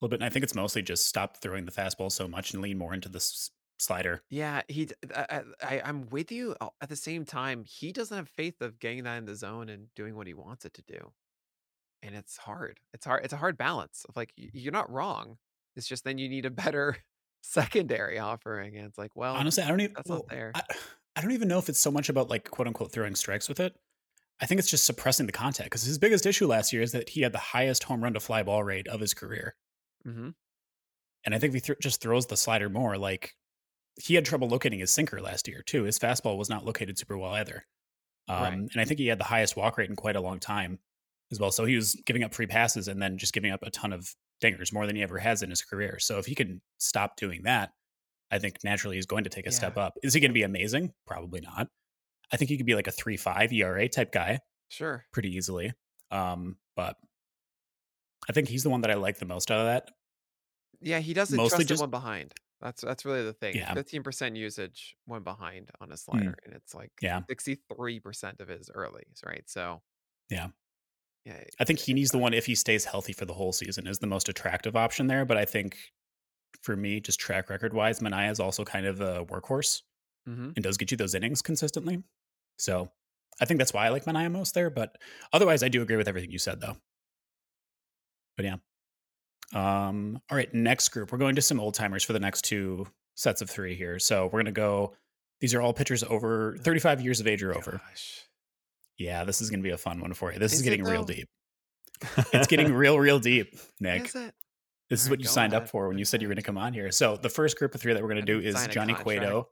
little 0.01 0.09
bit, 0.09 0.19
and 0.19 0.25
I 0.25 0.29
think 0.29 0.43
it's 0.43 0.53
mostly 0.53 0.83
just 0.83 1.07
stop 1.07 1.37
throwing 1.37 1.65
the 1.65 1.71
fastball 1.71 2.11
so 2.11 2.27
much 2.27 2.53
and 2.53 2.61
lean 2.61 2.77
more 2.77 2.93
into 2.93 3.09
the 3.09 3.19
slider. 3.81 4.21
Yeah, 4.29 4.61
he. 4.67 4.89
i 5.15 5.81
i'm 5.83 6.07
with 6.09 6.31
you. 6.31 6.55
uh, 6.61 6.69
At 6.81 6.89
the 6.89 6.95
same 6.95 7.25
time, 7.25 7.63
he 7.65 7.91
doesn't 7.91 8.15
have 8.15 8.29
faith 8.29 8.61
of 8.61 8.79
getting 8.79 9.03
that 9.03 9.17
in 9.17 9.25
the 9.25 9.35
zone 9.35 9.69
and 9.69 9.87
doing 9.95 10.15
what 10.15 10.27
he 10.27 10.33
wants 10.33 10.65
it 10.65 10.73
to 10.75 10.83
do, 10.83 11.11
and 12.03 12.15
it's 12.15 12.37
hard. 12.37 12.79
It's 12.93 13.05
hard. 13.05 13.23
It's 13.23 13.33
a 13.33 13.37
hard 13.37 13.57
balance 13.57 14.05
of 14.07 14.15
like 14.15 14.33
you're 14.35 14.71
not 14.73 14.91
wrong. 14.91 15.37
It's 15.75 15.87
just 15.87 16.03
then 16.03 16.17
you 16.17 16.29
need 16.29 16.45
a 16.45 16.49
better 16.51 16.97
secondary 17.41 18.19
offering, 18.19 18.75
and 18.77 18.85
it's 18.85 18.97
like, 18.97 19.15
well, 19.15 19.35
Honestly, 19.35 19.63
I 19.63 19.67
don't 19.69 19.81
even. 19.81 19.93
that's 19.95 20.09
not 20.09 20.27
there. 20.29 20.51
I, 20.55 20.61
I 21.15 21.21
don't 21.21 21.31
even 21.33 21.49
know 21.49 21.57
if 21.59 21.67
it's 21.67 21.79
so 21.79 21.91
much 21.91 22.07
about 22.07 22.29
like 22.29 22.49
quote 22.49 22.67
unquote 22.67 22.91
throwing 22.93 23.15
strikes 23.15 23.49
with 23.49 23.59
it. 23.59 23.75
I 24.39 24.45
think 24.47 24.59
it's 24.59 24.71
just 24.71 24.85
suppressing 24.85 25.25
the 25.27 25.31
contact 25.31 25.69
because 25.69 25.83
his 25.83 25.99
biggest 25.99 26.25
issue 26.25 26.47
last 26.47 26.73
year 26.73 26.81
is 26.81 26.93
that 26.93 27.09
he 27.09 27.21
had 27.21 27.31
the 27.33 27.37
highest 27.37 27.83
home 27.83 28.01
run 28.03 28.13
to 28.13 28.19
fly 28.19 28.41
ball 28.43 28.63
rate 28.63 28.87
of 28.87 28.99
his 28.99 29.13
career. 29.13 29.55
Mm-hmm. 30.07 30.29
And 31.25 31.35
I 31.35 31.37
think 31.37 31.49
if 31.49 31.53
he 31.55 31.59
th- 31.61 31.79
just 31.79 32.01
throws 32.01 32.25
the 32.25 32.37
slider 32.37 32.67
more, 32.69 32.97
like 32.97 33.35
he 33.99 34.15
had 34.15 34.25
trouble 34.25 34.47
locating 34.47 34.79
his 34.79 34.91
sinker 34.91 35.21
last 35.21 35.47
year 35.47 35.63
too. 35.65 35.83
His 35.83 35.99
fastball 35.99 36.37
was 36.37 36.49
not 36.49 36.65
located 36.65 36.97
super 36.97 37.17
well 37.17 37.33
either. 37.33 37.65
Um, 38.27 38.41
Right. 38.43 38.53
And 38.53 38.71
I 38.77 38.85
think 38.85 38.99
he 38.99 39.07
had 39.07 39.19
the 39.19 39.23
highest 39.25 39.55
walk 39.57 39.77
rate 39.77 39.89
in 39.89 39.95
quite 39.95 40.15
a 40.15 40.21
long 40.21 40.39
time 40.39 40.79
as 41.31 41.39
well. 41.39 41.51
So 41.51 41.65
he 41.65 41.75
was 41.75 41.95
giving 42.05 42.23
up 42.23 42.33
free 42.33 42.47
passes 42.47 42.87
and 42.87 43.01
then 43.01 43.17
just 43.17 43.33
giving 43.33 43.51
up 43.51 43.61
a 43.63 43.69
ton 43.71 43.91
of 43.93 44.13
dingers, 44.41 44.71
more 44.73 44.87
than 44.87 44.95
he 44.95 45.03
ever 45.03 45.17
has 45.19 45.43
in 45.43 45.49
his 45.49 45.61
career. 45.61 45.97
So 45.99 46.17
if 46.19 46.25
he 46.25 46.35
can 46.35 46.61
stop 46.77 47.15
doing 47.17 47.43
that, 47.43 47.71
I 48.31 48.39
think 48.39 48.57
naturally 48.63 48.95
he's 48.95 49.05
going 49.05 49.25
to 49.25 49.29
take 49.29 49.45
a 49.45 49.51
step 49.51 49.77
up. 49.77 49.93
Is 50.03 50.13
he 50.13 50.19
going 50.21 50.31
to 50.31 50.33
be 50.33 50.43
amazing? 50.43 50.93
Probably 51.05 51.41
not. 51.41 51.67
I 52.31 52.37
think 52.37 52.49
he 52.49 52.57
could 52.57 52.65
be 52.65 52.75
like 52.75 52.87
a 52.87 52.91
three 52.91 53.17
five 53.17 53.51
ERA 53.51 53.89
type 53.89 54.11
guy 54.13 54.39
Sure. 54.69 55.03
pretty 55.11 55.35
easily. 55.35 55.73
Um, 56.11 56.55
but 56.77 56.95
I 58.29 58.31
think 58.33 58.47
he's 58.47 58.63
the 58.63 58.69
one 58.69 58.81
that 58.81 58.91
I 58.91 58.95
like 58.95 59.17
the 59.19 59.25
most 59.25 59.51
out 59.51 59.59
of 59.59 59.65
that. 59.65 59.89
Yeah, 60.79 60.99
he 60.99 61.13
doesn't 61.13 61.35
Mostly 61.35 61.57
trust 61.65 61.67
just- 61.69 61.79
the 61.79 61.83
one 61.83 61.91
behind. 61.91 62.33
That's 62.61 62.81
that's 62.81 63.05
really 63.05 63.23
the 63.23 63.33
thing. 63.33 63.63
Yeah. 63.63 63.75
Fifteen 63.75 64.03
percent 64.03 64.35
usage, 64.35 64.95
one 65.05 65.23
behind 65.23 65.71
on 65.81 65.91
a 65.91 65.97
slider, 65.97 66.37
and 66.45 66.53
it's 66.53 66.73
like 66.75 66.91
Yeah. 67.01 67.23
sixty 67.29 67.55
three 67.75 67.99
percent 67.99 68.39
of 68.41 68.47
his 68.49 68.69
earlys, 68.69 69.25
right? 69.25 69.49
So 69.49 69.81
Yeah. 70.29 70.51
yeah, 71.25 71.43
I 71.59 71.63
think 71.65 71.79
he 71.79 71.93
needs 71.93 72.11
the 72.11 72.17
one 72.17 72.33
if 72.33 72.45
he 72.45 72.55
stays 72.55 72.85
healthy 72.85 73.13
for 73.13 73.25
the 73.25 73.33
whole 73.33 73.53
season 73.53 73.87
is 73.87 73.99
the 73.99 74.07
most 74.07 74.29
attractive 74.29 74.75
option 74.75 75.07
there. 75.07 75.25
But 75.25 75.37
I 75.37 75.45
think 75.45 75.77
for 76.63 76.75
me, 76.77 77.01
just 77.01 77.19
track 77.19 77.49
record 77.49 77.73
wise, 77.73 77.99
Manaea 78.01 78.31
is 78.31 78.39
also 78.39 78.65
kind 78.65 78.85
of 78.85 79.01
a 79.01 79.25
workhorse 79.25 79.81
hmm 80.25 80.51
and 80.55 80.63
does 80.63 80.77
get 80.77 80.91
you 80.91 80.97
those 80.97 81.15
innings 81.15 81.41
consistently. 81.41 82.03
So 82.59 82.91
I 83.41 83.45
think 83.45 83.59
that's 83.59 83.73
why 83.73 83.87
I 83.87 83.89
like 83.89 84.05
Manaea 84.05 84.31
most 84.31 84.55
there. 84.55 84.69
But 84.71 84.97
otherwise, 85.33 85.63
I 85.63 85.69
do 85.69 85.81
agree 85.83 85.97
with 85.97 86.09
everything 86.09 86.31
you 86.31 86.39
said 86.39 86.61
though. 86.61 86.77
But 88.35 88.45
yeah. 88.45 88.57
Um, 89.53 90.21
all 90.29 90.37
right, 90.37 90.53
next 90.53 90.89
group. 90.89 91.11
We're 91.11 91.17
going 91.17 91.35
to 91.35 91.41
some 91.41 91.59
old 91.59 91.73
timers 91.73 92.03
for 92.03 92.13
the 92.13 92.19
next 92.19 92.43
two 92.43 92.87
sets 93.15 93.41
of 93.41 93.49
three 93.49 93.75
here. 93.75 93.99
So 93.99 94.29
we're 94.31 94.39
gonna 94.39 94.51
go. 94.51 94.93
These 95.39 95.53
are 95.53 95.61
all 95.61 95.73
pitchers 95.73 96.03
over 96.03 96.57
35 96.59 97.01
years 97.01 97.19
of 97.19 97.27
age 97.27 97.41
or 97.43 97.57
over. 97.57 97.81
Gosh. 97.83 98.21
Yeah, 98.97 99.23
this 99.23 99.41
is 99.41 99.49
gonna 99.49 99.63
be 99.63 99.71
a 99.71 99.77
fun 99.77 99.99
one 99.99 100.13
for 100.13 100.31
you. 100.31 100.39
This 100.39 100.53
is, 100.53 100.59
Is 100.59 100.63
getting 100.63 100.83
real 100.83 101.03
deep. 101.03 101.27
It's 102.33 102.47
getting 102.47 102.73
real, 102.73 102.99
real 102.99 103.19
deep, 103.19 103.55
Nick. 103.79 104.07
Is 104.07 104.15
it? 104.15 104.33
This 104.89 105.03
is 105.03 105.09
what 105.09 105.19
my 105.19 105.23
you 105.23 105.29
signed 105.29 105.53
up 105.53 105.69
for 105.69 105.87
when 105.87 105.97
you 105.97 106.03
said 106.03 106.21
you 106.21 106.27
were 106.27 106.33
going 106.33 106.43
to 106.43 106.45
come 106.45 106.57
on 106.57 106.73
here. 106.73 106.91
So 106.91 107.15
the 107.15 107.29
first 107.29 107.57
group 107.57 107.73
of 107.73 107.79
three 107.79 107.93
that 107.93 108.01
we're 108.01 108.09
going 108.09 108.25
to 108.25 108.39
do 108.39 108.45
is 108.45 108.55
Johnny 108.67 108.93
contract. 108.93 109.03
Cueto. 109.03 109.47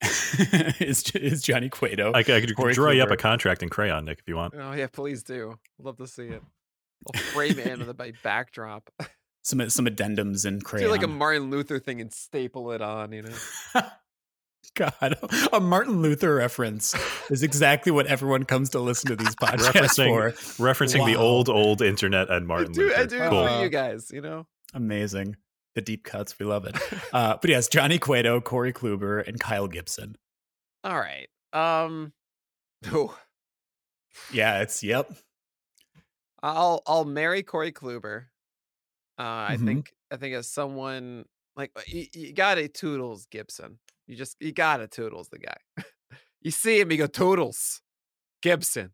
is, 0.80 1.10
is 1.10 1.42
Johnny 1.42 1.68
Cueto. 1.68 2.12
I 2.14 2.22
could 2.22 2.56
Corey 2.56 2.72
draw 2.72 2.90
you 2.92 3.02
up 3.02 3.10
a 3.10 3.16
contract 3.18 3.62
in 3.62 3.68
crayon, 3.68 4.06
Nick, 4.06 4.20
if 4.20 4.28
you 4.28 4.36
want. 4.36 4.54
Oh 4.56 4.72
yeah, 4.72 4.86
please 4.86 5.22
do. 5.22 5.58
Love 5.78 5.98
to 5.98 6.06
see 6.06 6.28
it. 6.28 6.42
I'll 7.14 7.20
frame 7.20 7.58
it 7.58 7.66
into 7.66 7.84
the 7.84 7.94
ba- 7.94 8.12
backdrop. 8.22 8.90
some 9.42 9.68
some 9.70 9.86
addendums 9.86 10.46
in 10.46 10.58
Do 10.58 10.64
crayon. 10.64 10.90
like 10.90 11.02
a 11.02 11.08
Martin 11.08 11.50
Luther 11.50 11.78
thing 11.78 12.00
and 12.00 12.12
staple 12.12 12.72
it 12.72 12.80
on. 12.82 13.12
You 13.12 13.22
know. 13.22 13.34
God, 14.74 15.18
a 15.52 15.60
Martin 15.60 16.00
Luther 16.00 16.34
reference 16.36 16.94
is 17.30 17.42
exactly 17.42 17.92
what 17.92 18.06
everyone 18.06 18.44
comes 18.44 18.70
to 18.70 18.80
listen 18.80 19.08
to 19.10 19.16
these 19.16 19.34
podcasts 19.36 19.72
Referencing- 19.98 20.32
for. 20.34 20.62
Referencing 20.64 21.04
the 21.04 21.16
old, 21.16 21.48
old 21.48 21.82
internet 21.82 22.30
and 22.30 22.46
Martin 22.46 22.70
I 22.70 22.72
do, 22.74 22.82
Luther. 22.82 23.00
I 23.00 23.04
do 23.06 23.16
it 23.22 23.28
Cool. 23.30 23.48
for 23.48 23.62
you 23.62 23.68
guys. 23.68 24.10
You 24.12 24.20
know. 24.22 24.46
Amazing. 24.72 25.36
The 25.74 25.80
deep 25.82 26.04
cuts, 26.04 26.38
we 26.38 26.46
love 26.46 26.64
it. 26.66 26.76
Uh, 27.12 27.36
but 27.40 27.50
yes, 27.50 27.68
Johnny 27.68 27.98
Cueto, 27.98 28.40
Corey 28.40 28.72
Kluber, 28.72 29.26
and 29.26 29.38
Kyle 29.38 29.66
Gibson. 29.66 30.16
All 30.84 30.98
right. 30.98 31.28
Um. 31.52 32.12
Oh, 32.90 33.14
Yeah, 34.32 34.62
it's 34.62 34.82
yep. 34.82 35.12
I'll 36.42 36.82
I'll 36.86 37.04
marry 37.04 37.42
Corey 37.42 37.72
Kluber. 37.72 38.26
Uh, 39.18 39.22
I 39.22 39.56
Mhm. 39.58 39.64
think 39.66 39.92
I 40.10 40.16
think 40.16 40.34
as 40.34 40.48
someone 40.48 41.24
like 41.56 41.70
uh, 41.76 41.82
you, 41.86 42.06
you 42.14 42.32
got 42.32 42.58
a 42.58 42.68
Toodles 42.68 43.26
Gibson. 43.26 43.78
You 44.06 44.16
just 44.16 44.36
you 44.40 44.52
got 44.52 44.78
to 44.78 44.88
Toodles 44.88 45.28
the 45.28 45.38
guy. 45.38 45.56
you 46.40 46.50
see 46.50 46.80
him, 46.80 46.90
you 46.90 46.98
go 46.98 47.06
Toodles 47.06 47.80
Gibson. 48.42 48.92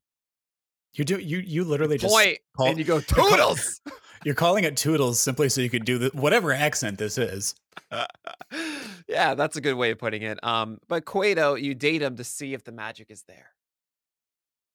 You 0.94 1.04
do 1.04 1.18
you 1.18 1.38
you 1.38 1.64
literally 1.64 1.98
just 1.98 2.12
Point, 2.12 2.38
call- 2.56 2.66
and 2.68 2.78
you 2.78 2.84
go 2.84 3.00
Toodles. 3.00 3.80
You're 4.24 4.34
calling 4.34 4.64
it 4.64 4.76
Toodles 4.76 5.20
simply 5.20 5.48
so 5.48 5.60
you 5.60 5.70
could 5.70 5.84
do 5.84 5.96
the 5.98 6.08
whatever 6.12 6.52
accent 6.52 6.98
this 6.98 7.18
is. 7.18 7.54
yeah, 9.08 9.34
that's 9.34 9.56
a 9.56 9.60
good 9.60 9.74
way 9.74 9.92
of 9.92 9.98
putting 9.98 10.22
it. 10.22 10.42
Um, 10.42 10.78
but 10.88 11.04
Cueto, 11.04 11.54
you 11.54 11.74
date 11.74 12.02
him 12.02 12.16
to 12.16 12.24
see 12.24 12.52
if 12.52 12.64
the 12.64 12.72
magic 12.72 13.10
is 13.12 13.22
there. 13.28 13.50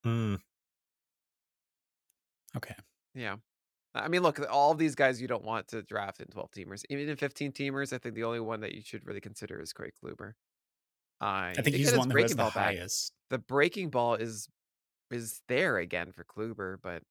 Hmm. 0.06 0.36
Okay. 2.58 2.76
Yeah. 3.16 3.38
I 3.96 4.08
mean, 4.08 4.24
look, 4.24 4.40
all 4.50 4.72
of 4.72 4.78
these 4.78 4.96
guys 4.96 5.22
you 5.22 5.28
don't 5.28 5.44
want 5.44 5.68
to 5.70 5.84
draft 5.84 6.20
in 6.20 6.28
12 6.28 6.52
teamers. 6.52 6.84
Even 6.90 7.08
in 7.10 7.16
15 7.16 7.52
teamers, 7.52 7.94
I 7.94 8.00
think 8.00 8.16
the 8.16 8.24
only 8.24 8.40
one 8.40 8.62
that 8.62 8.74
you 8.74 8.82
should 8.84 9.06
really 9.06 9.22
consider 9.22 9.62
is 9.62 9.72
Craig 9.72 9.94
Kluber. 10.04 10.34
Uh, 11.22 11.54
I 11.58 11.62
think 11.62 11.76
he's 11.76 11.92
the 11.92 12.00
one 12.00 12.10
who 12.10 12.18
has 12.22 12.36
the 12.36 12.50
highest. 12.50 13.14
The 13.30 13.38
breaking 13.38 13.90
ball 13.90 14.16
is 14.16 14.50
is 15.12 15.42
there 15.48 15.78
again 15.78 16.12
for 16.12 16.26
Kluber, 16.26 16.78
but 16.82 17.04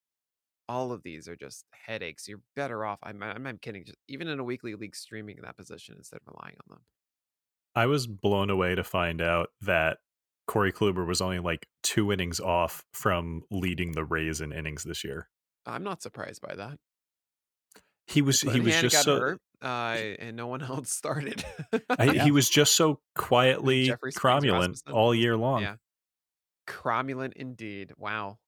all 0.69 0.93
of 0.93 1.03
these 1.03 1.29
are 1.29 1.37
just 1.37 1.65
headaches. 1.87 2.29
You're 2.29 2.41
better 2.57 2.85
off. 2.85 2.99
I'm 3.03 3.23
I'm, 3.23 3.47
I'm 3.47 3.59
kidding. 3.59 3.85
Just 3.85 3.99
even 4.09 4.29
in 4.29 4.41
a 4.41 4.45
weekly 4.45 4.75
league, 4.75 4.97
streaming 4.97 5.37
in 5.39 5.45
that 5.45 5.57
position 5.57 5.95
instead 5.97 6.21
of 6.27 6.35
relying 6.35 6.57
on 6.69 6.77
them. 6.77 6.83
I 7.75 7.87
was 7.87 8.07
blown 8.07 8.51
away 8.51 8.75
to 8.75 8.85
find 8.85 9.23
out 9.23 9.49
that 9.63 9.99
Corey 10.47 10.73
Kluber 10.73 11.07
was 11.07 11.21
only 11.21 11.39
like 11.39 11.67
two 11.83 12.13
innings 12.13 12.41
off 12.41 12.85
from 12.93 13.43
leading 13.51 13.93
the 13.93 14.05
Rays 14.05 14.41
in 14.41 14.53
innings 14.53 14.85
this 14.85 15.05
year. 15.05 15.29
I'm 15.67 15.83
not 15.85 16.03
surprised 16.03 16.43
by 16.43 16.55
that. 16.57 16.79
He 18.09 18.21
was 18.23 18.41
he 18.41 18.61
was 18.61 18.75
just 18.81 18.97
got 18.97 19.05
so 19.05 19.19
hurt, 19.21 19.41
uh, 19.63 19.97
and 20.19 20.37
no 20.37 20.49
one 20.49 20.61
else 20.63 20.91
started. 20.91 21.45
I, 21.89 22.05
Yeah. 22.11 22.25
he 22.25 22.31
was 22.33 22.51
just 22.51 22.75
so 22.75 22.99
quietly 23.15 23.89
cromulent 24.17 24.83
all 24.93 25.15
year 25.15 25.37
long. 25.37 25.63
Yeah. 25.63 25.77
Cromulent 26.67 27.33
indeed. 27.35 27.93
Wow. 27.97 28.39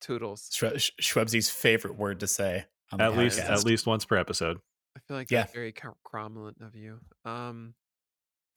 Toodles. 0.00 0.50
Shwe- 0.52 0.78
Sh- 0.80 0.90
Schwebzy's 1.00 1.50
favorite 1.50 1.96
word 1.96 2.20
to 2.20 2.26
say. 2.26 2.66
On 2.92 2.98
the 2.98 3.04
At 3.04 3.16
least 3.16 3.38
podcast. 3.38 3.50
at 3.50 3.64
least 3.64 3.86
once 3.86 4.04
per 4.04 4.16
episode. 4.16 4.58
I 4.96 5.00
feel 5.06 5.16
like 5.16 5.30
Yeah. 5.30 5.42
that's 5.42 5.52
very 5.52 5.72
cromulent 5.72 6.60
of 6.66 6.74
you. 6.74 7.00
Um, 7.24 7.74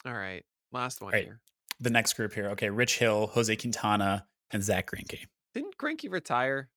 all 0.05 0.13
right, 0.13 0.43
last 0.71 1.01
one 1.01 1.11
right. 1.13 1.25
here. 1.25 1.41
The 1.81 1.89
next 1.89 2.13
group 2.13 2.33
here. 2.33 2.49
Okay, 2.51 2.69
Rich 2.69 2.99
Hill, 2.99 3.27
Jose 3.33 3.53
Quintana, 3.55 4.25
and 4.51 4.63
Zack 4.63 4.91
Greinke. 4.91 5.25
Didn't 5.53 5.77
Greinke 5.77 6.09
retire? 6.11 6.69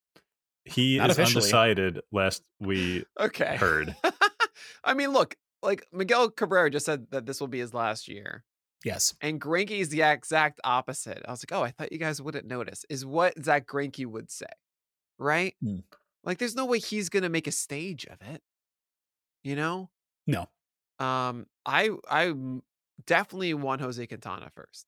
He 0.65 0.97
Not 0.97 1.11
is 1.11 1.17
officially. 1.19 1.43
undecided. 1.43 2.01
Last 2.11 2.43
we 2.59 3.05
Okay. 3.19 3.55
Heard. 3.55 3.95
I 4.83 4.93
mean, 4.95 5.11
look, 5.13 5.35
like 5.61 5.85
Miguel 5.93 6.29
Cabrera 6.31 6.69
just 6.71 6.85
said 6.87 7.07
that 7.11 7.25
this 7.27 7.39
will 7.39 7.47
be 7.47 7.59
his 7.59 7.73
last 7.73 8.07
year, 8.07 8.43
Yes. 8.83 9.13
and 9.21 9.39
Greinke 9.39 9.71
is 9.79 9.89
the 9.89 10.01
exact 10.01 10.59
opposite. 10.63 11.21
I 11.27 11.31
was 11.31 11.43
like, 11.43 11.57
oh, 11.57 11.63
I 11.63 11.69
thought 11.71 11.91
you 11.91 11.97
guys 11.99 12.21
wouldn't 12.21 12.47
notice. 12.47 12.83
Is 12.89 13.05
what 13.05 13.33
Zack 13.43 13.67
Greinke 13.67 14.05
would 14.07 14.31
say, 14.31 14.45
right? 15.19 15.53
Hmm. 15.61 15.79
Like, 16.23 16.39
there's 16.39 16.55
no 16.55 16.65
way 16.65 16.79
he's 16.79 17.09
gonna 17.09 17.29
make 17.29 17.45
a 17.47 17.51
stage 17.51 18.05
of 18.05 18.17
it. 18.27 18.41
You 19.43 19.55
know? 19.55 19.91
No. 20.25 20.49
Um, 20.97 21.45
I 21.65 21.91
I 22.09 22.33
definitely 23.05 23.53
want 23.53 23.81
Jose 23.81 24.05
Quintana 24.07 24.49
first. 24.55 24.87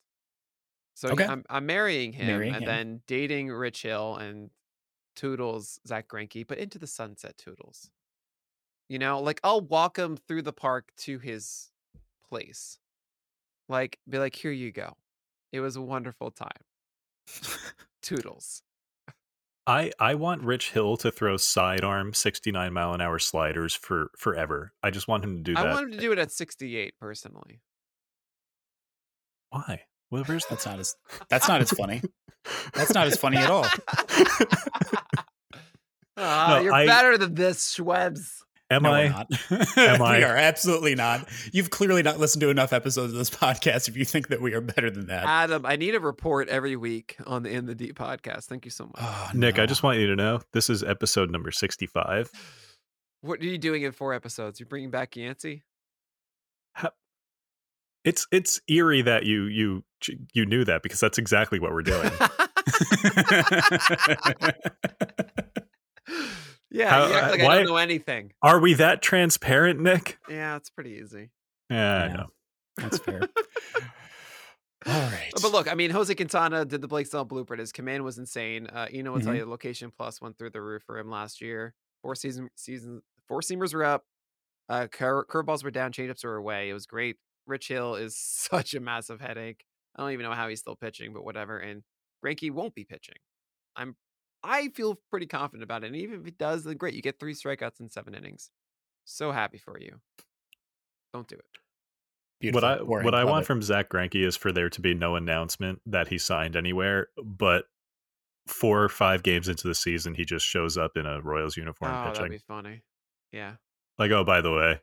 So 0.98 1.10
Okay. 1.10 1.24
I'm 1.24 1.44
I'm 1.48 1.64
marrying 1.64 2.12
him 2.12 2.26
Marrying 2.26 2.52
and 2.54 2.64
him. 2.64 2.66
then 2.66 3.02
dating 3.06 3.50
Rich 3.52 3.82
Hill 3.82 4.16
and 4.16 4.50
Toodles 5.14 5.78
Zack 5.86 6.08
Greinke, 6.08 6.44
but 6.44 6.58
into 6.58 6.76
the 6.76 6.88
sunset 6.88 7.38
Toodles. 7.38 7.88
You 8.88 8.98
know, 8.98 9.20
like 9.20 9.38
I'll 9.44 9.60
walk 9.60 9.96
him 9.96 10.16
through 10.16 10.42
the 10.42 10.52
park 10.52 10.90
to 10.98 11.20
his 11.20 11.70
place. 12.28 12.80
Like, 13.68 14.00
be 14.08 14.18
like, 14.18 14.34
here 14.34 14.50
you 14.50 14.72
go. 14.72 14.96
It 15.52 15.60
was 15.60 15.76
a 15.76 15.82
wonderful 15.82 16.32
time. 16.32 16.64
Toodles. 18.02 18.64
I 19.68 19.92
I 20.00 20.16
want 20.16 20.42
Rich 20.42 20.72
Hill 20.72 20.96
to 20.96 21.12
throw 21.12 21.36
sidearm 21.36 22.12
69 22.12 22.72
mile 22.72 22.92
an 22.92 23.00
hour 23.00 23.20
sliders 23.20 23.72
for 23.72 24.10
forever. 24.16 24.72
I 24.82 24.90
just 24.90 25.06
want 25.06 25.22
him 25.22 25.36
to 25.36 25.42
do 25.44 25.52
I 25.56 25.62
that. 25.62 25.68
I 25.68 25.74
want 25.74 25.84
him 25.86 25.92
to 25.92 25.98
do 25.98 26.10
it 26.10 26.18
at 26.18 26.32
68 26.32 26.94
personally. 26.98 27.60
Why? 29.50 29.84
Well, 30.10 30.24
where's 30.24 30.44
That's 30.46 30.64
not 30.66 30.78
as 30.78 30.94
that's 31.28 31.48
not 31.48 31.60
as 31.60 31.70
funny. 31.70 32.02
That's 32.74 32.94
not 32.94 33.06
as 33.06 33.16
funny 33.18 33.36
at 33.38 33.50
all. 33.50 33.66
Ah, 36.20 36.56
No, 36.56 36.62
you're 36.62 36.72
I- 36.72 36.86
better 36.86 37.16
than 37.16 37.34
this, 37.34 37.76
Schwebs. 37.76 38.42
Am 38.70 38.82
no, 38.82 38.90
we're 38.90 38.96
I? 38.96 39.08
not. 39.08 39.26
Am 39.78 40.00
we 40.18 40.22
are 40.24 40.36
absolutely 40.36 40.94
not. 40.94 41.26
You've 41.52 41.70
clearly 41.70 42.02
not 42.02 42.18
listened 42.18 42.42
to 42.42 42.50
enough 42.50 42.74
episodes 42.74 43.12
of 43.14 43.18
this 43.18 43.30
podcast 43.44 43.88
if 43.88 43.96
you 43.96 44.04
think 44.04 44.28
that 44.28 44.42
we 44.42 44.52
are 44.52 44.60
better 44.60 44.90
than 44.90 45.06
that. 45.06 45.24
Adam, 45.24 45.64
I 45.64 45.76
need 45.76 45.94
a 45.94 46.00
report 46.00 46.48
every 46.48 46.76
week 46.76 47.16
on 47.26 47.44
the 47.44 47.50
In 47.50 47.64
the 47.64 47.74
Deep 47.74 47.96
podcast. 47.98 48.44
Thank 48.44 48.66
you 48.66 48.70
so 48.70 48.84
much. 48.86 48.96
Oh, 48.98 49.30
Nick, 49.32 49.58
I 49.58 49.64
just 49.64 49.82
want 49.82 50.00
you 50.00 50.08
to 50.08 50.16
know 50.16 50.40
this 50.52 50.68
is 50.68 50.82
episode 50.82 51.30
number 51.30 51.50
65. 51.50 52.30
What 53.22 53.40
are 53.40 53.44
you 53.44 53.56
doing 53.56 53.84
in 53.84 53.92
four 53.92 54.12
episodes? 54.12 54.60
You're 54.60 54.66
bringing 54.68 54.90
back 54.90 55.16
Yancey? 55.16 55.62
It's 58.08 58.26
it's 58.32 58.60
eerie 58.68 59.02
that 59.02 59.24
you 59.24 59.44
you 59.44 59.84
you 60.32 60.46
knew 60.46 60.64
that 60.64 60.82
because 60.82 61.00
that's 61.00 61.18
exactly 61.18 61.58
what 61.58 61.72
we're 61.72 61.82
doing. 61.82 62.10
yeah, 66.70 66.90
How- 66.90 67.06
you 67.08 67.14
act 67.14 67.26
uh, 67.26 67.30
like 67.30 67.40
I 67.40 67.44
why- 67.44 67.56
don't 67.56 67.66
know 67.66 67.76
anything. 67.76 68.32
Are 68.42 68.58
we 68.60 68.74
that 68.74 69.02
transparent, 69.02 69.80
Nick? 69.80 70.18
Yeah, 70.28 70.56
it's 70.56 70.70
pretty 70.70 70.92
easy. 71.02 71.30
Yeah, 71.70 72.02
I 72.04 72.08
know. 72.16 72.26
That's 72.76 72.98
fair. 72.98 73.20
All 74.86 74.92
right. 74.94 75.30
But 75.42 75.50
look, 75.52 75.70
I 75.70 75.74
mean, 75.74 75.90
Jose 75.90 76.14
Quintana 76.14 76.64
did 76.64 76.80
the 76.80 76.88
Blake 76.88 77.06
Snell 77.08 77.24
blueprint. 77.24 77.60
His 77.60 77.72
command 77.72 78.04
was 78.04 78.16
insane. 78.16 78.68
Uh, 78.68 78.86
you 78.90 79.02
know, 79.02 79.12
will 79.12 79.20
tell 79.20 79.34
Mhm. 79.34 79.38
you, 79.38 79.44
location 79.46 79.90
plus 79.94 80.20
went 80.22 80.38
through 80.38 80.50
the 80.50 80.62
roof 80.62 80.82
for 80.86 80.98
him 80.98 81.10
last 81.10 81.40
year. 81.40 81.74
Four 82.02 82.14
season 82.14 82.48
season 82.54 83.02
four 83.26 83.40
seamers 83.40 83.74
were 83.74 83.84
up. 83.84 84.04
Uh, 84.68 84.86
cur- 84.86 85.24
curveballs 85.28 85.64
were 85.64 85.70
down, 85.70 85.92
changeups 85.92 86.22
were 86.24 86.36
away. 86.36 86.70
It 86.70 86.74
was 86.74 86.86
great. 86.86 87.16
Rich 87.48 87.68
Hill 87.68 87.94
is 87.96 88.16
such 88.18 88.74
a 88.74 88.80
massive 88.80 89.20
headache. 89.20 89.64
I 89.96 90.02
don't 90.02 90.12
even 90.12 90.24
know 90.24 90.32
how 90.32 90.48
he's 90.48 90.60
still 90.60 90.76
pitching, 90.76 91.12
but 91.12 91.24
whatever. 91.24 91.58
And 91.58 91.82
Greinke 92.24 92.50
won't 92.52 92.74
be 92.74 92.84
pitching. 92.84 93.16
I'm, 93.74 93.96
I 94.44 94.68
feel 94.68 95.00
pretty 95.10 95.26
confident 95.26 95.64
about 95.64 95.82
it. 95.82 95.88
And 95.88 95.96
even 95.96 96.20
if 96.20 96.24
he 96.24 96.30
does, 96.30 96.64
then 96.64 96.76
great. 96.76 96.94
You 96.94 97.02
get 97.02 97.18
three 97.18 97.34
strikeouts 97.34 97.80
in 97.80 97.90
seven 97.90 98.14
innings. 98.14 98.50
So 99.04 99.32
happy 99.32 99.58
for 99.58 99.78
you. 99.80 99.96
Don't 101.12 101.26
do 101.26 101.36
it. 101.36 101.44
Beautiful. 102.40 102.68
What 102.68 102.78
I 102.80 102.82
Boring. 102.84 103.04
what 103.04 103.14
I 103.14 103.22
Love 103.22 103.30
want 103.30 103.42
it. 103.42 103.46
from 103.46 103.62
Zack 103.62 103.88
Greinke 103.88 104.24
is 104.24 104.36
for 104.36 104.52
there 104.52 104.70
to 104.70 104.80
be 104.80 104.94
no 104.94 105.16
announcement 105.16 105.80
that 105.86 106.08
he 106.08 106.18
signed 106.18 106.54
anywhere, 106.54 107.08
but 107.24 107.64
four 108.46 108.82
or 108.82 108.88
five 108.88 109.22
games 109.22 109.48
into 109.48 109.66
the 109.66 109.74
season, 109.74 110.14
he 110.14 110.24
just 110.24 110.46
shows 110.46 110.76
up 110.78 110.96
in 110.96 111.04
a 111.06 111.20
Royals 111.20 111.56
uniform 111.56 111.90
oh, 111.92 111.94
that'd 112.04 112.14
pitching. 112.14 112.30
be 112.30 112.38
funny. 112.38 112.82
Yeah. 113.32 113.54
Like, 113.98 114.10
oh, 114.12 114.22
by 114.24 114.40
the 114.40 114.52
way, 114.52 114.80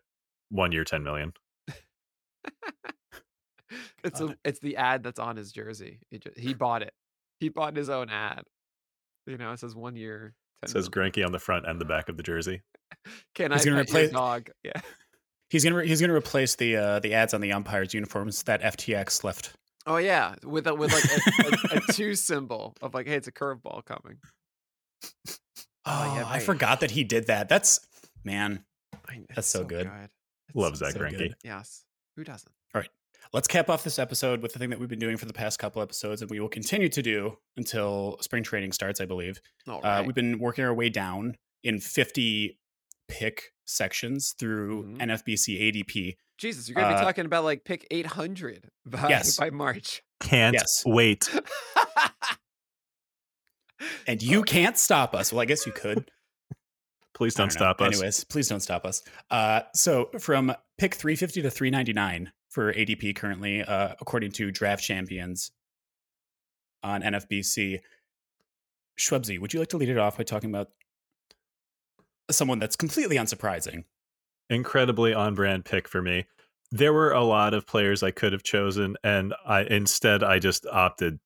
one 0.49 0.71
year, 0.73 0.83
ten 0.83 1.03
million. 1.03 1.33
it's 4.03 4.21
a, 4.21 4.35
it's 4.43 4.59
the 4.59 4.77
ad 4.77 5.03
that's 5.03 5.19
on 5.19 5.35
his 5.37 5.51
jersey. 5.51 5.99
He, 6.11 6.19
ju- 6.19 6.31
he 6.37 6.53
bought 6.53 6.81
it. 6.81 6.93
He 7.39 7.49
bought 7.49 7.75
his 7.75 7.89
own 7.89 8.09
ad. 8.09 8.43
You 9.27 9.37
know, 9.37 9.51
it 9.51 9.59
says 9.59 9.75
one 9.75 9.95
year. 9.95 10.33
It 10.63 10.69
says 10.69 10.89
Greinke 10.89 11.25
on 11.25 11.31
the 11.31 11.39
front 11.39 11.65
and 11.67 11.79
the 11.79 11.85
back 11.85 12.09
of 12.09 12.17
the 12.17 12.23
jersey. 12.23 12.61
Can 13.35 13.51
He's 13.51 13.61
I 13.61 13.69
gonna 13.69 13.81
replace- 13.81 14.11
dog? 14.11 14.49
Yeah. 14.63 14.79
He's 15.49 15.63
gonna 15.63 15.75
re- 15.75 15.87
he's 15.87 16.01
gonna 16.01 16.13
replace 16.15 16.55
the 16.55 16.75
uh, 16.75 16.99
the 16.99 17.13
ads 17.13 17.33
on 17.33 17.41
the 17.41 17.51
umpires' 17.51 17.93
uniforms 17.93 18.41
that 18.43 18.61
FTX 18.61 19.23
left. 19.23 19.53
Oh 19.85 19.97
yeah, 19.97 20.33
with 20.43 20.65
a, 20.65 20.73
with 20.73 20.91
like 20.91 21.03
a, 21.05 21.75
a, 21.75 21.77
a 21.77 21.81
two 21.93 22.15
symbol 22.15 22.73
of 22.81 22.95
like, 22.95 23.05
hey, 23.07 23.15
it's 23.15 23.27
a 23.27 23.31
curveball 23.31 23.85
coming. 23.85 24.17
Oh, 25.85 26.15
yeah, 26.15 26.25
I 26.27 26.39
forgot 26.39 26.79
that 26.79 26.89
he 26.91 27.03
did 27.03 27.27
that. 27.27 27.47
That's 27.47 27.79
man. 28.23 28.63
That's 29.07 29.37
it's 29.37 29.47
so 29.47 29.63
good. 29.63 29.85
It's 30.47 30.55
Love 30.55 30.77
so 30.77 30.85
Zach 30.85 30.93
so 30.93 30.99
Greinke. 30.99 31.33
Yes. 31.43 31.84
Who 32.15 32.23
doesn't? 32.23 32.51
All 32.73 32.81
right. 32.81 32.89
Let's 33.33 33.47
cap 33.47 33.69
off 33.69 33.83
this 33.83 33.97
episode 33.99 34.41
with 34.41 34.53
the 34.53 34.59
thing 34.59 34.69
that 34.69 34.79
we've 34.79 34.87
been 34.89 34.99
doing 34.99 35.17
for 35.17 35.25
the 35.25 35.33
past 35.33 35.57
couple 35.59 35.81
episodes, 35.81 36.21
and 36.21 36.29
we 36.29 36.39
will 36.39 36.47
continue 36.49 36.89
to 36.89 37.01
do 37.01 37.37
until 37.57 38.17
spring 38.21 38.43
training 38.43 38.71
starts, 38.71 39.01
I 39.01 39.05
believe. 39.05 39.41
All 39.67 39.79
Uh, 39.79 39.81
right. 39.89 40.05
we've 40.05 40.15
been 40.15 40.37
working 40.39 40.63
our 40.63 40.73
way 40.73 40.89
down 40.89 41.35
in 41.63 41.79
50 41.79 42.59
pick 43.07 43.51
sections 43.65 44.33
through 44.37 44.83
Mhm. 44.85 45.01
NFBC 45.01 45.57
ADP. 45.59 46.15
Jesus, 46.37 46.67
you're 46.69 46.75
gonna 46.75 46.89
be 46.95 46.99
uh, 46.99 47.01
talking 47.03 47.25
about 47.25 47.43
like 47.43 47.63
pick 47.63 47.87
800 47.91 48.69
by 48.85 49.09
Yes. 49.09 49.37
by 49.37 49.49
March. 49.49 50.03
Can't 50.21 50.53
Yes. 50.53 50.83
wait. 50.85 51.27
And 54.07 54.21
you 54.23 54.43
can't 54.43 54.77
stop 54.77 55.13
us. 55.13 55.33
Well, 55.33 55.41
I 55.41 55.45
guess 55.45 55.65
you 55.65 55.71
could. 55.73 56.09
Please 57.15 57.33
don't 57.33 57.47
know. 57.47 57.57
stop 57.57 57.81
us. 57.81 57.95
Anyways, 57.95 58.23
please 58.25 58.47
don't 58.47 58.59
stop 58.59 58.85
us. 58.85 59.01
Uh, 59.31 59.61
so 59.73 60.09
from 60.19 60.53
pick 60.77 60.93
350 60.93 61.41
to 61.41 61.49
399 61.49 62.31
for 62.49 62.71
ADP 62.71 63.15
currently, 63.15 63.63
uh, 63.63 63.95
according 63.99 64.31
to 64.33 64.51
Draft 64.51 64.83
Champions 64.83 65.51
on 66.83 67.01
NFBC. 67.01 67.79
Schwebzy, 68.99 69.39
would 69.39 69.53
you 69.53 69.59
like 69.59 69.69
to 69.69 69.77
lead 69.77 69.89
it 69.89 69.97
off 69.97 70.17
by 70.17 70.23
talking 70.23 70.49
about 70.49 70.69
someone 72.29 72.59
that's 72.59 72.75
completely 72.75 73.17
unsurprising? 73.17 73.83
incredibly 74.49 75.13
on 75.13 75.35
brand 75.35 75.65
pick 75.65 75.87
for 75.87 76.01
me. 76.01 76.25
There 76.71 76.93
were 76.93 77.11
a 77.11 77.23
lot 77.23 77.53
of 77.53 77.67
players 77.67 78.03
I 78.03 78.11
could 78.11 78.33
have 78.33 78.43
chosen, 78.43 78.97
and 79.03 79.33
I 79.45 79.61
instead 79.61 80.23
I 80.23 80.39
just 80.39 80.65
opted 80.65 81.19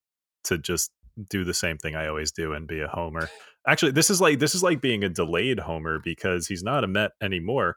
to 0.46 0.58
just 0.58 0.92
do 1.30 1.44
the 1.44 1.54
same 1.54 1.78
thing 1.78 1.96
I 1.96 2.08
always 2.08 2.32
do 2.32 2.54
and 2.54 2.68
be 2.68 2.82
a 2.82 2.88
homer. 2.88 3.30
Actually, 3.70 3.92
this 3.92 4.10
is 4.10 4.20
like 4.20 4.40
this 4.40 4.56
is 4.56 4.64
like 4.64 4.82
being 4.82 5.04
a 5.04 5.10
delayed 5.10 5.60
homer 5.60 6.00
because 6.00 6.48
he's 6.48 6.64
not 6.64 6.84
a 6.84 6.88
Met 6.88 7.12
anymore. 7.22 7.76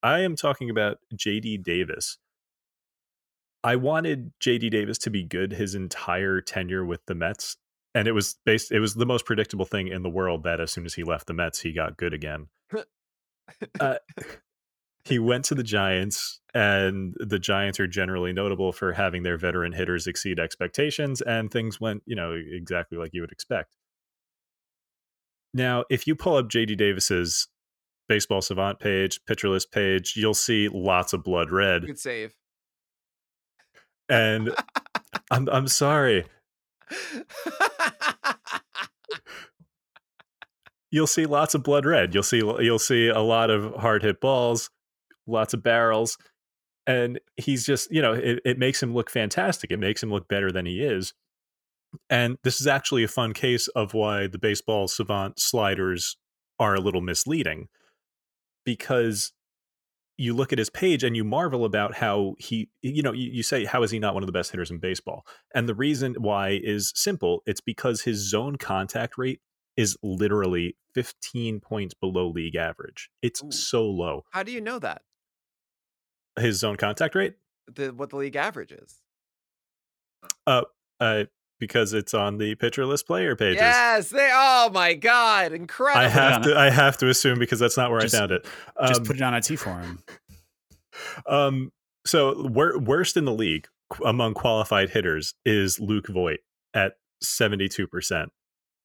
I 0.00 0.20
am 0.20 0.36
talking 0.36 0.70
about 0.70 0.98
JD 1.16 1.64
Davis. 1.64 2.18
I 3.64 3.74
wanted 3.74 4.30
JD 4.40 4.70
Davis 4.70 4.98
to 4.98 5.10
be 5.10 5.24
good 5.24 5.52
his 5.52 5.74
entire 5.74 6.40
tenure 6.40 6.84
with 6.84 7.04
the 7.06 7.16
Mets, 7.16 7.56
and 7.92 8.06
it 8.06 8.12
was 8.12 8.38
based 8.46 8.70
it 8.70 8.78
was 8.78 8.94
the 8.94 9.04
most 9.04 9.26
predictable 9.26 9.64
thing 9.64 9.88
in 9.88 10.04
the 10.04 10.08
world 10.08 10.44
that 10.44 10.60
as 10.60 10.70
soon 10.70 10.86
as 10.86 10.94
he 10.94 11.02
left 11.02 11.26
the 11.26 11.34
Mets, 11.34 11.60
he 11.60 11.72
got 11.72 11.96
good 11.96 12.14
again. 12.14 12.46
uh, 13.80 13.96
he 15.04 15.18
went 15.18 15.44
to 15.46 15.56
the 15.56 15.64
Giants, 15.64 16.40
and 16.54 17.16
the 17.18 17.40
Giants 17.40 17.80
are 17.80 17.88
generally 17.88 18.32
notable 18.32 18.70
for 18.70 18.92
having 18.92 19.24
their 19.24 19.38
veteran 19.38 19.72
hitters 19.72 20.06
exceed 20.06 20.38
expectations, 20.38 21.20
and 21.20 21.50
things 21.50 21.80
went, 21.80 22.04
you 22.06 22.14
know, 22.14 22.32
exactly 22.32 22.96
like 22.96 23.10
you 23.12 23.22
would 23.22 23.32
expect. 23.32 23.74
Now, 25.54 25.84
if 25.90 26.06
you 26.06 26.14
pull 26.14 26.36
up 26.36 26.48
JD 26.48 26.76
Davis's 26.76 27.48
baseball 28.08 28.40
savant 28.40 28.78
page, 28.78 29.20
pitcher 29.26 29.48
list 29.48 29.70
page, 29.72 30.14
you'll 30.16 30.34
see 30.34 30.68
lots 30.68 31.12
of 31.12 31.22
blood 31.22 31.50
red. 31.50 31.86
Good 31.86 31.98
save. 31.98 32.34
And 34.08 34.54
I'm 35.30 35.48
I'm 35.48 35.68
sorry. 35.68 36.24
You'll 40.90 41.06
see 41.06 41.24
lots 41.24 41.54
of 41.54 41.62
blood 41.62 41.86
red. 41.86 42.12
You'll 42.14 42.22
see 42.22 42.38
you'll 42.38 42.78
see 42.78 43.08
a 43.08 43.20
lot 43.20 43.50
of 43.50 43.74
hard 43.76 44.02
hit 44.02 44.20
balls, 44.20 44.70
lots 45.26 45.54
of 45.54 45.62
barrels. 45.62 46.18
And 46.86 47.20
he's 47.36 47.64
just, 47.64 47.90
you 47.92 48.02
know, 48.02 48.12
it, 48.12 48.40
it 48.44 48.58
makes 48.58 48.82
him 48.82 48.92
look 48.92 49.08
fantastic. 49.08 49.70
It 49.70 49.78
makes 49.78 50.02
him 50.02 50.10
look 50.10 50.28
better 50.28 50.50
than 50.50 50.66
he 50.66 50.82
is. 50.82 51.14
And 52.08 52.36
this 52.42 52.60
is 52.60 52.66
actually 52.66 53.04
a 53.04 53.08
fun 53.08 53.32
case 53.32 53.68
of 53.68 53.94
why 53.94 54.26
the 54.26 54.38
baseball 54.38 54.88
savant 54.88 55.38
sliders 55.38 56.16
are 56.58 56.74
a 56.74 56.80
little 56.80 57.00
misleading. 57.00 57.68
Because 58.64 59.32
you 60.18 60.34
look 60.34 60.52
at 60.52 60.58
his 60.58 60.70
page 60.70 61.02
and 61.02 61.16
you 61.16 61.24
marvel 61.24 61.64
about 61.64 61.94
how 61.94 62.34
he 62.38 62.68
you 62.82 63.02
know 63.02 63.12
you, 63.12 63.30
you 63.30 63.42
say 63.42 63.64
how 63.64 63.82
is 63.82 63.90
he 63.90 63.98
not 63.98 64.14
one 64.14 64.22
of 64.22 64.26
the 64.26 64.32
best 64.32 64.50
hitters 64.50 64.70
in 64.70 64.78
baseball 64.78 65.26
and 65.54 65.68
the 65.68 65.74
reason 65.74 66.14
why 66.18 66.60
is 66.62 66.92
simple 66.94 67.42
it's 67.46 67.62
because 67.62 68.02
his 68.02 68.18
zone 68.30 68.56
contact 68.56 69.16
rate 69.16 69.40
is 69.76 69.96
literally 70.02 70.76
15 70.94 71.60
points 71.60 71.94
below 71.94 72.28
league 72.28 72.54
average 72.54 73.08
it's 73.22 73.42
Ooh. 73.42 73.50
so 73.50 73.84
low 73.84 74.22
How 74.30 74.42
do 74.42 74.52
you 74.52 74.60
know 74.60 74.78
that? 74.78 75.02
his 76.38 76.58
zone 76.58 76.76
contact 76.76 77.14
rate 77.14 77.34
The 77.74 77.88
what 77.88 78.10
the 78.10 78.16
league 78.16 78.36
average 78.36 78.70
is? 78.72 79.00
Uh 80.46 80.62
uh 81.00 81.24
because 81.62 81.92
it's 81.92 82.12
on 82.12 82.38
the 82.38 82.56
pitcher 82.56 82.84
list 82.84 83.06
player 83.06 83.36
pages 83.36 83.60
Yes, 83.60 84.08
they. 84.10 84.30
Oh 84.32 84.68
my 84.74 84.94
god, 84.94 85.52
incredible! 85.52 86.04
I 86.04 86.08
have 86.08 86.42
to. 86.42 86.58
I 86.58 86.70
have 86.70 86.98
to 86.98 87.08
assume 87.08 87.38
because 87.38 87.60
that's 87.60 87.76
not 87.76 87.90
where 87.92 88.00
Just- 88.00 88.14
I 88.16 88.18
found 88.18 88.32
it. 88.32 88.46
Just 88.88 89.00
Um, 89.00 89.06
put 89.06 89.16
it 89.16 89.22
on 89.22 89.34
a 89.34 89.40
T 89.40 89.54
forum. 89.56 90.00
Um, 91.26 91.72
so 92.06 92.46
wor- 92.48 92.78
worst 92.78 93.16
in 93.16 93.24
the 93.24 93.32
league 93.32 93.66
among 94.04 94.34
qualified 94.34 94.90
hitters 94.90 95.34
is 95.46 95.80
Luke 95.80 96.06
Voit 96.08 96.40
at 96.74 96.94
72%. 97.24 98.26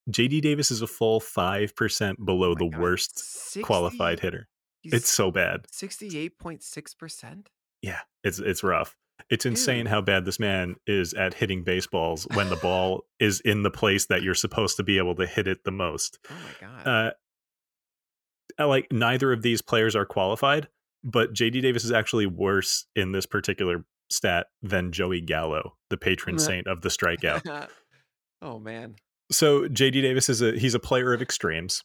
JD 0.10 0.42
Davis 0.42 0.72
is 0.72 0.82
a 0.82 0.88
full 0.88 1.20
5% 1.20 2.16
below 2.26 2.52
Oh 2.52 2.56
the 2.56 2.70
God, 2.70 2.80
worst 2.82 3.20
60 3.20 3.62
qualified 3.62 4.22
hitter. 4.22 4.48
It's 4.84 5.10
so 5.10 5.32
bad. 5.32 5.66
sixty-eight 5.70 6.40
point 6.40 6.64
six 6.64 6.94
percent. 6.94 7.50
Yeah, 7.82 8.00
it's 8.24 8.40
it's 8.40 8.64
rough. 8.64 8.96
It's 9.30 9.46
insane 9.46 9.88
how 9.88 10.00
bad 10.02 10.24
this 10.26 10.40
man 10.40 10.76
is 10.86 11.14
at 11.14 11.34
hitting 11.34 11.64
baseballs 11.64 12.28
when 12.34 12.50
the 12.50 12.56
ball 12.56 13.06
is 13.20 13.42
in 13.42 13.64
the 13.64 13.72
place 13.72 14.06
that 14.06 14.24
you're 14.24 14.34
supposed 14.34 14.78
to 14.78 14.84
be 14.84 14.98
able 14.98 15.16
to 15.16 15.26
hit 15.26 15.48
it 15.48 15.64
the 15.66 15.72
most. 15.72 16.18
Oh 16.30 16.36
my 16.36 16.68
god. 16.68 16.88
Uh, 16.88 18.68
like 18.68 18.88
neither 18.92 19.34
of 19.34 19.42
these 19.42 19.62
players 19.62 19.96
are 19.96 20.06
qualified, 20.06 20.68
but 21.04 21.34
JD 21.34 21.62
Davis 21.62 21.84
is 21.84 21.92
actually 21.92 22.26
worse 22.26 22.86
in 22.96 23.12
this 23.12 23.26
particular 23.26 23.86
stat 24.10 24.48
than 24.62 24.92
Joey 24.92 25.22
Gallo, 25.22 25.76
the 25.90 25.98
patron 25.98 26.40
saint 26.40 26.68
of 26.68 26.82
the 26.82 26.90
strikeout. 26.90 27.68
oh 28.42 28.60
man. 28.60 28.96
so 29.32 29.68
JD 29.68 30.02
Davis 30.02 30.30
is 30.30 30.42
a 30.42 30.58
he's 30.58 30.74
a 30.74 30.80
player 30.80 31.14
of 31.14 31.22
extremes. 31.22 31.84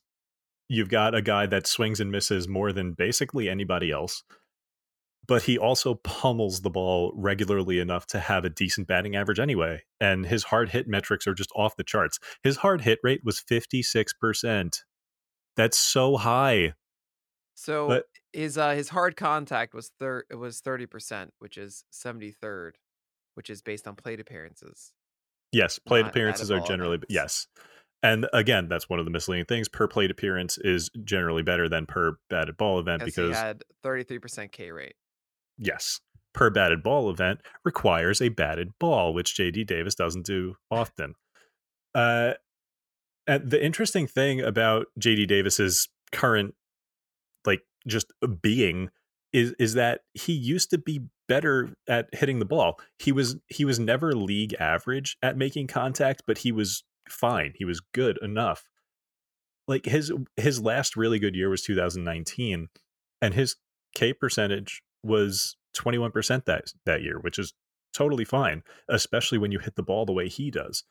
You've 0.69 0.89
got 0.89 1.15
a 1.15 1.21
guy 1.21 1.47
that 1.47 1.67
swings 1.67 2.01
and 2.01 2.11
misses 2.11 2.49
more 2.49 2.73
than 2.73 2.93
basically 2.93 3.49
anybody 3.49 3.91
else, 3.91 4.23
but 5.29 5.43
he 5.45 5.57
also 5.57 5.95
pummels 5.95 6.61
the 6.63 6.71
ball 6.71 7.13
regularly 7.17 7.79
enough 7.79 8.07
to 8.09 8.19
have 8.19 8.45
a 8.45 8.51
decent 8.51 8.87
batting 8.89 9.15
average 9.17 9.39
anyway. 9.39 9.83
And 10.01 10.27
his 10.27 10.45
hard 10.45 10.71
hit 10.71 10.89
metrics 10.89 11.27
are 11.27 11.35
just 11.35 11.51
off 11.55 11.77
the 11.77 11.85
charts. 11.85 12.19
His 12.43 12.57
hard 12.59 12.81
hit 12.83 12.99
rate 13.03 13.21
was 13.25 13.41
56%. 13.41 14.79
That's 15.57 15.79
so 15.79 16.17
high. 16.17 16.75
So 17.55 17.89
But- 17.89 18.07
his 18.33 18.57
uh 18.57 18.71
his 18.71 18.89
hard 18.89 19.15
contact 19.17 19.75
was 19.75 19.93
third 20.01 20.25
it 20.31 20.37
was 20.37 20.61
thirty 20.61 20.87
percent, 20.87 21.35
which 21.39 21.59
is 21.59 21.85
seventy 21.91 22.31
third, 22.33 22.79
which 23.35 23.51
is 23.51 23.61
based 23.61 23.87
on 23.87 23.95
plate 23.95 24.21
appearances. 24.21 24.93
Yes, 25.53 25.79
plate 25.79 26.01
Not 26.03 26.11
appearances 26.13 26.51
are 26.51 26.61
generally 26.61 26.95
events. 26.95 27.11
yes. 27.11 27.47
And 28.03 28.27
again, 28.33 28.69
that's 28.69 28.89
one 28.89 28.99
of 28.99 29.05
the 29.05 29.11
misleading 29.11 29.45
things. 29.45 29.69
Per 29.69 29.87
plate 29.87 30.11
appearance 30.11 30.57
is 30.57 30.89
generally 31.05 31.43
better 31.43 31.69
than 31.69 31.85
per 31.85 32.17
batted 32.31 32.57
ball 32.57 32.81
event 32.81 33.05
Because 33.05 33.37
he 33.37 33.43
had 33.43 33.63
thirty 33.83 34.03
three 34.03 34.19
percent 34.19 34.51
K 34.51 34.71
rate. 34.73 34.95
Yes, 35.63 36.01
per 36.35 36.51
batted 36.51 36.83
ball 36.83 37.11
event 37.11 37.41
requires 37.65 38.21
a 38.21 38.29
batted 38.29 38.71
ball, 38.79 39.15
which 39.15 39.35
JD 39.35 39.67
Davis 39.67 39.95
doesn't 39.95 40.27
do 40.27 40.57
often. 40.71 41.15
Uh, 41.95 42.33
and 43.27 43.51
the 43.51 43.65
interesting 43.65 44.07
thing 44.07 44.41
about 44.41 44.87
JD 45.01 45.29
Davis's 45.29 45.89
current, 46.11 46.55
like 47.47 47.63
just 47.87 48.13
being, 48.41 48.91
is 49.33 49.55
is 49.59 49.75
that 49.75 50.01
he 50.15 50.33
used 50.33 50.71
to 50.71 50.79
be 50.79 51.03
better 51.29 51.75
at 51.89 52.09
hitting 52.13 52.39
the 52.39 52.45
ball. 52.45 52.79
He 52.99 53.13
was 53.13 53.37
he 53.49 53.65
was 53.65 53.79
never 53.79 54.15
league 54.15 54.55
average 54.59 55.17
at 55.23 55.37
making 55.37 55.69
contact, 55.69 56.23
but 56.27 56.39
he 56.39 56.53
was 56.53 56.85
fine. 57.09 57.53
He 57.57 57.65
was 57.65 57.81
good 57.95 58.19
enough. 58.23 58.65
Like 59.69 59.85
his 59.85 60.13
his 60.37 60.61
last 60.61 60.97
really 60.97 61.19
good 61.19 61.37
year 61.37 61.49
was 61.49 61.63
2019, 61.63 62.69
and 63.21 63.35
his 63.35 63.57
K 63.95 64.13
percentage 64.13 64.83
was 65.03 65.57
21% 65.77 66.45
that 66.45 66.73
that 66.87 67.03
year, 67.03 67.19
which 67.19 67.39
is 67.39 67.55
totally 67.93 68.25
fine, 68.25 68.63
especially 68.89 69.39
when 69.39 69.53
you 69.53 69.59
hit 69.59 69.77
the 69.77 69.83
ball 69.83 70.07
the 70.07 70.13
way 70.13 70.29
he 70.29 70.51
does. 70.51 70.85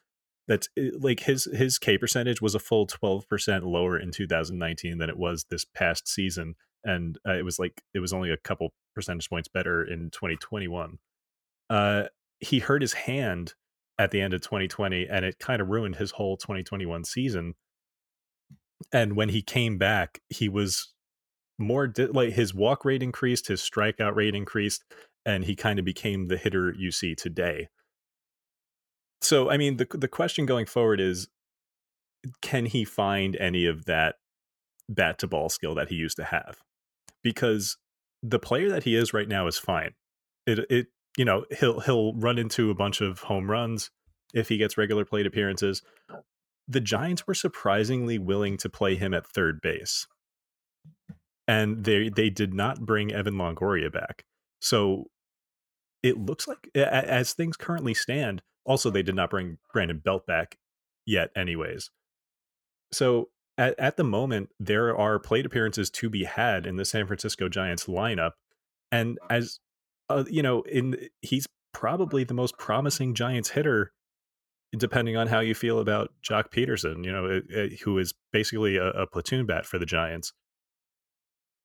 That's 0.47 0.67
eh, 0.77 0.89
like 0.99 1.21
his 1.21 1.45
his 1.45 1.77
K 1.77 1.97
percentage 1.97 2.41
was 2.41 2.55
a 2.55 2.59
full 2.59 2.87
12% 2.87 3.63
lower 3.63 3.97
in 3.97 4.11
2019 4.11 4.97
than 4.97 5.09
it 5.09 5.17
was 5.17 5.45
this 5.49 5.65
past 5.65 6.07
season 6.07 6.55
and 6.83 7.17
uh, 7.27 7.33
it 7.33 7.45
was 7.45 7.59
like 7.59 7.81
it 7.93 7.99
was 7.99 8.13
only 8.13 8.31
a 8.31 8.37
couple 8.37 8.73
percentage 8.95 9.29
points 9.29 9.47
better 9.47 9.83
in 9.83 10.09
2021. 10.11 10.97
Uh 11.69 12.03
he 12.39 12.59
hurt 12.59 12.81
his 12.81 12.93
hand 12.93 13.53
at 13.99 14.11
the 14.11 14.19
end 14.19 14.33
of 14.33 14.41
2020 14.41 15.07
and 15.07 15.25
it 15.25 15.37
kind 15.39 15.61
of 15.61 15.69
ruined 15.69 15.97
his 15.97 16.11
whole 16.11 16.37
2021 16.37 17.03
season. 17.03 17.53
And 18.91 19.15
when 19.15 19.29
he 19.29 19.43
came 19.43 19.77
back, 19.77 20.21
he 20.29 20.49
was 20.49 20.90
more 21.61 21.87
di- 21.87 22.07
like 22.07 22.33
his 22.33 22.53
walk 22.53 22.85
rate 22.85 23.03
increased, 23.03 23.47
his 23.47 23.61
strikeout 23.61 24.15
rate 24.15 24.35
increased, 24.35 24.83
and 25.25 25.45
he 25.45 25.55
kind 25.55 25.79
of 25.79 25.85
became 25.85 26.27
the 26.27 26.37
hitter 26.37 26.73
you 26.77 26.91
see 26.91 27.15
today. 27.15 27.69
So, 29.21 29.49
I 29.49 29.57
mean, 29.57 29.77
the 29.77 29.87
the 29.91 30.07
question 30.07 30.45
going 30.45 30.65
forward 30.65 30.99
is, 30.99 31.27
can 32.41 32.65
he 32.65 32.83
find 32.83 33.35
any 33.37 33.65
of 33.65 33.85
that 33.85 34.15
bat 34.89 35.19
to 35.19 35.27
ball 35.27 35.49
skill 35.49 35.75
that 35.75 35.89
he 35.89 35.95
used 35.95 36.17
to 36.17 36.23
have? 36.23 36.57
Because 37.23 37.77
the 38.23 38.39
player 38.39 38.69
that 38.69 38.83
he 38.83 38.95
is 38.95 39.13
right 39.13 39.27
now 39.27 39.47
is 39.47 39.57
fine. 39.57 39.93
It 40.47 40.59
it 40.69 40.87
you 41.17 41.25
know 41.25 41.45
he'll 41.59 41.79
he'll 41.81 42.13
run 42.15 42.37
into 42.37 42.69
a 42.69 42.75
bunch 42.75 43.01
of 43.01 43.19
home 43.19 43.49
runs 43.49 43.91
if 44.33 44.49
he 44.49 44.57
gets 44.57 44.77
regular 44.77 45.05
plate 45.05 45.27
appearances. 45.27 45.81
The 46.67 46.81
Giants 46.81 47.27
were 47.27 47.33
surprisingly 47.33 48.17
willing 48.17 48.57
to 48.57 48.69
play 48.69 48.95
him 48.95 49.13
at 49.13 49.27
third 49.27 49.61
base. 49.61 50.07
And 51.47 51.83
they 51.83 52.09
they 52.09 52.29
did 52.29 52.53
not 52.53 52.85
bring 52.85 53.11
Evan 53.11 53.35
Longoria 53.35 53.91
back. 53.91 54.25
So 54.59 55.05
it 56.03 56.17
looks 56.17 56.47
like 56.47 56.69
as 56.75 57.33
things 57.33 57.57
currently 57.57 57.93
stand, 57.93 58.41
also 58.65 58.89
they 58.89 59.03
did 59.03 59.15
not 59.15 59.29
bring 59.29 59.57
Brandon 59.73 59.99
Belt 60.03 60.25
back 60.25 60.57
yet 61.05 61.31
anyways. 61.35 61.89
So 62.91 63.29
at, 63.57 63.79
at 63.79 63.97
the 63.97 64.03
moment 64.03 64.49
there 64.59 64.95
are 64.95 65.19
plate 65.19 65.45
appearances 65.45 65.89
to 65.91 66.09
be 66.09 66.23
had 66.23 66.65
in 66.65 66.77
the 66.77 66.85
San 66.85 67.07
Francisco 67.07 67.49
Giants 67.49 67.85
lineup 67.85 68.31
and 68.91 69.17
as 69.29 69.59
uh, 70.09 70.23
you 70.29 70.43
know 70.43 70.61
in 70.63 70.97
he's 71.21 71.47
probably 71.73 72.23
the 72.23 72.33
most 72.33 72.57
promising 72.57 73.13
Giants 73.13 73.49
hitter 73.49 73.91
depending 74.77 75.17
on 75.17 75.27
how 75.27 75.39
you 75.39 75.53
feel 75.53 75.79
about 75.79 76.11
Joc 76.23 76.49
Pederson, 76.49 77.03
you 77.03 77.11
know, 77.11 77.25
it, 77.25 77.43
it, 77.49 77.81
who 77.81 77.97
is 77.97 78.13
basically 78.31 78.77
a, 78.77 78.87
a, 78.91 79.07
platoon 79.07 79.45
bat 79.45 79.65
for 79.65 79.77
the 79.77 79.85
Giants. 79.85 80.31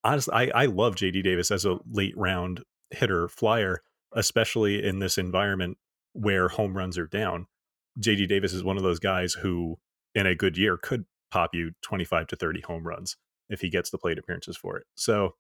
Honestly, 0.06 0.32
I, 0.32 0.62
I 0.62 0.66
love 0.66 0.94
JD 0.94 1.24
Davis 1.24 1.50
as 1.50 1.64
a 1.64 1.78
late 1.90 2.16
round 2.16 2.62
hitter 2.90 3.26
flyer, 3.26 3.82
especially 4.12 4.84
in 4.84 5.00
this 5.00 5.18
environment 5.18 5.78
where 6.12 6.46
home 6.46 6.76
runs 6.76 6.96
are 6.96 7.08
down. 7.08 7.48
JD 8.00 8.28
Davis 8.28 8.52
is 8.52 8.62
one 8.62 8.76
of 8.76 8.84
those 8.84 9.00
guys 9.00 9.32
who, 9.32 9.78
in 10.14 10.24
a 10.24 10.36
good 10.36 10.56
year, 10.56 10.76
could 10.76 11.06
pop 11.32 11.54
you 11.54 11.72
25 11.82 12.28
to 12.28 12.36
30 12.36 12.60
home 12.60 12.86
runs 12.86 13.16
if 13.48 13.60
he 13.60 13.68
gets 13.68 13.90
the 13.90 13.98
plate 13.98 14.16
appearances 14.16 14.56
for 14.56 14.76
it. 14.76 14.84
So 14.94 15.34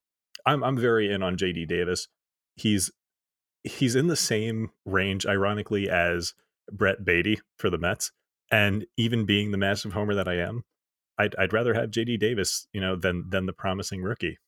I'm 0.44 0.64
I'm 0.64 0.76
very 0.76 1.12
in 1.12 1.22
on 1.22 1.36
JD 1.36 1.68
Davis. 1.68 2.08
He's 2.56 2.90
he's 3.62 3.94
in 3.94 4.08
the 4.08 4.16
same 4.16 4.70
range, 4.84 5.26
ironically, 5.26 5.88
as 5.88 6.34
Brett 6.72 7.04
Baty 7.04 7.38
for 7.56 7.70
the 7.70 7.78
Mets. 7.78 8.10
And 8.50 8.84
even 8.96 9.26
being 9.26 9.52
the 9.52 9.58
massive 9.58 9.92
homer 9.92 10.14
that 10.16 10.28
I 10.28 10.38
am, 10.38 10.64
I'd, 11.18 11.36
I'd 11.36 11.52
rather 11.52 11.74
have 11.74 11.90
JD 11.92 12.18
Davis, 12.18 12.66
you 12.72 12.80
know, 12.80 12.96
than 12.96 13.30
than 13.30 13.46
the 13.46 13.52
promising 13.52 14.02
rookie. 14.02 14.38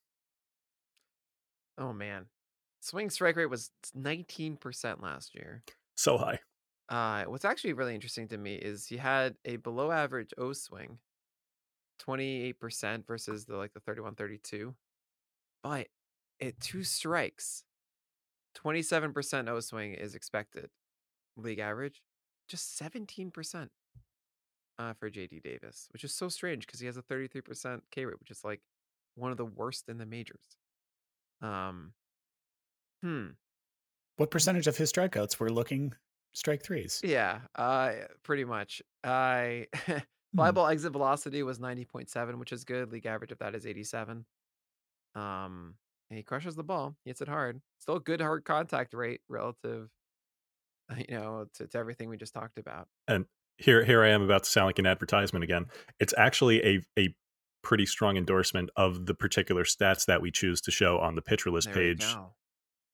Oh 1.79 1.93
man, 1.93 2.27
swing 2.81 3.09
strike 3.11 3.37
rate 3.37 3.47
was 3.47 3.71
19% 3.97 5.03
last 5.03 5.35
year. 5.35 5.63
So 5.97 6.19
high. 6.19 6.41
Uh, 6.89 7.25
what's 7.25 7.45
actually 7.45 7.75
really 7.75 7.95
interesting 7.95 8.29
to 8.29 8.39
me 8.39 8.57
is 8.57 8.87
he 8.87 8.97
had 8.97 9.37
a 9.45 9.57
below 9.57 9.91
average 9.91 10.33
O 10.39 10.53
swing, 10.53 10.99
28% 12.05 13.07
versus 13.07 13.45
the 13.45 13.57
like 13.57 13.73
the 13.75 13.81
31 13.81 14.15
32. 14.15 14.75
But 15.63 15.89
at 16.41 16.61
two 16.61 16.85
strikes, 16.85 17.65
27% 18.57 19.49
O 19.49 19.61
swing 19.61 19.95
is 19.95 20.15
expected. 20.15 20.71
League 21.37 21.59
average 21.59 22.03
just 22.49 22.81
17% 22.81 23.69
uh, 24.79 24.93
for 24.95 25.11
JD 25.11 25.43
Davis, 25.43 25.89
which 25.93 26.03
is 26.03 26.15
so 26.15 26.29
strange 26.29 26.67
because 26.67 26.81
he 26.81 26.87
has 26.87 26.97
a 26.97 27.03
33% 27.03 27.83
K 27.91 28.05
rate, 28.05 28.19
which 28.19 28.31
is 28.31 28.43
like 28.45 28.61
one 29.15 29.31
of 29.31 29.37
the 29.37 29.45
worst 29.45 29.89
in 29.89 29.99
the 29.99 30.07
majors. 30.07 30.57
Um, 31.43 31.93
hmm. 33.03 33.27
What 34.17 34.31
percentage 34.31 34.67
of 34.67 34.77
his 34.77 34.93
strikeouts 34.93 35.39
were 35.39 35.51
looking 35.51 35.95
strike 36.33 36.63
threes? 36.63 37.01
Yeah, 37.05 37.41
uh, 37.55 37.93
pretty 38.23 38.45
much. 38.45 38.83
I 39.05 39.67
fly 40.35 40.49
hmm. 40.49 40.55
ball 40.55 40.67
exit 40.67 40.93
velocity 40.93 41.43
was 41.43 41.59
90.7, 41.59 42.39
which 42.39 42.53
is 42.53 42.65
good. 42.65 42.93
League 42.93 43.07
average 43.07 43.33
of 43.33 43.39
that 43.39 43.55
is 43.55 43.67
87. 43.67 44.25
Um, 45.15 45.75
he 46.11 46.23
crushes 46.23 46.57
the 46.57 46.65
ball, 46.65 46.97
he 47.05 47.11
hits 47.11 47.21
it 47.21 47.29
hard. 47.29 47.61
Still 47.81 47.97
a 47.97 48.01
good 48.01 48.21
hard 48.21 48.45
contact 48.45 48.95
rate 48.95 49.21
relative 49.29 49.91
you 50.97 51.17
know, 51.17 51.47
to, 51.55 51.67
to 51.67 51.79
everything 51.79 52.09
we 52.09 52.17
just 52.17 52.35
talked 52.35 52.59
about. 52.59 52.89
And 53.07 53.27
here, 53.59 53.85
here 53.85 54.03
I 54.03 54.09
am 54.09 54.23
about 54.23 54.45
to 54.45 54.51
sound 54.51 54.67
like 54.67 54.79
an 54.79 54.87
advertisement 54.87 55.45
again. 55.45 55.67
It's 56.01 56.15
actually 56.17 56.65
a 56.65 56.81
a 56.99 57.15
pretty 57.63 57.87
strong 57.87 58.17
endorsement 58.17 58.71
of 58.77 59.07
the 59.07 59.15
particular 59.15 59.65
stats 59.65 60.07
that 60.07 60.23
we 60.23 60.31
choose 60.31 60.61
to 60.63 60.71
show 60.71 60.99
on 60.99 61.15
the 61.15 61.23
pitcher 61.23 61.51
list 61.51 61.67
there 61.67 61.75
page, 61.75 62.17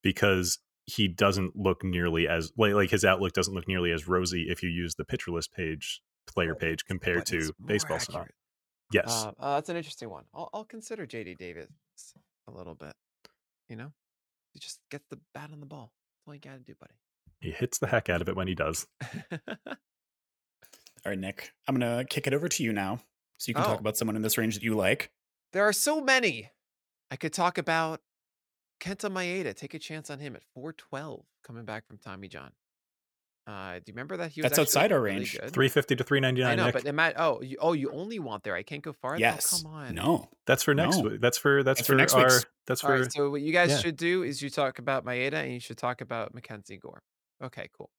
because 0.03 0.59
he 0.87 1.09
doesn't 1.09 1.57
look 1.57 1.83
nearly 1.83 2.29
as 2.29 2.53
like, 2.57 2.75
like 2.75 2.91
his 2.91 3.05
outlook 3.05 3.33
doesn't 3.33 3.55
look 3.55 3.67
nearly 3.69 3.91
as 3.91 4.07
rosy 4.07 4.47
if 4.49 4.63
you 4.63 4.69
use 4.69 4.95
the 4.95 5.05
pitcher 5.05 5.31
list 5.31 5.53
page 5.53 6.03
player 6.27 6.55
page 6.55 6.85
compared 6.85 7.27
to 7.27 7.53
baseball 7.65 7.99
accurate. 7.99 8.35
Yes, 8.93 9.25
uh, 9.25 9.33
uh, 9.41 9.55
that's 9.55 9.71
an 9.71 9.77
interesting 9.77 10.11
one. 10.11 10.25
I'll, 10.35 10.51
I'll 10.53 10.65
consider 10.65 11.07
JD 11.07 11.39
Davis 11.39 11.69
a 12.47 12.51
little 12.51 12.75
bit. 12.75 12.95
You 13.69 13.77
know, 13.77 13.93
you 14.53 14.61
just 14.61 14.79
get 14.91 15.03
the 15.11 15.19
bat 15.35 15.51
on 15.53 15.61
the 15.61 15.67
ball. 15.67 15.91
That's 16.17 16.29
all 16.29 16.35
you 16.35 16.41
got 16.41 16.53
to 16.53 16.59
do, 16.59 16.75
buddy. 16.79 16.93
He 17.41 17.51
hits 17.51 17.79
the 17.79 17.87
heck 17.87 18.09
out 18.09 18.21
of 18.21 18.29
it 18.29 18.37
when 18.37 18.47
he 18.47 18.55
does. 18.55 18.87
All 21.07 21.11
right, 21.11 21.19
Nick, 21.19 21.51
I'm 21.69 21.79
going 21.79 21.99
to 21.99 22.05
kick 22.07 22.27
it 22.27 22.33
over 22.33 22.49
to 22.49 22.63
you 22.63 22.73
now 22.73 23.01
so 23.39 23.51
you 23.51 23.55
can 23.55 23.65
oh. 23.65 23.69
talk 23.69 23.81
about 23.81 23.97
someone 23.97 24.17
in 24.17 24.23
this 24.23 24.39
range 24.39 24.55
that 24.55 24.63
you 24.63 24.75
like. 24.75 25.11
There 25.53 25.67
are 25.67 25.73
so 25.73 26.01
many. 26.01 26.51
I 27.11 27.17
could 27.17 27.33
talk 27.33 27.59
about 27.59 28.01
Kenta 28.81 29.11
Maeda. 29.11 29.55
Take 29.55 29.75
a 29.75 29.79
chance 29.79 30.11
on 30.11 30.19
him 30.19 30.35
at 30.35 30.43
412 30.55 31.25
coming 31.45 31.65
back 31.65 31.87
from 31.87 31.99
Tommy 31.99 32.29
John. 32.29 32.51
Uh, 33.47 33.75
do 33.75 33.83
you 33.87 33.93
remember 33.93 34.17
that 34.17 34.31
he 34.31 34.41
was 34.41 34.51
That's 34.51 34.59
outside 34.59 34.91
our 34.91 35.01
really 35.01 35.17
range. 35.17 35.33
Good? 35.33 35.53
350 35.53 35.97
to 35.97 36.05
399. 36.05 36.51
I 36.51 36.55
know, 36.55 36.65
Nick. 36.65 36.83
but 36.83 36.95
Matt, 36.95 37.15
oh, 37.19 37.43
you, 37.43 37.59
oh, 37.61 37.75
you 37.75 37.91
only 37.91 38.19
want 38.19 38.43
there. 38.43 38.55
I 38.55 38.63
can't 38.63 38.83
go 38.83 38.95
far. 38.95 39.15
Oh, 39.15 39.19
yes. 39.19 39.63
Oh, 39.63 39.69
come 39.69 39.75
on. 39.75 39.95
No. 39.95 40.29
That's 40.47 40.63
for 40.63 40.73
next 40.73 40.99
no. 40.99 41.19
That's 41.19 41.37
for 41.37 41.63
that's, 41.63 41.81
that's 41.81 41.87
for, 41.87 41.93
for, 41.93 41.97
next 41.97 42.15
our 42.15 42.23
week's. 42.23 42.47
that's 42.67 42.81
for 42.81 42.99
right, 43.01 43.13
so 43.13 43.31
what 43.31 43.43
you 43.43 43.53
guys 43.53 43.71
yeah. 43.71 43.79
should 43.79 43.97
do 43.97 44.23
is 44.23 44.41
you 44.41 44.49
talk 44.49 44.79
about 44.79 45.05
Maeda 45.05 45.35
and 45.35 45.53
you 45.53 45.61
should 45.61 45.77
talk 45.77 46.01
about 46.01 46.35
Mackenzie 46.35 46.79
Gore. 46.79 47.03
Okay, 47.43 47.69
cool. 47.77 47.91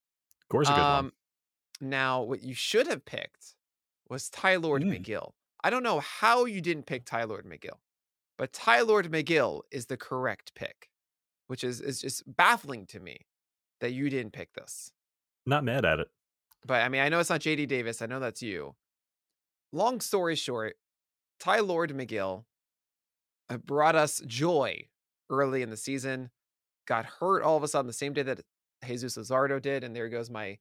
Gore's 0.49 0.67
a 0.67 0.73
good 0.73 0.79
um, 0.79 1.05
one. 1.05 1.89
Now, 1.89 2.23
what 2.23 2.41
you 2.41 2.55
should 2.55 2.87
have 2.87 3.05
picked 3.05 3.54
was 4.09 4.29
Tylor 4.29 4.79
mm. 4.79 4.99
Megill. 4.99 5.31
I 5.63 5.69
don't 5.69 5.83
know 5.83 5.99
how 5.99 6.45
you 6.45 6.61
didn't 6.61 6.85
pick 6.85 7.05
Tylor 7.05 7.43
Megill, 7.43 7.79
but 8.37 8.53
Tylor 8.53 9.03
Megill 9.03 9.61
is 9.71 9.87
the 9.87 9.97
correct 9.97 10.53
pick, 10.55 10.89
which 11.47 11.63
is 11.63 11.81
is 11.81 12.01
just 12.01 12.23
baffling 12.35 12.85
to 12.87 12.99
me 12.99 13.25
that 13.81 13.93
you 13.93 14.09
didn't 14.09 14.33
pick 14.33 14.53
this. 14.53 14.91
Not 15.45 15.63
mad 15.63 15.85
at 15.85 15.99
it. 15.99 16.07
But 16.65 16.81
I 16.81 16.89
mean, 16.89 17.01
I 17.01 17.09
know 17.09 17.19
it's 17.19 17.29
not 17.29 17.41
JD 17.41 17.67
Davis. 17.67 18.01
I 18.01 18.05
know 18.05 18.19
that's 18.19 18.41
you. 18.41 18.75
Long 19.71 19.99
story 20.01 20.35
short, 20.35 20.77
Tylor 21.39 21.87
Megill 21.87 22.45
uh, 23.49 23.57
brought 23.57 23.95
us 23.95 24.21
joy 24.25 24.87
early 25.29 25.61
in 25.61 25.69
the 25.69 25.77
season. 25.77 26.29
Got 26.87 27.05
hurt 27.05 27.43
all 27.43 27.57
of 27.57 27.63
a 27.63 27.67
sudden 27.67 27.87
the 27.87 27.93
same 27.93 28.13
day 28.13 28.23
that 28.23 28.41
Jesus 28.85 29.17
Luzardo 29.17 29.61
did. 29.61 29.83
And 29.83 29.95
there 29.95 30.09
goes 30.09 30.29
my 30.29 30.57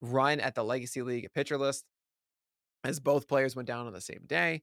run 0.00 0.40
at 0.40 0.54
the 0.54 0.64
Legacy 0.64 1.02
League 1.02 1.28
pitcher 1.34 1.58
list 1.58 1.84
as 2.84 3.00
both 3.00 3.28
players 3.28 3.54
went 3.54 3.68
down 3.68 3.86
on 3.86 3.92
the 3.92 4.00
same 4.00 4.22
day. 4.26 4.62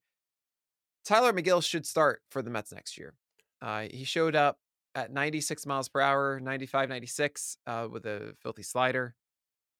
Tylor 1.06 1.34
Megill 1.34 1.64
should 1.64 1.86
start 1.86 2.22
for 2.30 2.42
the 2.42 2.50
Mets 2.50 2.74
next 2.74 2.98
year. 2.98 3.14
Uh, 3.62 3.86
he 3.90 4.04
showed 4.04 4.36
up 4.36 4.58
at 4.96 5.12
96 5.12 5.66
miles 5.66 5.88
per 5.90 6.02
hour, 6.02 6.40
95, 6.40 6.90
96 6.90 7.58
uh, 7.68 7.88
with 7.90 8.06
a 8.06 8.34
filthy 8.42 8.64
slider. 8.64 9.16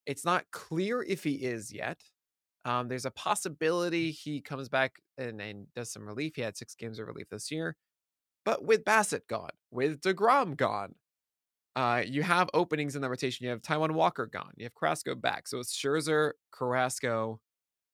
It's 0.06 0.24
not 0.24 0.46
clear 0.52 1.04
if 1.04 1.24
he 1.24 1.34
is 1.34 1.74
yet. 1.74 2.00
Um, 2.66 2.88
there's 2.88 3.06
a 3.06 3.12
possibility 3.12 4.12
he 4.12 4.42
comes 4.42 4.70
back 4.70 5.00
and, 5.18 5.42
and 5.42 5.68
does 5.76 5.92
some 5.92 6.06
relief. 6.06 6.34
He 6.36 6.42
had 6.42 6.58
six 6.58 6.76
games 6.76 7.00
of 7.00 7.08
relief 7.08 7.30
this 7.30 7.52
year. 7.52 7.76
But 8.46 8.64
with 8.64 8.86
Bassitt 8.86 9.28
gone, 9.28 9.50
with 9.72 10.02
DeGrom 10.02 10.56
gone, 10.56 10.96
uh, 11.76 12.04
you 12.06 12.24
have 12.24 12.50
openings 12.54 12.96
in 12.96 13.02
the 13.02 13.10
rotation. 13.10 13.44
You 13.44 13.52
have 13.52 13.62
Taijuan 13.62 13.92
Walker 13.92 14.26
gone. 14.26 14.54
You 14.56 14.66
have 14.66 14.76
Carrasco 14.76 15.16
back. 15.16 15.48
So 15.48 15.60
it's 15.60 15.76
Scherzer, 15.76 16.32
Carrasco, 16.52 17.40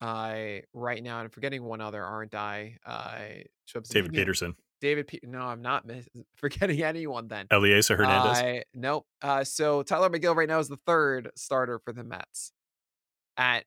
uh, 0.04 0.60
right 0.74 1.02
now. 1.02 1.20
And 1.20 1.26
I'm 1.26 1.30
forgetting 1.30 1.64
one 1.64 1.80
other, 1.80 2.04
aren't 2.04 2.36
I? 2.36 2.78
Uh, 2.86 3.20
David 3.90 4.12
Peterson. 4.12 4.56
David, 4.82 5.08
Pe- 5.08 5.20
no, 5.24 5.40
I'm 5.40 5.62
not 5.62 5.86
miss- 5.88 6.10
forgetting 6.36 6.84
anyone. 6.84 7.30
Then 7.30 7.48
Elieser 7.48 7.96
Hernandez. 7.96 8.38
Uh, 8.40 8.62
nope. 8.76 9.06
Uh, 9.22 9.44
so 9.46 9.82
Tylor 9.82 10.10
Megill 10.10 10.36
right 10.36 10.50
now 10.50 10.60
is 10.60 10.68
the 10.68 10.80
third 10.86 11.32
starter 11.36 11.80
for 11.80 11.94
the 11.94 12.04
Mets. 12.04 12.52
At 13.38 13.64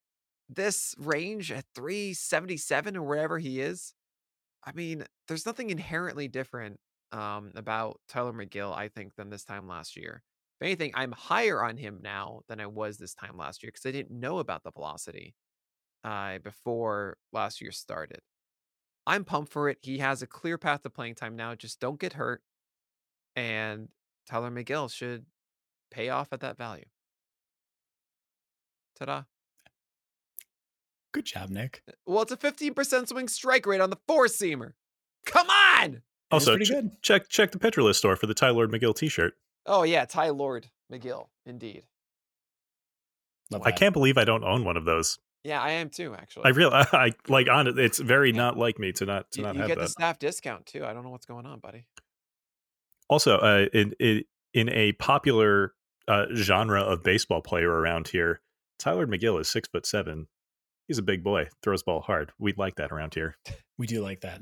this 0.50 0.94
range, 0.98 1.50
at 1.50 1.64
377 1.74 2.96
or 2.98 3.02
wherever 3.02 3.38
he 3.38 3.60
is, 3.60 3.94
I 4.62 4.72
mean, 4.72 5.04
there's 5.28 5.46
nothing 5.46 5.70
inherently 5.70 6.28
different 6.28 6.78
um, 7.12 7.52
about 7.54 7.98
Tylor 8.08 8.34
Megill, 8.34 8.76
I 8.76 8.88
think, 8.88 9.14
than 9.16 9.30
this 9.30 9.44
time 9.44 9.66
last 9.66 9.96
year. 9.96 10.22
If 10.60 10.66
anything, 10.66 10.92
I'm 10.94 11.12
higher 11.12 11.64
on 11.64 11.78
him 11.78 12.00
now 12.02 12.40
than 12.48 12.60
I 12.60 12.66
was 12.66 12.98
this 12.98 13.14
time 13.14 13.38
last 13.38 13.62
year 13.62 13.70
because 13.72 13.86
I 13.86 13.92
didn't 13.92 14.20
know 14.20 14.38
about 14.38 14.64
the 14.64 14.70
velocity 14.70 15.34
uh, 16.06 16.38
before 16.38 17.18
last 17.32 17.60
year 17.60 17.72
started. 17.72 18.20
I'm 19.06 19.24
pumped 19.24 19.52
for 19.52 19.68
it. 19.68 19.78
He 19.82 19.98
has 19.98 20.22
a 20.22 20.26
clear 20.26 20.56
path 20.56 20.82
to 20.82 20.90
playing 20.90 21.16
time 21.16 21.36
now. 21.36 21.54
Just 21.54 21.80
don't 21.80 22.00
get 22.00 22.14
hurt. 22.14 22.42
And 23.34 23.88
Tylor 24.28 24.50
Megill 24.50 24.90
should 24.90 25.26
pay 25.90 26.08
off 26.08 26.28
at 26.32 26.40
that 26.40 26.56
value. 26.56 26.86
Ta-da. 28.98 29.22
Good 31.12 31.26
job, 31.26 31.50
Nick. 31.50 31.82
Well, 32.06 32.22
it's 32.22 32.32
a 32.32 32.36
15% 32.36 33.08
swing 33.08 33.28
strike 33.28 33.66
rate 33.66 33.80
on 33.80 33.90
the 33.90 33.98
four 34.06 34.26
seamer. 34.26 34.72
Come 35.24 35.48
on. 35.48 36.02
Also, 36.30 36.56
ch- 36.58 36.70
good. 36.70 36.90
check 37.02 37.28
check 37.28 37.52
the 37.52 37.58
Pitcher 37.58 37.82
List 37.82 38.00
store 38.00 38.16
for 38.16 38.26
the 38.26 38.34
Ty 38.34 38.50
Lord 38.50 38.70
McGill 38.70 38.94
T-shirt. 38.94 39.34
Oh 39.64 39.82
yeah, 39.84 40.04
Ty 40.04 40.30
Lord 40.30 40.68
McGill, 40.92 41.28
indeed. 41.44 41.84
Love 43.50 43.62
I 43.64 43.70
that. 43.70 43.78
can't 43.78 43.92
believe 43.92 44.18
I 44.18 44.24
don't 44.24 44.42
own 44.44 44.64
one 44.64 44.76
of 44.76 44.84
those. 44.84 45.18
Yeah, 45.44 45.60
I 45.62 45.72
am 45.72 45.90
too. 45.90 46.14
Actually, 46.14 46.46
I 46.46 46.48
real 46.50 46.70
I, 46.72 46.86
I 46.92 47.12
like 47.28 47.48
on 47.48 47.66
it. 47.68 47.78
It's 47.78 47.98
very 47.98 48.30
Yeah. 48.30 48.36
not 48.36 48.56
like 48.58 48.78
me 48.78 48.92
to 48.92 49.06
not 49.06 49.30
to 49.32 49.38
you, 49.40 49.44
not 49.46 49.54
you 49.54 49.60
have 49.60 49.68
get 49.68 49.78
that. 49.78 49.84
the 49.84 49.88
staff 49.90 50.18
discount 50.18 50.66
too. 50.66 50.84
I 50.84 50.92
don't 50.92 51.04
know 51.04 51.10
what's 51.10 51.26
going 51.26 51.46
on, 51.46 51.60
buddy. 51.60 51.86
Also, 53.08 53.36
uh, 53.38 53.66
in, 53.72 53.92
in 54.00 54.24
in 54.54 54.68
a 54.70 54.92
popular 54.92 55.74
uh, 56.08 56.26
genre 56.34 56.82
of 56.82 57.02
baseball 57.02 57.40
player 57.42 57.70
around 57.70 58.08
here, 58.08 58.40
Tylor 58.78 59.06
Megill 59.06 59.40
is 59.40 59.48
six 59.48 59.68
foot 59.68 59.86
seven. 59.86 60.26
He's 60.88 60.98
a 60.98 61.02
big 61.02 61.22
boy, 61.24 61.48
throws 61.62 61.82
ball 61.82 62.00
hard. 62.00 62.32
We 62.38 62.52
like 62.56 62.76
that 62.76 62.90
around 62.92 63.14
here. 63.14 63.36
We 63.78 63.86
do 63.86 64.02
like 64.02 64.20
that. 64.22 64.40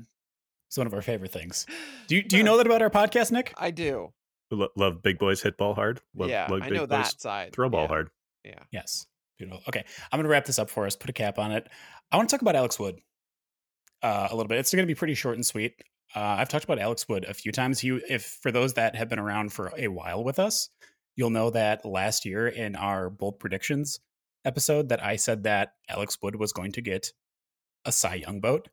It's 0.68 0.76
one 0.78 0.86
of 0.86 0.94
our 0.94 1.02
favorite 1.02 1.32
things. 1.32 1.66
Do 2.08 2.16
you 2.16 2.22
do 2.22 2.36
you 2.36 2.42
know 2.42 2.56
that 2.58 2.66
about 2.66 2.82
our 2.82 2.90
podcast, 2.90 3.32
Nick? 3.32 3.52
I 3.56 3.70
do. 3.70 4.12
Lo- 4.50 4.68
love 4.76 5.02
big 5.02 5.18
boys 5.18 5.42
hit 5.42 5.56
ball 5.56 5.74
hard. 5.74 6.00
Love, 6.14 6.28
yeah, 6.30 6.46
love 6.50 6.62
I 6.62 6.68
big 6.68 6.74
know 6.78 6.86
boys 6.86 6.88
that 7.12 7.20
side. 7.20 7.52
throw 7.52 7.68
ball 7.68 7.82
yeah, 7.82 7.88
hard. 7.88 8.10
Yeah. 8.44 8.58
Yes. 8.70 9.06
Beautiful. 9.38 9.62
Okay. 9.68 9.84
I'm 10.12 10.18
going 10.18 10.24
to 10.24 10.30
wrap 10.30 10.44
this 10.44 10.58
up 10.58 10.70
for 10.70 10.86
us, 10.86 10.96
put 10.96 11.10
a 11.10 11.14
cap 11.14 11.38
on 11.38 11.52
it. 11.52 11.68
I 12.10 12.16
want 12.16 12.28
to 12.28 12.34
talk 12.34 12.42
about 12.42 12.56
Alex 12.56 12.78
Wood 12.78 13.00
uh, 14.02 14.28
a 14.30 14.36
little 14.36 14.48
bit. 14.48 14.58
It's 14.58 14.72
going 14.72 14.84
to 14.84 14.86
be 14.86 14.94
pretty 14.94 15.14
short 15.14 15.36
and 15.36 15.44
sweet. 15.44 15.74
Uh, 16.14 16.20
I've 16.38 16.48
talked 16.48 16.64
about 16.64 16.78
Alex 16.78 17.08
Wood 17.08 17.24
a 17.24 17.34
few 17.34 17.50
times. 17.50 17.80
He, 17.80 17.88
if 18.08 18.38
for 18.42 18.52
those 18.52 18.74
that 18.74 18.94
have 18.94 19.08
been 19.08 19.18
around 19.18 19.52
for 19.52 19.72
a 19.76 19.88
while 19.88 20.22
with 20.22 20.38
us, 20.38 20.68
you'll 21.16 21.30
know 21.30 21.50
that 21.50 21.84
last 21.84 22.24
year 22.24 22.46
in 22.46 22.76
our 22.76 23.10
bold 23.10 23.40
predictions 23.40 23.98
episode 24.44 24.90
that 24.90 25.02
I 25.02 25.16
said 25.16 25.44
that 25.44 25.72
Alex 25.88 26.18
Wood 26.22 26.36
was 26.36 26.52
going 26.52 26.72
to 26.72 26.82
get 26.82 27.12
a 27.84 27.92
Cy 27.92 28.16
Young 28.16 28.40
vote 28.40 28.68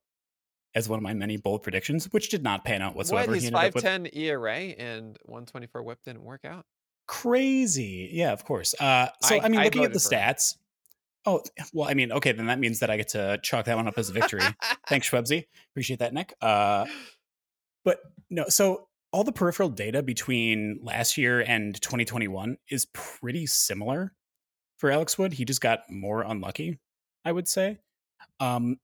as 0.75 0.87
one 0.87 0.99
of 0.99 1.03
my 1.03 1.13
many 1.13 1.37
bold 1.37 1.63
predictions, 1.63 2.05
which 2.11 2.29
did 2.29 2.43
not 2.43 2.63
pan 2.63 2.81
out 2.81 2.95
whatsoever. 2.95 3.31
What 3.31 3.39
He 3.39 3.45
his 3.45 3.51
five 3.51 3.73
ten 3.75 4.07
ERA 4.13 4.55
and 4.55 5.17
one 5.23 5.45
twenty 5.45 5.67
four 5.67 5.83
WHIP 5.83 6.03
didn't 6.03 6.23
work 6.23 6.45
out. 6.45 6.65
Crazy. 7.11 8.09
Yeah, 8.13 8.31
of 8.31 8.45
course. 8.45 8.73
Uh, 8.79 9.07
so 9.21 9.35
I- 9.35 9.45
I, 9.45 9.49
mean, 9.49 9.59
I 9.59 9.65
looking 9.65 9.83
at 9.83 9.91
the 9.93 9.99
for 9.99 10.15
him. 10.15 10.21
stats. 10.21 10.55
Oh 11.25 11.43
well, 11.73 11.87
I 11.87 11.93
mean, 11.93 12.11
okay, 12.13 12.31
then 12.31 12.47
that 12.47 12.57
means 12.57 12.79
that 12.79 12.89
I 12.89 12.97
get 12.97 13.09
to 13.09 13.37
chalk 13.43 13.65
that 13.65 13.75
one 13.75 13.87
up 13.87 13.97
as 13.97 14.09
a 14.09 14.13
victory. 14.13 14.41
Thanks, 14.87 15.07
Schwebzy. 15.11 15.45
Appreciate 15.71 15.99
that, 15.99 16.13
Nick. 16.15 16.33
Uh, 16.41 16.85
but 17.85 17.99
no, 18.31 18.45
so 18.47 18.87
all 19.11 19.23
the 19.23 19.31
peripheral 19.31 19.69
data 19.69 20.01
between 20.01 20.79
last 20.81 21.17
year 21.17 21.41
and 21.41 21.79
2021 21.79 22.57
is 22.71 22.87
pretty 22.93 23.45
similar 23.45 24.13
for 24.79 24.89
Alex 24.89 25.17
Wood. 25.19 25.33
He 25.33 25.45
just 25.45 25.61
got 25.61 25.81
more 25.91 26.23
unlucky, 26.23 26.79
I 27.23 27.31
would 27.33 27.47
say. 27.47 27.77
Um, 28.39 28.77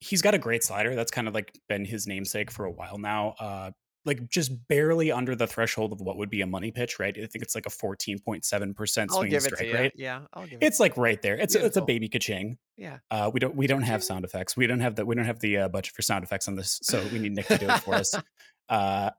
he's 0.00 0.20
got 0.22 0.34
a 0.34 0.38
great 0.38 0.64
slider. 0.64 0.96
That's 0.96 1.12
kind 1.12 1.28
of 1.28 1.34
like 1.34 1.52
been 1.68 1.84
his 1.84 2.08
namesake 2.08 2.50
for 2.50 2.64
a 2.64 2.72
while 2.72 2.98
now. 2.98 3.34
Uh, 3.38 3.70
like 4.04 4.28
just 4.28 4.68
barely 4.68 5.10
under 5.10 5.34
the 5.34 5.46
threshold 5.46 5.92
of 5.92 6.00
what 6.00 6.16
would 6.18 6.30
be 6.30 6.42
a 6.42 6.46
money 6.46 6.70
pitch, 6.70 6.98
right? 6.98 7.16
I 7.16 7.26
think 7.26 7.42
it's 7.42 7.54
like 7.54 7.66
a 7.66 7.70
14.7% 7.70 9.06
I'll 9.10 9.18
swing 9.18 9.40
strike 9.40 9.72
rate. 9.72 9.92
Yeah, 9.96 10.20
I'll 10.34 10.46
give 10.46 10.58
it. 10.60 10.66
It's 10.66 10.78
like 10.78 10.96
right 10.96 11.20
there. 11.22 11.36
It's 11.36 11.54
a, 11.54 11.64
it's 11.64 11.76
a 11.76 11.82
baby 11.82 12.08
ka-ching. 12.08 12.58
yeah. 12.76 12.98
Uh, 13.10 13.30
we 13.32 13.40
don't 13.40 13.56
we 13.56 13.66
don't 13.66 13.82
have 13.82 14.04
sound 14.04 14.24
effects. 14.24 14.56
We 14.56 14.66
don't 14.66 14.80
have 14.80 14.96
the 14.96 15.06
we 15.06 15.14
don't 15.14 15.24
have 15.24 15.40
the 15.40 15.58
uh, 15.58 15.68
budget 15.68 15.94
for 15.94 16.02
sound 16.02 16.24
effects 16.24 16.48
on 16.48 16.54
this, 16.54 16.80
so 16.82 17.02
we 17.12 17.18
need 17.18 17.32
Nick 17.32 17.46
to 17.48 17.58
do 17.58 17.68
it 17.68 17.80
for 17.80 17.94
us. 17.94 18.14
Uh, 18.66 19.10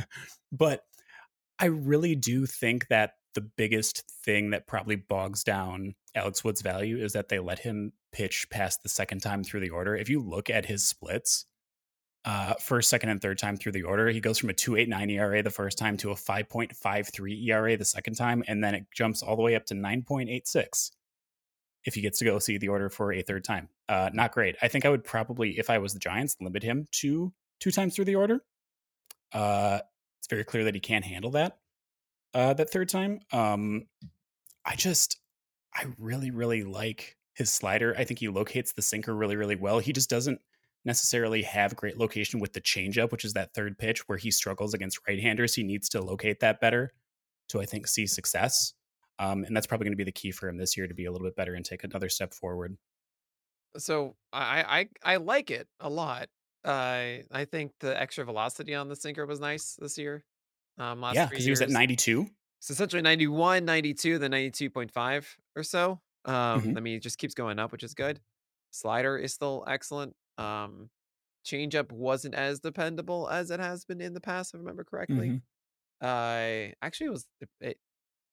but 0.52 0.80
I 1.58 1.66
really 1.66 2.14
do 2.14 2.46
think 2.46 2.88
that 2.88 3.12
the 3.34 3.42
biggest 3.42 4.04
thing 4.24 4.50
that 4.50 4.66
probably 4.66 4.96
bogs 4.96 5.44
down 5.44 5.94
Alex 6.14 6.42
Wood's 6.42 6.62
value 6.62 6.98
is 6.98 7.12
that 7.12 7.28
they 7.28 7.38
let 7.38 7.58
him 7.58 7.92
pitch 8.12 8.46
past 8.50 8.82
the 8.82 8.88
second 8.88 9.20
time 9.20 9.44
through 9.44 9.60
the 9.60 9.70
order. 9.70 9.94
If 9.94 10.08
you 10.08 10.20
look 10.20 10.48
at 10.48 10.66
his 10.66 10.86
splits, 10.86 11.46
uh, 12.24 12.54
first, 12.54 12.88
second, 12.88 13.10
and 13.10 13.20
third 13.20 13.38
time 13.38 13.56
through 13.56 13.72
the 13.72 13.82
order, 13.82 14.08
he 14.08 14.20
goes 14.20 14.38
from 14.38 14.50
a 14.50 14.54
2.89 14.54 15.12
ERA 15.12 15.42
the 15.42 15.50
first 15.50 15.76
time 15.76 15.96
to 15.98 16.10
a 16.10 16.14
5.53 16.14 17.46
ERA 17.48 17.76
the 17.76 17.84
second 17.84 18.14
time, 18.14 18.42
and 18.48 18.64
then 18.64 18.74
it 18.74 18.86
jumps 18.94 19.22
all 19.22 19.36
the 19.36 19.42
way 19.42 19.54
up 19.54 19.66
to 19.66 19.74
9.86 19.74 20.90
if 21.84 21.94
he 21.94 22.00
gets 22.00 22.18
to 22.18 22.24
go 22.24 22.38
see 22.38 22.56
the 22.56 22.68
order 22.68 22.88
for 22.88 23.12
a 23.12 23.22
third 23.22 23.44
time. 23.44 23.68
Uh, 23.88 24.08
not 24.14 24.32
great. 24.32 24.56
I 24.62 24.68
think 24.68 24.86
I 24.86 24.88
would 24.88 25.04
probably, 25.04 25.58
if 25.58 25.68
I 25.68 25.78
was 25.78 25.92
the 25.92 25.98
Giants, 25.98 26.36
limit 26.40 26.62
him 26.62 26.86
to 26.92 27.32
two 27.60 27.70
times 27.70 27.94
through 27.94 28.06
the 28.06 28.14
order. 28.14 28.40
Uh, 29.32 29.80
it's 30.18 30.28
very 30.28 30.44
clear 30.44 30.64
that 30.64 30.74
he 30.74 30.80
can't 30.80 31.04
handle 31.04 31.32
that 31.32 31.58
uh, 32.34 32.54
that 32.54 32.70
third 32.70 32.88
time. 32.88 33.20
Um, 33.32 33.86
I 34.64 34.76
just, 34.76 35.18
I 35.74 35.84
really, 35.98 36.30
really 36.30 36.64
like 36.64 37.16
his 37.34 37.50
slider. 37.50 37.94
I 37.96 38.04
think 38.04 38.20
he 38.20 38.28
locates 38.28 38.72
the 38.72 38.82
sinker 38.82 39.14
really, 39.14 39.36
really 39.36 39.56
well. 39.56 39.78
He 39.78 39.92
just 39.92 40.10
doesn't 40.10 40.40
necessarily 40.84 41.42
have 41.42 41.76
great 41.76 41.98
location 41.98 42.40
with 42.40 42.52
the 42.52 42.60
changeup, 42.60 43.12
which 43.12 43.24
is 43.24 43.32
that 43.34 43.54
third 43.54 43.78
pitch 43.78 44.08
where 44.08 44.18
he 44.18 44.30
struggles 44.30 44.74
against 44.74 44.98
right-handers. 45.08 45.54
He 45.54 45.62
needs 45.62 45.88
to 45.90 46.02
locate 46.02 46.40
that 46.40 46.60
better 46.60 46.92
to, 47.48 47.60
I 47.60 47.66
think, 47.66 47.86
see 47.86 48.06
success. 48.06 48.74
Um, 49.18 49.44
and 49.44 49.56
that's 49.56 49.66
probably 49.66 49.84
going 49.86 49.92
to 49.92 49.96
be 49.96 50.04
the 50.04 50.12
key 50.12 50.32
for 50.32 50.48
him 50.48 50.58
this 50.58 50.76
year 50.76 50.88
to 50.88 50.94
be 50.94 51.04
a 51.06 51.12
little 51.12 51.26
bit 51.26 51.36
better 51.36 51.54
and 51.54 51.64
take 51.64 51.84
another 51.84 52.08
step 52.08 52.34
forward. 52.34 52.76
So 53.76 54.16
I 54.32 54.88
I 55.02 55.14
I 55.14 55.16
like 55.16 55.50
it 55.50 55.68
a 55.80 55.88
lot. 55.90 56.28
Uh, 56.64 57.18
I 57.30 57.44
think 57.50 57.72
the 57.80 57.98
extra 58.00 58.24
velocity 58.24 58.74
on 58.74 58.88
the 58.88 58.96
sinker 58.96 59.26
was 59.26 59.40
nice 59.40 59.76
this 59.76 59.98
year. 59.98 60.24
Um, 60.78 61.00
last 61.00 61.16
yeah, 61.16 61.26
because 61.26 61.44
he 61.44 61.50
was 61.50 61.60
at 61.60 61.70
92. 61.70 62.26
It's 62.60 62.70
essentially 62.70 63.02
91, 63.02 63.64
92, 63.64 64.18
then 64.18 64.30
92.5 64.30 65.36
or 65.54 65.62
so. 65.62 66.00
Um, 66.24 66.72
Mhm. 66.72 66.76
I 66.76 66.80
mean, 66.80 66.96
it 66.96 67.00
just 67.00 67.18
keeps 67.18 67.34
going 67.34 67.58
up, 67.58 67.72
which 67.72 67.82
is 67.82 67.94
good. 67.94 68.20
Slider 68.70 69.18
is 69.18 69.34
still 69.34 69.64
excellent. 69.66 70.16
Um, 70.38 70.90
changeup 71.44 71.92
wasn't 71.92 72.34
as 72.34 72.60
dependable 72.60 73.28
as 73.28 73.50
it 73.50 73.60
has 73.60 73.84
been 73.84 74.00
in 74.00 74.14
the 74.14 74.20
past, 74.20 74.54
if 74.54 74.58
I 74.58 74.60
remember 74.60 74.84
correctly. 74.84 75.28
Mhm. 75.30 75.42
Uh, 76.00 76.74
actually, 76.82 77.06
it 77.06 77.10
was, 77.10 77.26
it, 77.40 77.48
it- 77.60 77.78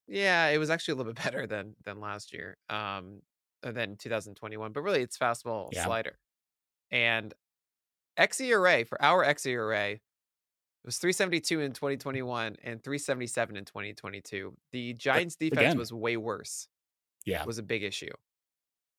yeah, 0.07 0.47
it 0.47 0.57
was 0.57 0.69
actually 0.69 0.93
a 0.93 0.95
little 0.95 1.13
bit 1.13 1.23
better 1.35 1.47
than 1.47 1.75
than 1.85 1.99
last 2.01 2.33
year, 2.33 2.57
um, 2.69 3.21
uh, 3.63 3.71
than 3.71 3.95
2021. 3.97 4.71
But 4.73 4.81
really, 4.81 5.01
it's 5.01 5.17
fastball 5.17 5.69
Yeah. 5.71 5.85
slider, 5.85 6.17
and 6.89 7.33
xERA 8.17 8.85
for 8.87 9.01
our 9.01 9.23
xERA 9.25 9.99
was 10.83 10.97
372 10.97 11.61
in 11.61 11.73
2021 11.73 12.57
and 12.63 12.83
377 12.83 13.55
in 13.55 13.65
2022. 13.65 14.57
The 14.71 14.93
Giants 14.95 15.35
defense 15.35 15.59
again- 15.59 15.77
was 15.77 15.93
way 15.93 16.17
worse. 16.17 16.67
Yeah. 17.25 17.45
Was 17.45 17.59
a 17.59 17.63
big 17.63 17.83
issue. 17.83 18.11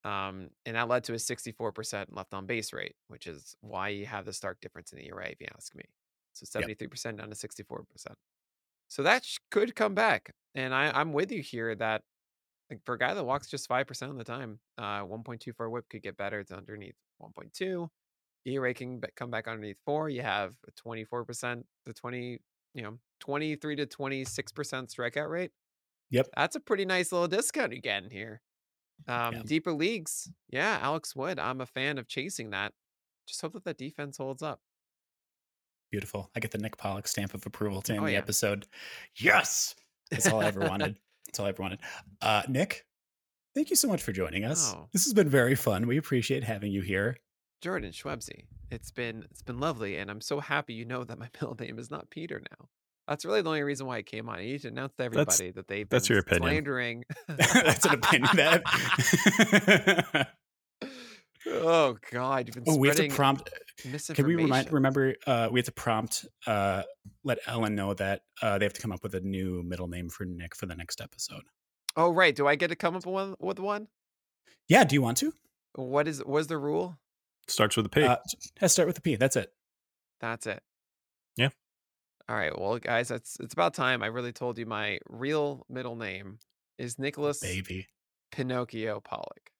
Um, 0.04 0.50
and 0.66 0.76
that 0.76 0.88
led 0.88 1.04
to 1.04 1.14
a 1.14 1.18
64% 1.18 2.06
left 2.10 2.34
on 2.34 2.46
base 2.46 2.72
rate, 2.72 2.96
which 3.08 3.26
is 3.26 3.56
why 3.60 3.88
you 3.88 4.06
have 4.06 4.24
the 4.24 4.32
stark 4.32 4.60
difference 4.60 4.92
in 4.92 4.98
the 4.98 5.06
ERA, 5.06 5.28
if 5.28 5.40
you 5.40 5.46
ask 5.54 5.74
me. 5.74 5.84
So 6.32 6.44
73% 6.46 7.18
down 7.18 7.30
to 7.30 7.36
64%. 7.36 8.14
So 8.88 9.02
that 9.02 9.24
sh- 9.24 9.38
could 9.50 9.74
come 9.76 9.94
back. 9.94 10.34
And 10.54 10.74
I, 10.74 10.90
I'm 10.90 11.12
with 11.12 11.30
you 11.30 11.40
here 11.42 11.74
that 11.76 12.02
like, 12.70 12.80
for 12.84 12.94
a 12.94 12.98
guy 12.98 13.14
that 13.14 13.24
walks 13.24 13.48
just 13.48 13.68
5% 13.68 14.10
of 14.10 14.18
the 14.18 14.24
time, 14.24 14.58
uh, 14.78 15.02
1.24 15.02 15.70
whip 15.70 15.84
could 15.88 16.02
get 16.02 16.16
better. 16.16 16.40
It's 16.40 16.52
underneath 16.52 16.96
1.2. 17.20 17.88
ERA 18.46 18.74
can 18.74 19.00
come 19.16 19.30
back 19.30 19.46
underneath 19.46 19.78
four. 19.84 20.08
You 20.08 20.22
have 20.22 20.54
a 20.66 20.72
24% 20.72 21.62
to 21.86 21.92
20, 21.92 22.38
you 22.74 22.82
know, 22.82 22.98
23 23.20 23.76
to 23.76 23.86
26% 23.86 24.88
strikeout 24.88 25.30
rate. 25.30 25.52
Yep. 26.10 26.26
That's 26.36 26.56
a 26.56 26.60
pretty 26.60 26.84
nice 26.84 27.12
little 27.12 27.28
discount 27.28 27.72
you're 27.72 27.80
getting 27.80 28.10
here. 28.10 28.42
Um, 29.08 29.34
Yeah. 29.34 29.42
Deeper 29.44 29.72
leagues, 29.72 30.30
yeah, 30.48 30.78
Alex 30.80 31.14
Wood. 31.16 31.38
I'm 31.38 31.60
a 31.60 31.66
fan 31.66 31.98
of 31.98 32.06
chasing 32.08 32.50
that. 32.50 32.72
Just 33.26 33.40
hope 33.40 33.52
that 33.54 33.64
that 33.64 33.78
defense 33.78 34.16
holds 34.18 34.42
up. 34.42 34.60
Beautiful. 35.90 36.30
I 36.34 36.40
get 36.40 36.50
the 36.50 36.58
Nick 36.58 36.76
Pollack 36.78 37.06
stamp 37.06 37.34
of 37.34 37.44
approval 37.46 37.82
to 37.82 37.92
end 37.92 38.02
Oh, 38.02 38.06
the 38.06 38.12
yeah. 38.12 38.18
episode. 38.18 38.66
Yes. 39.16 39.74
That's 40.10 40.26
all 40.26 40.40
I 40.40 40.46
ever 40.46 40.60
wanted. 40.60 40.98
That's 41.26 41.38
all 41.40 41.46
I 41.46 41.50
ever 41.50 41.62
wanted. 41.62 41.80
Uh, 42.20 42.42
Nick, 42.48 42.86
thank 43.54 43.70
you 43.70 43.76
so 43.76 43.88
much 43.88 44.02
for 44.02 44.12
joining 44.12 44.44
us. 44.44 44.72
Oh. 44.74 44.88
This 44.92 45.04
has 45.04 45.12
been 45.14 45.28
very 45.28 45.54
fun. 45.54 45.86
We 45.86 45.96
appreciate 45.98 46.44
having 46.44 46.72
you 46.72 46.80
here. 46.82 47.16
Jordan 47.60 47.92
Schwebsy. 47.92 48.44
It's 48.70 48.90
been 48.90 49.24
it's 49.30 49.42
been 49.42 49.60
lovely, 49.60 49.96
and 49.98 50.10
I'm 50.10 50.20
so 50.22 50.40
happy 50.40 50.72
you 50.74 50.84
know 50.86 51.04
that 51.04 51.18
my 51.18 51.28
middle 51.40 51.54
name 51.60 51.78
is 51.78 51.90
not 51.90 52.10
Peter 52.10 52.40
now. 52.50 52.68
That's 53.12 53.26
really 53.26 53.42
the 53.42 53.50
only 53.50 53.62
reason 53.62 53.86
why 53.86 53.98
it 53.98 54.06
came 54.06 54.26
on. 54.30 54.38
Need 54.38 54.62
to 54.62 54.68
announce 54.68 54.92
to 54.92 54.96
That's- 55.10 55.38
everybody 55.38 55.50
that 55.50 55.68
they've 55.68 55.86
that's 55.86 56.08
been 56.08 56.14
your 56.14 56.22
opinion. 56.22 56.42
slandering. 56.48 57.04
That's 57.28 57.84
an 57.84 57.92
opinion. 57.92 58.30
That. 58.36 60.28
oh 61.46 61.98
God, 62.10 62.46
you've 62.46 62.54
been 62.54 62.64
oh, 62.66 62.78
we 62.78 62.88
have 62.88 62.96
to 62.96 63.08
prompt. 63.10 63.50
Can 64.14 64.26
we 64.26 64.36
remind? 64.36 64.72
Remember, 64.72 65.14
uh, 65.26 65.50
we 65.52 65.58
have 65.60 65.66
to 65.66 65.72
prompt. 65.72 66.24
Uh, 66.46 66.84
let 67.22 67.38
Ellen 67.46 67.74
know 67.74 67.92
that 67.92 68.22
uh, 68.40 68.56
they 68.56 68.64
have 68.64 68.72
to 68.72 68.80
come 68.80 68.92
up 68.92 69.02
with 69.02 69.14
a 69.14 69.20
new 69.20 69.62
middle 69.62 69.88
name 69.88 70.08
for 70.08 70.24
Nick 70.24 70.56
for 70.56 70.64
the 70.64 70.74
next 70.74 71.02
episode. 71.02 71.42
Oh 71.94 72.08
right, 72.14 72.34
do 72.34 72.48
I 72.48 72.54
get 72.54 72.68
to 72.68 72.76
come 72.76 72.96
up 72.96 73.04
with 73.04 73.12
one? 73.12 73.34
With 73.40 73.58
one? 73.58 73.88
Yeah. 74.68 74.84
Do 74.84 74.94
you 74.94 75.02
want 75.02 75.18
to? 75.18 75.34
What 75.74 76.08
is 76.08 76.24
what 76.24 76.38
is 76.38 76.46
the 76.46 76.56
rule? 76.56 76.96
Starts 77.46 77.76
with 77.76 77.84
a 77.84 77.90
P. 77.90 78.04
Uh, 78.04 78.16
let's 78.62 78.72
start 78.72 78.86
with 78.86 78.96
the 78.96 79.02
P. 79.02 79.16
That's 79.16 79.36
it. 79.36 79.52
That's 80.18 80.46
it. 80.46 80.62
Yeah. 82.28 82.34
All 82.34 82.40
right. 82.40 82.58
Well, 82.58 82.78
guys, 82.78 83.08
that's 83.08 83.36
it's 83.40 83.52
about 83.52 83.74
time. 83.74 84.02
I 84.02 84.06
really 84.06 84.32
told 84.32 84.58
you 84.58 84.66
my 84.66 84.98
real 85.08 85.64
middle 85.68 85.96
name 85.96 86.38
is 86.78 86.98
Nicholas 86.98 87.40
Baby. 87.40 87.88
Pinocchio 88.30 89.00
Pollack. 89.00 89.50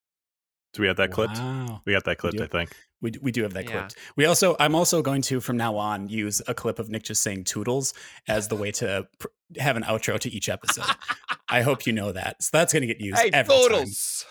Do 0.72 0.82
we 0.82 0.88
have 0.88 0.96
that 0.96 1.10
clipped? 1.10 1.36
Wow. 1.36 1.82
We 1.84 1.92
got 1.92 2.04
that 2.04 2.16
clipped. 2.18 2.40
I 2.40 2.46
think. 2.46 2.74
We, 3.02 3.12
we 3.20 3.30
do 3.32 3.42
have 3.42 3.52
that 3.54 3.64
Yeah. 3.64 3.70
clipped. 3.72 3.96
We 4.16 4.24
also 4.24 4.56
I'm 4.58 4.74
also 4.74 5.02
going 5.02 5.20
to 5.22 5.40
from 5.40 5.56
now 5.56 5.76
on 5.76 6.08
use 6.08 6.40
a 6.46 6.54
clip 6.54 6.78
of 6.78 6.88
Nick 6.88 7.02
just 7.02 7.22
saying 7.22 7.44
toodles 7.44 7.92
as 8.28 8.48
the 8.48 8.56
way 8.56 8.70
to 8.72 9.06
pr- 9.18 9.26
have 9.58 9.76
an 9.76 9.82
outro 9.82 10.18
to 10.20 10.30
each 10.30 10.48
episode. 10.48 10.86
I 11.48 11.60
hope 11.62 11.86
you 11.86 11.92
know 11.92 12.12
that. 12.12 12.42
So 12.42 12.50
that's 12.52 12.72
going 12.72 12.80
to 12.80 12.86
get 12.86 13.00
used 13.00 13.18
hey, 13.18 13.30
every 13.32 13.54
time. 13.54 13.68
totals. 13.68 14.24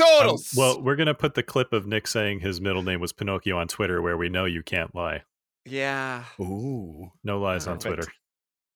Um, 0.00 0.36
well, 0.56 0.80
we're 0.82 0.94
gonna 0.94 1.12
put 1.14 1.34
the 1.34 1.42
clip 1.42 1.72
of 1.72 1.84
Nick 1.84 2.06
saying 2.06 2.38
his 2.38 2.60
middle 2.60 2.82
name 2.84 3.00
was 3.00 3.12
Pinocchio 3.12 3.58
on 3.58 3.66
Twitter, 3.66 4.00
where 4.00 4.16
we 4.16 4.28
know 4.28 4.44
you 4.44 4.62
can't 4.62 4.94
lie. 4.94 5.22
Yeah. 5.64 6.24
Ooh. 6.40 7.10
No 7.24 7.40
lies 7.40 7.66
on 7.66 7.76
Perfect. 7.78 7.94
Twitter. 7.96 8.12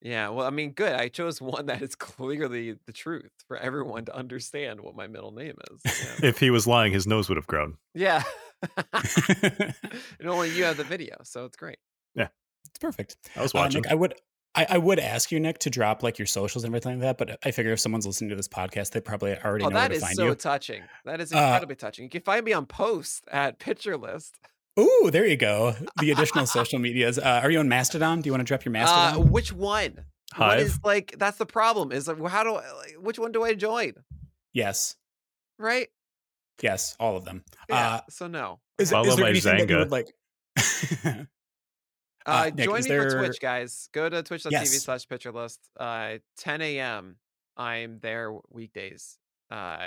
Yeah. 0.02 0.28
Well, 0.30 0.46
I 0.46 0.50
mean, 0.50 0.72
good. 0.72 0.92
I 0.92 1.08
chose 1.08 1.40
one 1.40 1.66
that 1.66 1.80
is 1.82 1.94
clearly 1.96 2.76
the 2.86 2.92
truth 2.92 3.30
for 3.46 3.56
everyone 3.56 4.04
to 4.06 4.14
understand 4.16 4.80
what 4.80 4.96
my 4.96 5.06
middle 5.06 5.32
name 5.32 5.54
is. 5.70 5.80
Yeah. 6.20 6.28
If 6.28 6.38
he 6.38 6.50
was 6.50 6.66
lying, 6.66 6.92
his 6.92 7.06
nose 7.06 7.28
would 7.28 7.36
have 7.36 7.46
grown. 7.46 7.76
yeah. 7.94 8.22
and 8.92 10.28
only 10.28 10.50
you 10.56 10.64
have 10.64 10.76
the 10.76 10.84
video, 10.84 11.16
so 11.24 11.44
it's 11.44 11.56
great. 11.56 11.78
Yeah. 12.14 12.28
It's 12.66 12.78
perfect. 12.78 13.16
I 13.36 13.42
was 13.42 13.54
Uh, 13.54 13.58
watching. 13.58 13.82
Nick, 13.82 13.90
I 13.92 13.94
would 13.94 14.14
I, 14.54 14.66
I 14.68 14.78
would 14.78 14.98
ask 14.98 15.32
you, 15.32 15.40
Nick, 15.40 15.58
to 15.60 15.70
drop 15.70 16.02
like 16.02 16.18
your 16.18 16.26
socials 16.26 16.62
and 16.64 16.70
everything 16.70 17.00
like 17.00 17.16
that, 17.18 17.18
but 17.18 17.38
I 17.44 17.50
figure 17.52 17.72
if 17.72 17.80
someone's 17.80 18.06
listening 18.06 18.28
to 18.30 18.36
this 18.36 18.48
podcast, 18.48 18.90
they 18.90 19.00
probably 19.00 19.34
already 19.38 19.64
Oh, 19.64 19.68
know 19.68 19.74
where 19.76 19.88
that 19.88 19.94
to 19.94 20.00
find 20.00 20.14
so 20.14 20.26
you. 20.26 20.34
touching. 20.34 20.82
That 21.06 21.22
is 21.22 21.32
Uh, 21.32 21.38
incredibly 21.38 21.76
touching. 21.76 22.04
You 22.04 22.10
can 22.10 22.20
find 22.20 22.44
me 22.44 22.52
on 22.52 22.66
post 22.66 23.24
at 23.32 23.58
Pitcher 23.58 23.96
List. 23.96 24.38
Ooh, 24.80 25.10
there 25.12 25.26
you 25.26 25.36
go. 25.36 25.74
The 26.00 26.10
additional 26.12 26.46
social 26.46 26.78
medias. 26.78 27.18
Uh, 27.18 27.40
are 27.42 27.50
you 27.50 27.58
on 27.58 27.68
Mastodon? 27.68 28.20
Do 28.22 28.28
you 28.28 28.32
want 28.32 28.40
to 28.40 28.44
drop 28.44 28.64
your 28.64 28.70
Uh, 28.70 28.78
Mastodon? 28.80 29.30
which 29.30 29.52
one? 29.52 30.04
What 30.36 30.48
Hive. 30.48 30.60
is 30.60 30.78
like? 30.82 31.14
That's 31.18 31.36
the 31.36 31.44
problem. 31.46 31.92
Is 31.92 32.08
like, 32.08 32.16
how 32.28 32.42
do? 32.42 32.54
I, 32.54 32.72
like, 32.72 32.94
which 33.00 33.18
one 33.18 33.32
do 33.32 33.42
I 33.42 33.54
join? 33.54 33.92
yes. 34.54 34.96
Right? 35.58 35.88
Yes, 36.62 36.96
all 36.98 37.16
of 37.16 37.24
them. 37.24 37.44
Yeah. 37.68 37.94
Uh, 37.96 38.00
so 38.08 38.26
no. 38.28 38.60
is, 38.78 38.90
Follow 38.90 39.08
is 39.08 39.16
there 39.16 39.24
my 39.24 39.30
anything 39.30 39.52
that 39.58 39.68
you 39.68 39.68
Zanga. 39.68 39.78
would 39.78 39.90
like? 39.90 40.06
Uh, 41.04 41.24
Uh, 42.24 42.50
Nick, 42.54 42.64
join 42.66 42.78
is 42.80 42.88
me 42.88 42.96
for 42.96 43.18
Twitch, 43.18 43.40
guys. 43.40 43.88
Go 43.92 44.08
to 44.08 44.22
twitch.tv 44.22 44.50
Yes. 44.52 44.82
slash 44.82 45.08
pitcher 45.08 45.32
list. 45.32 45.60
Uh, 45.78 46.18
10 46.38 46.62
a.m. 46.62 47.16
I'm 47.56 47.98
there 48.00 48.32
weekdays 48.50 49.18
uh, 49.50 49.86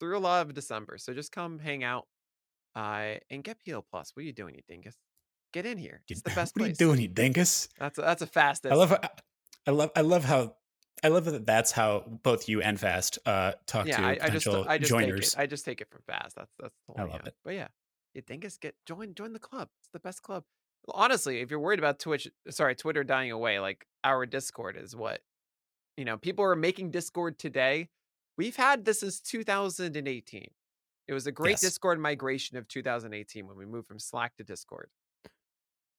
through 0.00 0.16
a 0.16 0.20
lot 0.20 0.46
of 0.46 0.54
December. 0.54 0.98
So 0.98 1.12
just 1.12 1.30
come 1.32 1.58
hang 1.58 1.84
out 1.84 2.06
uh, 2.74 3.14
and 3.30 3.42
get 3.44 3.58
PO 3.66 3.84
Plus. 3.90 4.12
What 4.14 4.22
are 4.22 4.26
you 4.26 4.32
doing, 4.32 4.54
you 4.54 4.62
dingus? 4.68 4.96
Get 5.52 5.66
in 5.66 5.78
here. 5.78 6.02
It's 6.08 6.22
the 6.22 6.30
best 6.30 6.56
what 6.56 6.62
are 6.62 6.66
you 6.66 6.70
place. 6.70 6.78
doing, 6.78 7.00
you 7.00 7.08
dingus? 7.08 7.68
That's 7.78 7.98
a, 7.98 8.02
that's 8.02 8.22
a 8.22 8.26
fast. 8.26 8.66
I 8.66 8.74
love. 8.74 8.90
How, 8.90 8.98
I 9.66 9.70
love. 9.70 9.90
I 9.94 10.00
love 10.00 10.24
how. 10.24 10.56
I 11.02 11.08
love 11.08 11.26
that. 11.26 11.46
That's 11.46 11.70
how 11.70 12.04
both 12.22 12.48
you 12.48 12.62
and 12.62 12.80
Fast 12.80 13.18
uh, 13.26 13.52
talk 13.66 13.86
yeah, 13.86 13.98
to 13.98 14.02
I, 14.02 14.10
I 14.10 14.14
just 14.14 14.46
potential 14.46 14.66
I 14.66 14.78
just 14.78 14.90
take 14.90 15.00
joiners. 15.00 15.34
it. 15.34 15.38
I 15.38 15.46
just 15.46 15.64
take 15.64 15.80
it 15.80 15.88
from 15.90 16.00
fast. 16.06 16.34
That's 16.36 16.50
that's 16.58 16.74
the 16.88 17.00
I 17.00 17.04
love 17.04 17.20
yeah. 17.22 17.26
it. 17.28 17.34
But 17.44 17.54
yeah, 17.54 17.68
you 18.14 18.22
dingus, 18.22 18.56
get 18.56 18.74
join 18.86 19.14
join 19.14 19.32
the 19.32 19.38
club. 19.38 19.68
It's 19.80 19.90
the 19.92 20.00
best 20.00 20.22
club. 20.22 20.44
Honestly, 20.88 21.40
if 21.40 21.50
you're 21.50 21.60
worried 21.60 21.78
about 21.78 21.98
Twitch, 21.98 22.28
sorry, 22.50 22.74
Twitter 22.74 23.04
dying 23.04 23.30
away, 23.30 23.60
like 23.60 23.86
our 24.02 24.26
Discord 24.26 24.76
is 24.76 24.96
what 24.96 25.20
you 25.96 26.04
know. 26.04 26.16
People 26.16 26.44
are 26.44 26.56
making 26.56 26.90
Discord 26.90 27.38
today. 27.38 27.90
We've 28.36 28.56
had 28.56 28.84
this 28.84 29.00
since 29.00 29.20
2018. 29.20 30.48
It 31.08 31.12
was 31.12 31.26
a 31.26 31.32
great 31.32 31.52
Yes. 31.52 31.60
Discord 31.62 32.00
migration 32.00 32.56
of 32.56 32.66
2018 32.68 33.46
when 33.46 33.56
we 33.56 33.66
moved 33.66 33.86
from 33.88 33.98
Slack 33.98 34.36
to 34.36 34.44
Discord. 34.44 34.88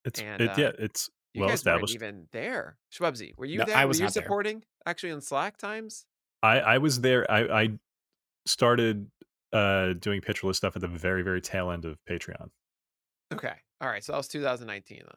It's 0.04 0.20
and, 0.22 0.42
it, 0.42 0.50
uh, 0.50 0.56
yeah, 0.58 0.72
it's 0.80 1.10
You 1.34 1.42
well 1.42 1.50
guys 1.50 1.66
weren't 1.66 1.84
established. 1.84 1.96
even 1.96 2.28
there. 2.32 2.78
Schwebzy, 2.94 3.36
were 3.38 3.46
you 3.46 3.60
No, 3.60 3.66
there? 3.66 3.76
I 3.78 3.86
were 3.86 3.90
was 3.90 4.00
you 4.00 4.06
not 4.06 4.14
there. 4.14 4.24
supporting 4.24 4.64
actually 4.86 5.12
on 5.12 5.22
Slack 5.22 5.58
times? 5.58 6.06
I 6.44 6.60
I 6.60 6.78
was 6.80 7.02
there. 7.02 7.30
I 7.32 7.62
I 7.64 7.80
started 8.46 9.10
uh 9.54 9.94
doing 9.94 10.22
Pitcher 10.22 10.48
List 10.48 10.58
stuff 10.58 10.76
at 10.76 10.82
the 10.82 10.88
very 10.88 11.22
very 11.24 11.42
tail 11.42 11.72
end 11.72 11.86
of 11.86 11.98
Patreon. 12.10 12.50
Okay. 13.34 13.54
All 13.82 13.90
right. 13.90 14.04
So 14.04 14.12
that 14.14 14.18
was 14.20 14.28
2019 14.28 15.00
then. 15.00 15.08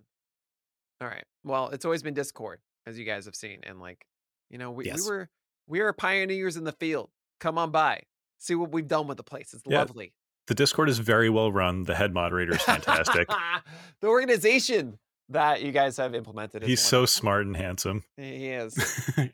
All 1.00 1.08
right. 1.08 1.24
Well, 1.44 1.68
it's 1.68 1.84
always 1.84 2.02
been 2.02 2.14
Discord, 2.14 2.60
as 2.86 2.98
you 2.98 3.04
guys 3.04 3.26
have 3.26 3.36
seen. 3.36 3.60
And 3.62 3.78
like, 3.78 4.04
you 4.50 4.58
know, 4.58 4.70
we, 4.70 4.86
Yes. 4.86 5.02
we 5.04 5.10
were 5.10 5.30
we 5.66 5.80
are 5.80 5.92
pioneers 5.92 6.56
in 6.56 6.64
the 6.64 6.72
field. 6.72 7.10
Come 7.40 7.58
on 7.58 7.70
by. 7.70 8.02
See 8.38 8.54
what 8.54 8.72
we've 8.72 8.88
done 8.88 9.06
with 9.06 9.16
the 9.16 9.22
place. 9.24 9.52
It's 9.54 9.62
Yeah. 9.66 9.80
lovely. 9.80 10.12
The 10.46 10.54
Discord 10.54 10.88
is 10.88 10.98
very 10.98 11.28
well 11.28 11.52
run. 11.52 11.82
The 11.84 11.94
head 11.94 12.14
moderator 12.14 12.52
is 12.54 12.62
fantastic. 12.62 13.28
the 14.00 14.06
organization 14.08 14.98
that 15.28 15.60
you 15.62 15.72
guys 15.72 15.96
have 15.98 16.14
implemented. 16.14 16.62
Is 16.62 16.68
He's 16.68 16.80
so 16.80 17.04
smart 17.04 17.44
and 17.46 17.56
handsome. 17.56 18.04
He 18.16 18.48
is. 18.48 18.74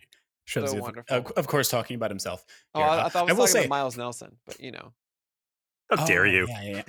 So 0.47 0.61
you- 0.75 0.83
wonderful. 0.83 1.17
Of, 1.17 1.27
of 1.39 1.47
course, 1.47 1.71
talking 1.71 1.95
about 1.97 2.11
himself. 2.11 2.45
Oh, 2.75 2.81
here. 2.81 2.87
I, 2.87 2.99
Uh, 2.99 3.07
I 3.07 3.09
thought 3.09 3.21
I 3.21 3.23
was 3.23 3.31
will 3.39 3.47
talking 3.47 3.53
say, 3.53 3.59
about 3.61 3.77
Miles 3.77 3.97
Nelson, 3.97 4.37
but 4.45 4.61
you 4.61 4.73
know. 4.73 4.93
How 5.91 6.05
dare 6.05 6.23
Oh, 6.23 6.25
you? 6.25 6.47
Yeah, 6.49 6.83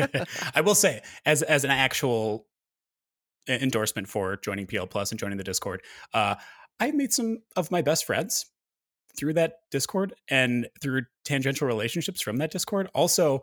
yeah. 0.00 0.24
I 0.56 0.62
will 0.62 0.74
say, 0.74 1.00
as 1.24 1.42
as 1.42 1.62
an 1.62 1.70
actual 1.70 2.48
e- 3.48 3.52
endorsement 3.60 4.08
for 4.08 4.36
joining 4.36 4.66
PL 4.66 4.88
Plus 4.88 5.12
and 5.12 5.20
joining 5.20 5.38
the 5.38 5.44
Discord, 5.44 5.80
uh, 6.12 6.34
I 6.80 6.90
made 6.90 7.12
some 7.12 7.38
of 7.54 7.70
my 7.70 7.82
best 7.82 8.04
friends 8.04 8.46
through 9.16 9.34
that 9.34 9.54
Discord 9.70 10.14
and 10.28 10.68
through 10.80 11.02
tangential 11.24 11.66
relationships 11.66 12.20
from 12.20 12.36
that 12.38 12.50
Discord. 12.50 12.88
Also, 12.94 13.42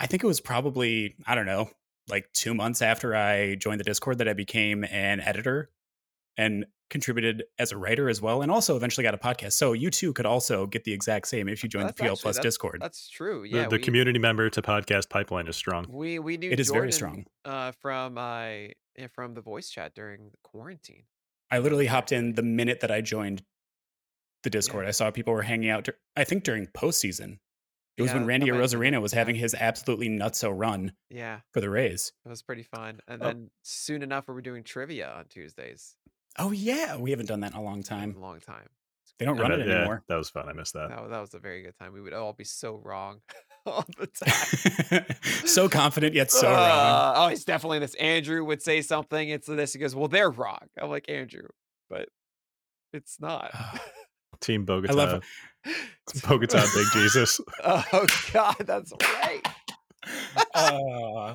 I 0.00 0.06
think 0.06 0.22
it 0.24 0.26
was 0.26 0.40
probably 0.40 1.14
I 1.26 1.34
don't 1.34 1.46
know, 1.46 1.70
like 2.08 2.32
two 2.32 2.54
months 2.54 2.82
after 2.82 3.14
I 3.14 3.54
joined 3.56 3.80
the 3.80 3.84
Discord 3.84 4.18
that 4.18 4.28
I 4.28 4.32
became 4.32 4.84
an 4.84 5.20
editor 5.20 5.70
and 6.36 6.66
contributed 6.90 7.44
as 7.58 7.70
a 7.72 7.76
writer 7.76 8.08
as 8.08 8.22
well, 8.22 8.40
and 8.40 8.50
also 8.50 8.74
eventually 8.74 9.02
got 9.04 9.12
a 9.12 9.18
podcast. 9.18 9.52
So 9.52 9.72
you 9.74 9.90
too 9.90 10.12
could 10.14 10.24
also 10.24 10.66
get 10.66 10.84
the 10.84 10.92
exact 10.92 11.28
same 11.28 11.46
if 11.48 11.62
you 11.62 11.68
join 11.68 11.86
the 11.86 11.92
PL 11.92 12.12
actually- 12.12 12.22
Plus 12.22 12.36
that's- 12.36 12.42
Discord. 12.54 12.78
That's 12.80 13.08
true. 13.10 13.42
The, 13.42 13.48
Yeah. 13.56 13.68
the 13.68 13.76
we, 13.76 13.82
community 13.82 14.18
member 14.18 14.48
to 14.48 14.62
podcast 14.62 15.10
pipeline 15.10 15.48
is 15.48 15.56
strong. 15.56 15.84
we 15.90 16.18
we 16.18 16.36
knew 16.38 16.50
It 16.50 16.60
is 16.60 16.70
very 16.70 16.92
strong. 16.92 17.26
uh, 17.44 17.72
from 17.72 18.16
uh 18.16 18.68
from 19.12 19.34
the 19.34 19.40
voice 19.42 19.68
chat 19.68 19.94
during 19.94 20.30
the 20.30 20.38
quarantine. 20.42 21.04
I 21.50 21.58
literally 21.58 21.86
hopped 21.86 22.10
in 22.12 22.34
the 22.34 22.42
minute 22.42 22.80
that 22.80 22.90
I 22.90 23.00
joined 23.00 23.42
the 24.42 24.50
Discord. 24.50 24.86
I 24.86 24.90
saw 24.92 25.10
people 25.10 25.32
were 25.34 25.42
hanging 25.42 25.70
out. 25.70 25.88
I 26.16 26.24
think 26.24 26.44
during 26.44 26.66
postseason. 26.68 27.38
It 27.96 28.02
was 28.02 28.12
Yeah, 28.12 28.18
when 28.18 28.26
Randy 28.26 28.50
might 28.52 28.60
Arozarena 28.60 29.02
was 29.02 29.12
having 29.12 29.34
his 29.34 29.54
absolutely 29.54 30.08
nutso 30.08 30.52
run 30.56 30.92
Yeah. 31.10 31.40
for 31.52 31.60
the 31.60 31.68
Rays. 31.68 32.12
It 32.24 32.28
was 32.28 32.42
pretty 32.42 32.62
fun. 32.62 33.00
And 33.08 33.20
Oh. 33.20 33.26
then 33.26 33.50
soon 33.64 34.02
enough, 34.04 34.28
we 34.28 34.34
were 34.34 34.40
doing 34.40 34.62
trivia 34.62 35.10
on 35.10 35.24
Tuesdays. 35.26 35.96
Oh 36.38 36.52
yeah, 36.52 36.96
we 36.96 37.10
haven't 37.10 37.26
done 37.26 37.40
that 37.40 37.50
in 37.50 37.56
a 37.58 37.62
long 37.62 37.80
A 37.80 37.82
time. 37.82 38.14
long 38.20 38.38
time. 38.38 38.68
They 39.18 39.24
don't 39.24 39.36
run 39.36 39.50
bet- 39.50 39.58
it 39.60 39.66
yeah, 39.66 39.74
anymore. 39.78 40.04
that 40.08 40.14
was 40.14 40.30
fun. 40.30 40.48
I 40.48 40.52
missed 40.52 40.74
that. 40.74 40.90
That, 40.90 41.10
that 41.10 41.20
was 41.20 41.34
a 41.34 41.40
very 41.40 41.62
good 41.62 41.74
time. 41.76 41.92
We 41.92 42.00
would 42.00 42.12
all 42.12 42.32
be 42.34 42.44
so 42.44 42.76
wrong 42.76 43.20
all 43.66 43.84
the 43.98 44.06
time. 44.06 45.04
so 45.44 45.68
confident 45.68 46.14
yet 46.14 46.30
so 46.30 46.46
wrong. 46.46 46.54
Uh, 46.56 47.12
oh, 47.16 47.26
it's 47.26 47.42
definitely 47.42 47.80
this. 47.80 47.94
Andrew 47.96 48.44
would 48.44 48.62
say 48.62 48.80
something. 48.80 49.28
It's 49.28 49.48
this. 49.48 49.72
He 49.72 49.80
goes, 49.80 49.96
"Well, 49.96 50.06
they're 50.06 50.30
wrong." 50.30 50.68
I'm 50.80 50.88
like, 50.90 51.08
Andrew, 51.08 51.48
but 51.90 52.10
it's 52.92 53.18
not. 53.20 53.50
Team 54.40 54.64
Bogota. 54.64 54.94
love- 54.94 55.22
Bogota 56.28 56.64
Big 56.74 56.86
Jesus. 56.92 57.40
oh 57.64 58.06
God, 58.32 58.56
that's 58.60 58.92
right. 59.02 59.42
Uh, 60.54 61.34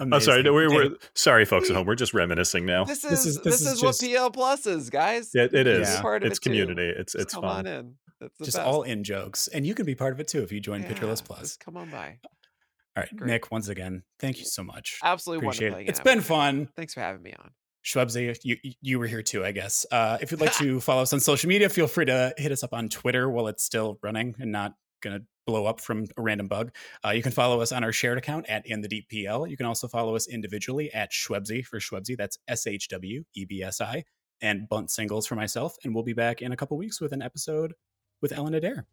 I'm 0.00 0.20
sorry. 0.20 0.42
No, 0.42 0.52
we're, 0.52 0.70
we're 0.72 0.90
sorry, 1.14 1.44
folks 1.44 1.68
at 1.70 1.76
home. 1.76 1.86
We're 1.86 1.94
just 1.96 2.14
reminiscing 2.14 2.64
now. 2.64 2.84
This 2.84 3.04
is 3.04 3.10
This 3.10 3.10
this 3.10 3.26
is- 3.26 3.36
is, 3.36 3.42
this 3.42 3.60
is 3.72 3.82
what 3.82 3.88
just- 3.90 4.00
PL 4.02 4.30
Plus 4.30 4.66
is, 4.66 4.90
guys. 4.90 5.30
It, 5.34 5.54
it 5.54 5.66
is. 5.66 5.88
Yeah. 5.88 6.00
Part 6.02 6.22
of 6.22 6.28
It's 6.30 6.38
it 6.38 6.42
too. 6.42 6.50
community. 6.50 6.92
It's 6.96 7.14
it's 7.14 7.34
come 7.34 7.42
fun. 7.42 7.66
on 7.66 7.66
in. 7.66 7.94
It's 8.20 8.38
just 8.38 8.56
best. 8.56 8.66
all 8.66 8.82
in 8.82 9.04
jokes, 9.04 9.46
and 9.48 9.66
you 9.66 9.74
can 9.74 9.84
be 9.84 9.94
part 9.94 10.12
of 10.14 10.20
it 10.20 10.28
too 10.28 10.42
if 10.42 10.50
you 10.50 10.60
join 10.60 10.82
Pitcher 10.84 11.06
List 11.06 11.24
Yeah, 11.28 11.36
Plus. 11.36 11.56
Come 11.58 11.76
on 11.76 11.90
by. 11.90 12.18
All 12.24 13.02
right, 13.02 13.14
great. 13.14 13.28
Nick. 13.30 13.50
Once 13.52 13.68
again, 13.68 14.04
thank 14.18 14.38
you 14.38 14.46
so 14.46 14.62
much. 14.62 14.98
Absolutely 15.04 15.46
Appreciate 15.46 15.70
wonderful. 15.72 15.86
it. 15.88 15.90
It's 15.90 16.00
been 16.00 16.22
fun. 16.22 16.68
Thanks 16.76 16.94
for 16.94 17.00
having 17.00 17.22
me 17.22 17.34
on. 17.38 17.50
Schwebzy, 17.86 18.36
you 18.42 18.56
you 18.82 18.98
were 18.98 19.06
here 19.06 19.22
too, 19.22 19.44
I 19.44 19.52
guess. 19.52 19.86
Uh, 19.90 20.18
if 20.20 20.30
you'd 20.32 20.40
like 20.40 20.54
to 20.58 20.80
follow 20.80 21.02
us 21.02 21.12
on 21.12 21.20
social 21.20 21.48
media, 21.48 21.68
feel 21.68 21.86
free 21.86 22.04
to 22.06 22.34
hit 22.36 22.50
us 22.50 22.64
up 22.64 22.74
on 22.74 22.88
Twitter 22.88 23.30
while 23.30 23.46
it's 23.46 23.64
still 23.64 23.98
running 24.02 24.34
and 24.40 24.50
not 24.50 24.74
going 25.00 25.20
to 25.20 25.24
blow 25.46 25.66
up 25.66 25.80
from 25.80 26.06
a 26.16 26.22
random 26.22 26.48
bug. 26.48 26.72
Uh, 27.04 27.10
you 27.10 27.22
can 27.22 27.30
follow 27.30 27.60
us 27.60 27.70
on 27.70 27.84
our 27.84 27.92
shared 27.92 28.18
account 28.18 28.46
at 28.48 28.66
In 28.66 28.80
the 28.80 28.88
Deep 28.88 29.08
PL. 29.08 29.46
You 29.46 29.56
can 29.56 29.66
also 29.66 29.86
follow 29.86 30.16
us 30.16 30.26
individually 30.26 30.92
at 30.92 31.12
Schwebzy 31.12 31.64
for 31.64 31.78
Schwebzy. 31.78 32.16
That's 32.16 32.38
S 32.48 32.66
H 32.66 32.88
W 32.88 33.22
E 33.34 33.44
B 33.44 33.62
S 33.62 33.80
I 33.80 34.02
and 34.42 34.68
Bunt 34.68 34.90
Singles 34.90 35.26
for 35.26 35.36
myself. 35.36 35.76
And 35.84 35.94
we'll 35.94 36.04
be 36.04 36.12
back 36.12 36.42
in 36.42 36.50
a 36.50 36.56
couple 36.56 36.76
weeks 36.76 37.00
with 37.00 37.12
an 37.12 37.22
episode 37.22 37.72
with 38.20 38.32
Ellen 38.32 38.54
Adair. 38.54 38.86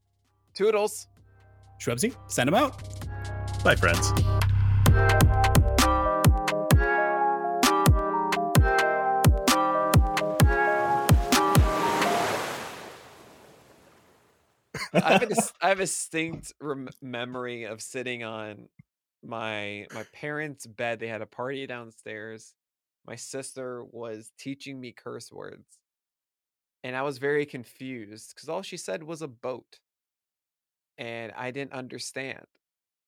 Toodles. 0.54 1.08
Schwebzy, 1.82 2.16
send 2.28 2.48
them 2.48 2.54
out. 2.54 2.80
Bye, 3.64 3.76
friends. 3.76 4.12
I 15.04 15.14
have 15.14 15.24
a 15.24 15.66
have 15.66 15.80
a 15.80 15.84
distinct 15.84 16.54
rem- 16.60 16.90
memory 17.02 17.64
of 17.64 17.82
sitting 17.82 18.24
on 18.24 18.70
my 19.24 19.88
my 19.94 20.04
parents' 20.14 20.66
bed. 20.66 21.00
They 21.00 21.08
had 21.08 21.22
a 21.22 21.26
party 21.26 21.66
downstairs, 21.66 22.54
my 23.06 23.16
sister 23.16 23.84
was 23.84 24.32
teaching 24.38 24.80
me 24.80 24.92
curse 24.92 25.32
words. 25.32 25.78
And 26.84 26.96
I 26.96 27.02
was 27.02 27.18
very 27.18 27.46
confused 27.46 28.34
because 28.34 28.50
all 28.50 28.62
she 28.62 28.78
said 28.78 29.04
was 29.04 29.22
a 29.22 29.28
boat. 29.28 29.80
And 30.98 31.32
I 31.36 31.52
didn't 31.52 31.74
understand. 31.74 32.46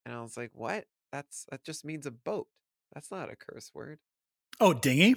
And 0.05 0.13
I 0.15 0.21
was 0.21 0.37
like, 0.37 0.51
what? 0.53 0.85
That's 1.11 1.45
that 1.51 1.63
just 1.63 1.85
means 1.85 2.05
a 2.05 2.11
boat. 2.11 2.47
That's 2.93 3.11
not 3.11 3.31
a 3.31 3.35
curse 3.35 3.71
word. 3.73 3.99
Oh, 4.59 4.73
dinghy. 4.73 5.15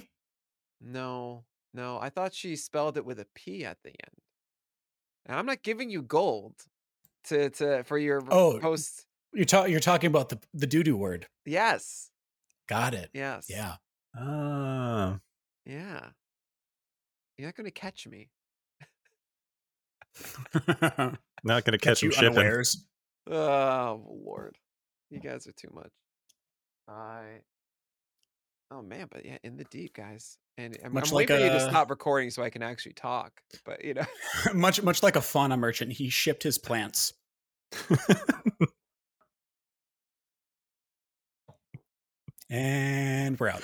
No, 0.81 1.45
no. 1.73 1.99
I 1.99 2.09
thought 2.09 2.33
she 2.33 2.55
spelled 2.55 2.97
it 2.97 3.05
with 3.05 3.19
a 3.19 3.27
P 3.35 3.65
at 3.65 3.77
the 3.83 3.89
end. 3.89 4.21
And 5.29 5.37
I'm 5.37 5.45
not 5.45 5.61
giving 5.63 5.89
you 5.91 6.01
gold 6.01 6.55
to 7.25 7.49
to 7.51 7.83
for 7.85 7.97
your 7.97 8.21
Oh. 8.29 8.59
post. 8.59 9.05
You're 9.31 9.45
talking. 9.45 9.71
You're 9.71 9.79
talking 9.79 10.07
about 10.07 10.29
the 10.29 10.39
the 10.53 10.65
doo 10.67 10.83
doo 10.83 10.97
word. 10.97 11.27
Yes. 11.45 12.09
Got 12.67 12.93
it. 12.95 13.11
Yes. 13.13 13.45
Yeah. 13.47 13.75
Ah. 14.17 15.19
Yeah. 15.65 16.09
You're 17.37 17.47
not 17.47 17.55
gonna 17.55 17.69
catch 17.71 18.07
me. 18.07 18.29
Not 21.43 21.63
going 21.63 21.71
to 21.71 21.77
Catch 21.77 21.81
catch 21.81 22.03
you 22.03 22.09
him 22.09 22.13
shipping. 22.13 22.37
unawares. 22.39 22.85
Oh 23.27 24.03
Lord. 24.25 24.57
You 25.09 25.19
guys 25.19 25.47
are 25.47 25.51
too 25.53 25.69
much. 25.73 25.91
I 26.87 27.41
Oh 28.71 28.81
man, 28.83 29.07
but 29.11 29.25
yeah, 29.25 29.37
in 29.43 29.57
the 29.57 29.63
deep, 29.65 29.95
guys. 29.95 30.37
And 30.57 30.77
I'm, 30.83 30.93
Much 30.93 31.09
I'm 31.09 31.15
like 31.15 31.29
waiting 31.29 31.47
you 31.47 31.53
to 31.53 31.59
stop 31.59 31.89
recording 31.89 32.29
so 32.29 32.43
I 32.43 32.49
can 32.49 32.61
actually 32.61 32.93
talk. 32.93 33.41
But 33.65 33.83
you 33.83 33.95
know, 33.95 34.05
much 34.53 34.83
much 34.83 35.01
like 35.01 35.15
a 35.15 35.21
fauna 35.21 35.57
merchant, 35.57 35.93
he 35.93 36.09
shipped 36.09 36.43
his 36.43 36.57
plants. 36.57 37.13
and 42.49 43.39
we're 43.39 43.49
out. 43.49 43.63